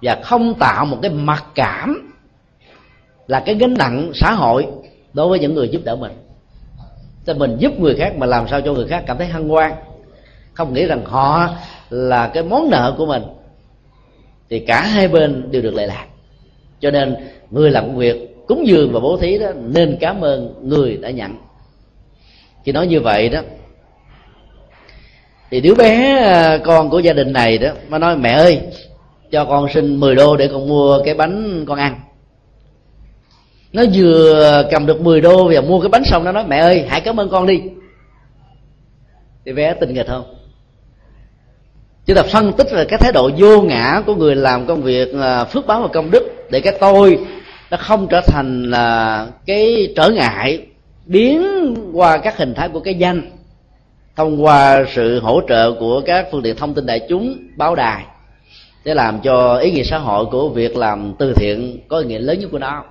Và 0.03 0.19
không 0.25 0.55
tạo 0.55 0.85
một 0.85 0.99
cái 1.03 1.11
mặc 1.11 1.45
cảm 1.55 2.13
là 3.27 3.43
cái 3.47 3.55
gánh 3.55 3.75
nặng 3.79 4.11
xã 4.15 4.33
hội 4.33 4.67
đối 5.13 5.29
với 5.29 5.39
những 5.39 5.55
người 5.55 5.69
giúp 5.69 5.81
đỡ 5.85 5.97
mình. 5.97 6.13
Cho 7.27 7.35
mình 7.35 7.57
giúp 7.59 7.81
người 7.81 7.97
khác 7.97 8.17
mà 8.17 8.27
làm 8.27 8.49
sao 8.49 8.61
cho 8.61 8.73
người 8.73 8.87
khác 8.89 9.05
cảm 9.07 9.19
thấy 9.19 9.27
hân 9.27 9.49
hoan. 9.49 9.73
Không 10.55 10.75
nghĩ 10.75 10.87
rằng 10.87 11.05
họ 11.05 11.49
là 11.91 12.29
cái 12.29 12.43
món 12.43 12.71
nợ 12.71 12.95
của 12.99 13.07
mình 13.07 13.23
thì 14.51 14.59
cả 14.59 14.83
hai 14.83 15.09
bên 15.09 15.49
đều 15.51 15.63
được 15.63 15.75
lệ 15.75 15.87
lạc. 15.87 16.07
Cho 16.81 16.91
nên 16.91 17.17
người 17.51 17.71
làm 17.71 17.87
công 17.87 17.97
việc 17.97 18.37
cúng 18.47 18.67
dường 18.67 18.93
và 18.93 19.01
bố 19.01 19.17
thí 19.17 19.39
đó, 19.39 19.47
nên 19.57 19.97
cảm 20.01 20.21
ơn 20.21 20.55
người 20.63 20.97
đã 20.97 21.11
nhận. 21.11 21.37
Khi 22.65 22.73
nói 22.73 22.87
như 22.87 23.01
vậy 23.01 23.29
đó, 23.29 23.41
thì 25.51 25.61
đứa 25.61 25.75
bé 25.75 26.19
à, 26.23 26.59
con 26.65 26.91
của 26.91 26.99
gia 26.99 27.13
đình 27.13 27.33
này 27.33 27.59
đó, 27.59 27.71
nó 27.89 27.99
nói, 27.99 28.17
mẹ 28.17 28.33
ơi, 28.33 28.61
cho 29.31 29.45
con 29.45 29.67
xin 29.75 30.01
10 30.01 30.15
đô 30.15 30.37
để 30.37 30.49
con 30.49 30.69
mua 30.69 31.03
cái 31.05 31.15
bánh 31.15 31.65
con 31.69 31.79
ăn. 31.79 32.01
Nó 33.73 33.83
vừa 33.95 34.69
cầm 34.71 34.87
được 34.87 35.01
10 35.01 35.21
đô 35.21 35.51
và 35.55 35.61
mua 35.61 35.81
cái 35.81 35.89
bánh 35.89 36.05
xong, 36.05 36.25
nó 36.25 36.33
nói, 36.33 36.45
mẹ 36.49 36.59
ơi, 36.59 36.85
hãy 36.89 37.01
cảm 37.01 37.21
ơn 37.21 37.29
con 37.29 37.47
đi. 37.47 37.63
Thì 39.45 39.53
bé 39.53 39.75
tình 39.75 39.95
nghịch 39.95 40.07
không? 40.07 40.36
Chúng 42.07 42.17
ta 42.17 42.23
phân 42.23 42.53
tích 42.53 42.73
là 42.73 42.85
cái 42.85 42.99
thái 42.99 43.13
độ 43.13 43.31
vô 43.39 43.63
ngã 43.63 44.03
của 44.07 44.15
người 44.15 44.37
làm 44.37 44.67
công 44.67 44.83
việc 44.83 45.09
phước 45.53 45.67
báo 45.67 45.83
và 45.83 45.89
công 45.89 46.11
đức, 46.11 46.47
để 46.51 46.61
cái 46.61 46.77
tôi 46.81 47.19
nó 47.71 47.77
không 47.77 48.07
trở 48.11 48.21
thành 48.21 48.71
là 48.71 49.27
cái 49.47 49.93
trở 49.97 50.09
ngại, 50.09 50.67
biến 51.07 51.45
qua 51.93 52.19
các 52.19 52.37
hình 52.39 52.55
thái 52.55 52.69
của 52.69 52.81
cái 52.81 52.95
danh, 52.95 53.31
thông 54.17 54.45
qua 54.45 54.85
sự 54.95 55.21
hỗ 55.21 55.41
trợ 55.49 55.73
của 55.73 56.01
các 56.07 56.27
phương 56.33 56.43
tiện 56.43 56.57
thông 56.57 56.75
tin 56.75 56.87
đại 56.87 57.01
chúng, 57.09 57.39
báo 57.57 57.75
đài, 57.75 58.05
để 58.85 58.95
làm 58.95 59.21
cho 59.21 59.57
ý 59.57 59.71
nghĩa 59.71 59.83
xã 59.83 59.99
hội 59.99 60.27
của 60.27 60.49
việc 60.49 60.77
làm 60.77 61.15
từ 61.19 61.33
thiện 61.37 61.79
có 61.89 61.99
ý 61.99 62.07
nghĩa 62.07 62.19
lớn 62.19 62.39
nhất 62.41 62.49
của 62.53 62.59
nó. 62.59 62.85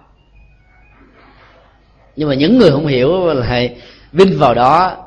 Nhưng 2.16 2.30
mà 2.30 2.36
những 2.36 2.57
người 2.57 2.72
không 2.72 2.88
hiểu 2.88 3.34
lại 3.34 3.76
vinh 4.11 4.38
vào 4.39 4.53
đó 4.53 4.97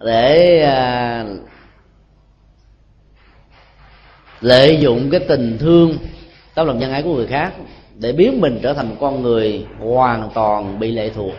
để 0.00 0.60
à, 0.62 1.24
lợi 4.42 4.78
dụng 4.80 5.10
cái 5.10 5.20
tình 5.20 5.58
thương, 5.58 5.98
tấm 6.54 6.66
lòng 6.66 6.78
nhân 6.78 6.92
ái 6.92 7.02
của 7.02 7.14
người 7.14 7.26
khác 7.26 7.52
để 7.98 8.12
biến 8.12 8.40
mình 8.40 8.58
trở 8.62 8.72
thành 8.74 8.88
một 8.88 8.96
con 9.00 9.22
người 9.22 9.66
hoàn 9.78 10.30
toàn 10.34 10.78
bị 10.78 10.92
lệ 10.92 11.10
thuộc. 11.14 11.32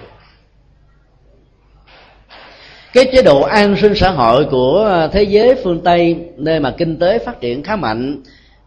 Cái 2.94 3.06
chế 3.14 3.22
độ 3.22 3.42
an 3.42 3.76
sinh 3.76 3.96
xã 3.96 4.12
hội 4.12 4.46
của 4.46 5.08
thế 5.12 5.24
giới 5.24 5.56
phương 5.64 5.82
tây, 5.84 6.18
nơi 6.38 6.60
mà 6.60 6.72
kinh 6.78 7.00
tế 7.00 7.20
phát 7.20 7.42
triển 7.42 7.64
khá 7.64 7.76
mạnh 7.76 8.22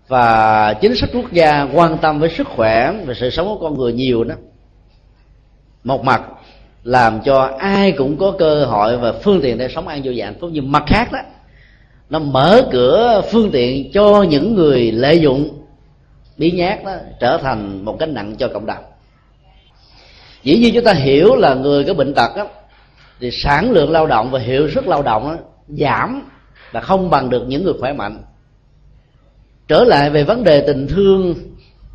và 0.08 0.72
chính 0.72 0.94
sách 0.94 1.10
quốc 1.12 1.32
gia 1.32 1.68
quan 1.72 1.98
tâm 1.98 2.20
với 2.20 2.30
sức 2.30 2.46
khỏe 2.48 2.92
và 3.06 3.14
sự 3.14 3.30
sống 3.30 3.46
của 3.46 3.58
con 3.58 3.78
người 3.78 3.92
nhiều 3.92 4.24
đó, 4.24 4.34
một 5.84 6.04
mặt 6.04 6.22
làm 6.84 7.20
cho 7.24 7.50
ai 7.58 7.92
cũng 7.92 8.16
có 8.16 8.32
cơ 8.38 8.64
hội 8.64 8.98
và 8.98 9.12
phương 9.12 9.40
tiện 9.42 9.58
để 9.58 9.68
sống 9.68 9.88
an 9.88 10.02
vui 10.04 10.14
và 10.18 10.24
hạnh 10.24 10.36
phúc 10.40 10.50
nhưng 10.52 10.72
mặt 10.72 10.84
khác 10.86 11.12
đó 11.12 11.18
nó 12.10 12.18
mở 12.18 12.68
cửa 12.72 13.22
phương 13.32 13.50
tiện 13.50 13.92
cho 13.92 14.22
những 14.22 14.54
người 14.54 14.92
lợi 14.92 15.20
dụng 15.20 15.48
bí 16.36 16.50
nhát 16.50 16.84
đó 16.84 16.92
trở 17.20 17.38
thành 17.38 17.84
một 17.84 17.96
cái 17.98 18.08
nặng 18.08 18.36
cho 18.38 18.48
cộng 18.48 18.66
đồng. 18.66 18.84
Dĩ 20.42 20.58
nhiên 20.58 20.74
chúng 20.74 20.84
ta 20.84 20.92
hiểu 20.92 21.36
là 21.36 21.54
người 21.54 21.84
có 21.84 21.94
bệnh 21.94 22.14
tật 22.14 22.36
đó, 22.36 22.46
thì 23.20 23.30
sản 23.30 23.70
lượng 23.70 23.90
lao 23.90 24.06
động 24.06 24.30
và 24.30 24.38
hiệu 24.38 24.70
suất 24.70 24.86
lao 24.86 25.02
động 25.02 25.24
đó, 25.24 25.36
giảm 25.68 26.22
và 26.72 26.80
không 26.80 27.10
bằng 27.10 27.30
được 27.30 27.44
những 27.48 27.64
người 27.64 27.74
khỏe 27.80 27.92
mạnh. 27.92 28.22
Trở 29.68 29.84
lại 29.84 30.10
về 30.10 30.24
vấn 30.24 30.44
đề 30.44 30.60
tình 30.60 30.88
thương 30.88 31.34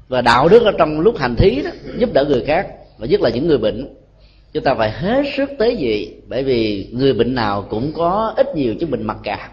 và 0.08 0.22
đạo 0.22 0.50
đức 0.50 0.64
ở 0.64 0.72
trong 0.78 1.00
lúc 1.00 1.18
hành 1.18 1.36
thí 1.36 1.62
đó 1.62 1.70
giúp 1.98 2.14
đỡ 2.14 2.26
người 2.26 2.44
khác 2.48 2.68
và 2.98 3.08
nhất 3.08 3.22
là 3.22 3.30
những 3.30 3.48
người 3.48 3.58
bệnh. 3.58 3.96
Chúng 4.54 4.64
ta 4.64 4.76
phải 4.76 4.92
hết 4.92 5.26
sức 5.38 5.50
tế 5.60 5.76
dị 5.80 6.14
bởi 6.28 6.44
vì 6.44 6.90
người 6.92 7.14
bệnh 7.14 7.36
nào 7.36 7.66
cũng 7.70 7.92
có 7.94 8.34
ít 8.38 8.56
nhiều 8.56 8.76
chứng 8.76 8.92
bệnh 8.92 9.04
mặc 9.04 9.18
cảm 9.24 9.50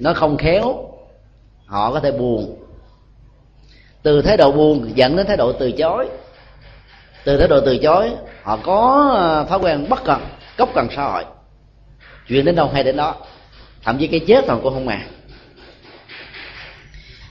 nó 0.00 0.14
không 0.14 0.36
khéo. 0.36 0.90
Họ 1.66 1.92
có 1.92 2.00
thể 2.00 2.12
buồn. 2.12 2.56
Từ 4.02 4.22
thái 4.22 4.36
độ 4.36 4.52
buồn 4.52 4.92
dẫn 4.94 5.16
đến 5.16 5.26
thái 5.26 5.36
độ 5.36 5.52
từ 5.52 5.72
chối. 5.72 6.08
Từ 7.24 7.38
thái 7.38 7.48
độ 7.48 7.60
từ 7.60 7.78
chối, 7.78 8.10
họ 8.42 8.56
có 8.56 9.10
ờ, 9.16 9.44
thói 9.48 9.58
quen 9.58 9.86
bất 9.88 10.04
cần, 10.04 10.20
cốc 10.58 10.70
cần 10.74 10.88
xã 10.96 11.04
hội. 11.04 11.24
Chuyện 12.28 12.44
đến 12.44 12.56
đâu 12.56 12.70
hay 12.72 12.84
đến 12.84 12.96
đó. 12.96 13.14
Thậm 13.82 13.98
chí 13.98 14.06
cái 14.06 14.20
chết 14.20 14.44
còn 14.48 14.60
cũng 14.62 14.74
không 14.74 14.86
mà 14.86 15.02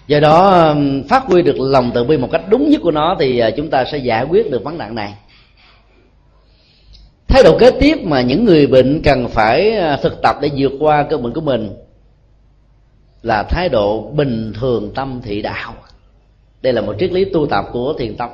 do 0.07 0.19
đó 0.19 0.73
phát 1.09 1.23
huy 1.23 1.41
được 1.41 1.55
lòng 1.59 1.91
từ 1.93 2.03
bi 2.03 2.17
một 2.17 2.29
cách 2.31 2.41
đúng 2.49 2.69
nhất 2.69 2.81
của 2.83 2.91
nó 2.91 3.15
thì 3.19 3.39
ờ, 3.39 3.51
chúng 3.51 3.69
ta 3.69 3.85
sẽ 3.85 3.97
giải 3.97 4.23
quyết 4.23 4.51
được 4.51 4.63
vấn 4.63 4.77
nạn 4.77 4.95
này. 4.95 5.13
Thái 7.27 7.43
độ 7.43 7.57
kế 7.59 7.71
tiếp 7.71 7.95
mà 8.03 8.21
những 8.21 8.45
người 8.45 8.67
bệnh 8.67 9.01
cần 9.03 9.27
phải 9.27 9.71
ờ, 9.71 9.97
thực 10.03 10.21
tập 10.21 10.35
để 10.41 10.49
vượt 10.57 10.71
qua 10.79 11.03
cơn 11.09 11.23
bệnh 11.23 11.33
của 11.33 11.41
mình 11.41 11.75
là 13.23 13.43
thái 13.43 13.69
độ 13.69 14.01
bình 14.01 14.53
thường 14.59 14.91
tâm 14.95 15.21
thị 15.23 15.41
đạo. 15.41 15.73
Đây 16.61 16.73
là 16.73 16.81
một 16.81 16.95
triết 16.99 17.11
lý 17.11 17.25
tu 17.25 17.47
tập 17.47 17.65
của 17.71 17.93
thiền 17.97 18.15
tông 18.15 18.31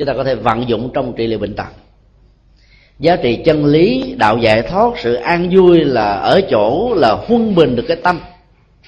chúng 0.00 0.06
ta 0.06 0.14
có 0.14 0.24
thể 0.24 0.34
vận 0.34 0.68
dụng 0.68 0.90
trong 0.94 1.12
trị 1.12 1.26
liệu 1.26 1.38
bệnh 1.38 1.54
tật. 1.54 1.66
Giá 2.98 3.16
trị 3.16 3.42
chân 3.44 3.64
lý, 3.64 4.14
đạo 4.18 4.38
giải 4.38 4.62
thoát, 4.62 4.92
sự 4.98 5.14
an 5.14 5.50
vui 5.52 5.84
là 5.84 6.12
ở 6.12 6.40
chỗ 6.50 6.94
là 6.94 7.12
huân 7.12 7.54
bình 7.54 7.76
được 7.76 7.84
cái 7.88 7.96
tâm. 7.96 8.20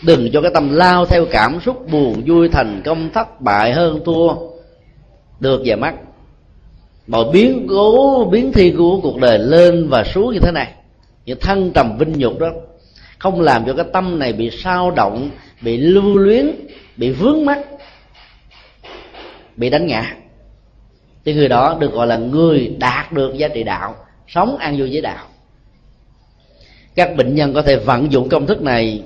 Đừng 0.02 0.30
cho 0.32 0.40
cái 0.40 0.50
tâm 0.54 0.72
lao 0.72 1.06
theo 1.06 1.26
cảm 1.30 1.60
xúc 1.60 1.86
buồn 1.92 2.22
vui 2.26 2.48
thành 2.48 2.82
công 2.84 3.10
thất 3.14 3.40
bại 3.40 3.72
hơn 3.72 4.00
thua. 4.04 4.34
Được 5.40 5.62
và 5.64 5.76
mất 5.76 5.92
mọi 7.06 7.24
biến 7.32 7.66
cố, 7.68 8.24
biến 8.32 8.52
thi 8.52 8.74
của 8.78 9.00
cuộc 9.02 9.18
đời 9.18 9.38
lên 9.38 9.88
và 9.88 10.04
xuống 10.04 10.32
như 10.32 10.38
thế 10.38 10.52
này. 10.52 10.72
Những 11.26 11.38
thăng 11.40 11.70
trầm 11.70 11.98
vinh 11.98 12.12
nhục 12.16 12.38
đó 12.38 12.48
không 13.22 13.40
làm 13.40 13.66
cho 13.66 13.74
cái 13.74 13.86
tâm 13.92 14.18
này 14.18 14.32
bị 14.32 14.50
sao 14.50 14.90
động, 14.90 15.30
bị 15.60 15.76
lưu 15.76 16.18
luyến, 16.18 16.50
bị 16.96 17.10
vướng 17.10 17.44
mắc, 17.44 17.58
bị 19.56 19.70
đánh 19.70 19.86
ngã. 19.86 20.16
Thì 21.24 21.34
người 21.34 21.48
đó 21.48 21.76
được 21.80 21.92
gọi 21.92 22.06
là 22.06 22.16
người 22.16 22.76
đạt 22.78 23.12
được 23.12 23.34
giá 23.36 23.48
trị 23.48 23.62
đạo, 23.62 23.94
sống 24.28 24.56
an 24.56 24.78
vui 24.78 24.88
với 24.92 25.00
đạo. 25.00 25.26
Các 26.94 27.16
bệnh 27.16 27.34
nhân 27.34 27.54
có 27.54 27.62
thể 27.62 27.76
vận 27.76 28.12
dụng 28.12 28.28
công 28.28 28.46
thức 28.46 28.62
này 28.62 29.02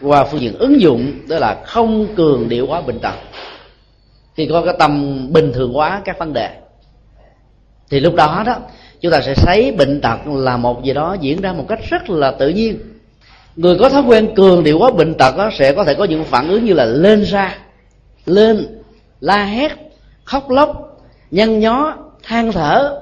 qua 0.00 0.24
phương 0.24 0.40
diện 0.40 0.58
ứng 0.58 0.80
dụng, 0.80 1.12
đó 1.28 1.38
là 1.38 1.62
không 1.64 2.14
cường 2.14 2.48
điệu 2.48 2.66
hóa 2.66 2.80
bệnh 2.80 2.98
tật. 2.98 3.14
Khi 4.34 4.46
có 4.46 4.62
cái 4.62 4.74
tâm 4.78 5.26
bình 5.32 5.52
thường 5.54 5.72
hóa 5.72 6.02
các 6.04 6.18
vấn 6.18 6.32
đề, 6.32 6.50
thì 7.90 8.00
lúc 8.00 8.14
đó 8.14 8.42
đó, 8.46 8.56
chúng 9.00 9.12
ta 9.12 9.20
sẽ 9.20 9.34
thấy 9.34 9.72
bệnh 9.78 10.00
tật 10.00 10.18
là 10.26 10.56
một 10.56 10.84
gì 10.84 10.92
đó 10.92 11.16
diễn 11.20 11.40
ra 11.40 11.52
một 11.52 11.64
cách 11.68 11.80
rất 11.90 12.10
là 12.10 12.30
tự 12.30 12.48
nhiên 12.48 12.95
người 13.56 13.76
có 13.78 13.88
thói 13.88 14.02
quen 14.02 14.34
cường 14.34 14.64
điệu 14.64 14.78
quá 14.78 14.90
bệnh 14.90 15.14
tật 15.14 15.36
đó, 15.36 15.50
sẽ 15.58 15.72
có 15.72 15.84
thể 15.84 15.94
có 15.94 16.04
những 16.04 16.24
phản 16.24 16.48
ứng 16.48 16.64
như 16.64 16.72
là 16.72 16.84
lên 16.84 17.22
ra 17.22 17.58
lên 18.26 18.82
la 19.20 19.44
hét 19.44 19.72
khóc 20.24 20.50
lóc 20.50 20.98
nhăn 21.30 21.60
nhó 21.60 21.96
than 22.22 22.52
thở 22.52 23.00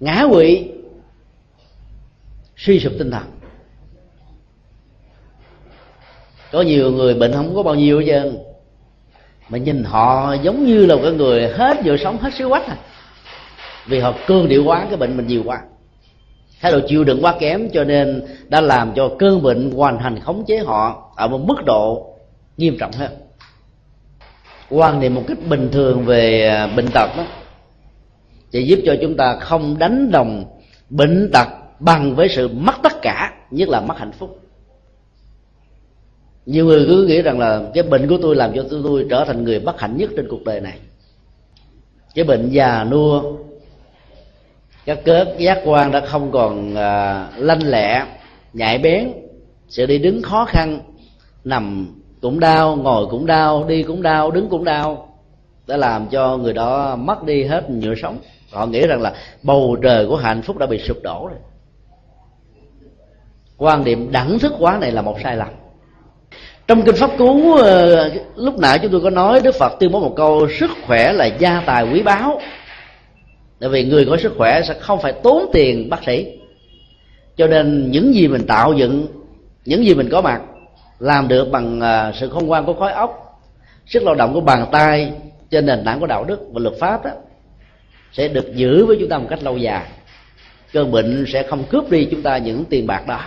ngã 0.00 0.26
quỵ 0.30 0.70
suy 2.56 2.80
sụp 2.80 2.92
tinh 2.98 3.10
thần. 3.10 3.22
Có 6.52 6.62
nhiều 6.62 6.90
người 6.90 7.14
bệnh 7.14 7.32
không 7.32 7.54
có 7.54 7.62
bao 7.62 7.74
nhiêu 7.74 8.00
hết 8.00 8.06
trơn 8.06 8.38
mà 9.48 9.58
nhìn 9.58 9.84
họ 9.84 10.34
giống 10.42 10.66
như 10.66 10.86
là 10.86 10.96
cái 11.02 11.12
người 11.12 11.48
hết 11.48 11.76
vừa 11.84 11.96
sống 11.96 12.18
hết 12.18 12.34
xíu 12.34 12.48
quách 12.48 12.66
à. 12.66 12.76
Vì 13.86 13.98
họ 14.00 14.14
cương 14.26 14.48
điệu 14.48 14.64
quá 14.64 14.86
cái 14.88 14.96
bệnh 14.96 15.16
mình 15.16 15.26
nhiều 15.26 15.42
quá 15.44 15.62
thái 16.62 16.72
độ 16.72 16.80
chịu 16.88 17.04
đựng 17.04 17.24
quá 17.24 17.34
kém 17.40 17.68
cho 17.72 17.84
nên 17.84 18.22
đã 18.48 18.60
làm 18.60 18.92
cho 18.96 19.10
cơn 19.18 19.42
bệnh 19.42 19.70
hoàn 19.70 19.98
thành 19.98 20.20
khống 20.20 20.44
chế 20.46 20.58
họ 20.58 21.12
ở 21.16 21.28
một 21.28 21.38
mức 21.38 21.64
độ 21.66 22.14
nghiêm 22.56 22.76
trọng 22.78 22.92
hơn. 22.92 23.10
Quan 24.70 25.00
niệm 25.00 25.14
một 25.14 25.22
cách 25.28 25.38
bình 25.48 25.68
thường 25.72 26.04
về 26.04 26.46
à, 26.46 26.66
bệnh 26.66 26.86
tật 26.94 27.10
đó 27.16 27.24
sẽ 28.52 28.60
giúp 28.60 28.78
cho 28.86 28.96
chúng 29.00 29.16
ta 29.16 29.36
không 29.40 29.78
đánh 29.78 30.10
đồng 30.10 30.44
bệnh 30.90 31.30
tật 31.32 31.48
bằng 31.80 32.14
với 32.14 32.28
sự 32.28 32.48
mất 32.48 32.74
tất 32.82 32.92
cả 33.02 33.34
nhất 33.50 33.68
là 33.68 33.80
mất 33.80 33.98
hạnh 33.98 34.12
phúc. 34.12 34.40
Nhiều 36.46 36.66
người 36.66 36.84
cứ 36.88 37.06
nghĩ 37.06 37.22
rằng 37.22 37.38
là 37.38 37.62
cái 37.74 37.82
bệnh 37.82 38.08
của 38.08 38.18
tôi 38.22 38.36
làm 38.36 38.52
cho 38.54 38.64
tôi, 38.70 38.80
tôi 38.84 39.06
trở 39.10 39.24
thành 39.24 39.44
người 39.44 39.60
bất 39.60 39.80
hạnh 39.80 39.96
nhất 39.96 40.10
trên 40.16 40.28
cuộc 40.28 40.44
đời 40.44 40.60
này. 40.60 40.78
Cái 42.14 42.24
bệnh 42.24 42.50
già 42.50 42.84
nua 42.84 43.22
các 44.86 45.04
cớ 45.04 45.24
giác 45.38 45.58
quan 45.64 45.92
đã 45.92 46.00
không 46.06 46.32
còn 46.32 46.74
à, 46.74 47.28
lanh 47.36 47.62
lẹ 47.62 48.06
nhạy 48.52 48.78
bén. 48.78 49.12
Sự 49.68 49.86
đi 49.86 49.98
đứng 49.98 50.22
khó 50.22 50.44
khăn 50.44 50.80
nằm 51.44 51.94
cũng 52.20 52.40
đau 52.40 52.76
ngồi 52.76 53.06
cũng 53.10 53.26
đau 53.26 53.64
đi 53.64 53.82
cũng 53.82 54.02
đau 54.02 54.30
đứng 54.30 54.48
cũng 54.48 54.64
đau 54.64 55.08
đã 55.66 55.76
làm 55.76 56.06
cho 56.06 56.36
người 56.36 56.52
đó 56.52 56.96
mất 56.96 57.24
đi 57.24 57.44
hết 57.44 57.70
nhựa 57.70 57.94
sống. 58.02 58.18
Họ 58.52 58.66
nghĩ 58.66 58.86
rằng 58.86 59.02
là 59.02 59.12
bầu 59.42 59.76
trời 59.82 60.06
của 60.06 60.16
hạnh 60.16 60.42
phúc 60.42 60.58
đã 60.58 60.66
bị 60.66 60.78
sụp 60.78 60.96
đổ 61.02 61.26
rồi. 61.26 61.38
Quan 63.56 63.84
điểm 63.84 64.12
đẳng 64.12 64.38
thức 64.38 64.52
quá 64.58 64.78
này 64.80 64.92
là 64.92 65.02
một 65.02 65.16
sai 65.22 65.36
lầm. 65.36 65.48
Trong 66.68 66.82
kinh 66.82 66.96
pháp 66.96 67.10
cú 67.18 67.56
à, 67.56 68.08
lúc 68.36 68.58
nãy 68.58 68.78
chúng 68.82 68.92
tôi 68.92 69.00
có 69.00 69.10
nói 69.10 69.40
đức 69.40 69.54
phật 69.54 69.72
tuyên 69.80 69.92
bố 69.92 70.00
một 70.00 70.14
câu 70.16 70.48
sức 70.60 70.70
khỏe 70.86 71.12
là 71.12 71.26
gia 71.26 71.62
tài 71.66 71.84
quý 71.92 72.02
báu 72.02 72.40
tại 73.62 73.68
vì 73.68 73.84
người 73.84 74.04
có 74.04 74.16
sức 74.16 74.34
khỏe 74.36 74.62
sẽ 74.62 74.74
không 74.80 75.00
phải 75.00 75.12
tốn 75.12 75.50
tiền 75.52 75.90
bác 75.90 76.04
sĩ. 76.04 76.38
Cho 77.36 77.46
nên 77.46 77.90
những 77.90 78.14
gì 78.14 78.28
mình 78.28 78.46
tạo 78.46 78.72
dựng, 78.72 79.06
những 79.64 79.84
gì 79.84 79.94
mình 79.94 80.08
có 80.08 80.20
mặt, 80.20 80.40
làm 80.98 81.28
được 81.28 81.50
bằng 81.50 81.80
à, 81.80 82.12
sự 82.12 82.28
khôn 82.28 82.46
ngoan 82.46 82.64
của 82.64 82.74
khối 82.74 82.92
óc, 82.92 83.40
sức 83.86 84.02
lao 84.02 84.14
động 84.14 84.34
của 84.34 84.40
bàn 84.40 84.66
tay 84.72 85.12
trên 85.50 85.66
nền 85.66 85.84
tảng 85.84 86.00
của 86.00 86.06
đạo 86.06 86.24
đức 86.24 86.40
và 86.52 86.60
luật 86.60 86.74
pháp 86.80 87.04
đó, 87.04 87.10
sẽ 88.12 88.28
được 88.28 88.54
giữ 88.54 88.86
với 88.86 88.96
chúng 89.00 89.08
ta 89.08 89.18
một 89.18 89.26
cách 89.30 89.42
lâu 89.42 89.56
dài. 89.56 89.86
Cơn 90.72 90.90
bệnh 90.90 91.24
sẽ 91.28 91.42
không 91.42 91.64
cướp 91.70 91.90
đi 91.90 92.08
chúng 92.10 92.22
ta 92.22 92.38
những 92.38 92.64
tiền 92.64 92.86
bạc 92.86 93.06
đó. 93.06 93.20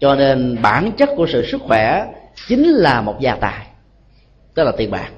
Cho 0.00 0.14
nên 0.14 0.58
bản 0.62 0.92
chất 0.92 1.08
của 1.16 1.26
sự 1.26 1.46
sức 1.46 1.60
khỏe 1.60 2.06
chính 2.48 2.68
là 2.68 3.00
một 3.00 3.20
gia 3.20 3.34
tài, 3.34 3.66
tức 4.54 4.64
là 4.64 4.72
tiền 4.76 4.90
bạc 4.90 5.08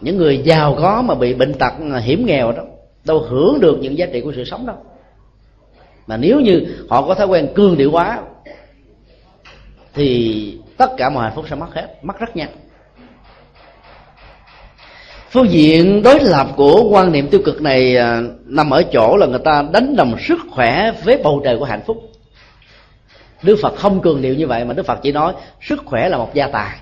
những 0.00 0.16
người 0.16 0.38
giàu 0.44 0.76
có 0.80 1.02
mà 1.02 1.14
bị 1.14 1.34
bệnh 1.34 1.54
tật 1.54 1.72
hiểm 2.02 2.26
nghèo 2.26 2.52
đó, 2.52 2.62
đâu 3.04 3.18
hưởng 3.18 3.60
được 3.60 3.78
những 3.80 3.98
giá 3.98 4.06
trị 4.12 4.20
của 4.20 4.32
sự 4.36 4.44
sống 4.44 4.66
đâu. 4.66 4.76
Mà 6.06 6.16
nếu 6.16 6.40
như 6.40 6.66
họ 6.88 7.06
có 7.06 7.14
thói 7.14 7.26
quen 7.26 7.48
cương 7.54 7.76
điệu 7.76 7.90
quá 7.92 8.20
thì 9.94 10.58
tất 10.76 10.90
cả 10.96 11.10
mọi 11.10 11.24
hạnh 11.24 11.32
phúc 11.34 11.44
sẽ 11.50 11.56
mất 11.56 11.74
hết, 11.74 11.86
mất 12.02 12.18
rất 12.18 12.36
nhanh. 12.36 12.48
Phương 15.30 15.50
diện 15.50 16.02
đối 16.02 16.20
lập 16.20 16.46
của 16.56 16.88
quan 16.90 17.12
niệm 17.12 17.28
tiêu 17.28 17.40
cực 17.44 17.62
này 17.62 17.96
à, 17.96 18.22
nằm 18.44 18.70
ở 18.70 18.82
chỗ 18.92 19.16
là 19.16 19.26
người 19.26 19.40
ta 19.44 19.64
đánh 19.72 19.96
đồng 19.96 20.16
sức 20.18 20.38
khỏe 20.50 20.92
với 21.04 21.20
bầu 21.24 21.40
trời 21.44 21.58
của 21.58 21.64
hạnh 21.64 21.82
phúc. 21.86 21.96
Đức 23.42 23.58
phật 23.62 23.76
không 23.76 24.00
cường 24.00 24.22
điệu 24.22 24.34
như 24.34 24.46
vậy, 24.46 24.64
mà 24.64 24.74
đức 24.74 24.86
phật 24.86 24.98
chỉ 25.02 25.12
nói 25.12 25.34
sức 25.60 25.82
khỏe 25.84 26.08
là 26.08 26.18
một 26.18 26.34
gia 26.34 26.48
tài 26.48 26.76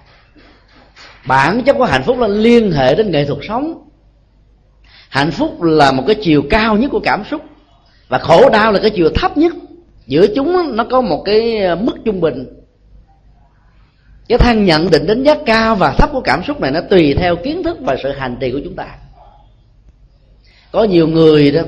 bản 1.26 1.62
chất 1.64 1.76
của 1.78 1.84
hạnh 1.84 2.02
phúc 2.02 2.18
là 2.18 2.28
liên 2.28 2.72
hệ 2.72 2.94
đến 2.94 3.10
nghệ 3.10 3.24
thuật 3.24 3.38
sống. 3.48 3.88
Hạnh 5.08 5.30
phúc 5.30 5.62
là 5.62 5.92
một 5.92 6.04
cái 6.06 6.16
chiều 6.22 6.42
cao 6.50 6.76
nhất 6.76 6.90
của 6.90 7.00
cảm 7.00 7.24
xúc. 7.30 7.42
Và 8.08 8.18
khổ 8.18 8.50
đau 8.50 8.72
là 8.72 8.80
cái 8.80 8.90
chiều 8.90 9.08
thấp 9.14 9.36
nhất. 9.36 9.54
Giữa 10.06 10.26
chúng 10.34 10.76
nó 10.76 10.84
có 10.84 11.00
một 11.00 11.22
cái 11.24 11.58
ờ, 11.58 11.76
mức 11.76 11.96
trung 12.04 12.20
bình. 12.20 12.46
Cái 14.28 14.38
thang 14.38 14.64
nhận 14.64 14.90
định 14.90 15.06
đánh 15.06 15.22
giá 15.22 15.34
cao 15.46 15.74
và 15.74 15.92
thấp 15.92 16.10
của 16.12 16.20
cảm 16.20 16.42
xúc 16.44 16.60
này 16.60 16.70
nó 16.70 16.80
tùy 16.90 17.14
theo 17.14 17.36
kiến 17.36 17.62
thức 17.62 17.78
và 17.80 17.96
sự 18.02 18.12
hành 18.12 18.36
trì 18.40 18.52
của 18.52 18.60
chúng 18.64 18.76
ta. 18.76 18.96
Có 20.72 20.84
nhiều 20.84 21.08
người 21.08 21.50
đó, 21.50 21.62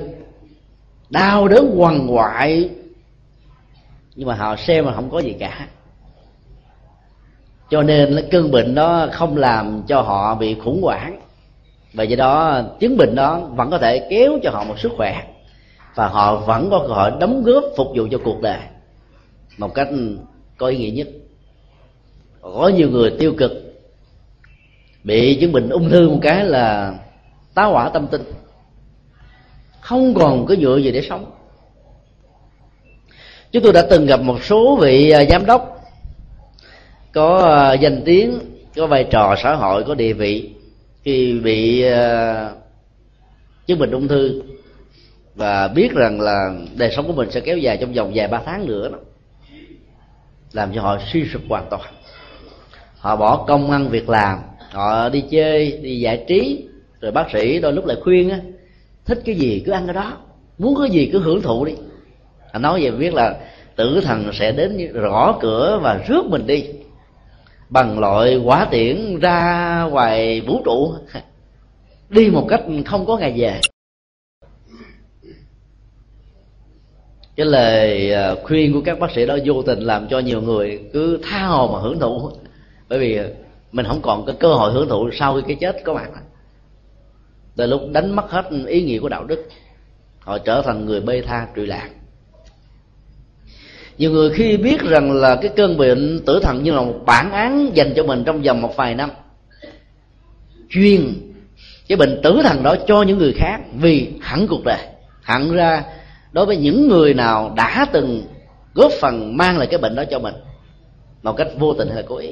đau 1.11 1.49
đớn 1.49 1.75
quằn 1.77 2.07
quại 2.15 2.71
nhưng 4.17 4.29
mà 4.29 4.35
họ 4.35 4.57
xem 4.57 4.85
mà 4.85 4.95
không 4.95 5.11
có 5.11 5.19
gì 5.19 5.35
cả 5.41 5.69
cho 7.71 7.83
nên 7.83 8.29
cơn 8.31 8.51
bệnh 8.51 8.75
đó 8.75 9.09
không 9.13 9.37
làm 9.37 9.83
cho 9.87 10.01
họ 10.03 10.35
bị 10.35 10.57
khủng 10.65 10.83
hoảng. 10.83 11.21
Và 11.93 12.05
do 12.05 12.17
đó, 12.17 12.63
chứng 12.81 12.97
bệnh 12.97 13.15
đó 13.15 13.39
vẫn 13.39 13.71
có 13.71 13.79
thể 13.79 14.07
kéo 14.11 14.39
cho 14.43 14.51
họ 14.51 14.65
một 14.65 14.79
sức 14.79 14.93
khỏe. 14.97 15.23
Và 15.95 16.09
họ 16.09 16.37
vẫn 16.37 16.71
có 16.71 16.85
cơ 16.89 16.95
hội 16.95 17.11
đóng 17.21 17.43
góp 17.43 17.65
phục 17.77 17.87
vụ 17.97 18.07
cho 18.11 18.19
cuộc 18.25 18.41
đời. 18.41 18.59
Một 19.59 19.75
cách 19.75 19.89
có 20.57 20.67
ý 20.67 20.77
nghĩa 20.77 20.91
nhất. 20.91 21.09
Có 22.41 22.69
nhiều 22.69 22.91
người 22.91 23.11
tiêu 23.19 23.35
cực, 23.39 23.53
bị 25.05 25.39
chứng 25.41 25.53
bệnh 25.53 25.69
ung 25.69 25.91
thư 25.91 26.09
một 26.09 26.19
cái 26.23 26.45
là 26.45 26.95
tá 27.55 27.65
hỏa 27.65 27.89
tâm 27.89 28.07
tinh. 28.07 28.23
Không 29.81 30.15
còn 30.15 30.47
cái 30.47 30.57
dựa 30.61 30.77
gì 30.77 30.93
để 30.93 31.03
sống. 31.03 31.33
Chúng 33.53 33.63
tôi 33.63 33.73
đã 33.73 33.87
từng 33.91 34.07
gặp 34.07 34.21
một 34.21 34.45
số 34.45 34.77
vị 34.77 35.11
à, 35.11 35.25
giám 35.25 35.47
đốc 35.47 35.76
có 37.17 37.37
ờ, 37.37 37.75
danh 37.75 38.03
tiếng, 38.05 38.39
có 38.77 38.87
vai 38.87 39.05
trò 39.11 39.35
xã 39.43 39.55
hội, 39.55 39.85
có 39.85 39.95
địa 39.95 40.13
vị, 40.13 40.51
khi 41.05 41.41
bị 41.45 41.83
ờ, 41.83 42.53
chứng 43.67 43.79
bệnh 43.79 43.91
ung 43.91 44.09
thư. 44.09 44.43
Và 45.35 45.69
biết 45.69 45.93
rằng 45.95 46.21
là 46.21 46.55
đời 46.77 46.93
sống 46.97 47.07
của 47.07 47.13
mình 47.13 47.31
sẽ 47.31 47.41
kéo 47.41 47.57
dài 47.57 47.77
trong 47.77 47.93
vòng 47.93 48.13
vài 48.15 48.29
ba 48.29 48.43
tháng 48.47 48.67
nữa 48.67 48.89
đó, 48.93 48.99
làm 50.53 50.73
cho 50.75 50.83
họ 50.83 50.99
suy 51.13 51.25
sụp 51.33 51.43
hoàn 51.49 51.67
toàn. 51.71 51.83
Họ 52.99 53.17
bỏ 53.17 53.45
công 53.49 53.71
ăn 53.71 53.89
việc 53.89 54.09
làm, 54.09 54.39
họ 54.71 55.09
đi 55.09 55.25
chơi, 55.31 55.79
đi 55.83 56.01
giải 56.01 56.25
trí. 56.29 56.65
Rồi 57.01 57.13
bác 57.13 57.31
sĩ 57.33 57.61
đôi 57.61 57.73
lúc 57.73 57.87
lại 57.87 57.97
khuyên 58.03 58.31
á, 58.31 58.41
thích 59.05 59.19
cái 59.25 59.35
gì 59.35 59.63
cứ 59.67 59.73
ăn 59.73 59.87
cái 59.87 59.95
đó, 59.95 60.13
muốn 60.59 60.75
cái 60.81 60.91
gì 60.91 61.11
cứ 61.13 61.19
hưởng 61.19 61.43
thụ 61.43 61.65
đi. 61.65 61.73
Anh 62.53 62.63
nói 62.63 62.83
vậy 62.83 62.91
biết 62.91 63.15
là 63.15 63.37
tử 63.77 64.01
thần 64.05 64.31
sẽ 64.33 64.53
đến 64.53 64.93
rõ 64.93 65.39
cửa 65.41 65.79
và 65.83 66.05
rước 66.09 66.27
mình 66.27 66.47
đi 66.47 66.65
bằng 67.69 67.99
loại 67.99 68.37
quả 68.37 68.69
tiễn 68.71 69.19
ra 69.21 69.83
ngoài 69.91 70.41
vũ 70.41 70.63
trụ. 70.65 70.95
Đi 72.11 72.31
một 72.31 72.47
cách 72.49 72.63
không 72.87 73.07
có 73.07 73.17
ngày 73.17 73.35
về. 73.37 73.61
Cái 77.37 77.47
lời 77.47 78.13
à, 78.13 78.35
khuyên 78.45 78.73
của 78.73 78.81
các 78.85 78.99
bác 78.99 79.11
sĩ 79.11 79.27
đó 79.27 79.37
vô 79.45 79.63
tình 79.63 79.81
làm 79.81 80.09
cho 80.09 80.19
nhiều 80.19 80.43
người 80.43 80.81
cứ 80.93 81.21
tha 81.23 81.47
hồ 81.47 81.71
mà 81.73 81.79
hưởng 81.81 81.99
thụ. 81.99 82.31
Bởi 82.89 82.99
vì 82.99 83.19
mình 83.73 83.87
không 83.87 84.03
còn 84.03 84.27
cái 84.27 84.37
cơ 84.41 84.55
hội 84.55 84.73
hưởng 84.73 84.89
thụ 84.89 85.11
sau 85.13 85.35
khi 85.35 85.43
cái 85.47 85.57
chết 85.61 85.85
có 85.85 85.95
mặt. 85.95 86.11
Từ 87.57 87.67
lúc 87.67 87.81
đánh 87.93 88.17
mất 88.17 88.31
hết 88.31 88.45
ý 88.67 88.83
nghĩa 88.83 88.99
của 88.99 89.09
đạo 89.09 89.25
đức, 89.25 89.49
họ 90.19 90.39
trở 90.39 90.63
thành 90.63 90.87
người 90.87 91.01
bê 91.01 91.23
tha 91.23 91.49
trụy 91.57 91.67
lạc 91.67 91.89
nhiều 93.99 94.11
người 94.11 94.31
khi 94.31 94.57
biết 94.57 94.81
rằng 94.81 95.13
là 95.13 95.37
cái 95.43 95.51
cơn 95.57 95.77
bệnh 95.77 96.21
tử 96.27 96.41
thần 96.43 96.63
như 96.63 96.73
là 96.73 96.81
một 96.81 97.01
bản 97.07 97.33
án 97.33 97.71
dành 97.75 97.93
cho 97.97 98.05
mình 98.05 98.25
trong 98.25 98.43
vòng 98.43 98.63
một 98.63 98.77
vài 98.77 98.95
năm, 98.95 99.11
chuyên 100.71 101.15
cái 101.89 101.97
bệnh 101.97 102.21
tử 102.23 102.41
thần 102.43 102.63
đó 102.63 102.77
cho 102.87 103.03
những 103.03 103.19
người 103.19 103.33
khác 103.33 103.61
vì 103.75 104.13
hẳn 104.21 104.47
cuộc 104.47 104.65
đời. 104.65 104.79
Hẳn 105.23 105.53
ra, 105.53 105.85
đối 106.33 106.47
với 106.47 106.57
những 106.57 106.89
người 106.89 107.15
nào 107.15 107.53
đã 107.57 107.87
từng 107.93 108.23
góp 108.75 108.93
phần 109.01 109.37
mang 109.37 109.59
lại 109.59 109.67
cái 109.67 109.79
bệnh 109.79 109.95
đó 109.95 110.05
cho 110.11 110.19
mình, 110.19 110.35
một 111.23 111.33
cách 111.33 111.49
vô 111.59 111.75
tình 111.75 111.89
hay 111.95 112.03
cố 112.07 112.17
ý. 112.17 112.29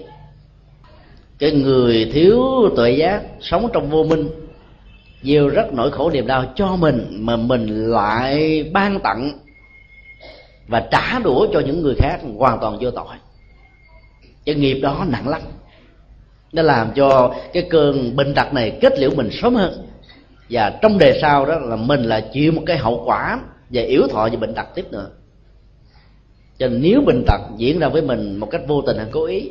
Cái 1.38 1.50
người 1.52 2.10
thiếu 2.12 2.42
tuệ 2.76 2.90
giác, 2.90 3.22
sống 3.40 3.68
trong 3.72 3.90
vô 3.90 4.04
minh, 4.04 4.28
nhiều 5.22 5.48
rất 5.48 5.72
nỗi 5.72 5.90
khổ 5.90 6.10
niềm 6.10 6.26
đau 6.26 6.44
cho 6.54 6.76
mình 6.76 7.06
mà 7.10 7.36
mình 7.36 7.90
lại 7.90 8.64
ban 8.72 9.00
tặng 9.00 9.32
và 10.68 10.88
trả 10.90 11.18
đũa 11.18 11.46
cho 11.52 11.60
những 11.60 11.82
người 11.82 11.94
khác 11.98 12.20
hoàn 12.38 12.60
toàn 12.60 12.78
vô 12.80 12.90
tội. 12.90 13.14
Cái 14.44 14.54
nghiệp 14.54 14.80
đó 14.82 15.04
nặng 15.08 15.28
lắm. 15.28 15.42
Nó 16.52 16.62
làm 16.62 16.92
cho 16.94 17.34
cái 17.52 17.66
cơn 17.70 18.16
bệnh 18.16 18.34
tật 18.34 18.54
này 18.54 18.78
kết 18.80 18.98
liễu 18.98 19.10
mình 19.10 19.30
sớm 19.32 19.54
hơn. 19.54 19.86
Và 20.50 20.78
trong 20.82 20.98
đề 20.98 21.18
sau 21.22 21.46
đó 21.46 21.58
là 21.58 21.76
mình 21.76 22.02
là 22.02 22.20
chịu 22.32 22.52
một 22.52 22.62
cái 22.66 22.78
hậu 22.78 23.02
quả 23.06 23.40
về 23.70 23.84
yếu 23.84 24.06
thọ 24.08 24.28
và 24.32 24.36
bệnh 24.40 24.54
tật 24.54 24.66
tiếp 24.74 24.86
nữa. 24.90 25.10
Cho 26.58 26.68
nên 26.68 26.82
nếu 26.82 27.02
bệnh 27.06 27.24
tật 27.26 27.40
diễn 27.56 27.78
ra 27.78 27.88
với 27.88 28.02
mình 28.02 28.36
một 28.36 28.48
cách 28.50 28.62
vô 28.66 28.82
tình 28.82 28.96
hay 28.96 29.06
cố 29.10 29.24
ý, 29.24 29.50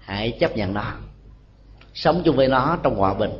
hãy 0.00 0.30
chấp 0.40 0.56
nhận 0.56 0.74
nó. 0.74 0.92
Sống 1.94 2.22
chung 2.24 2.36
với 2.36 2.48
nó 2.48 2.78
trong 2.82 2.96
hòa 2.96 3.14
bình. 3.14 3.30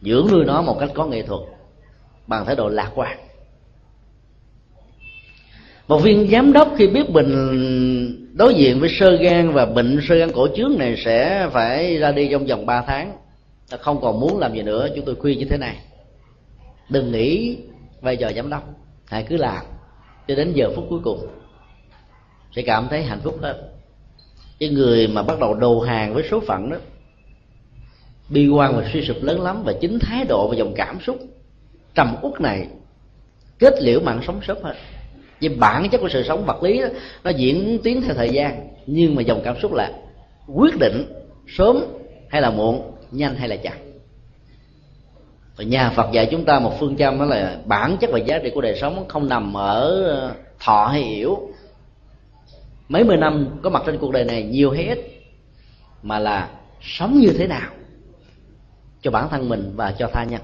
Dưỡng 0.00 0.26
nuôi 0.32 0.44
nó 0.44 0.62
một 0.62 0.76
cách 0.80 0.90
có 0.94 1.06
nghệ 1.06 1.22
thuật. 1.22 1.40
Bằng 2.26 2.46
thái 2.46 2.56
độ 2.56 2.68
lạc 2.68 2.90
quan 2.94 3.18
một 5.88 5.98
viên 5.98 6.30
giám 6.30 6.52
đốc 6.52 6.74
khi 6.76 6.86
biết 6.86 7.10
mình 7.10 7.32
đối 8.36 8.54
diện 8.54 8.80
với 8.80 8.88
sơ 8.98 9.16
gan 9.16 9.52
và 9.52 9.66
bệnh 9.66 10.00
sơ 10.08 10.14
gan 10.14 10.32
cổ 10.32 10.48
trướng 10.56 10.78
này 10.78 10.96
sẽ 11.04 11.48
phải 11.52 11.98
ra 11.98 12.12
đi 12.12 12.28
trong 12.30 12.46
vòng 12.46 12.66
3 12.66 12.82
tháng. 12.86 13.12
Ta 13.70 13.76
không 13.76 14.00
còn 14.00 14.20
muốn 14.20 14.38
làm 14.38 14.54
gì 14.54 14.62
nữa, 14.62 14.88
chúng 14.96 15.04
tôi 15.04 15.14
khuyên 15.14 15.38
như 15.38 15.44
thế 15.50 15.58
này. 15.58 15.76
Đừng 16.88 17.12
nghĩ 17.12 17.56
vai 18.00 18.16
trò 18.16 18.30
giám 18.36 18.50
đốc, 18.50 18.62
hãy 19.06 19.22
cứ 19.28 19.36
làm 19.36 19.64
cho 20.28 20.34
đến 20.34 20.52
giờ 20.52 20.72
phút 20.76 20.84
cuối 20.90 21.00
cùng. 21.04 21.26
Sẽ 22.56 22.62
cảm 22.62 22.86
thấy 22.90 23.02
hạnh 23.02 23.20
phúc 23.24 23.38
hơn. 23.42 23.56
Cái 24.58 24.68
người 24.68 25.08
mà 25.08 25.22
bắt 25.22 25.40
đầu 25.40 25.54
đầu 25.54 25.80
hàng 25.80 26.14
với 26.14 26.24
số 26.30 26.40
phận 26.40 26.70
đó, 26.70 26.76
bi 28.28 28.48
quan 28.48 28.76
và 28.76 28.90
suy 28.92 29.04
sụp 29.04 29.16
lớn 29.22 29.40
lắm 29.40 29.62
và 29.64 29.72
chính 29.80 29.98
thái 29.98 30.24
độ 30.24 30.48
và 30.48 30.56
dòng 30.56 30.74
cảm 30.76 31.00
xúc, 31.00 31.18
trầm 31.94 32.16
uất 32.22 32.40
này, 32.40 32.66
kết 33.58 33.74
liễu 33.80 34.00
mạng 34.00 34.20
sống 34.26 34.40
sớm 34.46 34.56
hơn 34.62 34.76
vì 35.42 35.48
bản 35.48 35.88
chất 35.88 36.00
của 36.00 36.08
sự 36.08 36.22
sống 36.22 36.44
vật 36.46 36.62
lý 36.62 36.80
đó, 36.80 36.86
nó 37.24 37.30
diễn 37.30 37.78
tiến 37.84 38.02
theo 38.02 38.14
thời 38.14 38.30
gian 38.30 38.68
nhưng 38.86 39.14
mà 39.14 39.22
dòng 39.22 39.40
cảm 39.44 39.60
xúc 39.60 39.72
là 39.72 39.92
quyết 40.46 40.78
định 40.78 41.12
sớm 41.48 41.84
hay 42.28 42.42
là 42.42 42.50
muộn 42.50 42.92
nhanh 43.10 43.34
hay 43.34 43.48
là 43.48 43.56
chậm. 43.56 43.72
Và 45.56 45.64
nhà 45.64 45.90
Phật 45.90 46.12
dạy 46.12 46.28
chúng 46.30 46.44
ta 46.44 46.58
một 46.58 46.80
phương 46.80 46.96
châm 46.96 47.18
đó 47.18 47.24
là 47.24 47.56
bản 47.64 47.96
chất 48.00 48.10
và 48.12 48.18
giá 48.18 48.38
trị 48.38 48.50
của 48.54 48.60
đời 48.60 48.78
sống 48.80 49.04
không 49.08 49.28
nằm 49.28 49.56
ở 49.56 50.04
ờ, 50.04 50.34
thọ 50.60 50.86
hay 50.86 51.02
hiểu 51.02 51.38
mấy 52.88 53.04
mươi 53.04 53.16
năm 53.16 53.46
có 53.62 53.70
mặt 53.70 53.82
trên 53.86 53.98
cuộc 53.98 54.12
đời 54.12 54.24
này 54.24 54.42
nhiều 54.42 54.70
hay 54.70 54.84
ít 54.84 54.98
mà 56.02 56.18
là 56.18 56.48
sống 56.82 57.20
như 57.20 57.28
thế 57.38 57.46
nào 57.46 57.70
cho 59.02 59.10
bản 59.10 59.28
thân 59.28 59.48
mình 59.48 59.72
và 59.76 59.92
cho 59.98 60.08
tha 60.12 60.24
nhân. 60.24 60.40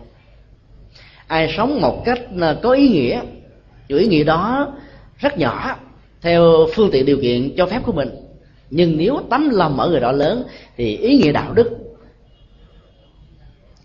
Ai 1.27 1.55
sống 1.57 1.81
một 1.81 2.03
cách 2.05 2.19
ờ, 2.41 2.59
có 2.63 2.73
ý 2.73 2.89
nghĩa 2.89 3.21
chủ 3.89 3.97
ý 3.97 4.07
nghĩa 4.07 4.25
đó 4.25 4.73
rất 5.19 5.39
nhỏ 5.39 5.77
theo 6.23 6.67
phương 6.75 6.91
tiện 6.93 7.07
điều 7.07 7.19
kiện 7.23 7.57
cho 7.57 7.67
phép 7.67 7.81
của 7.87 7.93
mình. 7.93 8.09
Nhưng 8.71 8.99
nếu 8.99 9.21
tấm 9.31 9.51
lòng 9.51 9.81
ở 9.81 9.89
người 9.89 10.01
đó 10.01 10.13
lớn 10.13 10.45
thì 10.77 10.97
ý 10.97 11.19
nghĩa 11.19 11.33
đạo 11.33 11.53
đức 11.53 11.71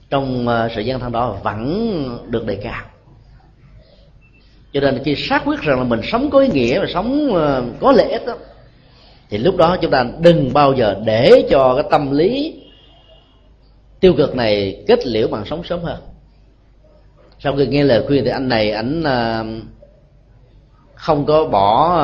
trong 0.09 0.47
ờ, 0.47 0.69
sự 0.75 0.81
gian 0.81 0.99
thân 0.99 1.11
đó 1.11 1.37
vẫn 1.43 2.29
được 2.29 2.45
đề 2.45 2.55
cao. 2.55 2.85
Cho 4.73 4.79
nên 4.79 5.03
khi 5.03 5.15
xác 5.15 5.45
quyết 5.45 5.61
rằng 5.61 5.77
là 5.77 5.83
mình 5.83 6.01
sống 6.03 6.29
có 6.29 6.39
ý 6.39 6.47
nghĩa 6.47 6.79
và 6.79 6.85
sống 6.93 7.35
ờ, 7.35 7.63
có 7.79 7.91
lợi 7.91 8.11
ích 8.11 8.25
đó, 8.25 8.35
thì 9.29 9.37
lúc 9.37 9.55
đó 9.57 9.77
chúng 9.81 9.91
ta 9.91 10.05
đừng 10.19 10.53
bao 10.53 10.73
giờ 10.73 11.01
để 11.05 11.47
cho 11.49 11.75
cái 11.75 11.85
tâm 11.91 12.11
lý 12.11 12.61
tiêu 13.99 14.13
cực 14.13 14.35
này 14.35 14.83
kết 14.87 15.07
liễu 15.07 15.27
bằng 15.27 15.45
sống 15.45 15.63
sớm 15.63 15.79
hơn. 15.79 16.01
Sau 17.39 17.55
khi 17.55 17.67
nghe 17.67 17.83
lời 17.83 18.03
khuyên 18.07 18.23
thì 18.23 18.29
anh 18.29 18.47
này 18.47 18.71
ảnh 18.71 19.03
ờ, 19.03 19.45
không 21.03 21.25
có 21.25 21.45
bỏ 21.45 21.97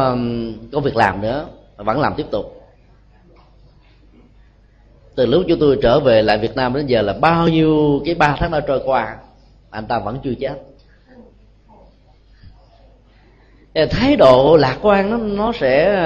có 0.71 0.79
việc 0.79 0.95
làm 0.95 1.21
nữa 1.21 1.45
vẫn 1.77 1.99
làm 1.99 2.13
tiếp 2.17 2.25
tục. 2.31 2.67
Từ 5.15 5.25
lúc 5.25 5.43
chúng 5.47 5.59
tôi 5.59 5.79
trở 5.81 5.99
về 5.99 6.21
lại 6.21 6.37
Việt 6.37 6.55
Nam 6.55 6.73
đến 6.73 6.85
giờ 6.85 7.01
là 7.01 7.13
bao 7.13 7.47
nhiêu 7.47 8.01
cái 8.05 8.15
ba 8.15 8.35
tháng 8.39 8.51
đã 8.51 8.59
trôi 8.59 8.81
qua 8.85 9.17
anh 9.69 9.87
ta 9.87 9.99
vẫn 9.99 10.19
chưa 10.23 10.33
chết. 10.39 10.61
Thái 13.91 14.15
độ 14.15 14.57
lạc 14.59 14.77
quan 14.81 15.09
nó 15.09 15.17
nó 15.17 15.51
sẽ 15.59 16.03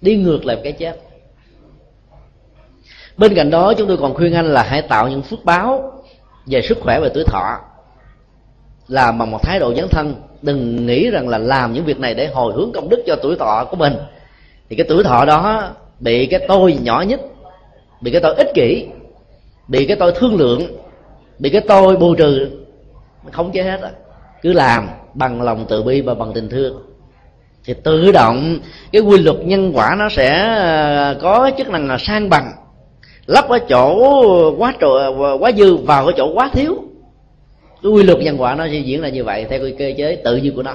đi 0.00 0.16
ngược 0.16 0.44
lại 0.44 0.60
cái 0.64 0.72
chết. 0.72 1.00
Bên 3.16 3.34
cạnh 3.34 3.50
đó, 3.50 3.74
chúng 3.78 3.88
tôi 3.88 3.96
còn 3.96 4.14
khuyên 4.14 4.34
anh 4.34 4.46
là 4.46 4.62
hãy 4.62 4.82
tạo 4.82 5.08
những 5.08 5.22
phước 5.22 5.44
báo 5.44 6.02
về 6.46 6.62
sức 6.62 6.78
khỏe 6.80 7.00
và 7.00 7.08
tuổi 7.14 7.24
thọ 7.26 7.58
là 8.88 9.12
bằng 9.12 9.30
một 9.30 9.42
thái 9.42 9.58
độ 9.58 9.74
dấn 9.74 9.88
thân 9.90 10.29
đừng 10.42 10.86
nghĩ 10.86 11.10
rằng 11.10 11.28
là 11.28 11.38
làm 11.38 11.72
những 11.72 11.84
việc 11.84 12.00
này 12.00 12.14
để 12.14 12.26
hồi 12.26 12.52
hướng 12.52 12.72
công 12.72 12.88
đức 12.88 13.02
cho 13.06 13.16
tuổi 13.22 13.36
thọ 13.36 13.64
của 13.70 13.76
mình. 13.76 13.92
Thì 14.70 14.76
cái 14.76 14.86
tuổi 14.88 15.04
thọ 15.04 15.24
đó 15.24 15.70
bị 16.00 16.26
cái 16.26 16.40
tôi 16.48 16.78
nhỏ 16.82 17.00
nhất, 17.00 17.20
bị 18.00 18.10
cái 18.10 18.20
tôi 18.20 18.34
ích 18.34 18.50
kỷ, 18.54 18.86
bị 19.68 19.86
cái 19.86 19.96
tôi 19.96 20.12
thương 20.16 20.36
lượng, 20.36 20.62
bị 21.38 21.50
cái 21.50 21.60
tôi 21.68 21.96
bù 21.96 22.14
trừ, 22.14 22.50
không 23.32 23.52
chế 23.52 23.62
hết 23.62 23.80
á. 23.82 23.90
Cứ 24.42 24.52
làm 24.52 24.88
bằng 25.14 25.42
lòng 25.42 25.66
từ 25.68 25.82
bi 25.82 26.00
và 26.00 26.14
bằng 26.14 26.32
tình 26.34 26.48
thương. 26.48 26.82
Thì 27.64 27.74
tự 27.84 28.12
động 28.12 28.58
cái 28.92 29.02
quy 29.02 29.18
luật 29.18 29.36
nhân 29.44 29.72
quả 29.74 29.94
nó 29.98 30.08
sẽ 30.08 30.56
ờ, 30.56 31.18
có 31.22 31.50
chức 31.58 31.68
năng 31.68 31.88
là 31.88 31.98
sang 31.98 32.28
bằng. 32.28 32.52
Lấp 33.26 33.48
ở 33.48 33.58
chỗ 33.58 33.94
quá 34.58 34.74
trội 34.80 35.02
ờ, 35.02 35.36
quá 35.40 35.52
dư, 35.52 35.76
vào 35.76 36.06
cái 36.06 36.14
chỗ 36.16 36.32
quá 36.34 36.50
thiếu 36.52 36.78
cái 37.82 37.92
quy 37.92 38.02
luật 38.02 38.18
nhân 38.18 38.40
quả 38.40 38.54
nó 38.54 38.66
sẽ 38.66 38.78
diễn 38.78 39.00
ra 39.00 39.08
như 39.08 39.24
vậy 39.24 39.46
theo 39.48 39.60
cái 39.62 39.74
cơ 39.78 39.92
chế 39.98 40.16
tự 40.16 40.36
nhiên 40.36 40.56
của 40.56 40.62
nó. 40.62 40.74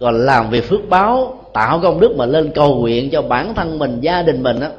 Còn 0.00 0.14
làm 0.14 0.50
việc 0.50 0.64
phước 0.64 0.88
báo 0.88 1.44
tạo 1.52 1.80
công 1.82 2.00
đức 2.00 2.16
mà 2.16 2.26
lên 2.26 2.50
cầu 2.54 2.74
nguyện 2.74 3.10
cho 3.10 3.22
bản 3.22 3.54
thân 3.54 3.78
mình 3.78 4.00
gia 4.00 4.22
đình 4.22 4.42
mình 4.42 4.60
á 4.60 4.70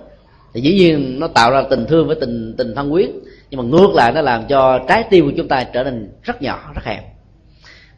thì 0.54 0.62
dĩ 0.62 0.74
nhiên 0.74 1.20
nó 1.20 1.28
tạo 1.28 1.52
ra 1.52 1.64
tình 1.70 1.86
thương 1.86 2.08
với 2.08 2.16
tình 2.16 2.56
tình 2.58 2.76
thân 2.76 2.92
quyến. 2.92 3.12
Nhưng 3.50 3.58
mà 3.62 3.78
ngược 3.78 3.94
lại 3.94 4.12
nó 4.12 4.22
làm 4.22 4.48
cho 4.48 4.80
trái 4.88 5.04
tim 5.10 5.26
của 5.26 5.32
chúng 5.38 5.48
ta 5.48 5.64
trở 5.64 5.84
nên 5.84 6.12
rất 6.24 6.42
nhỏ 6.42 6.72
rất 6.76 6.84
hẹp. 6.86 7.04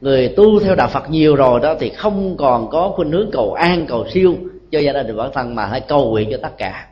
Người 0.01 0.27
tu 0.27 0.59
theo 0.59 0.75
đạo 0.75 0.87
Phật 0.87 1.09
nhiều 1.09 1.35
rồi 1.35 1.59
đó 1.59 1.75
thì 1.79 1.89
không 1.89 2.37
còn 2.37 2.69
có 2.69 2.91
khuynh 2.95 3.11
hướng 3.11 3.31
cầu 3.31 3.53
an 3.53 3.85
cầu 3.87 4.05
siêu 4.13 4.35
cho 4.71 4.79
gia 4.79 4.93
đình 4.93 5.17
bản 5.17 5.29
thân 5.33 5.55
mà 5.55 5.65
hãy 5.65 5.79
cầu 5.79 6.09
nguyện 6.09 6.29
cho 6.31 6.37
tất 6.41 6.57
cả. 6.57 6.87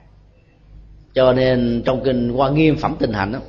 Cho 1.13 1.33
nên 1.33 1.81
trong 1.85 2.03
kinh 2.03 2.31
quan 2.31 2.55
nghiêm 2.55 2.75
phẩm 2.75 2.95
tình 2.99 3.13
hạnh 3.13 3.31
đó, 3.31 3.39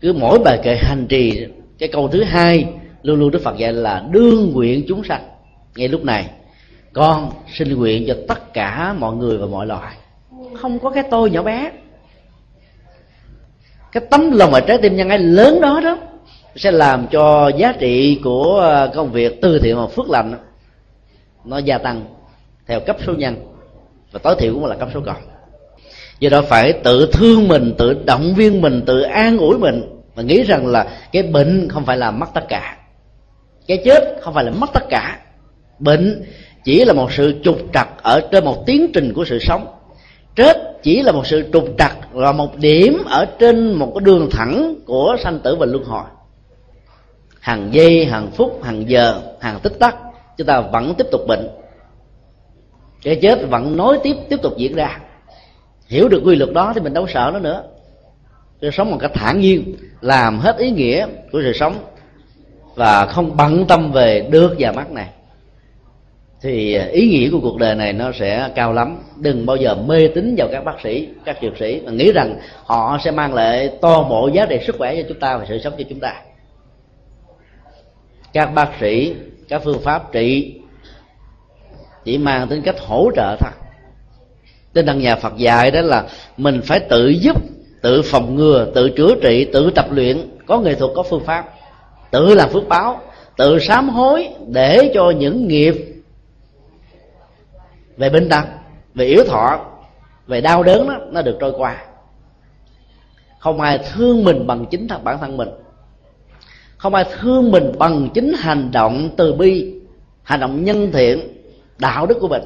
cứ 0.00 0.12
mỗi 0.12 0.38
bài 0.38 0.60
kệ 0.62 0.76
hành 0.76 1.06
trì, 1.06 1.46
cái 1.78 1.88
câu 1.88 2.08
thứ 2.08 2.22
hai, 2.22 2.68
luôn 3.02 3.20
luôn 3.20 3.30
đức 3.30 3.42
phật 3.42 3.56
dạy 3.56 3.72
là 3.72 4.04
đương 4.10 4.52
nguyện 4.52 4.84
chúng 4.88 5.04
sanh. 5.04 5.22
Ngay 5.76 5.88
lúc 5.88 6.04
này, 6.04 6.30
con 6.92 7.32
xin 7.54 7.74
nguyện 7.74 8.04
cho 8.08 8.16
tất 8.28 8.54
cả 8.54 8.94
mọi 8.98 9.16
người 9.16 9.38
và 9.38 9.46
mọi 9.46 9.66
loài. 9.66 9.96
Không 10.54 10.78
có 10.78 10.90
cái 10.90 11.04
tôi 11.10 11.30
nhỏ 11.30 11.42
bé. 11.42 11.70
Cái 13.92 14.02
tấm 14.10 14.30
lòng 14.30 14.50
và 14.50 14.60
trái 14.60 14.78
tim 14.78 14.96
nhân 14.96 15.08
ái 15.08 15.18
lớn 15.18 15.60
đó 15.60 15.80
đó 15.84 15.98
sẽ 16.56 16.70
làm 16.70 17.06
cho 17.10 17.48
giá 17.56 17.72
trị 17.72 18.20
của 18.24 18.58
ờ, 18.60 18.92
công 18.94 19.12
việc 19.12 19.40
từ 19.42 19.58
thiện 19.58 19.76
và 19.76 19.86
phước 19.86 20.10
lành 20.10 20.34
nó 21.44 21.58
gia 21.58 21.78
tăng 21.78 22.04
theo 22.66 22.80
cấp 22.80 22.96
số 23.06 23.14
nhân. 23.14 23.36
Và 24.12 24.20
tối 24.22 24.34
thiểu 24.38 24.54
cũng 24.54 24.64
là 24.64 24.76
cấp 24.76 24.88
số 24.94 25.00
cộng 25.06 25.22
do 26.20 26.28
đó 26.30 26.42
phải 26.42 26.72
tự 26.72 27.10
thương 27.12 27.48
mình, 27.48 27.74
tự 27.78 27.94
động 28.04 28.34
viên 28.34 28.60
mình, 28.60 28.82
tự 28.86 29.00
an 29.00 29.38
ủi 29.38 29.58
mình. 29.58 29.82
Và 30.14 30.22
nghĩ 30.22 30.42
rằng 30.42 30.66
là 30.66 30.86
cái 31.12 31.22
bệnh 31.22 31.68
không 31.68 31.84
phải 31.84 31.96
là 31.96 32.10
mất 32.10 32.26
tất 32.34 32.48
cả. 32.48 32.76
Cái 33.66 33.82
chết 33.84 34.16
không 34.20 34.34
phải 34.34 34.44
là 34.44 34.50
mất 34.50 34.70
tất 34.72 34.84
cả. 34.88 35.18
Bệnh 35.78 36.22
chỉ 36.64 36.84
là 36.84 36.92
một 36.92 37.12
sự 37.12 37.34
trục 37.44 37.58
trặc 37.72 37.88
ở 38.02 38.20
trên 38.32 38.44
một 38.44 38.66
tiến 38.66 38.90
trình 38.94 39.12
của 39.12 39.24
sự 39.24 39.38
sống. 39.38 39.66
Chết 40.36 40.56
chỉ 40.82 41.02
là 41.02 41.12
một 41.12 41.26
sự 41.26 41.44
trục 41.52 41.64
trặc, 41.78 42.16
là 42.16 42.32
một 42.32 42.56
điểm 42.56 43.02
ở 43.06 43.26
trên 43.38 43.72
một 43.72 43.92
cái 43.94 44.04
đường 44.04 44.28
thẳng 44.30 44.74
của 44.86 45.16
sanh 45.22 45.38
tử 45.38 45.56
và 45.56 45.66
luân 45.66 45.84
hồi. 45.84 46.04
Hàng 47.40 47.68
giây, 47.72 48.04
hàng 48.04 48.30
phút, 48.30 48.62
hàng 48.62 48.90
giờ, 48.90 49.20
hàng 49.40 49.60
tích 49.62 49.78
tắc, 49.78 49.96
chúng 50.38 50.46
ta 50.46 50.60
vẫn 50.60 50.94
tiếp 50.98 51.06
tục 51.12 51.20
bệnh. 51.28 51.48
Cái 53.02 53.18
chết 53.22 53.38
vẫn 53.48 53.76
nối 53.76 53.98
tiếp 54.02 54.16
tiếp 54.28 54.36
tục 54.42 54.52
diễn 54.56 54.74
ra 54.74 55.00
hiểu 55.90 56.08
được 56.08 56.22
quy 56.24 56.36
luật 56.36 56.52
đó 56.52 56.72
thì 56.74 56.80
mình 56.80 56.94
đâu 56.94 57.06
sợ 57.06 57.30
nó 57.32 57.38
nữa. 57.38 57.64
Tôi 58.60 58.70
sống 58.70 58.90
một 58.90 58.98
cách 59.00 59.10
thản 59.14 59.40
nhiên, 59.40 59.76
làm 60.00 60.38
hết 60.38 60.56
ý 60.58 60.70
nghĩa 60.70 61.06
của 61.32 61.40
sự 61.42 61.52
sống 61.52 61.74
và 62.74 63.06
không 63.06 63.36
bận 63.36 63.64
tâm 63.68 63.92
về 63.92 64.28
được 64.30 64.54
và 64.58 64.72
mắt 64.72 64.90
này. 64.90 65.08
Thì 66.42 66.78
ý 66.78 67.08
nghĩa 67.08 67.30
của 67.30 67.40
cuộc 67.40 67.58
đời 67.58 67.74
này 67.74 67.92
nó 67.92 68.12
sẽ 68.12 68.50
cao 68.54 68.72
lắm. 68.72 68.98
Đừng 69.16 69.46
bao 69.46 69.56
giờ 69.56 69.74
mê 69.74 70.08
tín 70.14 70.34
vào 70.38 70.48
các 70.52 70.64
bác 70.64 70.80
sĩ, 70.82 71.08
các 71.24 71.38
dược 71.42 71.56
sĩ 71.58 71.80
mà 71.84 71.92
nghĩ 71.92 72.12
rằng 72.12 72.38
họ 72.64 72.98
sẽ 73.04 73.10
mang 73.10 73.34
lại 73.34 73.70
toàn 73.80 74.08
bộ 74.08 74.30
giá 74.34 74.46
trị 74.46 74.58
sức 74.66 74.76
khỏe 74.78 74.96
cho 74.96 75.08
chúng 75.08 75.20
ta 75.20 75.36
và 75.36 75.44
sự 75.48 75.58
sống 75.58 75.72
cho 75.78 75.84
chúng 75.88 76.00
ta. 76.00 76.22
Các 78.32 78.46
bác 78.46 78.68
sĩ, 78.80 79.14
các 79.48 79.62
phương 79.64 79.80
pháp 79.84 80.12
trị 80.12 80.54
chỉ 82.04 82.18
mang 82.18 82.48
tính 82.48 82.62
cách 82.62 82.76
hỗ 82.80 83.10
trợ 83.16 83.36
thôi 83.40 83.50
tinh 84.72 84.86
thần 84.86 84.98
nhà 84.98 85.16
phật 85.16 85.36
dạy 85.36 85.70
đó 85.70 85.80
là 85.80 86.06
mình 86.36 86.60
phải 86.64 86.80
tự 86.80 87.08
giúp, 87.08 87.36
tự 87.82 88.02
phòng 88.02 88.34
ngừa, 88.34 88.66
tự 88.74 88.90
chữa 88.90 89.14
trị, 89.22 89.44
tự 89.52 89.70
tập 89.70 89.86
luyện. 89.90 90.30
Có 90.46 90.60
nghệ 90.60 90.74
thuật, 90.74 90.90
có 90.94 91.02
phương 91.02 91.24
pháp. 91.24 91.48
Tự 92.10 92.34
làm 92.34 92.50
phước 92.50 92.68
báo, 92.68 93.00
tự 93.36 93.58
sám 93.58 93.88
hối 93.88 94.28
để 94.46 94.90
cho 94.94 95.10
những 95.10 95.48
nghiệp 95.48 95.74
về 97.96 98.10
bệnh 98.10 98.28
tật 98.28 98.44
về 98.94 99.06
yếu 99.06 99.24
thọ, 99.24 99.58
về 100.26 100.40
đau 100.40 100.62
đớn 100.62 100.88
đó, 100.88 100.94
nó 101.10 101.22
được 101.22 101.36
trôi 101.40 101.52
qua. 101.56 101.76
Không 103.38 103.60
ai 103.60 103.78
thương 103.92 104.24
mình 104.24 104.46
bằng 104.46 104.66
chính 104.70 104.88
thật 104.88 105.04
bản 105.04 105.18
thân 105.20 105.36
mình. 105.36 105.48
Không 106.76 106.94
ai 106.94 107.04
thương 107.20 107.50
mình 107.50 107.72
bằng 107.78 108.08
chính 108.14 108.32
hành 108.32 108.70
động 108.72 109.10
từ 109.16 109.32
bi, 109.32 109.74
hành 110.22 110.40
động 110.40 110.64
nhân 110.64 110.92
thiện, 110.92 111.20
đạo 111.78 112.06
đức 112.06 112.18
của 112.20 112.28
mình 112.28 112.42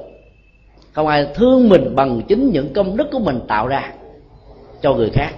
không 0.95 1.07
ai 1.07 1.27
thương 1.35 1.69
mình 1.69 1.95
bằng 1.95 2.23
chính 2.29 2.51
những 2.51 2.73
công 2.73 2.97
đức 2.97 3.09
của 3.13 3.19
mình 3.19 3.41
tạo 3.49 3.67
ra 3.67 3.93
cho 4.83 4.95
người 4.95 5.11
khác. 5.11 5.31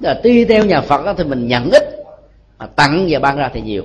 Là 0.00 0.20
tuy 0.22 0.44
theo 0.44 0.64
nhà 0.64 0.80
phật 0.80 1.04
đó, 1.04 1.14
thì 1.18 1.24
mình 1.24 1.48
nhận 1.48 1.70
ít 1.70 1.82
mà 2.58 2.66
tặng 2.66 3.06
và 3.10 3.18
ban 3.18 3.36
ra 3.36 3.50
thì 3.54 3.60
nhiều. 3.60 3.84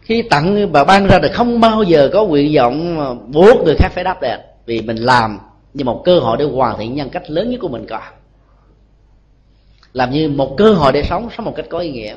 Khi 0.00 0.22
tặng 0.22 0.72
và 0.72 0.84
ban 0.84 1.06
ra 1.06 1.18
thì 1.22 1.28
không 1.28 1.60
bao 1.60 1.82
giờ 1.82 2.10
có 2.12 2.24
nguyện 2.24 2.54
vọng 2.56 2.96
buộc 3.32 3.64
người 3.64 3.74
khác 3.78 3.88
phải 3.94 4.04
đáp 4.04 4.20
đền 4.20 4.40
vì 4.66 4.80
mình 4.80 4.96
làm 4.96 5.38
như 5.74 5.84
một 5.84 6.02
cơ 6.04 6.18
hội 6.18 6.36
để 6.38 6.44
hoàn 6.44 6.78
thiện 6.78 6.94
nhân 6.94 7.10
cách 7.10 7.30
lớn 7.30 7.50
nhất 7.50 7.58
của 7.60 7.68
mình 7.68 7.86
có. 7.88 8.00
Làm 9.92 10.10
như 10.10 10.28
một 10.28 10.54
cơ 10.56 10.72
hội 10.72 10.92
để 10.92 11.02
sống 11.02 11.28
sống 11.36 11.44
một 11.44 11.52
cách 11.56 11.66
có 11.68 11.78
ý 11.78 11.90
nghĩa. 11.90 12.14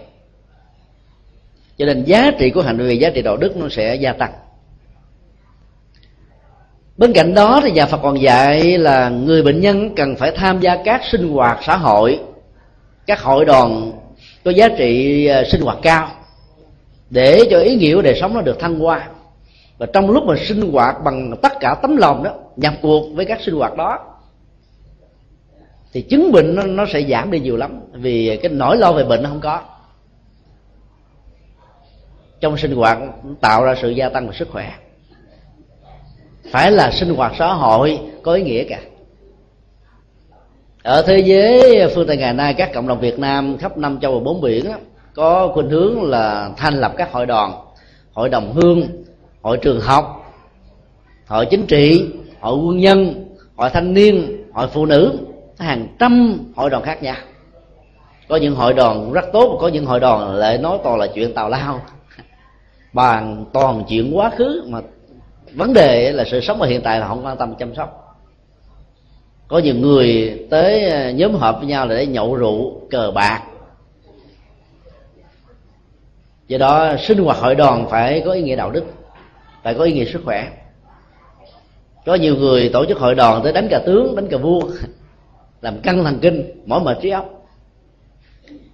Cho 1.77 1.85
nên 1.85 2.03
giá 2.03 2.31
trị 2.39 2.49
của 2.49 2.61
hành 2.61 2.77
vi 2.77 2.97
giá 2.97 3.09
trị 3.09 3.21
đạo 3.21 3.37
đức 3.37 3.57
nó 3.57 3.67
sẽ 3.69 3.95
gia 3.95 4.13
tăng 4.13 4.33
bên 6.97 7.13
cạnh 7.13 7.33
đó 7.33 7.59
thì 7.63 7.71
nhà 7.71 7.85
phật 7.85 7.99
còn 8.03 8.21
dạy 8.21 8.77
là 8.77 9.09
người 9.09 9.43
bệnh 9.43 9.61
nhân 9.61 9.95
cần 9.95 10.15
phải 10.15 10.31
tham 10.31 10.59
gia 10.59 10.83
các 10.83 11.01
sinh 11.11 11.29
hoạt 11.29 11.59
xã 11.63 11.77
hội. 11.77 12.19
Các 13.07 13.21
hội 13.21 13.45
đoàn 13.45 13.91
có 14.45 14.51
giá 14.51 14.69
trị 14.77 15.25
à, 15.25 15.43
sinh 15.43 15.61
hoạt 15.61 15.77
cao 15.81 16.09
để 17.09 17.47
cho 17.51 17.59
ý 17.59 17.75
nghĩa 17.75 17.95
của 17.95 18.01
đời 18.01 18.17
sống 18.21 18.33
nó 18.33 18.41
được 18.41 18.59
thăng 18.59 18.79
hoa. 18.79 19.09
Và 19.77 19.85
trong 19.93 20.09
lúc 20.09 20.23
mà 20.23 20.35
sinh 20.37 20.71
hoạt 20.71 20.95
bằng 21.03 21.35
tất 21.41 21.51
cả 21.59 21.75
tấm 21.81 21.97
lòng 21.97 22.23
đó 22.23 22.31
nhập 22.55 22.73
cuộc 22.81 23.07
với 23.13 23.25
các 23.25 23.41
sinh 23.41 23.55
hoạt 23.55 23.77
đó 23.77 23.99
thì 25.93 26.01
chứng 26.01 26.31
bệnh 26.31 26.55
nó, 26.55 26.63
nó 26.63 26.85
sẽ 26.93 27.01
giảm 27.01 27.31
đi 27.31 27.39
nhiều 27.39 27.57
lắm 27.57 27.79
vì 27.91 28.39
cái 28.43 28.51
nỗi 28.51 28.77
lo 28.77 28.93
về 28.93 29.03
bệnh 29.03 29.23
nó 29.23 29.29
không 29.29 29.41
có. 29.41 29.61
Trong 32.39 32.57
sinh 32.57 32.75
hoạt 32.75 32.99
tạo 33.41 33.63
ra 33.63 33.75
sự 33.81 33.89
gia 33.89 34.09
tăng 34.09 34.27
về 34.27 34.33
sức 34.37 34.49
khỏe 34.51 34.73
phải 36.51 36.71
là 36.71 36.91
sinh 36.91 37.15
hoạt 37.15 37.33
xã 37.39 37.53
hội 37.53 37.99
có 38.23 38.33
ý 38.33 38.43
nghĩa 38.43 38.63
cả 38.63 38.79
ở 40.83 41.01
thế 41.01 41.19
giới 41.19 41.87
phương 41.95 42.07
tây 42.07 42.17
ngày 42.17 42.33
nay 42.33 42.53
các 42.53 42.73
cộng 42.73 42.87
đồng 42.87 42.99
Việt 42.99 43.19
Nam 43.19 43.57
khắp 43.57 43.77
năm 43.77 43.99
châu 43.99 44.13
và 44.13 44.23
bốn 44.23 44.41
biển 44.41 44.65
đó, 44.65 44.75
có 45.13 45.51
khuynh 45.53 45.69
hướng 45.69 46.03
là 46.03 46.49
thành 46.57 46.73
lập 46.73 46.93
các 46.97 47.11
hội 47.11 47.25
đoàn 47.25 47.53
hội 48.13 48.29
đồng 48.29 48.53
hương 48.53 48.87
hội 49.41 49.57
trường 49.57 49.81
học 49.81 50.33
hội 51.27 51.45
chính 51.45 51.65
trị 51.65 52.05
hội 52.39 52.57
quân 52.57 52.77
nhân 52.77 53.25
hội 53.55 53.69
thanh 53.69 53.93
niên 53.93 54.43
hội 54.53 54.67
phụ 54.67 54.85
nữ 54.85 55.17
hàng 55.59 55.87
trăm 55.99 56.39
hội 56.55 56.69
đoàn 56.69 56.83
khác 56.83 57.03
nhau. 57.03 57.15
Có 58.29 58.35
những 58.35 58.55
hội 58.55 58.73
đoàn 58.73 59.13
rất 59.13 59.25
tốt 59.33 59.57
có 59.61 59.67
những 59.67 59.85
hội 59.85 59.99
đoàn 59.99 60.35
lại 60.35 60.57
nói 60.57 60.77
toàn 60.83 60.99
là 60.99 61.07
chuyện 61.07 61.33
tào 61.33 61.49
lao. 61.49 61.81
Bàn 62.93 63.45
toàn 63.53 63.83
chuyện 63.89 64.17
quá 64.17 64.31
khứ 64.37 64.63
mà 64.67 64.81
vấn 65.53 65.73
đề 65.73 66.11
là 66.11 66.23
sự 66.31 66.41
sống 66.41 66.61
ở 66.61 66.67
hiện 66.67 66.81
tại 66.81 66.99
là 66.99 67.07
không 67.07 67.25
quan 67.25 67.37
tâm 67.37 67.55
chăm 67.55 67.75
sóc. 67.75 68.03
Có 69.47 69.59
nhiều 69.59 69.75
người 69.75 70.39
tới 70.49 70.89
ờ, 70.89 71.11
nhóm 71.11 71.35
họp 71.35 71.57
với 71.57 71.67
nhau 71.67 71.87
là 71.87 71.95
để 71.95 72.05
nhậu 72.05 72.35
rượu, 72.35 72.81
cờ 72.89 73.11
bạc. 73.15 73.43
Do 76.47 76.57
đó 76.57 76.95
sinh 76.99 77.17
hoạt 77.17 77.37
hội 77.37 77.55
đoàn 77.55 77.87
phải 77.89 78.21
có 78.25 78.31
ý 78.31 78.41
nghĩa 78.41 78.55
đạo 78.55 78.71
đức, 78.71 78.83
phải 79.63 79.73
có 79.73 79.83
ý 79.83 79.93
nghĩa 79.93 80.05
sức 80.05 80.21
khỏe. 80.25 80.47
Có 82.05 82.15
nhiều 82.15 82.35
người 82.35 82.69
tổ 82.73 82.85
chức 82.85 82.97
hội 82.97 83.15
đoàn 83.15 83.43
tới 83.43 83.53
đánh 83.53 83.67
cà 83.69 83.79
tướng, 83.85 84.15
đánh 84.15 84.27
cà 84.27 84.37
vua, 84.37 84.61
làm 85.61 85.81
căng 85.81 86.03
thần 86.03 86.19
kinh, 86.19 86.63
mỏi 86.65 86.81
mệt 86.83 86.97
trí 87.01 87.09
óc. 87.09 87.47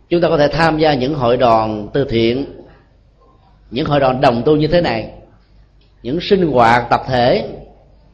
Chúng 0.09 0.21
ta 0.21 0.29
có 0.29 0.37
thể 0.37 0.47
tham 0.47 0.77
gia 0.77 0.93
những 0.93 1.15
hội 1.15 1.37
đoàn 1.37 1.87
từ 1.93 2.05
thiện, 2.09 2.45
những 3.71 3.85
hội 3.85 3.99
đoàn 3.99 4.21
đồng 4.21 4.41
tu 4.45 4.55
như 4.55 4.67
thế 4.67 4.81
này 4.81 5.11
những 6.03 6.19
sinh 6.21 6.51
hoạt 6.51 6.89
tập 6.89 7.01
thể 7.07 7.49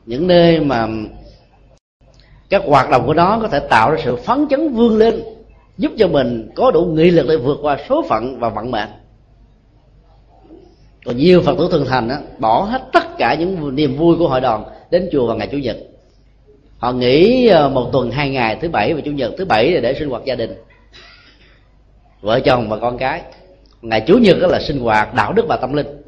những 0.06 0.28
nơi 0.28 0.60
mà 0.60 0.88
các 2.50 2.62
hoạt 2.66 2.90
động 2.90 3.06
của 3.06 3.14
nó 3.14 3.40
có 3.42 3.48
thể 3.48 3.60
tạo 3.60 3.92
ra 3.92 3.98
sự 4.04 4.16
phấn 4.16 4.48
chấn 4.50 4.74
vươn 4.74 4.98
lên 4.98 5.24
giúp 5.78 5.92
cho 5.98 6.08
mình 6.08 6.50
có 6.56 6.72
đủ 6.72 6.86
nghị 6.86 7.12
lực 7.12 7.26
để 7.30 7.38
vượt 7.38 7.58
qua 7.62 7.78
số 7.90 8.06
phận 8.10 8.40
và 8.40 8.50
vận 8.50 8.72
mệnh. 8.72 8.90
Còn 11.06 11.18
nhiều 11.18 11.42
phật 11.42 11.56
tử 11.58 11.68
thường 11.72 11.86
thành 11.88 12.08
đó, 12.08 12.16
bỏ 12.40 12.62
hết 12.62 12.82
tất 12.94 13.18
cả 13.18 13.34
những 13.34 13.76
niềm 13.76 13.98
vui 13.98 14.16
của 14.18 14.28
hội 14.28 14.42
đoàn 14.42 14.64
đến 14.92 15.10
chùa 15.12 15.28
vào 15.28 15.38
ngày 15.38 15.48
chủ 15.52 15.58
nhật. 15.58 15.78
Họ 16.78 16.92
nghỉ 16.92 17.48
ờ, 17.48 17.70
một 17.70 17.90
tuần 17.92 18.12
hai 18.12 18.30
ngày 18.30 18.58
thứ 18.62 18.70
bảy 18.70 18.94
và 18.94 19.02
chủ 19.06 19.12
nhật 19.12 19.32
thứ 19.38 19.46
bảy 19.46 19.72
là 19.72 19.82
để 19.82 19.94
sinh 20.00 20.10
hoạt 20.10 20.26
gia 20.26 20.36
đình. 20.36 20.54
Vợ 22.22 22.40
chồng 22.40 22.70
và 22.70 22.78
con 22.78 22.98
cái. 22.98 23.22
Ngày 23.82 24.02
chủ 24.08 24.18
nhật 24.18 24.38
đó 24.42 24.48
là 24.48 24.60
sinh 24.60 24.80
hoạt 24.80 25.14
đạo 25.14 25.34
đức 25.34 25.46
và 25.48 25.58
tâm 25.58 25.74
linh 25.74 25.99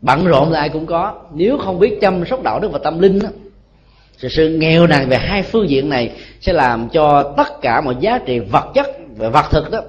bận 0.00 0.24
rộn 0.24 0.50
là 0.50 0.58
ai 0.58 0.68
cũng 0.68 0.86
có. 0.86 1.14
Nếu 1.34 1.58
không 1.58 1.78
biết 1.78 1.98
chăm 2.00 2.26
sóc 2.26 2.42
đạo 2.42 2.60
đức 2.60 2.72
và 2.72 2.78
tâm 2.84 2.98
linh 2.98 3.18
đó, 3.18 3.28
thì 4.20 4.28
sự 4.28 4.48
nghèo 4.48 4.86
nàn 4.86 5.08
về 5.08 5.16
hai 5.16 5.42
phương 5.42 5.68
diện 5.68 5.88
này 5.88 6.12
sẽ 6.40 6.52
làm 6.52 6.88
cho 6.88 7.34
tất 7.36 7.60
cả 7.60 7.80
mọi 7.80 7.96
giá 8.00 8.18
trị 8.18 8.38
vật 8.38 8.70
chất 8.74 8.86
về 9.16 9.28
vật 9.28 9.44
thực 9.50 9.70
đó 9.70 9.80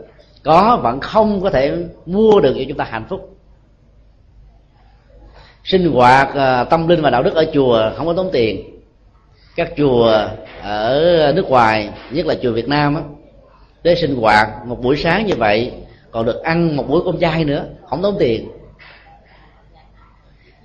có 0.43 0.79
vẫn 0.83 0.99
không 0.99 1.41
có 1.41 1.49
thể 1.49 1.77
mua 2.05 2.39
được 2.39 2.53
cho 2.57 2.63
chúng 2.67 2.77
ta 2.77 2.83
hạnh 2.83 3.05
phúc. 3.09 3.37
Sinh 5.63 5.91
hoạt 5.91 6.29
ờ, 6.33 6.63
tâm 6.63 6.87
linh 6.87 7.01
và 7.01 7.09
đạo 7.09 7.23
đức 7.23 7.35
ở 7.35 7.45
chùa 7.53 7.91
không 7.95 8.07
có 8.07 8.13
tốn 8.13 8.29
tiền. 8.31 8.79
Các 9.55 9.73
chùa 9.77 10.27
ở 10.61 11.33
nước 11.35 11.49
ngoài 11.49 11.89
nhất 12.11 12.25
là 12.25 12.35
chùa 12.41 12.51
việt 12.51 12.67
nam 12.67 12.95
á 12.95 13.01
để 13.83 13.95
sinh 13.95 14.15
hoạt 14.15 14.49
một 14.65 14.81
buổi 14.81 14.97
sáng 14.97 15.25
như 15.25 15.35
vậy 15.35 15.71
còn 16.11 16.25
được 16.25 16.43
ăn 16.43 16.75
một 16.75 16.89
buổi 16.89 17.01
cơm 17.05 17.19
chay 17.19 17.45
nữa 17.45 17.65
không 17.89 18.01
tốn 18.01 18.15
tiền 18.19 18.49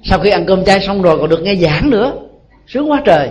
sau 0.09 0.19
khi 0.19 0.31
ăn 0.31 0.47
cơm 0.47 0.65
chay 0.65 0.81
xong 0.81 1.03
rồi 1.03 1.19
còn 1.19 1.29
được 1.29 1.43
nghe 1.43 1.55
giảng 1.55 1.91
nữa. 1.91 2.13
Sướng 2.67 2.91
quá 2.91 3.03
trời. 3.05 3.31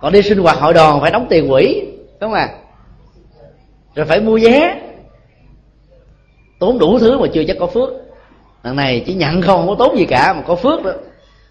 Còn 0.00 0.12
đi 0.12 0.22
sinh 0.22 0.38
hoạt 0.38 0.58
hội 0.58 0.74
đoàn 0.74 1.00
phải 1.00 1.10
đóng 1.10 1.26
tiền 1.30 1.48
quỹ 1.48 1.80
đúng 2.20 2.30
không 2.30 2.32
ạ? 2.32 2.48
Rồi 3.94 4.06
phải 4.06 4.20
mua 4.20 4.38
vé. 4.42 4.80
Tốn 6.58 6.78
đủ 6.78 6.98
thứ 6.98 7.18
mà 7.18 7.26
chưa 7.34 7.44
chắc 7.44 7.56
có 7.60 7.66
phước. 7.66 7.88
Lần 8.62 8.76
này 8.76 9.02
chỉ 9.06 9.14
nhận 9.14 9.42
không, 9.42 9.66
không 9.66 9.68
có 9.68 9.84
tốn 9.84 9.98
gì 9.98 10.04
cả 10.04 10.32
mà 10.32 10.42
có 10.46 10.54
phước 10.54 10.82
đó. 10.82 10.92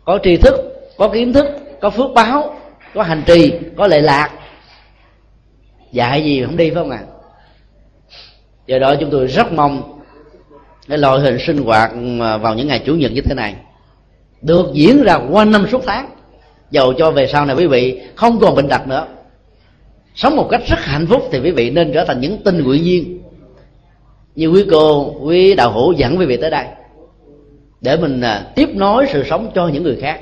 Có 0.05 0.19
tri 0.23 0.37
thức 0.37 0.55
có 0.97 1.09
kiến 1.09 1.33
thức 1.33 1.45
có 1.81 1.89
phước 1.89 2.11
báo 2.15 2.55
có 2.93 3.03
hành 3.03 3.23
trì 3.25 3.53
có 3.77 3.87
lệ 3.87 4.01
lạc. 4.01 4.29
Dạy 5.91 6.23
gì 6.23 6.43
không 6.45 6.57
đi 6.57 6.69
phải 6.69 6.75
không 6.75 6.89
ạ? 6.89 6.99
À? 7.01 7.13
do 8.67 8.79
đó 8.79 8.95
chúng 8.99 9.09
tôi 9.11 9.27
rất 9.27 9.51
mong 9.53 9.99
cái 10.87 10.97
loại 10.97 11.19
hình 11.19 11.37
sinh 11.39 11.57
hoạt 11.57 11.91
ờ, 12.19 12.37
vào 12.37 12.55
những 12.55 12.67
ngày 12.67 12.81
chủ 12.85 12.95
nhật 12.95 13.11
như 13.11 13.21
thế 13.21 13.35
này 13.35 13.55
được 14.41 14.65
diễn 14.73 15.03
ra 15.03 15.19
quanh 15.31 15.51
năm 15.51 15.65
suốt 15.71 15.81
tháng. 15.85 16.09
Dầu 16.71 16.93
cho 16.93 17.11
về 17.11 17.27
sau 17.27 17.45
này 17.45 17.55
quý 17.55 17.67
vị 17.67 18.01
không 18.15 18.39
còn 18.39 18.55
bệnh 18.55 18.69
tật 18.69 18.87
nữa. 18.87 19.07
Sống 20.15 20.35
một 20.35 20.47
cách 20.51 20.61
rất 20.67 20.79
hạnh 20.79 21.07
phúc 21.07 21.29
thì 21.31 21.39
quý 21.39 21.51
vị 21.51 21.69
nên 21.69 21.91
trở 21.93 22.05
thành 22.05 22.21
những 22.21 22.37
tình 22.43 22.63
nguyện 22.63 22.83
viên. 22.83 23.21
Như 24.35 24.47
quý 24.47 24.65
cô 24.71 25.15
quý 25.21 25.55
đạo 25.55 25.71
hữu 25.71 25.93
dẫn 25.93 26.17
quý 26.17 26.25
vị 26.25 26.37
tới 26.37 26.49
đây 26.49 26.65
để 27.81 27.97
mình 27.97 28.21
à, 28.21 28.45
tiếp 28.55 28.69
nối 28.73 29.05
sự 29.09 29.23
sống 29.29 29.51
cho 29.55 29.67
những 29.67 29.83
người 29.83 29.97
khác. 30.01 30.19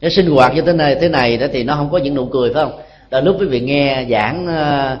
Cái 0.00 0.10
sinh 0.10 0.30
hoạt 0.30 0.54
như 0.54 0.62
thế 0.62 0.72
này 0.72 0.94
thế 1.00 1.08
này 1.08 1.36
đó 1.36 1.46
thì 1.52 1.62
nó 1.64 1.74
không 1.74 1.90
có 1.90 1.98
những 1.98 2.14
nụ 2.14 2.26
cười 2.26 2.54
phải 2.54 2.64
không? 2.64 2.80
Là 3.10 3.20
lúc 3.20 3.36
quý 3.40 3.46
vị 3.46 3.60
nghe 3.60 4.06
giảng 4.10 4.46
uh, 4.46 4.98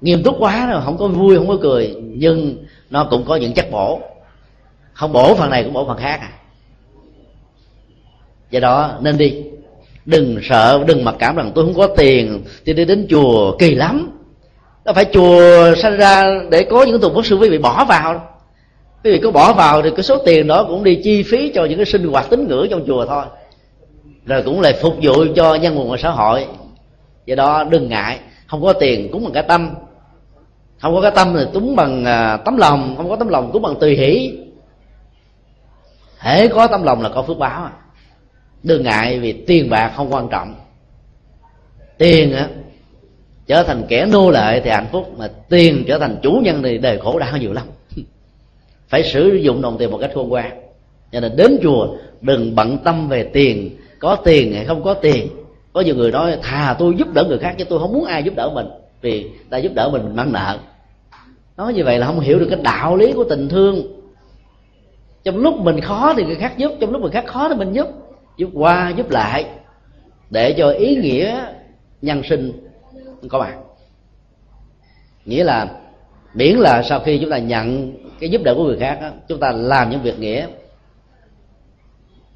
nghiêm 0.00 0.22
túc 0.22 0.36
quá 0.38 0.66
rồi 0.66 0.82
không 0.84 0.98
có 0.98 1.08
vui 1.08 1.36
không 1.36 1.48
có 1.48 1.58
cười. 1.62 1.94
Nhưng 2.00 2.64
nó 2.90 3.04
cũng 3.10 3.24
có 3.24 3.36
những 3.36 3.52
chất 3.52 3.70
bổ. 3.70 4.00
Không 4.92 5.12
bổ 5.12 5.34
phần 5.34 5.50
này 5.50 5.64
cũng 5.64 5.72
bổ 5.72 5.86
phần 5.86 5.98
khác 5.98 6.20
à 6.20 6.30
do 8.50 8.60
đó, 8.60 8.98
nên 9.00 9.18
đi. 9.18 9.42
Đừng 10.04 10.38
sợ, 10.42 10.84
đừng 10.86 11.04
mặc 11.04 11.14
cảm 11.18 11.36
rằng 11.36 11.52
tôi 11.54 11.64
không 11.64 11.74
có 11.74 11.86
tiền 11.86 12.42
thì 12.66 12.72
đi 12.72 12.84
đến 12.84 13.06
chùa 13.10 13.56
kỳ 13.58 13.74
lắm. 13.74 14.10
Nó 14.84 14.92
phải 14.92 15.04
chùa 15.12 15.74
sanh 15.74 15.96
ra 15.96 16.40
để 16.50 16.62
có 16.62 16.82
những 16.82 17.00
tục 17.00 17.12
quốc 17.14 17.26
sư 17.26 17.36
quý 17.36 17.48
vị 17.48 17.58
bỏ 17.58 17.84
vào. 17.84 18.30
Quý 19.04 19.12
vị 19.12 19.20
có 19.22 19.30
bỏ 19.30 19.52
vào 19.52 19.82
thì 19.82 19.90
cái 19.96 20.02
số 20.02 20.18
tiền 20.18 20.46
đó 20.46 20.64
cũng 20.68 20.84
đi 20.84 21.00
chi 21.04 21.22
phí 21.22 21.52
cho 21.54 21.64
những 21.64 21.78
cái 21.78 21.86
sinh 21.86 22.08
hoạt 22.08 22.30
tín 22.30 22.48
ngưỡng 22.48 22.66
trong 22.70 22.84
chùa 22.86 23.06
thôi. 23.06 23.24
Rồi 24.26 24.42
cũng 24.42 24.60
lại 24.60 24.72
phục 24.82 24.94
vụ 25.02 25.24
cho 25.36 25.54
nhân 25.54 25.74
nguồn 25.74 25.98
xã 25.98 26.10
hội. 26.10 26.46
Do 27.26 27.34
đó, 27.34 27.64
đừng 27.64 27.88
ngại. 27.88 28.18
Không 28.46 28.62
có 28.62 28.72
tiền 28.72 29.08
cúng 29.12 29.24
bằng 29.24 29.32
cái 29.32 29.42
tâm. 29.42 29.74
Không 30.80 30.94
có 30.94 31.00
cái 31.00 31.10
tâm 31.10 31.34
thì 31.38 31.44
cúng 31.54 31.76
bằng 31.76 32.04
à, 32.04 32.36
tấm 32.36 32.56
lòng. 32.56 32.94
Không 32.96 33.08
có 33.08 33.16
tấm 33.16 33.28
lòng 33.28 33.50
cúng 33.52 33.62
bằng 33.62 33.74
tùy 33.80 33.96
hỷ. 33.96 34.38
Hễ 36.18 36.48
có 36.48 36.66
tấm 36.66 36.82
lòng 36.82 37.02
là 37.02 37.08
có 37.08 37.22
phước 37.22 37.38
báo. 37.38 37.64
à 37.64 37.83
đừng 38.64 38.82
ngại 38.82 39.18
vì 39.18 39.32
tiền 39.32 39.70
bạc 39.70 39.92
không 39.96 40.12
quan 40.12 40.28
trọng. 40.28 40.54
Tiền 41.98 42.32
á, 42.32 42.48
trở 43.46 43.62
thành 43.62 43.82
kẻ 43.88 44.06
nô 44.06 44.30
lệ 44.30 44.60
thì 44.64 44.70
hạnh 44.70 44.86
phúc, 44.92 45.14
mà 45.18 45.28
tiền 45.48 45.84
trở 45.86 45.98
thành 45.98 46.16
chủ 46.22 46.40
nhân 46.42 46.62
thì 46.62 46.78
đời 46.78 46.98
khổ 46.98 47.18
đau 47.18 47.36
nhiều 47.36 47.52
lắm. 47.52 47.66
Phải 48.88 49.02
sử 49.04 49.34
dụng 49.34 49.62
đồng 49.62 49.78
tiền 49.78 49.90
một 49.90 49.98
cách 49.98 50.10
khôn 50.14 50.28
ngoan. 50.28 50.60
Cho 51.12 51.20
nên 51.20 51.36
đến 51.36 51.58
chùa, 51.62 51.96
đừng 52.20 52.54
bận 52.54 52.78
tâm 52.84 53.08
về 53.08 53.22
tiền. 53.22 53.76
Có 53.98 54.16
tiền 54.16 54.52
hay 54.52 54.64
không 54.64 54.82
có 54.82 54.94
tiền. 54.94 55.28
Có 55.72 55.80
nhiều 55.80 55.94
người 55.94 56.12
nói, 56.12 56.38
thà 56.42 56.76
tôi 56.78 56.94
giúp 56.98 57.08
đỡ 57.14 57.24
người 57.24 57.38
khác 57.38 57.54
chứ 57.58 57.64
tôi 57.64 57.78
không 57.78 57.92
muốn 57.92 58.04
ai 58.04 58.22
giúp 58.22 58.34
đỡ 58.36 58.50
mình. 58.54 58.66
Vì 59.00 59.26
ta 59.50 59.58
giúp 59.58 59.72
đỡ 59.74 59.88
mình 59.92 60.02
mình 60.02 60.16
mang 60.16 60.32
nợ 60.32 60.58
nói 61.56 61.74
như 61.74 61.84
vậy 61.84 61.98
là 61.98 62.06
không 62.06 62.20
hiểu 62.20 62.38
được 62.38 62.46
cái 62.50 62.58
đạo 62.62 62.96
lý 62.96 63.12
của 63.12 63.24
tình 63.24 63.48
thương. 63.48 63.82
Trong 65.24 65.36
lúc 65.36 65.60
mình 65.60 65.80
khó 65.80 66.14
thì 66.16 66.24
người 66.24 66.34
khác 66.34 66.58
giúp, 66.58 66.72
trong 66.80 66.90
lúc 66.90 67.02
người 67.02 67.10
khác 67.10 67.24
khó 67.26 67.48
thì 67.48 67.54
mình 67.54 67.72
giúp 67.72 67.88
giúp 68.36 68.50
qua 68.54 68.92
giúp 68.96 69.10
lại 69.10 69.44
để 70.30 70.52
cho 70.52 70.70
ý 70.70 70.96
nghĩa 70.96 71.46
nhân 72.02 72.22
sinh 72.22 72.52
có 73.28 73.38
bạn 73.38 73.62
nghĩa 75.24 75.44
là 75.44 75.68
miễn 76.34 76.56
là 76.56 76.82
sau 76.82 77.00
khi 77.00 77.18
chúng 77.18 77.30
ta 77.30 77.38
nhận 77.38 77.92
cái 78.20 78.30
giúp 78.30 78.42
đỡ 78.44 78.54
của 78.54 78.64
người 78.64 78.78
khác 78.78 78.98
đó, 79.00 79.10
chúng 79.28 79.40
ta 79.40 79.52
làm 79.52 79.90
những 79.90 80.02
việc 80.02 80.18
nghĩa 80.18 80.46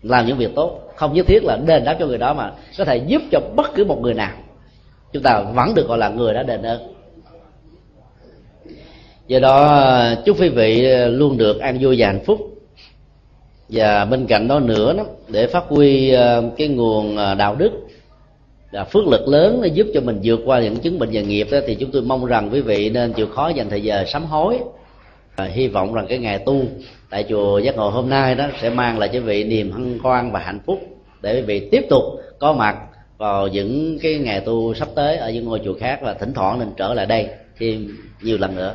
làm 0.03 0.27
những 0.27 0.39
việc 0.39 0.51
tốt. 0.55 0.81
Không 0.97 1.15
nhất 1.15 1.27
thiết 1.27 1.45
là 1.45 1.57
đền 1.67 1.85
đáp 1.85 1.97
cho 2.01 2.07
người 2.07 2.19
đó 2.19 2.35
mà 2.35 2.53
có 2.79 2.85
thể 2.85 2.97
giúp 2.97 3.23
cho 3.33 3.41
bất 3.57 3.75
cứ 3.75 3.85
một 3.85 4.01
người 4.03 4.15
nào. 4.15 4.33
Chúng 5.13 5.23
ta 5.23 5.41
vẫn 5.55 5.75
được 5.75 5.89
gọi 5.89 5.99
là 5.99 6.09
người 6.09 6.35
đã 6.35 6.43
đền 6.43 6.63
ơn. 6.63 6.95
Do 9.27 9.39
đó 9.39 10.15
chúc 10.25 10.41
quý 10.41 10.49
vị 10.49 10.87
luôn 11.07 11.37
được 11.37 11.61
an 11.61 11.79
vui 11.81 11.97
và 11.99 12.07
hạnh 12.07 12.25
phúc 12.25 12.48
và 13.69 14.05
bên 14.05 14.27
cạnh 14.27 14.49
đó 14.49 14.61
nữa 14.61 14.95
đó, 14.97 15.05
để 15.29 15.47
phát 15.47 15.65
huy 15.69 16.11
ờ, 16.11 16.51
cái 16.57 16.69
nguồn 16.69 17.17
ờ, 17.17 17.35
đạo 17.35 17.55
đức 17.55 17.71
là 18.71 18.85
phước 18.85 19.07
lực 19.07 19.29
lớn 19.29 19.61
để 19.63 19.69
giúp 19.69 19.87
cho 19.95 20.01
mình 20.01 20.21
vượt 20.23 20.41
qua 20.45 20.61
những 20.61 20.77
chứng 20.77 20.99
bệnh 20.99 21.11
và 21.13 21.21
nghiệp 21.21 21.49
đó, 21.51 21.59
thì 21.67 21.75
chúng 21.75 21.91
tôi 21.91 22.03
mong 22.03 22.27
rằng 22.27 22.51
quý 22.53 22.61
vị 22.61 22.91
nên 22.91 23.13
chịu 23.13 23.27
khó 23.27 23.49
dành 23.49 23.71
thời 23.71 23.83
giờ 23.83 24.05
sám 24.07 24.25
hối. 24.25 24.59
Và 25.37 25.45
hy 25.45 25.69
vọng 25.69 25.95
rằng 25.95 26.07
cái 26.09 26.19
ngày 26.19 26.39
tu 26.39 26.63
tại 27.11 27.25
chùa 27.29 27.59
giác 27.59 27.77
ngộ 27.77 27.91
hôm 27.91 28.11
nay 28.11 28.35
đó 28.35 28.47
sẽ 28.61 28.71
mang 28.71 28.99
lại 28.99 29.09
cho 29.13 29.21
vị 29.21 29.45
niềm 29.45 29.71
hân 29.71 29.99
hoan 30.03 30.33
và 30.33 30.41
hạnh 30.41 30.61
phúc 30.67 30.79
để 31.23 31.35
quý 31.35 31.43
vị 31.43 31.69
tiếp 31.71 31.87
tục 31.91 32.03
có 32.39 32.53
mặt 32.53 32.77
vào 33.19 33.49
những 33.49 33.99
cái 34.03 34.15
ngày 34.15 34.41
tu 34.41 34.75
sắp 34.75 34.89
tới 34.95 35.17
ở 35.17 35.31
những 35.31 35.45
ngôi 35.45 35.61
chùa 35.65 35.75
khác 35.81 35.99
và 36.03 36.15
thỉnh 36.15 36.33
thoảng 36.35 36.59
nên 36.59 36.69
trở 36.77 36.95
lại 36.95 37.07
đây 37.07 37.29
thêm 37.59 37.97
nhiều 38.23 38.39
lần 38.39 38.57
nữa. 38.57 38.75